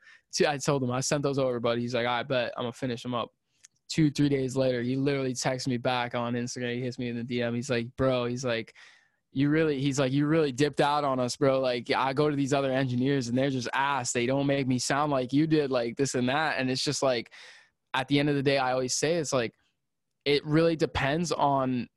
I 0.46 0.58
told 0.58 0.84
him 0.84 0.92
I 0.92 1.00
sent 1.00 1.24
those 1.24 1.38
over, 1.40 1.58
but 1.58 1.78
he's 1.78 1.94
like, 1.94 2.06
I 2.06 2.22
bet 2.22 2.52
I'm 2.56 2.62
gonna 2.62 2.72
finish 2.72 3.02
them 3.02 3.14
up. 3.14 3.30
two, 3.88 4.12
three 4.12 4.28
days 4.28 4.54
later, 4.54 4.80
he 4.80 4.94
literally 4.94 5.34
texts 5.34 5.66
me 5.66 5.76
back 5.76 6.14
on 6.14 6.34
Instagram. 6.34 6.76
He 6.76 6.82
hits 6.82 7.00
me 7.00 7.08
in 7.08 7.16
the 7.16 7.24
DM. 7.24 7.56
He's 7.56 7.70
like, 7.70 7.88
bro, 7.96 8.26
he's 8.26 8.44
like, 8.44 8.72
you 9.38 9.50
really, 9.50 9.80
he's 9.80 10.00
like, 10.00 10.10
you 10.10 10.26
really 10.26 10.50
dipped 10.50 10.80
out 10.80 11.04
on 11.04 11.20
us, 11.20 11.36
bro. 11.36 11.60
Like, 11.60 11.92
I 11.94 12.12
go 12.12 12.28
to 12.28 12.34
these 12.34 12.52
other 12.52 12.72
engineers 12.72 13.28
and 13.28 13.38
they're 13.38 13.50
just 13.50 13.68
ass. 13.72 14.10
They 14.10 14.26
don't 14.26 14.48
make 14.48 14.66
me 14.66 14.80
sound 14.80 15.12
like 15.12 15.32
you 15.32 15.46
did, 15.46 15.70
like 15.70 15.96
this 15.96 16.16
and 16.16 16.28
that. 16.28 16.56
And 16.58 16.68
it's 16.68 16.82
just 16.82 17.04
like, 17.04 17.30
at 17.94 18.08
the 18.08 18.18
end 18.18 18.28
of 18.28 18.34
the 18.34 18.42
day, 18.42 18.58
I 18.58 18.72
always 18.72 18.94
say 18.94 19.14
it's 19.14 19.32
like, 19.32 19.54
it 20.24 20.44
really 20.44 20.74
depends 20.74 21.30
on 21.30 21.88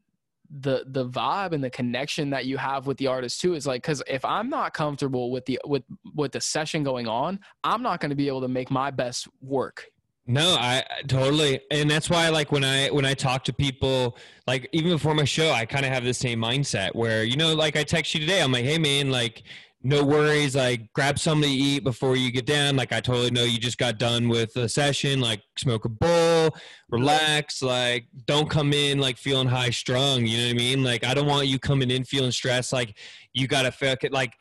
the 0.59 0.84
the 0.88 1.07
vibe 1.07 1.53
and 1.53 1.63
the 1.63 1.69
connection 1.69 2.30
that 2.30 2.45
you 2.45 2.57
have 2.57 2.85
with 2.85 2.97
the 2.97 3.07
artist 3.07 3.39
too 3.39 3.53
is 3.53 3.65
like 3.65 3.81
because 3.81 4.03
if 4.05 4.26
i'm 4.26 4.49
not 4.49 4.73
comfortable 4.73 5.31
with 5.31 5.45
the 5.45 5.57
with 5.65 5.84
with 6.13 6.34
the 6.34 6.41
session 6.41 6.84
going 6.84 7.07
on 7.07 7.39
i'm 7.63 7.81
not 7.81 8.01
going 8.01 8.09
to 8.09 8.18
be 8.18 8.27
able 8.27 8.41
to 8.41 8.49
make 8.49 8.69
my 8.69 8.91
best 8.91 9.30
work 9.39 9.85
no, 10.27 10.56
I 10.56 10.84
totally, 11.07 11.61
and 11.72 11.89
that's 11.89 12.10
why 12.10 12.30
like 12.30 12.52
when 12.52 12.64
I 12.64 12.89
when 12.89 13.06
I 13.06 13.14
talk 13.14 13.43
to 13.45 13.53
people, 13.53 14.18
like 14.48 14.69
even 14.72 14.91
before 14.91 15.15
my 15.15 15.26
show, 15.26 15.52
I 15.52 15.65
kind 15.65 15.85
of 15.85 15.91
have 15.91 16.03
the 16.03 16.14
same 16.14 16.39
mindset 16.39 16.93
where 16.93 17.23
you 17.23 17.38
know, 17.38 17.53
like 17.56 17.76
I 17.76 17.84
text 17.84 18.14
you 18.14 18.19
today, 18.19 18.41
I'm 18.41 18.52
like, 18.52 18.65
hey 18.65 18.77
man, 18.77 19.10
like 19.11 19.43
no 19.84 20.03
worries, 20.03 20.56
like 20.56 20.93
grab 20.93 21.18
something 21.18 21.49
to 21.49 21.56
eat 21.56 21.84
before 21.84 22.15
you 22.15 22.31
get 22.31 22.45
down. 22.45 22.76
Like 22.76 22.93
I 22.93 22.99
totally 22.99 23.31
know 23.31 23.43
you 23.43 23.57
just 23.57 23.80
got 23.80 23.98
done 23.98 24.30
with 24.30 24.56
a 24.57 24.69
session, 24.69 25.22
like 25.22 25.41
smoke 25.57 25.85
a 25.85 25.89
bowl, 25.89 26.56
relax, 26.89 27.64
like 27.64 28.06
don't 28.27 28.49
come 28.49 28.73
in 28.73 28.99
like 28.99 29.18
feeling 29.18 29.48
high 29.48 29.72
strung. 29.72 30.27
You 30.27 30.38
know 30.38 30.43
what 30.45 30.52
I 30.52 30.57
mean? 30.57 30.84
Like 30.84 31.03
I 31.03 31.15
don't 31.15 31.27
want 31.27 31.48
you 31.48 31.57
coming 31.57 31.89
in 31.89 32.03
feeling 32.03 32.31
stressed, 32.31 32.72
like 32.72 32.95
you 33.34 33.48
gotta 33.48 33.72
feel 33.72 33.95
it, 34.03 34.14
like 34.14 34.34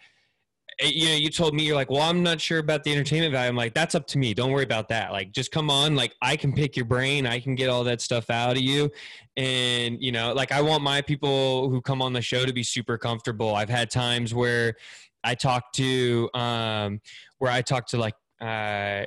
you 0.83 1.09
know, 1.09 1.15
you 1.15 1.31
told 1.31 1.55
me 1.55 1.65
you're 1.65 1.77
like, 1.77 1.91
well, 1.91 2.03
I'm 2.03 2.23
not 2.23 2.41
sure 2.41 2.59
about 2.59 2.85
the 2.85 2.93
entertainment 2.93 3.33
value. 3.33 3.49
I'm 3.49 3.57
like, 3.57 3.75
that's 3.75 3.95
up 3.95 4.07
to 4.09 4.19
me. 4.19 4.35
Don't 4.35 4.53
worry 4.53 4.65
about 4.65 4.89
that. 4.89 5.13
Like, 5.13 5.33
just 5.33 5.53
come 5.53 5.71
on. 5.71 5.95
Like, 5.95 6.15
I 6.23 6.37
can 6.37 6.53
pick 6.53 6.77
your 6.77 6.87
brain. 6.87 7.27
I 7.27 7.41
can 7.41 7.55
get 7.55 7.69
all 7.69 7.85
that 7.85 8.01
stuff 8.01 8.31
out 8.31 8.57
of 8.57 8.63
you. 8.63 8.91
And 9.37 10.03
you 10.03 10.13
know, 10.13 10.33
like, 10.33 10.53
I 10.53 10.63
want 10.63 10.83
my 10.83 11.03
people 11.03 11.69
who 11.71 11.81
come 11.81 12.03
on 12.03 12.13
the 12.13 12.23
show 12.23 12.45
to 12.45 12.53
be 12.53 12.63
super 12.63 12.99
comfortable. 12.99 13.55
I've 13.55 13.69
had 13.69 13.91
times 13.91 14.35
where 14.35 14.75
I 15.23 15.35
talk 15.35 15.73
to, 15.75 16.31
um, 16.35 17.01
where 17.39 17.51
I 17.51 17.63
talk 17.63 17.87
to 17.89 17.99
like, 17.99 18.15
uh, 18.41 19.05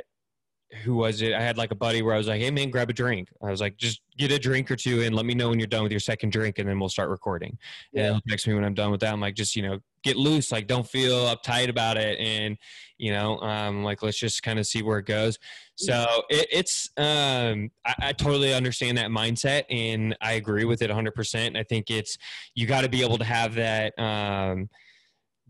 who 0.84 0.96
was 0.96 1.22
it? 1.22 1.34
I 1.34 1.42
had 1.42 1.58
like 1.58 1.72
a 1.72 1.76
buddy 1.76 2.02
where 2.02 2.14
I 2.14 2.18
was 2.18 2.28
like, 2.28 2.42
"Hey 2.42 2.52
man, 2.52 2.70
grab 2.70 2.90
a 2.90 2.94
drink." 2.94 3.30
I 3.42 3.50
was 3.50 3.62
like, 3.62 3.78
"Just 3.78 4.02
get 4.18 4.32
a 4.32 4.40
drink 4.40 4.72
or 4.72 4.76
two 4.76 5.02
and 5.02 5.16
let 5.16 5.26
me 5.26 5.34
know 5.34 5.50
when 5.50 5.60
you're 5.60 5.68
done 5.68 5.84
with 5.84 5.92
your 5.92 6.00
second 6.00 6.32
drink, 6.32 6.60
and 6.60 6.68
then 6.68 6.80
we'll 6.80 6.90
start 6.90 7.10
recording." 7.10 7.58
Yeah. 7.92 8.04
And 8.04 8.14
he'll 8.16 8.22
text 8.30 8.48
me 8.48 8.54
when 8.54 8.64
I'm 8.64 8.74
done 8.74 8.92
with 8.92 9.02
that. 9.02 9.14
I'm 9.14 9.22
like, 9.22 9.36
"Just 9.36 9.56
you 9.56 9.62
know, 9.62 9.80
get 10.04 10.16
loose. 10.16 10.52
Like, 10.52 10.68
don't 10.68 10.88
feel 10.88 11.26
uptight 11.26 11.70
about 11.70 11.98
it, 11.98 12.20
and 12.20 12.58
you 12.98 13.12
know, 13.12 13.40
um, 13.40 13.84
like 13.84 14.02
let's 14.04 14.18
just 14.18 14.44
kind 14.44 14.60
of 14.60 14.66
see 14.66 14.82
where 14.82 15.00
it 15.00 15.06
goes." 15.06 15.38
So 15.76 16.06
it, 16.30 16.48
it's, 16.52 16.90
um, 16.98 17.72
I, 17.86 17.96
I 18.00 18.14
totally 18.14 18.54
understand 18.54 18.98
that 18.98 19.10
mindset, 19.10 19.64
and 19.70 20.16
I 20.22 20.34
agree 20.34 20.66
with 20.66 20.82
it 20.82 20.90
100. 20.90 21.14
percent 21.14 21.58
I 21.58 21.64
think 21.64 21.90
it's 21.90 22.18
you 22.56 22.68
got 22.68 22.82
to 22.82 22.90
be 22.90 23.04
able 23.04 23.18
to 23.18 23.26
have 23.26 23.56
that. 23.56 23.98
Um, 24.00 24.70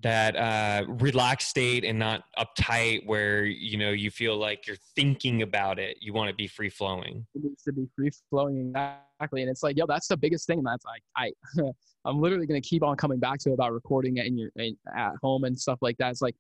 that 0.04 0.36
uh, 0.36 0.86
relaxed 0.88 1.50
state 1.50 1.84
and 1.84 1.98
not 1.98 2.24
uptight 2.38 3.06
where 3.06 3.46
you 3.46 3.78
know 3.78 3.92
you 3.92 4.12
feel 4.12 4.38
like 4.38 4.68
you're 4.68 4.78
thinking 4.96 5.42
about 5.42 5.80
it. 5.80 5.98
You 6.02 6.14
want 6.14 6.30
to 6.30 6.36
be 6.36 6.48
free 6.48 6.70
flowing 6.70 7.26
it 7.34 7.44
needs 7.44 7.64
to 7.64 7.72
be 7.72 7.88
free 7.96 8.12
flowing 8.30 8.70
exactly. 8.70 9.42
And 9.42 9.50
it's 9.50 9.64
like 9.64 9.78
yo 9.78 9.86
that's 9.88 10.08
the 10.08 10.18
biggest 10.18 10.46
thing 10.46 10.62
that's 10.64 10.86
like 10.86 11.02
i 11.16 11.32
i'm 12.06 12.20
literally 12.20 12.46
going 12.46 12.62
to 12.62 12.68
keep 12.68 12.84
on 12.84 12.96
coming 12.98 13.20
back 13.20 13.40
to 13.40 13.52
about 13.52 13.72
recording 13.74 14.18
it 14.18 14.26
in 14.26 14.38
your 14.38 14.50
in, 14.58 14.78
at 14.96 15.14
home 15.22 15.46
and 15.46 15.58
stuff 15.58 15.80
like 15.82 15.98
that. 15.98 16.12
It's 16.12 16.22
like 16.22 16.36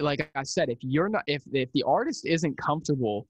like 0.00 0.30
i 0.34 0.42
said 0.42 0.68
if 0.68 0.78
you're 0.82 1.08
not 1.08 1.22
if 1.26 1.42
if 1.52 1.70
the 1.72 1.82
artist 1.84 2.26
isn't 2.26 2.56
comfortable 2.58 3.26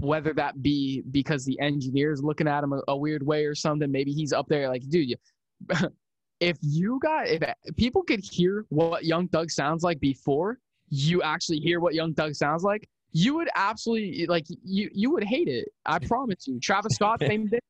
whether 0.00 0.32
that 0.32 0.62
be 0.62 1.02
because 1.10 1.44
the 1.44 1.58
engineer 1.60 2.12
is 2.12 2.22
looking 2.22 2.48
at 2.48 2.64
him 2.64 2.72
a, 2.72 2.80
a 2.88 2.96
weird 2.96 3.24
way 3.24 3.44
or 3.44 3.54
something 3.54 3.90
maybe 3.90 4.12
he's 4.12 4.32
up 4.32 4.46
there 4.48 4.68
like 4.68 4.88
dude 4.88 5.10
you 5.10 5.16
if 6.42 6.58
you 6.60 6.98
got 7.00 7.28
if 7.28 7.40
people 7.76 8.02
could 8.02 8.20
hear 8.20 8.66
what 8.68 9.04
Young 9.04 9.28
Thug 9.28 9.48
sounds 9.48 9.84
like 9.84 10.00
before 10.00 10.58
you 10.88 11.22
actually 11.22 11.58
hear 11.58 11.78
what 11.78 11.94
Young 11.94 12.14
Thug 12.14 12.34
sounds 12.34 12.64
like, 12.64 12.88
you 13.12 13.36
would 13.36 13.48
absolutely 13.54 14.26
like 14.26 14.46
you 14.64 14.90
you 14.92 15.12
would 15.12 15.22
hate 15.22 15.46
it. 15.46 15.68
I 15.86 16.00
promise 16.00 16.48
you. 16.48 16.58
Travis 16.58 16.96
Scott, 16.96 17.20
same 17.26 17.48
thing. 17.48 17.60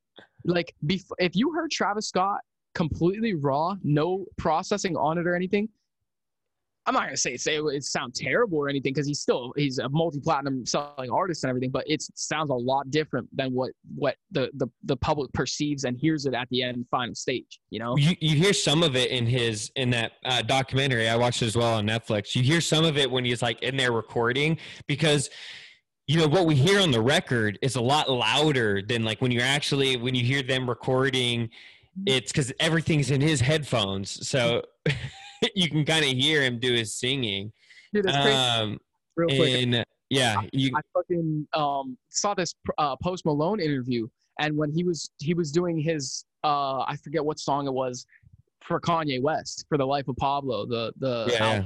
Like 0.45 0.75
before, 0.87 1.17
if 1.21 1.37
you 1.37 1.53
heard 1.53 1.71
Travis 1.71 2.09
Scott 2.09 2.41
completely 2.75 3.35
raw, 3.35 3.77
no 3.83 4.25
processing 4.39 4.97
on 4.97 5.19
it 5.19 5.27
or 5.27 5.37
anything, 5.37 5.69
I'm 6.87 6.95
not 6.95 7.05
gonna 7.05 7.17
say 7.17 7.37
say 7.37 7.57
it, 7.57 7.65
it 7.65 7.85
sound 7.85 8.15
terrible 8.15 8.59
or 8.59 8.69
anything 8.69 8.93
because 8.93 9.07
he's 9.07 9.21
still 9.21 9.53
he's 9.57 9.79
a 9.79 9.89
multi-platinum 9.89 10.67
selling 10.67 11.11
artist 11.11 11.45
and 11.45 11.49
everything, 11.49 11.71
but 11.71 11.85
it 11.87 12.03
sounds 12.15 12.51
a 12.51 12.55
lot 12.55 12.91
different 12.91 13.29
than 13.37 13.53
what 13.53 13.71
what 13.95 14.17
the, 14.33 14.51
the 14.55 14.67
the 14.85 14.97
public 14.97 15.33
perceives 15.33 15.85
and 15.85 15.97
hears 15.97 16.27
it 16.27 16.35
at 16.35 16.49
the 16.51 16.63
end 16.63 16.85
final 16.91 17.15
stage. 17.15 17.61
You 17.71 17.79
know, 17.79 17.97
you 17.97 18.17
you 18.21 18.37
hear 18.37 18.53
some 18.53 18.83
of 18.83 18.97
it 18.97 19.11
in 19.11 19.27
his 19.27 19.71
in 19.77 19.91
that 19.91 20.13
uh, 20.25 20.43
documentary 20.43 21.09
I 21.09 21.17
watched 21.17 21.43
as 21.43 21.57
well 21.57 21.75
on 21.75 21.87
Netflix. 21.87 22.35
You 22.35 22.43
hear 22.43 22.61
some 22.61 22.85
of 22.85 22.99
it 22.99 23.09
when 23.11 23.25
he's 23.25 23.43
like 23.43 23.63
in 23.63 23.77
there 23.77 23.93
recording 23.93 24.59
because 24.89 25.31
you 26.09 26.19
know 26.19 26.27
what 26.27 26.47
we 26.47 26.57
hear 26.57 26.81
on 26.81 26.91
the 26.91 27.01
record 27.01 27.61
is 27.63 27.77
a 27.77 27.81
lot 27.81 28.11
louder 28.11 28.83
than 28.83 29.05
like 29.05 29.21
when 29.21 29.31
you're 29.31 29.43
actually 29.45 29.97
when 29.97 30.17
you 30.17 30.25
hear 30.25 30.43
them 30.43 30.69
recording 30.69 31.49
it's 32.07 32.33
because 32.33 32.53
everything's 32.59 33.11
in 33.11 33.21
his 33.21 33.41
headphones 33.41 34.27
so 34.27 34.63
you 35.55 35.69
can 35.69 35.85
kind 35.85 36.05
of 36.05 36.11
hear 36.11 36.43
him 36.43 36.59
do 36.59 36.73
his 36.73 36.95
singing. 36.95 37.53
Dude, 37.93 38.05
that's 38.05 38.17
crazy. 38.17 38.37
Um, 38.37 38.79
Real 39.17 39.37
quick. 39.37 39.63
And 39.63 39.85
yeah, 40.09 40.41
you. 40.53 40.73
I, 40.75 40.79
I 40.79 40.83
fucking 40.95 41.47
um, 41.55 41.97
saw 42.11 42.35
this 42.35 42.55
uh, 42.79 42.97
Post 42.97 43.25
Malone 43.25 43.61
interview, 43.61 44.07
and 44.41 44.57
when 44.57 44.73
he 44.73 44.85
was 44.85 45.11
he 45.19 45.35
was 45.35 45.51
doing 45.51 45.79
his 45.79 46.25
uh, 46.45 46.81
I 46.81 46.97
forget 47.03 47.25
what 47.25 47.39
song 47.39 47.67
it 47.67 47.73
was 47.73 48.07
for 48.63 48.81
Kanye 48.81 49.21
West 49.21 49.67
for 49.69 49.79
the 49.79 49.87
Life 49.87 50.09
of 50.09 50.17
Pablo, 50.17 50.67
the 50.67 50.93
the 50.99 51.27
yeah, 51.31 51.55
yeah. 51.55 51.65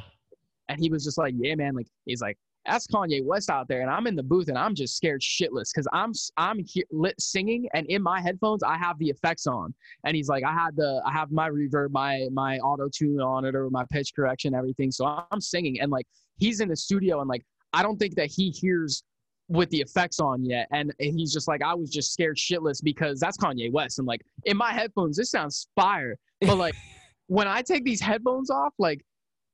and 0.68 0.80
he 0.80 0.90
was 0.90 1.04
just 1.04 1.18
like, 1.18 1.34
yeah, 1.38 1.54
man, 1.54 1.74
like 1.74 1.86
he's 2.04 2.20
like, 2.20 2.38
that's 2.66 2.86
Kanye 2.86 3.24
West 3.24 3.50
out 3.50 3.68
there, 3.68 3.82
and 3.82 3.90
I'm 3.90 4.06
in 4.06 4.16
the 4.16 4.22
booth, 4.22 4.48
and 4.48 4.58
I'm 4.58 4.74
just 4.74 4.96
scared 4.96 5.20
shitless 5.20 5.72
because 5.72 5.86
I'm 5.92 6.12
I'm 6.36 6.58
here, 6.64 6.84
lit 6.90 7.20
singing, 7.20 7.68
and 7.74 7.86
in 7.86 8.02
my 8.02 8.20
headphones 8.20 8.62
I 8.62 8.76
have 8.76 8.98
the 8.98 9.08
effects 9.08 9.46
on, 9.46 9.74
and 10.04 10.16
he's 10.16 10.28
like, 10.28 10.44
I 10.44 10.52
had 10.52 10.76
the 10.76 11.02
I 11.06 11.12
have 11.12 11.30
my 11.30 11.48
reverb, 11.48 11.90
my 11.90 12.28
my 12.32 12.58
auto 12.58 12.88
tune 12.88 13.20
on 13.20 13.44
it, 13.44 13.54
or 13.54 13.70
my 13.70 13.84
pitch 13.90 14.12
correction, 14.14 14.54
everything, 14.54 14.90
so 14.90 15.24
I'm 15.30 15.40
singing, 15.40 15.80
and 15.80 15.90
like 15.90 16.06
he's 16.38 16.60
in 16.60 16.68
the 16.68 16.76
studio, 16.76 17.20
and 17.20 17.28
like 17.28 17.44
I 17.72 17.82
don't 17.82 17.98
think 17.98 18.14
that 18.16 18.30
he 18.30 18.50
hears 18.50 19.02
with 19.48 19.70
the 19.70 19.80
effects 19.80 20.18
on 20.18 20.44
yet, 20.44 20.66
and 20.72 20.92
he's 20.98 21.32
just 21.32 21.48
like, 21.48 21.62
I 21.62 21.74
was 21.74 21.90
just 21.90 22.12
scared 22.12 22.36
shitless 22.36 22.82
because 22.82 23.20
that's 23.20 23.36
Kanye 23.36 23.70
West, 23.70 23.98
and 23.98 24.06
like 24.06 24.22
in 24.44 24.56
my 24.56 24.72
headphones 24.72 25.16
this 25.16 25.30
sounds 25.30 25.68
fire, 25.76 26.16
but 26.40 26.56
like 26.56 26.74
when 27.28 27.48
I 27.48 27.62
take 27.62 27.84
these 27.84 28.00
headphones 28.00 28.50
off, 28.50 28.72
like 28.78 29.04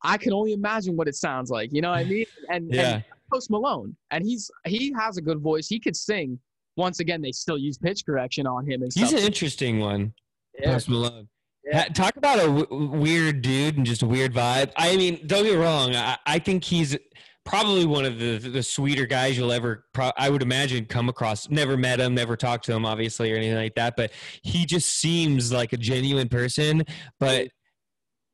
I 0.05 0.17
can 0.19 0.33
only 0.33 0.53
imagine 0.53 0.97
what 0.97 1.09
it 1.09 1.15
sounds 1.15 1.51
like. 1.51 1.73
You 1.73 1.81
know 1.83 1.91
what 1.91 1.99
I 2.01 2.05
mean? 2.05 2.27
And, 2.51 2.73
yeah. 2.73 2.95
and 2.95 3.05
Post 3.33 3.51
Malone, 3.51 3.97
and 4.11 4.25
he's 4.25 4.51
he 4.67 4.93
has 4.99 5.17
a 5.17 5.23
good 5.23 5.39
voice. 5.41 5.67
He 5.69 5.79
could 5.81 5.97
sing. 5.97 6.39
Once 6.77 7.01
again, 7.01 7.21
they 7.23 7.33
still 7.33 7.59
use 7.59 7.77
pitch 7.79 8.05
correction 8.07 8.47
on 8.47 8.65
him 8.65 8.83
and 8.83 8.91
He's 8.95 9.09
stuff. 9.09 9.21
an 9.21 9.27
interesting 9.27 9.79
one. 9.81 10.13
Yeah. 10.59 10.73
Post 10.73 10.89
Malone. 10.89 11.29
Yeah. 11.65 11.85
Talk 11.85 12.17
about 12.17 12.39
a 12.39 12.47
w- 12.47 12.91
weird 12.91 13.43
dude 13.43 13.77
and 13.77 13.85
just 13.87 14.03
a 14.03 14.07
weird 14.07 14.33
vibe. 14.35 14.73
I 14.77 14.97
mean, 14.97 15.27
don't 15.27 15.45
get 15.45 15.55
wrong. 15.59 15.95
I, 15.95 16.17
I 16.27 16.39
think 16.39 16.65
he's 16.65 16.97
probably 17.45 17.85
one 17.87 18.05
of 18.05 18.19
the 18.19 18.39
the 18.39 18.63
sweeter 18.63 19.05
guys 19.07 19.37
you'll 19.37 19.53
ever 19.53 19.85
pro- 19.93 20.13
I 20.17 20.29
would 20.31 20.43
imagine 20.43 20.87
come 20.87 21.09
across. 21.09 21.49
Never 21.51 21.77
met 21.77 22.01
him, 22.01 22.15
never 22.15 22.37
talked 22.37 22.65
to 22.67 22.73
him, 22.73 22.85
obviously, 22.87 23.33
or 23.33 23.37
anything 23.37 23.57
like 23.57 23.75
that. 23.77 23.95
But 23.97 24.13
he 24.43 24.65
just 24.67 24.89
seems 24.99 25.53
like 25.53 25.73
a 25.73 25.77
genuine 25.79 26.29
person. 26.29 26.85
But 27.21 27.49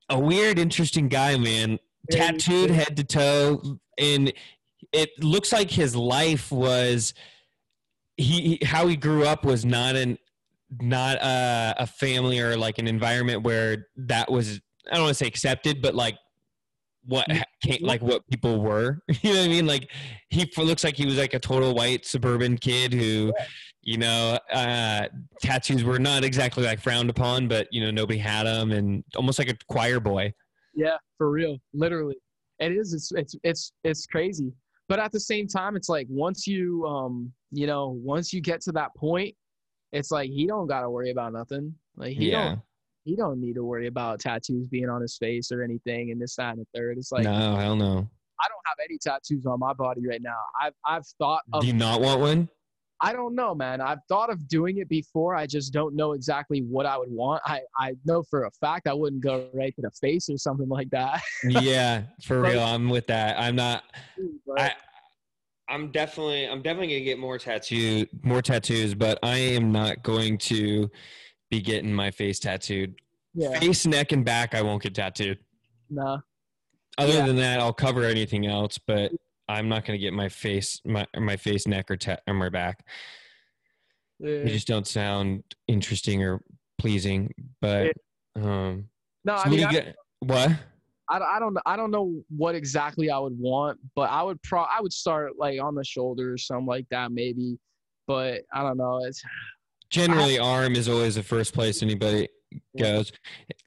a 0.08 0.18
weird, 0.18 0.58
interesting 0.58 1.08
guy, 1.08 1.36
man. 1.36 1.78
Tattooed 2.10 2.70
head 2.70 2.96
to 2.96 3.04
toe, 3.04 3.78
and 3.98 4.32
it 4.92 5.10
looks 5.22 5.52
like 5.52 5.70
his 5.70 5.94
life 5.94 6.50
was 6.50 7.12
he, 8.16 8.58
he 8.58 8.64
how 8.64 8.86
he 8.86 8.96
grew 8.96 9.24
up 9.24 9.44
was 9.44 9.64
not 9.64 9.96
an 9.96 10.18
not 10.80 11.16
a, 11.18 11.74
a 11.78 11.86
family 11.86 12.40
or 12.40 12.56
like 12.56 12.78
an 12.78 12.86
environment 12.86 13.42
where 13.42 13.88
that 13.96 14.30
was 14.30 14.60
I 14.90 14.94
don't 14.94 15.04
want 15.04 15.10
to 15.16 15.24
say 15.24 15.26
accepted, 15.26 15.82
but 15.82 15.94
like 15.94 16.16
what 17.04 17.26
like 17.80 18.02
what 18.02 18.26
people 18.28 18.60
were. 18.60 19.00
You 19.22 19.32
know 19.32 19.40
what 19.40 19.44
I 19.46 19.48
mean? 19.48 19.66
Like 19.66 19.90
he 20.30 20.50
looks 20.58 20.84
like 20.84 20.96
he 20.96 21.06
was 21.06 21.16
like 21.16 21.34
a 21.34 21.38
total 21.38 21.74
white 21.74 22.04
suburban 22.04 22.58
kid 22.58 22.92
who, 22.92 23.32
you 23.88 23.96
know, 23.96 24.38
uh, 24.52 25.08
tattoos 25.40 25.82
were 25.82 25.98
not 25.98 26.22
exactly 26.22 26.62
like 26.62 26.78
frowned 26.78 27.08
upon, 27.08 27.48
but 27.48 27.68
you 27.70 27.80
know 27.80 27.90
nobody 27.90 28.18
had 28.18 28.44
them, 28.44 28.70
and 28.72 29.02
almost 29.16 29.38
like 29.38 29.48
a 29.48 29.56
choir 29.70 29.98
boy. 29.98 30.30
Yeah, 30.74 30.98
for 31.16 31.30
real, 31.30 31.56
literally, 31.72 32.16
it 32.58 32.70
is. 32.70 32.92
It's 32.92 33.10
it's 33.12 33.34
it's 33.42 33.72
it's 33.84 34.04
crazy, 34.04 34.52
but 34.90 34.98
at 34.98 35.10
the 35.10 35.20
same 35.20 35.48
time, 35.48 35.74
it's 35.74 35.88
like 35.88 36.06
once 36.10 36.46
you 36.46 36.84
um 36.84 37.32
you 37.50 37.66
know 37.66 37.98
once 38.04 38.30
you 38.30 38.42
get 38.42 38.60
to 38.64 38.72
that 38.72 38.94
point, 38.94 39.34
it's 39.92 40.10
like 40.10 40.28
he 40.28 40.46
don't 40.46 40.66
got 40.66 40.82
to 40.82 40.90
worry 40.90 41.10
about 41.10 41.32
nothing. 41.32 41.74
Like 41.96 42.12
he 42.12 42.32
yeah. 42.32 42.44
don't 42.44 42.60
he 43.04 43.16
don't 43.16 43.40
need 43.40 43.54
to 43.54 43.64
worry 43.64 43.86
about 43.86 44.20
tattoos 44.20 44.68
being 44.68 44.90
on 44.90 45.00
his 45.00 45.16
face 45.16 45.50
or 45.50 45.62
anything 45.62 46.10
and 46.10 46.20
this 46.20 46.36
that 46.36 46.50
and 46.50 46.60
the 46.60 46.78
third. 46.78 46.98
It's 46.98 47.10
like 47.10 47.24
no, 47.24 47.56
hell 47.56 47.74
no. 47.74 48.06
I 48.38 48.48
don't 48.48 48.66
have 48.66 48.76
any 48.84 48.98
tattoos 48.98 49.46
on 49.46 49.58
my 49.58 49.72
body 49.72 50.06
right 50.06 50.20
now. 50.20 50.36
I've 50.60 50.74
I've 50.84 51.06
thought 51.18 51.40
of 51.54 51.62
Do 51.62 51.66
you 51.66 51.72
not 51.72 52.02
want 52.02 52.20
one? 52.20 52.50
I 53.00 53.12
don't 53.12 53.34
know, 53.34 53.54
man. 53.54 53.80
I've 53.80 54.00
thought 54.08 54.28
of 54.30 54.48
doing 54.48 54.78
it 54.78 54.88
before. 54.88 55.36
I 55.36 55.46
just 55.46 55.72
don't 55.72 55.94
know 55.94 56.12
exactly 56.12 56.60
what 56.62 56.84
I 56.84 56.98
would 56.98 57.10
want. 57.10 57.42
I, 57.44 57.60
I 57.78 57.94
know 58.04 58.24
for 58.28 58.44
a 58.44 58.50
fact 58.60 58.88
I 58.88 58.92
wouldn't 58.92 59.22
go 59.22 59.48
right 59.54 59.72
to 59.76 59.82
the 59.82 59.90
face 60.00 60.28
or 60.28 60.36
something 60.36 60.68
like 60.68 60.90
that. 60.90 61.22
yeah, 61.44 62.02
for 62.24 62.42
But- 62.42 62.52
real. 62.52 62.62
I'm 62.62 62.88
with 62.88 63.06
that. 63.06 63.38
I'm 63.38 63.54
not. 63.56 63.84
But- 64.46 64.60
I, 64.60 64.72
I'm 65.68 65.90
definitely. 65.92 66.48
I'm 66.48 66.62
definitely 66.62 66.88
gonna 66.94 67.04
get 67.04 67.18
more 67.18 67.38
tattoo, 67.38 68.06
more 68.22 68.40
tattoos, 68.42 68.94
but 68.94 69.18
I 69.22 69.36
am 69.36 69.70
not 69.70 70.02
going 70.02 70.38
to 70.38 70.90
be 71.50 71.60
getting 71.60 71.92
my 71.92 72.10
face 72.10 72.38
tattooed. 72.40 72.94
yeah, 73.34 73.58
Face, 73.60 73.84
neck, 73.86 74.12
and 74.12 74.24
back. 74.24 74.54
I 74.54 74.62
won't 74.62 74.82
get 74.82 74.94
tattooed. 74.94 75.38
no. 75.90 76.20
Other 76.96 77.12
Yeah. 77.12 77.26
than 77.26 77.36
that, 77.36 77.60
I'll 77.60 77.72
cover 77.72 78.02
anything 78.02 78.46
else, 78.46 78.76
but 78.84 79.12
I'm 79.48 79.68
not 79.68 79.84
gonna 79.84 79.98
get 79.98 80.12
my 80.12 80.28
face, 80.28 80.80
my 80.84 81.06
my 81.18 81.36
face, 81.36 81.66
neck, 81.66 81.90
or, 81.90 81.96
ta- 81.96 82.18
or 82.26 82.34
my 82.34 82.48
back. 82.48 82.84
They 84.20 84.40
Yeah. 84.42 84.48
just 84.48 84.66
don't 84.66 84.86
sound 84.86 85.42
interesting 85.68 86.22
or 86.22 86.42
pleasing. 86.78 87.32
But 87.60 87.92
um, 88.36 88.88
No, 89.24 89.36
so 89.36 89.42
I 89.44 89.48
mean, 89.48 89.64
I, 89.64 89.70
get? 89.72 89.96
What? 90.20 90.50
I, 91.10 91.18
I 91.18 91.38
don't 91.38 91.56
I 91.64 91.76
don't 91.76 91.90
know 91.90 92.22
what 92.28 92.54
exactly 92.54 93.10
I 93.10 93.18
would 93.18 93.38
want, 93.38 93.78
but 93.94 94.10
I 94.10 94.22
would 94.22 94.42
pro 94.42 94.62
I 94.62 94.80
would 94.80 94.92
start 94.92 95.32
like 95.38 95.60
on 95.60 95.74
the 95.74 95.84
shoulder 95.84 96.32
or 96.34 96.38
something 96.38 96.66
like 96.66 96.86
that 96.90 97.12
maybe. 97.12 97.58
But 98.06 98.42
I 98.52 98.62
don't 98.62 98.76
know. 98.76 99.00
It's 99.04 99.22
Generally, 99.90 100.38
arm 100.38 100.74
is 100.74 100.86
always 100.88 101.14
the 101.14 101.22
first 101.22 101.54
place 101.54 101.82
anybody 101.82 102.28
goes. 102.78 103.10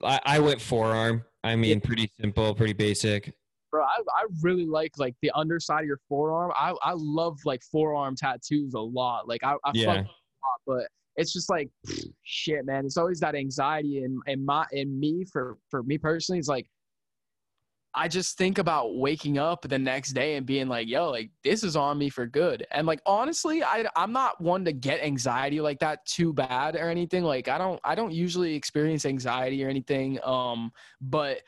I, 0.03 0.19
I 0.23 0.39
went 0.39 0.61
forearm. 0.61 1.23
I 1.43 1.55
mean, 1.55 1.81
pretty 1.81 2.11
simple, 2.21 2.53
pretty 2.53 2.73
basic. 2.73 3.33
Bro, 3.71 3.83
I, 3.83 3.99
I 4.15 4.25
really 4.41 4.65
like 4.65 4.91
like 4.97 5.15
the 5.21 5.31
underside 5.33 5.81
of 5.81 5.87
your 5.87 5.99
forearm. 6.09 6.51
I, 6.55 6.73
I 6.83 6.93
love 6.95 7.39
like 7.45 7.63
forearm 7.63 8.15
tattoos 8.15 8.73
a 8.73 8.79
lot. 8.79 9.27
Like 9.27 9.43
I, 9.43 9.55
I 9.63 9.71
Yeah. 9.73 9.85
fuck 9.85 10.05
a 10.05 10.09
lot, 10.09 10.61
but 10.67 10.87
it's 11.15 11.33
just 11.33 11.49
like 11.49 11.69
shit, 12.23 12.65
man. 12.65 12.85
It's 12.85 12.97
always 12.97 13.19
that 13.21 13.35
anxiety 13.35 14.03
in 14.03 14.19
in 14.27 14.45
my 14.45 14.65
in 14.71 14.99
me 14.99 15.25
for 15.31 15.57
for 15.69 15.83
me 15.83 15.97
personally. 15.97 16.39
It's 16.39 16.47
like 16.47 16.67
I 17.93 18.07
just 18.07 18.37
think 18.37 18.57
about 18.57 18.95
waking 18.95 19.37
up 19.37 19.63
the 19.67 19.77
next 19.77 20.13
day 20.13 20.37
and 20.37 20.45
being 20.45 20.69
like, 20.69 20.87
yo, 20.87 21.09
like 21.09 21.29
this 21.43 21.61
is 21.63 21.75
on 21.75 21.97
me 21.97 22.09
for 22.09 22.25
good. 22.25 22.65
And 22.71 22.87
like 22.87 23.01
honestly, 23.05 23.63
I 23.63 23.85
I'm 23.95 24.13
not 24.13 24.39
one 24.39 24.63
to 24.65 24.71
get 24.71 25.03
anxiety 25.03 25.59
like 25.59 25.79
that 25.79 26.05
too 26.05 26.31
bad 26.31 26.75
or 26.77 26.89
anything. 26.89 27.23
Like 27.23 27.49
I 27.49 27.57
don't 27.57 27.79
I 27.83 27.95
don't 27.95 28.13
usually 28.13 28.55
experience 28.55 29.05
anxiety 29.05 29.63
or 29.65 29.69
anything. 29.69 30.19
Um, 30.23 30.71
but 31.01 31.41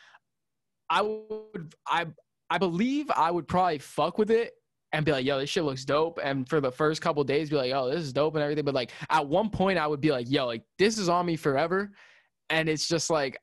I 0.89 1.01
would 1.01 1.73
I 1.87 2.07
I 2.49 2.57
believe 2.57 3.09
I 3.15 3.31
would 3.31 3.47
probably 3.47 3.79
fuck 3.79 4.17
with 4.17 4.31
it 4.31 4.53
and 4.91 5.05
be 5.05 5.11
like, 5.11 5.25
yo, 5.25 5.39
this 5.39 5.49
shit 5.49 5.63
looks 5.63 5.85
dope. 5.85 6.19
And 6.23 6.47
for 6.47 6.61
the 6.61 6.71
first 6.71 7.01
couple 7.01 7.23
days, 7.23 7.49
be 7.49 7.55
like, 7.55 7.73
oh, 7.73 7.89
this 7.89 8.01
is 8.01 8.13
dope 8.13 8.35
and 8.35 8.43
everything. 8.43 8.63
But 8.63 8.75
like 8.75 8.91
at 9.09 9.27
one 9.27 9.49
point, 9.49 9.79
I 9.79 9.87
would 9.87 10.01
be 10.01 10.11
like, 10.11 10.29
yo, 10.29 10.45
like 10.45 10.63
this 10.77 10.97
is 10.97 11.09
on 11.09 11.25
me 11.25 11.35
forever. 11.35 11.91
And 12.49 12.69
it's 12.69 12.87
just 12.87 13.09
like, 13.09 13.37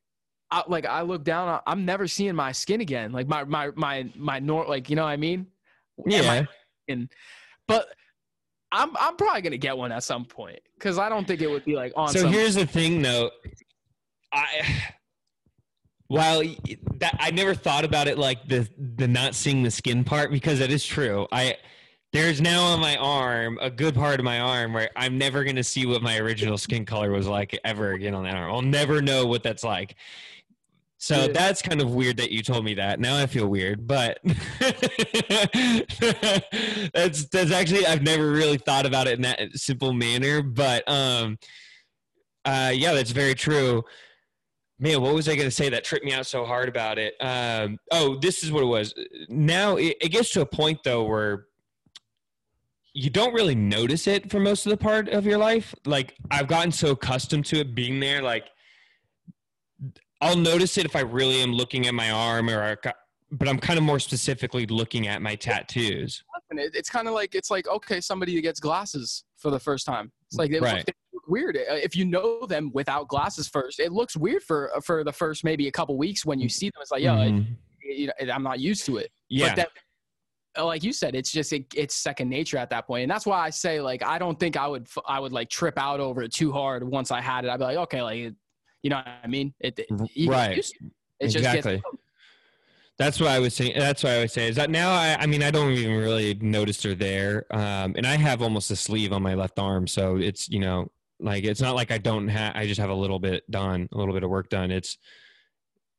I, 0.52 0.62
like 0.68 0.86
I 0.86 1.02
look 1.02 1.24
down, 1.24 1.60
I'm 1.66 1.84
never 1.84 2.06
seeing 2.06 2.34
my 2.34 2.52
skin 2.52 2.80
again. 2.80 3.12
Like 3.12 3.28
my 3.28 3.44
my 3.44 3.70
my 3.74 4.08
my 4.16 4.38
nor 4.38 4.66
like 4.66 4.90
you 4.90 4.96
know 4.96 5.04
what 5.04 5.10
I 5.10 5.16
mean? 5.16 5.46
Yeah. 6.06 6.22
my 6.22 6.48
skin. 6.84 7.08
But 7.66 7.88
I'm 8.72 8.96
I'm 8.98 9.16
probably 9.16 9.42
gonna 9.42 9.58
get 9.58 9.76
one 9.76 9.92
at 9.92 10.04
some 10.04 10.24
point 10.24 10.60
because 10.78 10.98
I 10.98 11.08
don't 11.08 11.26
think 11.26 11.40
it 11.40 11.50
would 11.50 11.64
be 11.64 11.74
like 11.74 11.92
on. 11.96 12.08
So 12.08 12.20
some, 12.20 12.32
here's 12.32 12.54
the 12.54 12.66
thing, 12.66 13.02
though. 13.02 13.30
I 14.32 14.92
while 16.10 16.40
y- 16.40 16.56
that 16.98 17.16
I 17.20 17.30
never 17.30 17.54
thought 17.54 17.84
about 17.84 18.08
it 18.08 18.18
like 18.18 18.48
the 18.48 18.68
the 18.96 19.06
not 19.06 19.36
seeing 19.36 19.62
the 19.62 19.70
skin 19.70 20.02
part 20.02 20.32
because 20.32 20.58
that 20.58 20.70
is 20.72 20.84
true. 20.84 21.28
I 21.30 21.56
there's 22.12 22.40
now 22.40 22.64
on 22.64 22.80
my 22.80 22.96
arm 22.96 23.58
a 23.62 23.70
good 23.70 23.94
part 23.94 24.18
of 24.18 24.24
my 24.24 24.40
arm 24.40 24.72
where 24.72 24.90
I'm 24.96 25.16
never 25.18 25.44
gonna 25.44 25.62
see 25.62 25.86
what 25.86 26.02
my 26.02 26.18
original 26.18 26.58
skin 26.58 26.84
color 26.84 27.12
was 27.12 27.28
like 27.28 27.56
ever 27.64 27.92
again 27.92 28.12
on 28.14 28.24
that 28.24 28.34
arm. 28.34 28.52
I'll 28.52 28.60
never 28.60 29.00
know 29.00 29.24
what 29.24 29.44
that's 29.44 29.62
like. 29.62 29.94
So 30.98 31.14
Yeah. 31.26 31.28
that's 31.28 31.62
kind 31.62 31.80
of 31.80 31.94
weird 31.94 32.16
that 32.16 32.32
you 32.32 32.42
told 32.42 32.64
me 32.64 32.74
that. 32.74 32.98
Now 32.98 33.16
I 33.16 33.26
feel 33.26 33.46
weird, 33.46 33.86
but 33.86 34.18
that's 36.92 37.24
that's 37.26 37.52
actually 37.52 37.86
I've 37.86 38.02
never 38.02 38.32
really 38.32 38.58
thought 38.58 38.84
about 38.84 39.06
it 39.06 39.14
in 39.14 39.22
that 39.22 39.52
simple 39.54 39.92
manner. 39.92 40.42
But 40.42 40.82
um, 40.90 41.38
uh, 42.44 42.72
yeah, 42.74 42.94
that's 42.94 43.12
very 43.12 43.34
true. 43.36 43.84
Man, 44.82 45.02
what 45.02 45.14
was 45.14 45.28
I 45.28 45.36
going 45.36 45.46
to 45.46 45.54
say 45.54 45.68
that 45.68 45.84
tripped 45.84 46.06
me 46.06 46.14
out 46.14 46.26
so 46.26 46.46
hard 46.46 46.66
about 46.66 46.98
it? 46.98 47.14
Um, 47.20 47.78
oh, 47.90 48.16
this 48.16 48.42
is 48.42 48.50
what 48.50 48.62
it 48.62 48.66
was. 48.66 48.94
Now 49.28 49.76
it, 49.76 49.98
it 50.00 50.08
gets 50.08 50.30
to 50.30 50.40
a 50.40 50.46
point 50.46 50.82
though 50.82 51.04
where 51.04 51.46
you 52.94 53.10
don't 53.10 53.34
really 53.34 53.54
notice 53.54 54.06
it 54.06 54.30
for 54.30 54.40
most 54.40 54.64
of 54.64 54.70
the 54.70 54.78
part 54.78 55.10
of 55.10 55.26
your 55.26 55.36
life. 55.36 55.74
Like 55.84 56.16
I've 56.30 56.48
gotten 56.48 56.72
so 56.72 56.92
accustomed 56.92 57.44
to 57.46 57.60
it 57.60 57.74
being 57.74 58.00
there, 58.00 58.22
like 58.22 58.46
I'll 60.22 60.36
notice 60.36 60.78
it 60.78 60.86
if 60.86 60.96
I 60.96 61.00
really 61.00 61.42
am 61.42 61.52
looking 61.52 61.86
at 61.86 61.94
my 61.94 62.10
arm 62.10 62.48
or, 62.48 62.78
but 63.32 63.48
I'm 63.48 63.58
kind 63.58 63.78
of 63.78 63.84
more 63.84 63.98
specifically 63.98 64.66
looking 64.66 65.06
at 65.06 65.20
my 65.20 65.34
tattoos. 65.34 66.24
It's 66.52 66.90
kind 66.90 67.06
of 67.06 67.12
like 67.12 67.34
it's 67.34 67.50
like 67.50 67.68
okay, 67.68 68.00
somebody 68.00 68.40
gets 68.40 68.60
glasses 68.60 69.24
for 69.36 69.50
the 69.50 69.60
first 69.60 69.84
time. 69.84 70.10
It's 70.28 70.38
like 70.38 70.50
they, 70.50 70.58
Right. 70.58 70.88
Weird 71.30 71.56
Uh, 71.56 71.74
if 71.74 71.94
you 71.96 72.04
know 72.04 72.44
them 72.46 72.70
without 72.74 73.08
glasses 73.08 73.48
first. 73.48 73.80
It 73.80 73.92
looks 73.92 74.16
weird 74.16 74.42
for 74.42 74.70
for 74.84 75.04
the 75.04 75.12
first 75.12 75.44
maybe 75.44 75.68
a 75.68 75.72
couple 75.72 75.96
weeks 75.96 76.26
when 76.26 76.38
you 76.40 76.48
see 76.48 76.66
them. 76.70 76.82
It's 76.82 76.90
like 76.90 77.02
yo, 77.02 77.14
Mhm. 77.14 77.46
it, 77.82 77.96
you 77.96 78.06
know, 78.08 78.32
I'm 78.34 78.42
not 78.42 78.60
used 78.60 78.84
to 78.86 78.98
it. 78.98 79.10
yeah. 79.28 79.48
But 79.48 79.56
then, 79.56 79.66
uh, 80.58 80.64
like 80.66 80.82
you 80.82 80.92
said, 80.92 81.14
it's 81.14 81.30
just 81.30 81.52
it, 81.52 81.66
it's 81.74 81.94
second 81.94 82.28
nature 82.28 82.58
at 82.58 82.70
that 82.70 82.86
point, 82.86 83.02
and 83.04 83.10
that's 83.10 83.24
why 83.24 83.38
I 83.40 83.50
say 83.50 83.80
like 83.80 84.02
I 84.04 84.18
don't 84.18 84.38
think 84.38 84.56
I 84.56 84.66
would 84.66 84.86
I 85.06 85.20
would 85.20 85.32
like 85.32 85.48
trip 85.48 85.78
out 85.78 86.00
over 86.00 86.22
it 86.22 86.32
too 86.32 86.50
hard 86.52 86.82
once 86.84 87.10
I 87.10 87.20
had 87.20 87.44
it. 87.44 87.50
I'd 87.50 87.58
be 87.58 87.64
like 87.64 87.76
okay, 87.78 88.02
like 88.02 88.34
you 88.82 88.90
know 88.90 88.96
what 88.96 89.08
I 89.22 89.26
mean? 89.26 89.54
It, 89.60 89.78
it 89.78 90.28
Right. 90.28 90.56
used 90.56 90.74
to 90.78 90.86
it. 90.86 90.92
It 91.20 91.24
just 91.28 91.36
exactly. 91.44 91.76
gets 91.76 91.86
That's 92.98 93.20
what 93.20 93.30
I 93.30 93.38
was 93.38 93.54
saying. 93.54 93.74
That's 93.78 94.02
what 94.02 94.12
I 94.12 94.18
would 94.20 94.30
say. 94.30 94.48
Is 94.48 94.56
that 94.56 94.70
now? 94.70 94.90
I, 94.92 95.16
I 95.20 95.26
mean, 95.26 95.42
I 95.42 95.50
don't 95.50 95.72
even 95.72 95.96
really 95.96 96.34
notice 96.34 96.82
they're 96.82 96.94
there. 96.94 97.46
Um, 97.50 97.94
and 97.96 98.06
I 98.06 98.16
have 98.16 98.42
almost 98.42 98.70
a 98.70 98.76
sleeve 98.76 99.12
on 99.12 99.22
my 99.22 99.34
left 99.34 99.58
arm, 99.58 99.86
so 99.86 100.16
it's 100.16 100.48
you 100.48 100.58
know, 100.58 100.90
like 101.20 101.44
it's 101.44 101.60
not 101.60 101.74
like 101.74 101.90
I 101.90 101.98
don't 101.98 102.28
have. 102.28 102.54
I 102.56 102.66
just 102.66 102.80
have 102.80 102.90
a 102.90 102.94
little 102.94 103.18
bit 103.18 103.48
done, 103.50 103.88
a 103.92 103.96
little 103.96 104.14
bit 104.14 104.22
of 104.22 104.30
work 104.30 104.48
done. 104.48 104.70
It's 104.70 104.98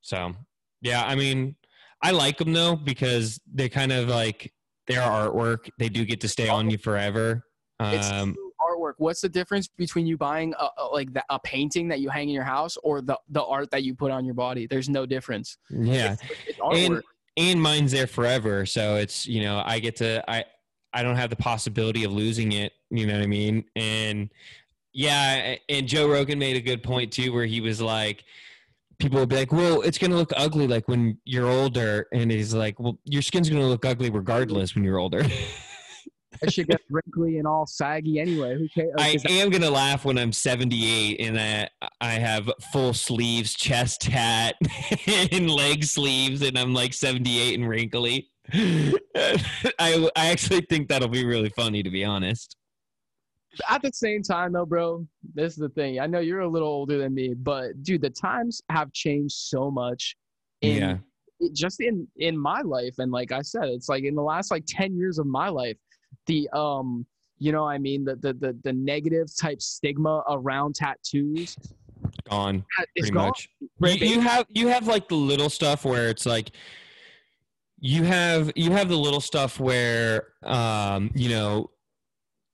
so 0.01 0.33
yeah. 0.81 1.05
I 1.05 1.15
mean, 1.15 1.55
I 2.01 2.11
like 2.11 2.37
them 2.37 2.53
though 2.53 2.75
because 2.75 3.39
they 3.51 3.69
kind 3.69 3.91
of 3.91 4.07
like 4.07 4.53
their 4.87 5.01
artwork. 5.01 5.69
They 5.77 5.89
do 5.89 6.05
get 6.05 6.21
to 6.21 6.27
stay 6.27 6.49
on 6.49 6.69
you 6.69 6.77
forever. 6.77 7.45
Um, 7.79 8.35
artwork. 8.61 8.93
What's 8.97 9.21
the 9.21 9.29
difference 9.29 9.67
between 9.67 10.05
you 10.05 10.17
buying 10.17 10.53
a, 10.59 10.67
a, 10.77 10.85
like 10.85 11.13
the, 11.13 11.23
a 11.29 11.39
painting 11.39 11.87
that 11.87 11.99
you 11.99 12.09
hang 12.09 12.29
in 12.29 12.35
your 12.35 12.43
house 12.43 12.77
or 12.83 13.01
the 13.01 13.17
the 13.29 13.43
art 13.43 13.71
that 13.71 13.83
you 13.83 13.95
put 13.95 14.11
on 14.11 14.25
your 14.25 14.35
body? 14.35 14.67
There's 14.67 14.89
no 14.89 15.05
difference. 15.05 15.57
yeah. 15.69 16.13
It's, 16.13 16.23
it's 16.47 16.59
and 16.73 17.01
and 17.37 17.61
mine's 17.61 17.91
there 17.91 18.07
forever 18.07 18.65
so 18.65 18.95
it's 18.95 19.25
you 19.25 19.41
know 19.41 19.61
i 19.65 19.79
get 19.79 19.95
to 19.95 20.23
i 20.29 20.43
i 20.93 21.01
don't 21.03 21.15
have 21.15 21.29
the 21.29 21.35
possibility 21.35 22.03
of 22.03 22.11
losing 22.11 22.51
it 22.51 22.73
you 22.89 23.05
know 23.07 23.13
what 23.13 23.23
i 23.23 23.27
mean 23.27 23.63
and 23.75 24.29
yeah 24.93 25.55
and 25.69 25.87
joe 25.87 26.07
rogan 26.09 26.37
made 26.39 26.55
a 26.55 26.61
good 26.61 26.83
point 26.83 27.11
too 27.11 27.31
where 27.33 27.45
he 27.45 27.61
was 27.61 27.81
like 27.81 28.23
people 28.99 29.19
will 29.19 29.25
be 29.25 29.35
like 29.35 29.51
well 29.51 29.81
it's 29.81 29.97
going 29.97 30.11
to 30.11 30.17
look 30.17 30.31
ugly 30.37 30.67
like 30.67 30.87
when 30.87 31.17
you're 31.25 31.49
older 31.49 32.07
and 32.13 32.29
he's 32.31 32.53
like 32.53 32.79
well 32.79 32.97
your 33.05 33.21
skin's 33.21 33.49
going 33.49 33.61
to 33.61 33.67
look 33.67 33.85
ugly 33.85 34.09
regardless 34.09 34.75
when 34.75 34.83
you're 34.83 34.99
older 34.99 35.23
that 36.41 36.51
shit 36.51 36.67
gets 36.67 36.83
wrinkly 36.89 37.37
and 37.37 37.47
all 37.47 37.65
saggy 37.65 38.19
anyway. 38.19 38.57
Who 38.57 38.67
cares? 38.69 38.93
I 38.97 39.17
that- 39.17 39.31
am 39.31 39.49
gonna 39.49 39.69
laugh 39.69 40.05
when 40.05 40.17
I'm 40.17 40.31
78 40.31 41.19
and 41.19 41.35
that 41.35 41.71
I 41.99 42.13
have 42.13 42.49
full 42.71 42.93
sleeves, 42.93 43.53
chest 43.53 44.03
hat, 44.03 44.55
and 45.31 45.49
leg 45.49 45.83
sleeves, 45.83 46.41
and 46.41 46.57
I'm 46.57 46.73
like 46.73 46.93
78 46.93 47.59
and 47.59 47.69
wrinkly. 47.69 48.29
I 48.53 48.97
I 49.77 50.09
actually 50.15 50.61
think 50.61 50.89
that'll 50.89 51.09
be 51.09 51.25
really 51.25 51.49
funny, 51.49 51.83
to 51.83 51.89
be 51.89 52.03
honest. 52.03 52.55
At 53.69 53.81
the 53.81 53.91
same 53.93 54.21
time 54.23 54.53
though 54.53 54.65
bro 54.65 55.05
this 55.33 55.53
is 55.53 55.59
the 55.59 55.69
thing. 55.69 55.99
I 55.99 56.07
know 56.07 56.19
you're 56.19 56.39
a 56.41 56.47
little 56.49 56.67
older 56.69 56.97
than 56.97 57.13
me 57.13 57.33
but 57.33 57.81
dude 57.83 58.01
the 58.01 58.09
times 58.09 58.61
have 58.69 58.91
changed 58.93 59.35
so 59.35 59.69
much 59.69 60.15
in 60.61 60.77
Yeah. 60.77 60.97
it- 61.39 61.53
just 61.53 61.81
in 61.81 62.07
in 62.17 62.37
my 62.37 62.61
life. 62.61 62.95
And 62.99 63.11
like 63.11 63.31
i 63.31 63.41
said 63.41 63.65
it's 63.65 63.89
like 63.89 64.03
in 64.03 64.15
the 64.15 64.21
last 64.21 64.51
like 64.51 64.63
10 64.67 64.95
years 64.97 65.17
of 65.19 65.25
my 65.25 65.49
life 65.49 65.77
the 66.27 66.47
um 66.53 67.05
you 67.39 67.51
know 67.51 67.63
what 67.63 67.71
i 67.71 67.77
mean? 67.79 68.05
The 68.05 68.15
the 68.17 68.33
the, 68.33 68.57
the 68.63 68.73
negative 68.73 69.27
type 69.35 69.61
stigma 69.61 70.23
around 70.29 70.75
tattoos 70.75 71.57
Gone 72.29 72.63
is 72.95 73.09
pretty 73.09 73.11
gone. 73.11 73.27
much. 73.27 73.49
You, 73.99 74.07
you 74.07 74.19
have 74.21 74.45
you 74.49 74.67
have 74.67 74.85
like 74.87 75.07
the 75.09 75.15
little 75.15 75.49
stuff 75.49 75.83
where 75.85 76.09
it's 76.09 76.25
like 76.25 76.51
you 77.79 78.03
have 78.03 78.51
you 78.55 78.71
have 78.71 78.89
the 78.89 78.97
little 78.97 79.21
stuff 79.21 79.59
where 79.59 80.27
um 80.43 81.09
you 81.15 81.29
know 81.29 81.69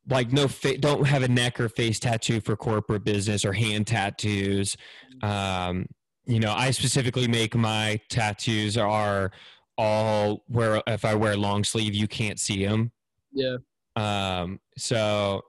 like 0.09 0.31
no 0.31 0.47
fa- 0.47 0.77
don't 0.77 1.05
have 1.05 1.23
a 1.23 1.27
neck 1.27 1.59
or 1.59 1.69
face 1.69 1.99
tattoo 1.99 2.39
for 2.41 2.55
corporate 2.55 3.03
business 3.03 3.43
or 3.45 3.53
hand 3.53 3.87
tattoos. 3.87 4.77
Um 5.21 5.87
you 6.27 6.39
know 6.41 6.53
i 6.53 6.69
specifically 6.71 7.27
make 7.27 7.55
my 7.55 7.99
tattoos 8.09 8.77
are 8.77 9.31
all 9.77 10.43
where 10.47 10.83
if 10.85 11.05
i 11.05 11.15
wear 11.15 11.37
long 11.37 11.63
sleeve 11.63 11.95
you 11.95 12.07
can't 12.07 12.39
see 12.39 12.65
them 12.65 12.91
yeah. 13.33 13.57
Um 13.95 14.59
so 14.77 15.41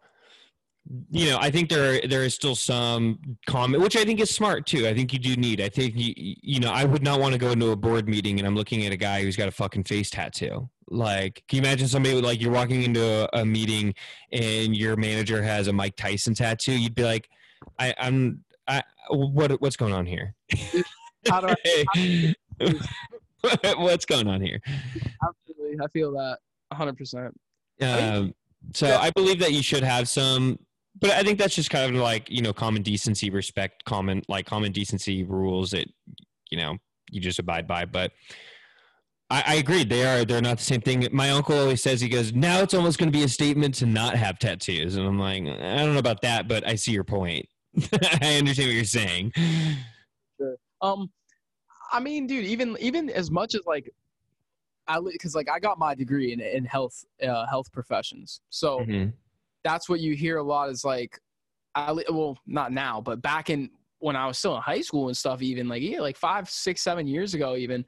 you 1.11 1.31
know, 1.31 1.39
I 1.41 1.51
think 1.51 1.69
there 1.69 2.01
there 2.07 2.23
is 2.25 2.35
still 2.35 2.55
some 2.55 3.19
comment, 3.47 3.83
which 3.83 3.97
I 3.97 4.05
think 4.05 4.21
is 4.21 4.31
smart 4.31 4.67
too. 4.67 4.87
I 4.87 4.95
think 4.95 5.13
you 5.13 5.19
do 5.19 5.37
need. 5.37 5.61
I 5.61 5.69
think 5.69 5.95
you 5.97 6.15
you 6.17 6.61
know, 6.61 6.71
I 6.71 6.85
would 6.85 7.03
not 7.03 7.21
want 7.21 7.33
to 7.33 7.39
go 7.39 7.51
into 7.51 7.71
a 7.71 7.77
board 7.77 8.09
meeting 8.09 8.39
and 8.39 8.47
I'm 8.47 8.55
looking 8.55 8.87
at 8.87 8.93
a 8.93 8.97
guy 8.97 9.23
who's 9.23 9.37
got 9.37 9.49
a 9.49 9.53
fucking 9.53 9.85
face 9.85 10.11
tattoo. 10.11 10.69
Like, 10.91 11.45
can 11.49 11.57
you 11.57 11.63
imagine 11.63 11.89
somebody 11.89 12.15
with, 12.15 12.25
like 12.25 12.41
you're 12.41 12.53
walking 12.53 12.83
into 12.83 13.05
a, 13.05 13.41
a 13.41 13.45
meeting 13.45 13.95
and 14.33 14.75
your 14.75 14.97
manager 14.97 15.43
has 15.43 15.69
a 15.69 15.73
Mike 15.73 15.97
Tyson 15.97 16.35
tattoo? 16.35 16.73
You'd 16.73 16.95
be 16.95 17.05
like, 17.05 17.29
I, 17.79 17.95
I'm, 17.99 18.43
I, 18.67 18.83
what 19.11 19.61
what's 19.61 19.77
going 19.77 19.93
on 19.93 20.07
here? 20.07 20.35
How 21.29 21.41
do 21.43 21.55
I, 21.65 22.35
what's 23.77 24.07
going 24.07 24.29
on 24.29 24.41
here? 24.41 24.61
absolutely, 25.23 25.79
I 25.83 25.89
feel 25.93 26.13
that 26.13 26.39
100. 26.69 26.97
percent 26.97 27.35
Um, 27.83 28.35
so 28.75 28.87
Yeah. 28.87 28.99
I 28.99 29.11
believe 29.11 29.39
that 29.41 29.53
you 29.53 29.63
should 29.63 29.83
have 29.83 30.09
some, 30.09 30.59
but 31.01 31.11
I 31.11 31.23
think 31.23 31.39
that's 31.39 31.55
just 31.55 31.71
kind 31.71 31.95
of 31.95 32.01
like 32.01 32.31
you 32.31 32.43
know 32.43 32.53
common 32.53 32.83
decency, 32.83 33.31
respect, 33.31 33.85
common 33.85 34.23
like 34.29 34.47
common 34.47 34.73
decency 34.73 35.25
rules 35.25 35.71
that 35.73 35.89
you 36.51 36.59
know 36.59 36.77
you 37.11 37.21
just 37.21 37.39
abide 37.39 37.67
by. 37.67 37.85
But 37.85 38.13
I, 39.31 39.45
I 39.47 39.55
agree, 39.57 39.85
they 39.85 40.05
are 40.05 40.25
they're 40.25 40.41
not 40.43 40.59
the 40.59 40.65
same 40.65 40.81
thing. 40.81 41.07
My 41.13 41.31
uncle 41.31 41.59
always 41.59 41.83
says 41.83 42.01
he 42.01 42.09
goes, 42.09 42.33
now 42.33 42.61
it's 42.61 42.75
almost 42.75 42.99
going 42.99 43.11
to 43.13 43.17
be 43.17 43.25
a 43.25 43.29
statement 43.29 43.75
to 43.77 43.87
not 43.87 44.17
have 44.17 44.39
tattoos, 44.39 44.97
and 44.97 45.07
I'm 45.07 45.19
like, 45.19 45.43
I 45.43 45.77
don't 45.77 45.93
know 45.93 45.99
about 45.99 46.23
that, 46.23 46.49
but 46.49 46.67
I 46.67 46.75
see 46.75 46.93
your 46.93 47.05
point. 47.05 47.47
I 48.23 48.37
understand 48.37 48.69
what 48.69 48.75
you're 48.75 48.85
saying. 48.85 49.33
Sure. 50.39 50.57
Um, 50.81 51.11
I 51.93 52.01
mean, 52.01 52.27
dude, 52.27 52.45
even 52.45 52.77
even 52.81 53.11
as 53.11 53.31
much 53.31 53.55
as 53.55 53.63
like, 53.67 53.91
I 54.87 54.99
because 55.01 55.35
like 55.35 55.51
I 55.51 55.59
got 55.59 55.79
my 55.79 55.95
degree 55.95 56.33
in 56.33 56.41
in 56.41 56.65
health 56.65 57.05
uh, 57.23 57.47
health 57.47 57.71
professions, 57.73 58.41
so 58.51 58.81
Mhm. 58.81 59.13
That's 59.65 59.89
what 59.89 60.01
you 60.01 60.15
hear 60.15 60.39
a 60.39 60.43
lot 60.43 60.71
is 60.71 60.85
like, 60.85 61.19
I 61.75 61.93
well 62.11 62.39
not 62.47 62.73
now, 62.73 63.01
but 63.01 63.23
back 63.23 63.51
in 63.51 63.71
when 64.01 64.17
I 64.17 64.27
was 64.27 64.39
still 64.39 64.57
in 64.57 64.63
high 64.63 64.81
school 64.81 65.09
and 65.09 65.17
stuff, 65.17 65.43
even 65.43 65.69
like 65.69 65.83
yeah, 65.83 66.01
like 66.01 66.17
five, 66.17 66.49
six, 66.49 66.83
seven 66.83 67.07
years 67.07 67.35
ago, 67.35 67.57
even 67.57 67.85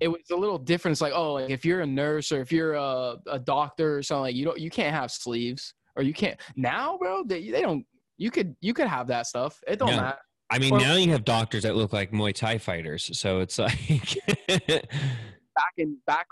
it 0.00 0.08
was 0.08 0.20
a 0.30 0.36
little 0.36 0.58
different. 0.58 0.94
It's 0.94 1.00
like 1.00 1.12
oh, 1.14 1.34
like 1.34 1.50
if 1.50 1.64
you're 1.64 1.80
a 1.80 1.86
nurse 1.86 2.32
or 2.32 2.40
if 2.40 2.52
you're 2.52 2.74
a, 2.74 3.16
a 3.30 3.38
doctor 3.38 3.96
or 3.98 4.02
something, 4.02 4.22
like 4.22 4.34
you 4.34 4.44
don't 4.44 4.58
you 4.58 4.70
can't 4.70 4.94
have 4.94 5.10
sleeves 5.10 5.74
or 5.96 6.02
you 6.02 6.14
can't 6.14 6.38
now, 6.56 6.96
bro. 6.98 7.24
They 7.24 7.50
they 7.50 7.62
don't. 7.62 7.84
You 8.16 8.30
could 8.30 8.54
you 8.60 8.74
could 8.74 8.86
have 8.86 9.06
that 9.08 9.26
stuff. 9.26 9.60
It 9.66 9.78
don't 9.78 9.88
Yeah. 9.88 9.96
matter. 10.00 10.18
I 10.52 10.58
mean, 10.58 10.74
Or- 10.74 10.80
now 10.80 10.94
you 10.96 11.10
have 11.12 11.24
doctors 11.24 11.62
that 11.62 11.76
look 11.76 11.92
like 11.92 12.10
Muay 12.10 12.34
Thai 12.34 12.58
fighters, 12.58 13.16
so 13.16 13.38
it's 13.38 13.56
like, 13.58 14.18
back 14.48 15.72
in 15.78 15.96
back 16.06 16.26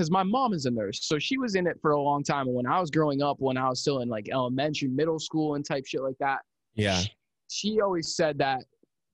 because 0.00 0.10
my 0.10 0.22
mom 0.22 0.54
is 0.54 0.64
a 0.64 0.70
nurse 0.70 1.00
so 1.02 1.18
she 1.18 1.36
was 1.36 1.56
in 1.56 1.66
it 1.66 1.78
for 1.82 1.90
a 1.90 2.00
long 2.00 2.22
time 2.22 2.46
and 2.46 2.56
when 2.56 2.66
i 2.66 2.80
was 2.80 2.90
growing 2.90 3.20
up 3.20 3.36
when 3.38 3.58
i 3.58 3.68
was 3.68 3.82
still 3.82 4.00
in 4.00 4.08
like 4.08 4.30
elementary 4.32 4.88
middle 4.88 5.18
school 5.18 5.56
and 5.56 5.64
type 5.66 5.84
shit 5.84 6.00
like 6.00 6.16
that 6.18 6.40
yeah, 6.74 7.00
she, 7.00 7.10
she 7.48 7.80
always 7.82 8.16
said 8.16 8.38
that 8.38 8.64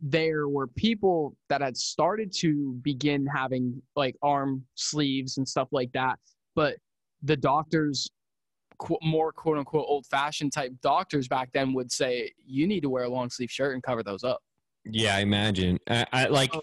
there 0.01 0.47
were 0.47 0.69
people 0.69 1.35
that 1.49 1.61
had 1.61 1.77
started 1.77 2.31
to 2.31 2.79
begin 2.83 3.27
having 3.27 3.83
like 3.97 4.15
arm 4.23 4.63
sleeves 4.77 5.39
and 5.39 5.49
stuff 5.49 5.67
like 5.73 5.91
that 5.91 6.21
but 6.55 6.77
the 7.25 7.37
doctors 7.37 8.09
qu- 8.79 8.99
more 9.03 9.33
quote 9.33 9.59
unquote 9.59 9.87
old 9.89 10.07
fashioned 10.07 10.53
type 10.53 10.71
doctors 10.83 11.27
back 11.27 11.49
then 11.53 11.73
would 11.73 11.91
say 11.91 12.31
you 12.47 12.69
need 12.69 12.81
to 12.81 12.89
wear 12.91 13.05
a 13.05 13.09
long 13.09 13.29
sleeve 13.29 13.51
shirt 13.51 13.75
and 13.75 13.83
cover 13.83 14.05
those 14.05 14.23
up 14.23 14.41
Yeah, 14.85 15.17
I 15.17 15.21
imagine. 15.21 15.81
I, 15.89 16.07
I 16.13 16.27
like. 16.27 16.55
Oh, 16.55 16.61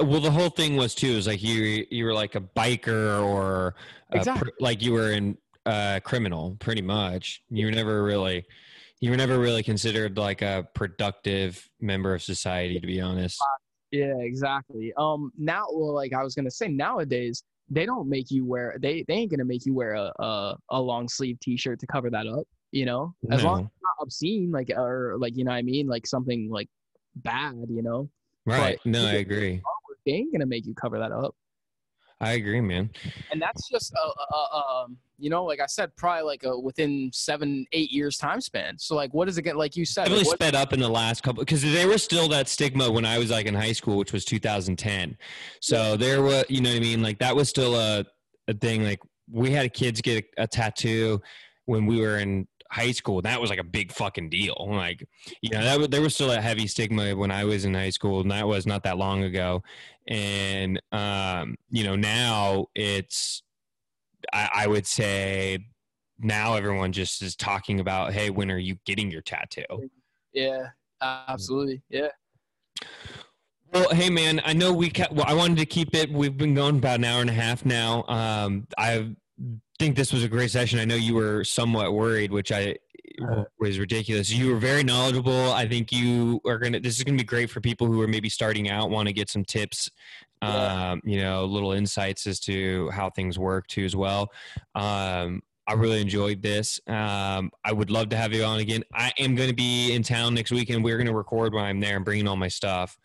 Well, 0.00 0.20
the 0.20 0.30
whole 0.30 0.50
thing 0.50 0.76
was 0.76 0.94
too 0.94 1.08
is 1.08 1.26
like 1.26 1.42
you 1.42 1.84
you 1.90 2.04
were 2.04 2.14
like 2.14 2.34
a 2.36 2.40
biker 2.40 3.22
or 3.24 3.74
a 4.12 4.18
pr- 4.38 4.48
like 4.60 4.80
you 4.80 4.92
were 4.92 5.10
in 5.12 5.36
uh, 5.66 5.98
criminal, 6.04 6.56
pretty 6.60 6.82
much. 6.82 7.42
You 7.50 7.66
were 7.66 7.72
never 7.72 8.02
really, 8.04 8.44
you 9.00 9.10
were 9.10 9.16
never 9.16 9.38
really 9.38 9.62
considered 9.62 10.16
like 10.16 10.40
a 10.40 10.68
productive 10.74 11.68
member 11.80 12.14
of 12.14 12.22
society, 12.22 12.78
to 12.80 12.86
be 12.86 13.00
honest. 13.00 13.42
Yeah, 13.90 14.14
exactly. 14.20 14.92
Um, 14.96 15.32
now, 15.36 15.64
well, 15.72 15.94
like 15.94 16.12
I 16.12 16.22
was 16.22 16.34
gonna 16.34 16.50
say, 16.50 16.68
nowadays 16.68 17.42
they 17.70 17.84
don't 17.84 18.08
make 18.08 18.30
you 18.30 18.46
wear 18.46 18.76
they 18.80 19.04
they 19.08 19.14
ain't 19.14 19.30
gonna 19.30 19.44
make 19.44 19.66
you 19.66 19.74
wear 19.74 19.94
a 19.94 20.12
a, 20.20 20.56
a 20.70 20.80
long 20.80 21.08
sleeve 21.08 21.38
T-shirt 21.40 21.80
to 21.80 21.86
cover 21.86 22.08
that 22.10 22.26
up. 22.26 22.46
You 22.70 22.84
know, 22.86 23.14
as 23.32 23.42
long 23.42 23.60
as 23.60 23.66
it's 23.66 23.82
not 23.82 24.02
obscene, 24.04 24.50
like 24.52 24.70
or 24.76 25.16
like 25.18 25.36
you 25.36 25.42
know 25.44 25.50
what 25.50 25.56
I 25.56 25.62
mean, 25.62 25.86
like 25.88 26.06
something 26.06 26.48
like 26.50 26.68
bad. 27.16 27.56
You 27.68 27.82
know, 27.82 28.08
right? 28.46 28.78
but- 28.84 28.90
No, 28.90 29.06
I 29.06 29.14
agree. 29.14 29.60
They 30.08 30.14
ain't 30.14 30.32
gonna 30.32 30.46
make 30.46 30.66
you 30.66 30.74
cover 30.74 30.98
that 30.98 31.12
up. 31.12 31.34
I 32.20 32.32
agree, 32.32 32.60
man. 32.60 32.90
And 33.30 33.40
that's 33.40 33.68
just 33.68 33.94
uh, 33.94 34.08
uh, 34.08 34.46
uh, 34.52 34.82
um, 34.82 34.96
you 35.18 35.30
know, 35.30 35.44
like 35.44 35.60
I 35.60 35.66
said, 35.66 35.94
probably 35.94 36.22
like 36.22 36.42
a 36.42 36.58
within 36.58 37.10
seven 37.12 37.64
eight 37.72 37.92
years 37.92 38.16
time 38.16 38.40
span. 38.40 38.76
So 38.78 38.96
like, 38.96 39.14
what 39.14 39.28
is 39.28 39.38
it 39.38 39.42
get 39.42 39.56
like 39.56 39.76
you 39.76 39.84
said? 39.84 40.04
Definitely 40.04 40.24
like, 40.24 40.34
sped 40.34 40.54
up 40.54 40.72
in 40.72 40.80
the 40.80 40.88
last 40.88 41.22
couple 41.22 41.44
because 41.44 41.62
there 41.62 41.86
was 41.86 42.02
still 42.02 42.26
that 42.28 42.48
stigma 42.48 42.90
when 42.90 43.04
I 43.04 43.18
was 43.18 43.30
like 43.30 43.46
in 43.46 43.54
high 43.54 43.72
school, 43.72 43.98
which 43.98 44.12
was 44.12 44.24
2010. 44.24 45.16
So 45.60 45.96
there 45.96 46.22
was, 46.22 46.44
you 46.48 46.60
know 46.60 46.70
what 46.70 46.76
I 46.76 46.80
mean? 46.80 47.02
Like 47.02 47.18
that 47.20 47.36
was 47.36 47.48
still 47.48 47.76
a, 47.76 48.04
a 48.48 48.54
thing. 48.54 48.82
Like 48.82 49.00
we 49.30 49.52
had 49.52 49.72
kids 49.72 50.00
get 50.00 50.24
a, 50.38 50.42
a 50.44 50.46
tattoo 50.46 51.20
when 51.66 51.86
we 51.86 52.00
were 52.00 52.18
in 52.18 52.48
high 52.70 52.92
school. 52.92 53.22
That 53.22 53.40
was 53.40 53.50
like 53.50 53.58
a 53.58 53.64
big 53.64 53.92
fucking 53.92 54.30
deal. 54.30 54.56
Like, 54.68 55.06
you 55.42 55.50
know, 55.50 55.62
that 55.62 55.78
was, 55.78 55.88
there 55.88 56.02
was 56.02 56.14
still 56.14 56.30
a 56.30 56.40
heavy 56.40 56.66
stigma 56.66 57.16
when 57.16 57.30
I 57.30 57.44
was 57.44 57.64
in 57.64 57.74
high 57.74 57.90
school, 57.90 58.20
and 58.20 58.30
that 58.30 58.46
was 58.46 58.66
not 58.66 58.82
that 58.84 58.98
long 58.98 59.24
ago. 59.24 59.62
And 60.06 60.80
um, 60.92 61.56
you 61.70 61.84
know, 61.84 61.96
now 61.96 62.66
it's, 62.74 63.42
I, 64.32 64.50
I 64.54 64.66
would 64.66 64.86
say, 64.86 65.58
now 66.18 66.54
everyone 66.54 66.92
just 66.92 67.22
is 67.22 67.36
talking 67.36 67.80
about, 67.80 68.12
hey, 68.12 68.30
when 68.30 68.50
are 68.50 68.58
you 68.58 68.76
getting 68.84 69.10
your 69.10 69.22
tattoo? 69.22 69.62
yeah, 70.32 70.68
absolutely, 71.00 71.82
yeah. 71.88 72.08
Well, 73.72 73.88
hey 73.90 74.08
man, 74.08 74.40
I 74.44 74.54
know 74.54 74.72
we 74.72 74.88
kept, 74.88 75.12
well, 75.12 75.26
I 75.28 75.34
wanted 75.34 75.58
to 75.58 75.66
keep 75.66 75.94
it. 75.94 76.10
We've 76.10 76.36
been 76.36 76.54
going 76.54 76.78
about 76.78 76.98
an 76.98 77.04
hour 77.04 77.20
and 77.20 77.28
a 77.28 77.34
half 77.34 77.66
now. 77.66 78.04
Um, 78.08 78.66
I 79.78 79.84
think 79.84 79.94
this 79.94 80.12
was 80.12 80.24
a 80.24 80.28
great 80.28 80.50
session. 80.50 80.80
I 80.80 80.84
know 80.84 80.96
you 80.96 81.14
were 81.14 81.44
somewhat 81.44 81.92
worried, 81.92 82.32
which 82.32 82.50
I 82.50 82.76
was 83.60 83.78
ridiculous. 83.78 84.28
You 84.28 84.52
were 84.52 84.58
very 84.58 84.82
knowledgeable. 84.82 85.52
I 85.52 85.68
think 85.68 85.92
you 85.92 86.40
are 86.44 86.58
gonna. 86.58 86.80
This 86.80 86.98
is 86.98 87.04
gonna 87.04 87.16
be 87.16 87.22
great 87.22 87.48
for 87.48 87.60
people 87.60 87.86
who 87.86 88.00
are 88.02 88.08
maybe 88.08 88.28
starting 88.28 88.68
out, 88.68 88.90
want 88.90 89.06
to 89.06 89.12
get 89.12 89.30
some 89.30 89.44
tips. 89.44 89.88
Um, 90.42 91.00
you 91.04 91.20
know, 91.20 91.44
little 91.44 91.72
insights 91.72 92.26
as 92.26 92.40
to 92.40 92.90
how 92.90 93.10
things 93.10 93.38
work 93.38 93.68
too, 93.68 93.84
as 93.84 93.94
well. 93.94 94.32
Um, 94.74 95.42
I 95.68 95.74
really 95.74 96.00
enjoyed 96.00 96.42
this. 96.42 96.80
Um, 96.88 97.52
I 97.64 97.72
would 97.72 97.90
love 97.90 98.08
to 98.08 98.16
have 98.16 98.32
you 98.32 98.42
on 98.42 98.58
again. 98.58 98.82
I 98.92 99.12
am 99.18 99.36
going 99.36 99.48
to 99.48 99.54
be 99.54 99.92
in 99.92 100.02
town 100.02 100.34
next 100.34 100.50
week, 100.50 100.70
and 100.70 100.82
we're 100.82 100.96
going 100.96 101.08
to 101.08 101.14
record 101.14 101.54
when 101.54 101.64
I'm 101.64 101.78
there 101.78 101.96
and 101.96 102.04
bringing 102.04 102.26
all 102.26 102.36
my 102.36 102.48
stuff. 102.48 102.98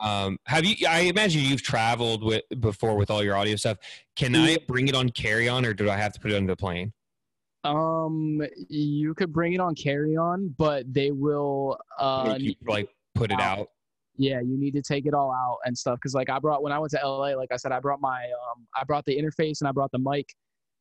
Um, 0.00 0.38
have 0.46 0.64
you? 0.64 0.86
I 0.88 1.00
imagine 1.00 1.42
you've 1.42 1.62
traveled 1.62 2.22
with 2.22 2.42
before 2.60 2.96
with 2.96 3.10
all 3.10 3.22
your 3.22 3.36
audio 3.36 3.56
stuff. 3.56 3.78
Can 4.16 4.34
I 4.36 4.58
bring 4.66 4.88
it 4.88 4.94
on 4.94 5.10
carry 5.10 5.48
on, 5.48 5.64
or 5.64 5.74
do 5.74 5.90
I 5.90 5.96
have 5.96 6.12
to 6.14 6.20
put 6.20 6.30
it 6.30 6.36
on 6.36 6.46
the 6.46 6.56
plane? 6.56 6.92
Um, 7.64 8.40
you 8.68 9.14
could 9.14 9.32
bring 9.32 9.52
it 9.52 9.60
on 9.60 9.74
carry 9.74 10.16
on, 10.16 10.54
but 10.58 10.92
they 10.92 11.10
will. 11.10 11.78
Uh, 11.98 12.36
you, 12.38 12.54
like 12.66 12.88
put 13.14 13.32
it 13.32 13.40
out. 13.40 13.68
yeah, 14.16 14.40
you 14.40 14.56
need 14.58 14.72
to 14.72 14.82
take 14.82 15.06
it 15.06 15.14
all 15.14 15.32
out 15.32 15.58
and 15.64 15.76
stuff. 15.76 15.98
Cause 16.00 16.14
like 16.14 16.30
I 16.30 16.38
brought 16.38 16.62
when 16.62 16.72
I 16.72 16.78
went 16.78 16.92
to 16.92 17.00
LA, 17.02 17.34
like 17.34 17.50
I 17.52 17.56
said, 17.56 17.72
I 17.72 17.80
brought 17.80 18.00
my 18.00 18.24
um, 18.24 18.66
I 18.76 18.84
brought 18.84 19.04
the 19.04 19.16
interface 19.16 19.60
and 19.60 19.68
I 19.68 19.72
brought 19.72 19.90
the 19.92 19.98
mic, 19.98 20.26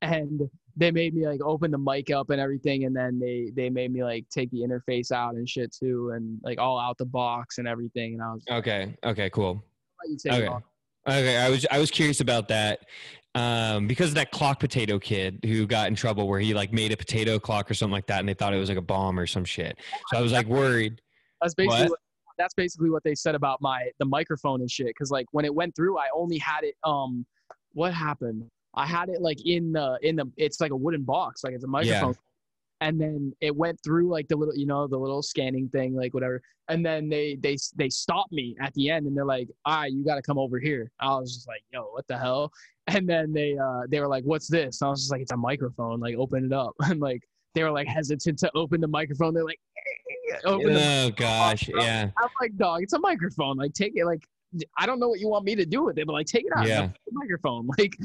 and 0.02 0.50
they 0.76 0.92
made 0.92 1.16
me 1.16 1.26
like 1.26 1.42
open 1.42 1.72
the 1.72 1.78
mic 1.78 2.12
up 2.12 2.30
and 2.30 2.40
everything, 2.40 2.86
and 2.86 2.96
then 2.96 3.20
they 3.20 3.52
they 3.56 3.70
made 3.70 3.92
me 3.92 4.04
like 4.04 4.26
take 4.30 4.50
the 4.52 4.60
interface 4.60 5.12
out 5.12 5.36
and 5.36 5.50
shit 5.50 5.74
too, 5.74 6.12
and 6.14 6.40
like 6.44 6.60
all 6.60 6.80
out 6.80 6.98
the 6.98 7.06
box 7.06 7.58
and 7.58 7.68
everything. 7.68 8.14
And 8.14 8.24
I 8.24 8.34
was 8.34 8.44
like, 8.48 8.60
Okay. 8.60 8.98
Okay. 9.04 9.30
Cool. 9.32 9.64
"Let 10.04 10.12
you 10.12 10.18
take 10.18 10.34
it 10.34 10.46
Okay. 10.46 10.56
Okay. 11.08 11.38
I 11.38 11.50
was 11.50 11.66
I 11.72 11.80
was 11.80 11.92
curious 11.92 12.20
about 12.20 12.48
that. 12.50 12.82
Um, 13.36 13.88
because 13.88 14.10
of 14.10 14.16
that 14.16 14.32
clock 14.32 14.60
potato 14.60 14.98
kid 14.98 15.40
who 15.44 15.68
got 15.68 15.90
in 15.90 15.96
trouble 15.96 16.28
where 16.28 16.40
he 16.40 16.56
like 16.56 16.74
made 16.74 16.92
a 16.92 16.98
potato 16.98 17.38
clock 17.38 17.70
or 17.70 17.76
something 17.76 17.92
like 17.92 18.08
that 18.08 18.20
and 18.20 18.28
they 18.28 18.34
thought 18.34 18.52
it 18.52 18.58
was 18.58 18.70
like 18.70 18.80
a 18.80 18.82
bomb 18.82 19.20
or 19.20 19.28
some 19.28 19.46
shit. 19.46 19.78
So 20.08 20.18
I 20.18 20.22
was 20.22 20.32
like 20.32 20.48
worried. 20.48 21.02
That's 21.42 21.54
basically 21.54 21.84
What? 21.84 21.90
what? 21.92 22.00
that's 22.40 22.54
basically 22.54 22.90
what 22.90 23.04
they 23.04 23.16
said 23.16 23.36
about 23.36 23.62
my 23.62 23.90
the 24.00 24.06
microphone 24.06 24.62
and 24.62 24.70
shit. 24.70 24.96
Cause 24.96 25.12
like 25.12 25.28
when 25.32 25.46
it 25.46 25.54
went 25.54 25.76
through, 25.76 25.98
I 25.98 26.08
only 26.16 26.38
had 26.38 26.64
it. 26.64 26.76
Um, 26.84 27.26
what 27.74 27.94
happened? 27.94 28.50
I 28.78 28.86
had 28.86 29.10
it 29.10 29.22
like 29.22 29.46
in 29.46 29.72
the 29.74 29.98
in 30.02 30.16
the. 30.16 30.32
It's 30.38 30.62
like 30.62 30.72
a 30.72 30.76
wooden 30.76 31.04
box, 31.04 31.44
like 31.44 31.54
it's 31.54 31.64
a 31.64 31.68
microphone. 31.68 32.16
And 32.80 33.02
then 33.02 33.34
it 33.42 33.56
went 33.56 33.80
through 33.84 34.08
like 34.08 34.28
the 34.28 34.36
little, 34.36 34.56
you 34.56 34.68
know, 34.68 34.86
the 34.86 35.00
little 35.00 35.24
scanning 35.24 35.68
thing, 35.70 35.96
like 35.96 36.14
whatever. 36.14 36.42
And 36.70 36.86
then 36.86 37.10
they 37.10 37.36
they 37.42 37.58
they 37.76 37.90
stopped 37.90 38.32
me 38.32 38.56
at 38.62 38.72
the 38.76 38.92
end, 38.92 39.08
and 39.08 39.18
they're 39.18 39.26
like, 39.26 39.50
"Ah, 39.66 39.86
you 39.86 40.06
got 40.06 40.16
to 40.16 40.22
come 40.22 40.38
over 40.38 40.60
here." 40.60 40.92
I 41.00 41.08
was 41.18 41.34
just 41.34 41.48
like, 41.48 41.64
"Yo, 41.74 41.86
what 41.86 42.08
the 42.08 42.18
hell?" 42.18 42.52
And 42.90 43.10
then 43.10 43.34
they 43.34 43.58
uh 43.58 43.82
they 43.90 44.00
were 44.00 44.08
like, 44.08 44.24
"What's 44.24 44.48
this?" 44.48 44.80
And 44.80 44.88
I 44.88 44.92
was 44.92 45.02
just 45.02 45.12
like, 45.12 45.22
"It's 45.22 45.32
a 45.32 45.38
microphone. 45.38 46.00
Like, 46.00 46.16
open 46.16 46.46
it 46.46 46.54
up." 46.54 46.74
And 46.84 47.02
like 47.02 47.22
they 47.56 47.64
were 47.64 47.72
like 47.72 47.88
hesitant 47.88 48.38
to 48.40 48.52
open 48.56 48.80
the 48.80 48.88
microphone. 48.88 49.34
They're 49.34 49.44
like, 49.44 49.60
"Open 50.46 50.74
the 50.74 51.08
Oh 51.08 51.12
gosh. 51.16 51.68
Yeah. 51.68 52.12
I'm 52.18 52.30
like, 52.40 52.56
dog, 52.58 52.84
it's 52.84 52.94
a 52.94 53.00
microphone. 53.00 53.58
Like, 53.58 53.74
take 53.74 53.94
it. 53.96 54.06
Like, 54.06 54.24
I 54.78 54.86
don't 54.86 55.00
know 55.00 55.10
what 55.10 55.20
you 55.20 55.28
want 55.28 55.46
me 55.46 55.56
to 55.56 55.66
do 55.66 55.84
with 55.84 55.98
it, 55.98 56.06
but 56.06 56.14
like, 56.14 56.28
take 56.28 56.46
it 56.46 56.52
out. 56.56 56.68
Yeah. 56.68 56.90
Microphone. 57.12 57.68
Like, 57.78 57.98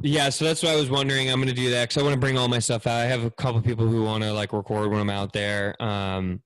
Yeah, 0.00 0.30
so 0.30 0.44
that's 0.44 0.62
what 0.62 0.72
I 0.72 0.76
was 0.76 0.90
wondering. 0.90 1.30
I'm 1.30 1.38
gonna 1.38 1.52
do 1.52 1.70
that 1.70 1.88
because 1.88 2.00
I 2.00 2.04
want 2.04 2.14
to 2.14 2.20
bring 2.20 2.38
all 2.38 2.48
my 2.48 2.58
stuff 2.58 2.86
out. 2.86 3.00
I 3.00 3.04
have 3.04 3.24
a 3.24 3.30
couple 3.30 3.60
people 3.62 3.86
who 3.86 4.02
want 4.04 4.24
to 4.24 4.32
like 4.32 4.52
record 4.52 4.90
when 4.90 5.00
I'm 5.00 5.10
out 5.10 5.32
there. 5.32 5.80
Um, 5.80 6.42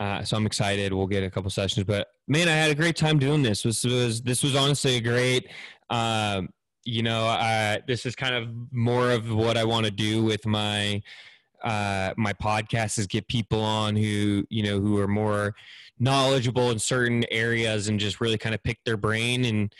uh, 0.00 0.24
so 0.24 0.36
I'm 0.36 0.46
excited. 0.46 0.92
We'll 0.92 1.06
get 1.06 1.22
a 1.22 1.30
couple 1.30 1.48
sessions, 1.50 1.84
but 1.86 2.08
man, 2.26 2.48
I 2.48 2.52
had 2.52 2.70
a 2.70 2.74
great 2.74 2.96
time 2.96 3.18
doing 3.18 3.42
this. 3.42 3.62
This 3.62 3.84
was 3.84 4.20
this 4.22 4.42
was 4.42 4.56
honestly 4.56 4.96
a 4.96 5.00
great. 5.00 5.48
Um, 5.90 6.48
you 6.84 7.02
know, 7.02 7.78
this 7.86 8.04
is 8.04 8.16
kind 8.16 8.34
of 8.34 8.48
more 8.72 9.12
of 9.12 9.32
what 9.32 9.56
I 9.56 9.64
want 9.64 9.86
to 9.86 9.92
do 9.92 10.24
with 10.24 10.44
my 10.44 11.00
uh, 11.62 12.12
my 12.16 12.32
podcast 12.32 12.98
is 12.98 13.06
get 13.06 13.28
people 13.28 13.60
on 13.60 13.94
who 13.94 14.44
you 14.50 14.62
know 14.62 14.80
who 14.80 14.98
are 14.98 15.08
more 15.08 15.54
knowledgeable 15.98 16.70
in 16.70 16.78
certain 16.78 17.24
areas 17.30 17.88
and 17.88 18.00
just 18.00 18.20
really 18.20 18.38
kind 18.38 18.54
of 18.54 18.62
pick 18.64 18.78
their 18.84 18.96
brain 18.96 19.44
and 19.44 19.72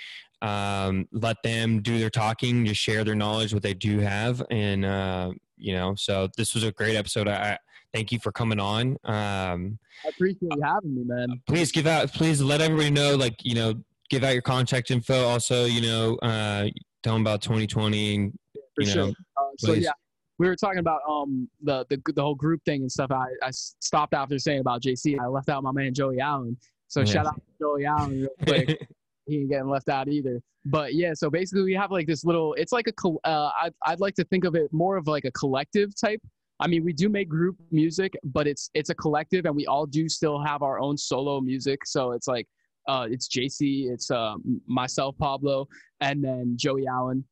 um, 0.43 1.09
let 1.12 1.36
them 1.43 1.81
do 1.81 1.98
their 1.98 2.10
talking, 2.10 2.66
just 2.66 2.81
share 2.81 3.05
their 3.05 3.14
knowledge, 3.14 3.55
what 3.55 3.62
they 3.62 3.74
do 3.74 4.01
have, 4.01 4.43
and 4.51 4.85
uh, 4.85 5.32
you 5.56 5.73
know. 5.73 5.94
So 5.94 6.28
this 6.36 6.52
was 6.55 6.64
a 6.64 6.73
great 6.73 6.97
episode. 6.97 7.28
I 7.28 7.56
thank 7.94 8.12
you 8.12 8.19
for 8.19 8.32
coming 8.32 8.59
on. 8.60 8.97
Um, 9.05 9.78
I 10.05 10.09
appreciate 10.09 10.52
you 10.52 10.62
having 10.62 10.94
me, 10.97 11.05
man. 11.05 11.40
please 11.47 11.70
give 11.70 11.86
out, 11.86 12.12
please 12.12 12.43
let 12.43 12.60
everybody 12.60 12.90
know, 12.90 13.14
like 13.14 13.36
you 13.44 13.55
know, 13.55 13.74
give 14.10 14.24
out 14.24 14.32
your 14.32 14.43
contact 14.43 14.90
info. 14.90 15.24
Also, 15.24 15.64
you 15.64 15.81
know, 15.81 16.16
uh, 16.16 16.66
tell 17.02 17.12
them 17.14 17.23
about 17.23 17.40
2020 17.40 18.14
and 18.16 18.32
For 18.74 18.82
you 18.82 18.86
sure. 18.89 19.06
know, 19.06 19.14
Uh, 19.36 19.44
so 19.59 19.73
yeah, 19.74 19.93
we 20.39 20.48
were 20.48 20.56
talking 20.56 20.81
about 20.81 21.01
um 21.09 21.48
the 21.62 21.86
the 21.89 22.02
the 22.14 22.23
whole 22.23 22.35
group 22.35 22.60
thing 22.64 22.81
and 22.81 22.90
stuff. 22.90 23.12
I 23.12 23.27
I 23.44 23.51
stopped 23.52 24.12
after 24.12 24.39
saying 24.40 24.59
about 24.60 24.82
JC. 24.82 25.20
I 25.20 25.28
left 25.28 25.48
out 25.48 25.62
my 25.62 25.70
man 25.73 25.94
Joey 25.94 26.19
Allen. 26.19 26.56
So 26.89 27.01
Yeah. 27.01 27.06
shout 27.06 27.27
out 27.27 27.36
to 27.36 27.43
Joey 27.60 27.85
Allen 27.86 28.20
real 28.23 28.31
quick. 28.43 28.89
he 29.27 29.40
ain't 29.40 29.51
getting 29.51 29.69
left 29.69 29.89
out 29.89 30.09
either. 30.09 30.40
But 30.65 30.94
yeah, 30.94 31.12
so 31.15 31.31
basically 31.31 31.65
we 31.65 31.74
have 31.74 31.90
like 31.90 32.07
this 32.07 32.24
little. 32.24 32.55
It's 32.55 32.73
like 32.73 32.86
a. 32.89 33.09
Uh, 33.24 33.51
I'd 33.62 33.74
I'd 33.85 34.01
like 34.01 34.15
to 34.15 34.24
think 34.24 34.44
of 34.44 34.55
it 34.55 34.73
more 34.73 34.97
of 34.97 35.07
like 35.07 35.24
a 35.24 35.32
collective 35.32 35.90
type. 35.99 36.20
I 36.61 36.69
mean, 36.69 36.85
we 36.85 36.93
do 36.93 37.09
make 37.09 37.28
group 37.28 37.57
music, 37.73 38.12
but 38.23 38.47
it's 38.47 38.70
it's 38.74 38.90
a 38.90 38.94
collective, 38.94 39.47
and 39.47 39.57
we 39.57 39.66
all 39.66 39.86
do 39.86 40.09
still 40.09 40.43
have 40.43 40.62
our 40.62 40.78
own 40.78 40.97
solo 40.97 41.40
music. 41.40 41.81
So 41.85 42.12
it's 42.12 42.28
like, 42.28 42.47
uh, 42.86 43.09
it's 43.11 43.28
JC, 43.28 43.90
it's 43.90 44.11
uh, 44.11 44.35
myself, 44.66 45.16
Pablo, 45.19 45.66
and 46.01 46.23
then 46.23 46.55
Joey 46.57 46.86
Allen, 46.86 47.24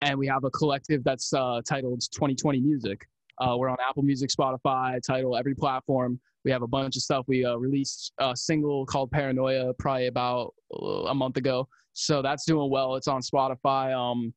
and 0.00 0.18
we 0.18 0.26
have 0.26 0.42
a 0.42 0.50
collective 0.50 1.04
that's 1.04 1.32
uh, 1.32 1.60
titled 1.66 2.00
2020 2.12 2.60
Music. 2.60 3.06
Uh, 3.38 3.56
we're 3.56 3.68
on 3.68 3.76
Apple 3.88 4.02
Music, 4.02 4.30
Spotify, 4.30 5.00
Tidal, 5.00 5.36
every 5.36 5.54
platform. 5.54 6.20
We 6.44 6.50
have 6.50 6.62
a 6.62 6.66
bunch 6.66 6.96
of 6.96 7.02
stuff. 7.02 7.24
We 7.28 7.44
uh, 7.44 7.56
released 7.56 8.12
a 8.18 8.36
single 8.36 8.84
called 8.86 9.10
Paranoia 9.10 9.72
probably 9.74 10.08
about 10.08 10.54
uh, 10.74 11.04
a 11.04 11.14
month 11.14 11.36
ago. 11.36 11.68
So 11.92 12.22
that's 12.22 12.44
doing 12.44 12.70
well. 12.70 12.96
It's 12.96 13.08
on 13.08 13.20
Spotify. 13.20 13.94
Um, 13.94 14.32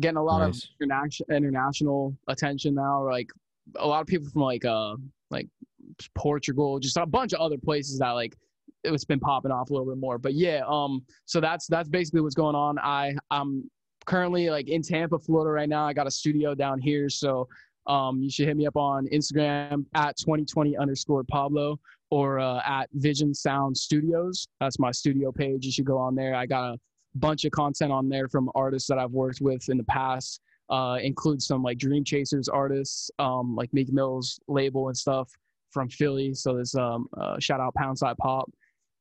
getting 0.00 0.16
a 0.16 0.22
lot 0.22 0.38
Nice. 0.46 0.64
of 0.64 0.70
international 0.80 1.26
international 1.36 2.16
attention 2.28 2.74
now. 2.74 3.04
Like 3.04 3.28
a 3.76 3.86
lot 3.86 4.00
of 4.00 4.06
people 4.06 4.28
from 4.30 4.42
like 4.42 4.64
uh 4.64 4.96
like 5.30 5.48
Portugal, 6.14 6.78
just 6.78 6.96
a 6.96 7.06
bunch 7.06 7.32
of 7.32 7.40
other 7.40 7.58
places 7.58 7.98
that 7.98 8.10
like 8.10 8.34
it's 8.84 9.04
been 9.04 9.20
popping 9.20 9.52
off 9.52 9.70
a 9.70 9.72
little 9.72 9.86
bit 9.86 9.98
more. 9.98 10.18
But 10.18 10.34
yeah, 10.34 10.62
um, 10.66 11.04
so 11.24 11.40
that's 11.40 11.66
that's 11.66 11.88
basically 11.88 12.20
what's 12.20 12.34
going 12.34 12.56
on. 12.56 12.78
I 12.78 13.14
I'm 13.30 13.70
currently 14.06 14.50
like 14.50 14.68
in 14.68 14.82
Tampa, 14.82 15.18
Florida 15.18 15.50
right 15.50 15.68
now. 15.68 15.84
I 15.86 15.92
got 15.92 16.06
a 16.06 16.10
studio 16.10 16.54
down 16.54 16.80
here, 16.80 17.08
so 17.08 17.48
um, 17.86 18.22
you 18.22 18.30
should 18.30 18.46
hit 18.46 18.56
me 18.56 18.66
up 18.66 18.76
on 18.76 19.06
Instagram 19.08 19.84
at 19.94 20.16
2020 20.16 20.76
underscore 20.76 21.24
Pablo 21.24 21.78
or 22.10 22.38
uh, 22.38 22.60
at 22.64 22.88
Vision 22.92 23.34
Sound 23.34 23.76
Studios. 23.76 24.46
That's 24.60 24.78
my 24.78 24.90
studio 24.90 25.32
page. 25.32 25.64
You 25.64 25.72
should 25.72 25.86
go 25.86 25.98
on 25.98 26.14
there. 26.14 26.34
I 26.34 26.46
got 26.46 26.74
a 26.74 26.78
bunch 27.14 27.44
of 27.44 27.52
content 27.52 27.92
on 27.92 28.08
there 28.08 28.28
from 28.28 28.50
artists 28.54 28.88
that 28.88 28.98
I've 28.98 29.12
worked 29.12 29.40
with 29.40 29.68
in 29.68 29.78
the 29.78 29.84
past. 29.84 30.40
Uh, 30.70 30.98
includes 31.02 31.46
some 31.46 31.62
like 31.62 31.76
Dream 31.78 32.04
Chasers 32.04 32.48
artists, 32.48 33.10
um, 33.18 33.54
like 33.56 33.72
Meek 33.74 33.92
Mill's 33.92 34.38
label 34.48 34.88
and 34.88 34.96
stuff 34.96 35.30
from 35.70 35.88
Philly. 35.88 36.34
So 36.34 36.54
there's 36.54 36.74
um, 36.74 37.08
uh, 37.18 37.38
shout 37.40 37.60
out 37.60 37.74
Poundside 37.74 38.16
Pop. 38.18 38.50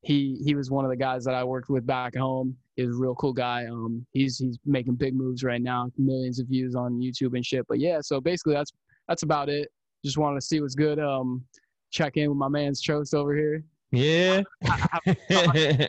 He 0.01 0.41
he 0.43 0.55
was 0.55 0.71
one 0.71 0.83
of 0.83 0.91
the 0.91 0.97
guys 0.97 1.23
that 1.25 1.35
I 1.35 1.43
worked 1.43 1.69
with 1.69 1.85
back 1.85 2.15
home. 2.15 2.57
He's 2.75 2.87
a 2.87 2.93
real 2.93 3.15
cool 3.15 3.33
guy. 3.33 3.67
Um, 3.67 4.05
he's 4.13 4.37
he's 4.37 4.57
making 4.65 4.95
big 4.95 5.15
moves 5.15 5.43
right 5.43 5.61
now, 5.61 5.91
millions 5.97 6.39
of 6.39 6.47
views 6.47 6.75
on 6.75 6.99
YouTube 6.99 7.35
and 7.35 7.45
shit. 7.45 7.65
But 7.67 7.79
yeah, 7.79 7.99
so 8.01 8.19
basically 8.19 8.53
that's 8.53 8.71
that's 9.07 9.23
about 9.23 9.49
it. 9.49 9.69
Just 10.03 10.17
wanted 10.17 10.39
to 10.39 10.45
see 10.45 10.59
what's 10.59 10.75
good. 10.75 10.99
Um, 10.99 11.43
check 11.91 12.17
in 12.17 12.29
with 12.29 12.37
my 12.37 12.47
man's 12.47 12.81
Trost 12.81 13.13
over 13.13 13.35
here. 13.35 13.63
Yeah. 13.91 14.41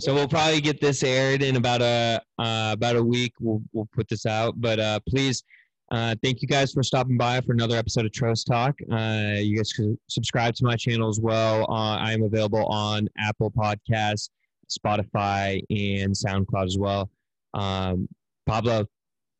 So 0.00 0.14
we'll 0.14 0.28
probably 0.28 0.60
get 0.60 0.80
this 0.80 1.02
aired 1.02 1.42
in 1.42 1.56
about 1.56 1.82
a 1.82 2.20
uh, 2.38 2.70
about 2.72 2.96
a 2.96 3.02
week. 3.02 3.34
We'll 3.40 3.62
we'll 3.72 3.88
put 3.94 4.08
this 4.08 4.26
out, 4.26 4.60
but 4.60 4.80
uh, 4.80 5.00
please. 5.06 5.42
Uh, 5.90 6.14
thank 6.22 6.40
you 6.40 6.48
guys 6.48 6.72
for 6.72 6.82
stopping 6.82 7.16
by 7.16 7.40
for 7.40 7.52
another 7.52 7.76
episode 7.76 8.06
of 8.06 8.12
Trost 8.12 8.46
Talk. 8.46 8.74
Uh, 8.90 9.38
you 9.38 9.56
guys 9.56 9.72
can 9.72 9.98
subscribe 10.08 10.54
to 10.56 10.64
my 10.64 10.76
channel 10.76 11.08
as 11.08 11.20
well. 11.20 11.66
Uh, 11.70 11.96
I 11.96 12.12
am 12.12 12.22
available 12.22 12.64
on 12.66 13.06
Apple 13.18 13.50
Podcasts, 13.50 14.30
Spotify, 14.70 15.62
and 15.70 16.14
SoundCloud 16.14 16.66
as 16.66 16.78
well. 16.78 17.10
Um, 17.52 18.08
Pablo, 18.46 18.86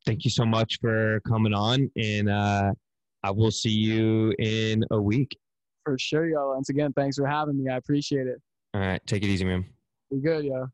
thank 0.05 0.23
you 0.23 0.31
so 0.31 0.45
much 0.45 0.77
for 0.79 1.19
coming 1.27 1.53
on, 1.53 1.91
and 1.97 2.29
uh, 2.29 2.71
I 3.23 3.31
will 3.31 3.51
see 3.51 3.71
you 3.71 4.33
in 4.37 4.85
a 4.91 5.01
week. 5.01 5.37
For 5.83 5.97
sure, 5.99 6.27
y'all. 6.27 6.53
Once 6.53 6.69
again, 6.69 6.93
thanks 6.93 7.17
for 7.17 7.27
having 7.27 7.61
me. 7.61 7.69
I 7.69 7.77
appreciate 7.77 8.27
it. 8.27 8.41
All 8.73 8.81
right, 8.81 9.01
take 9.07 9.23
it 9.23 9.27
easy, 9.27 9.45
man. 9.45 9.65
Be 10.11 10.19
good, 10.19 10.45
yo. 10.45 10.67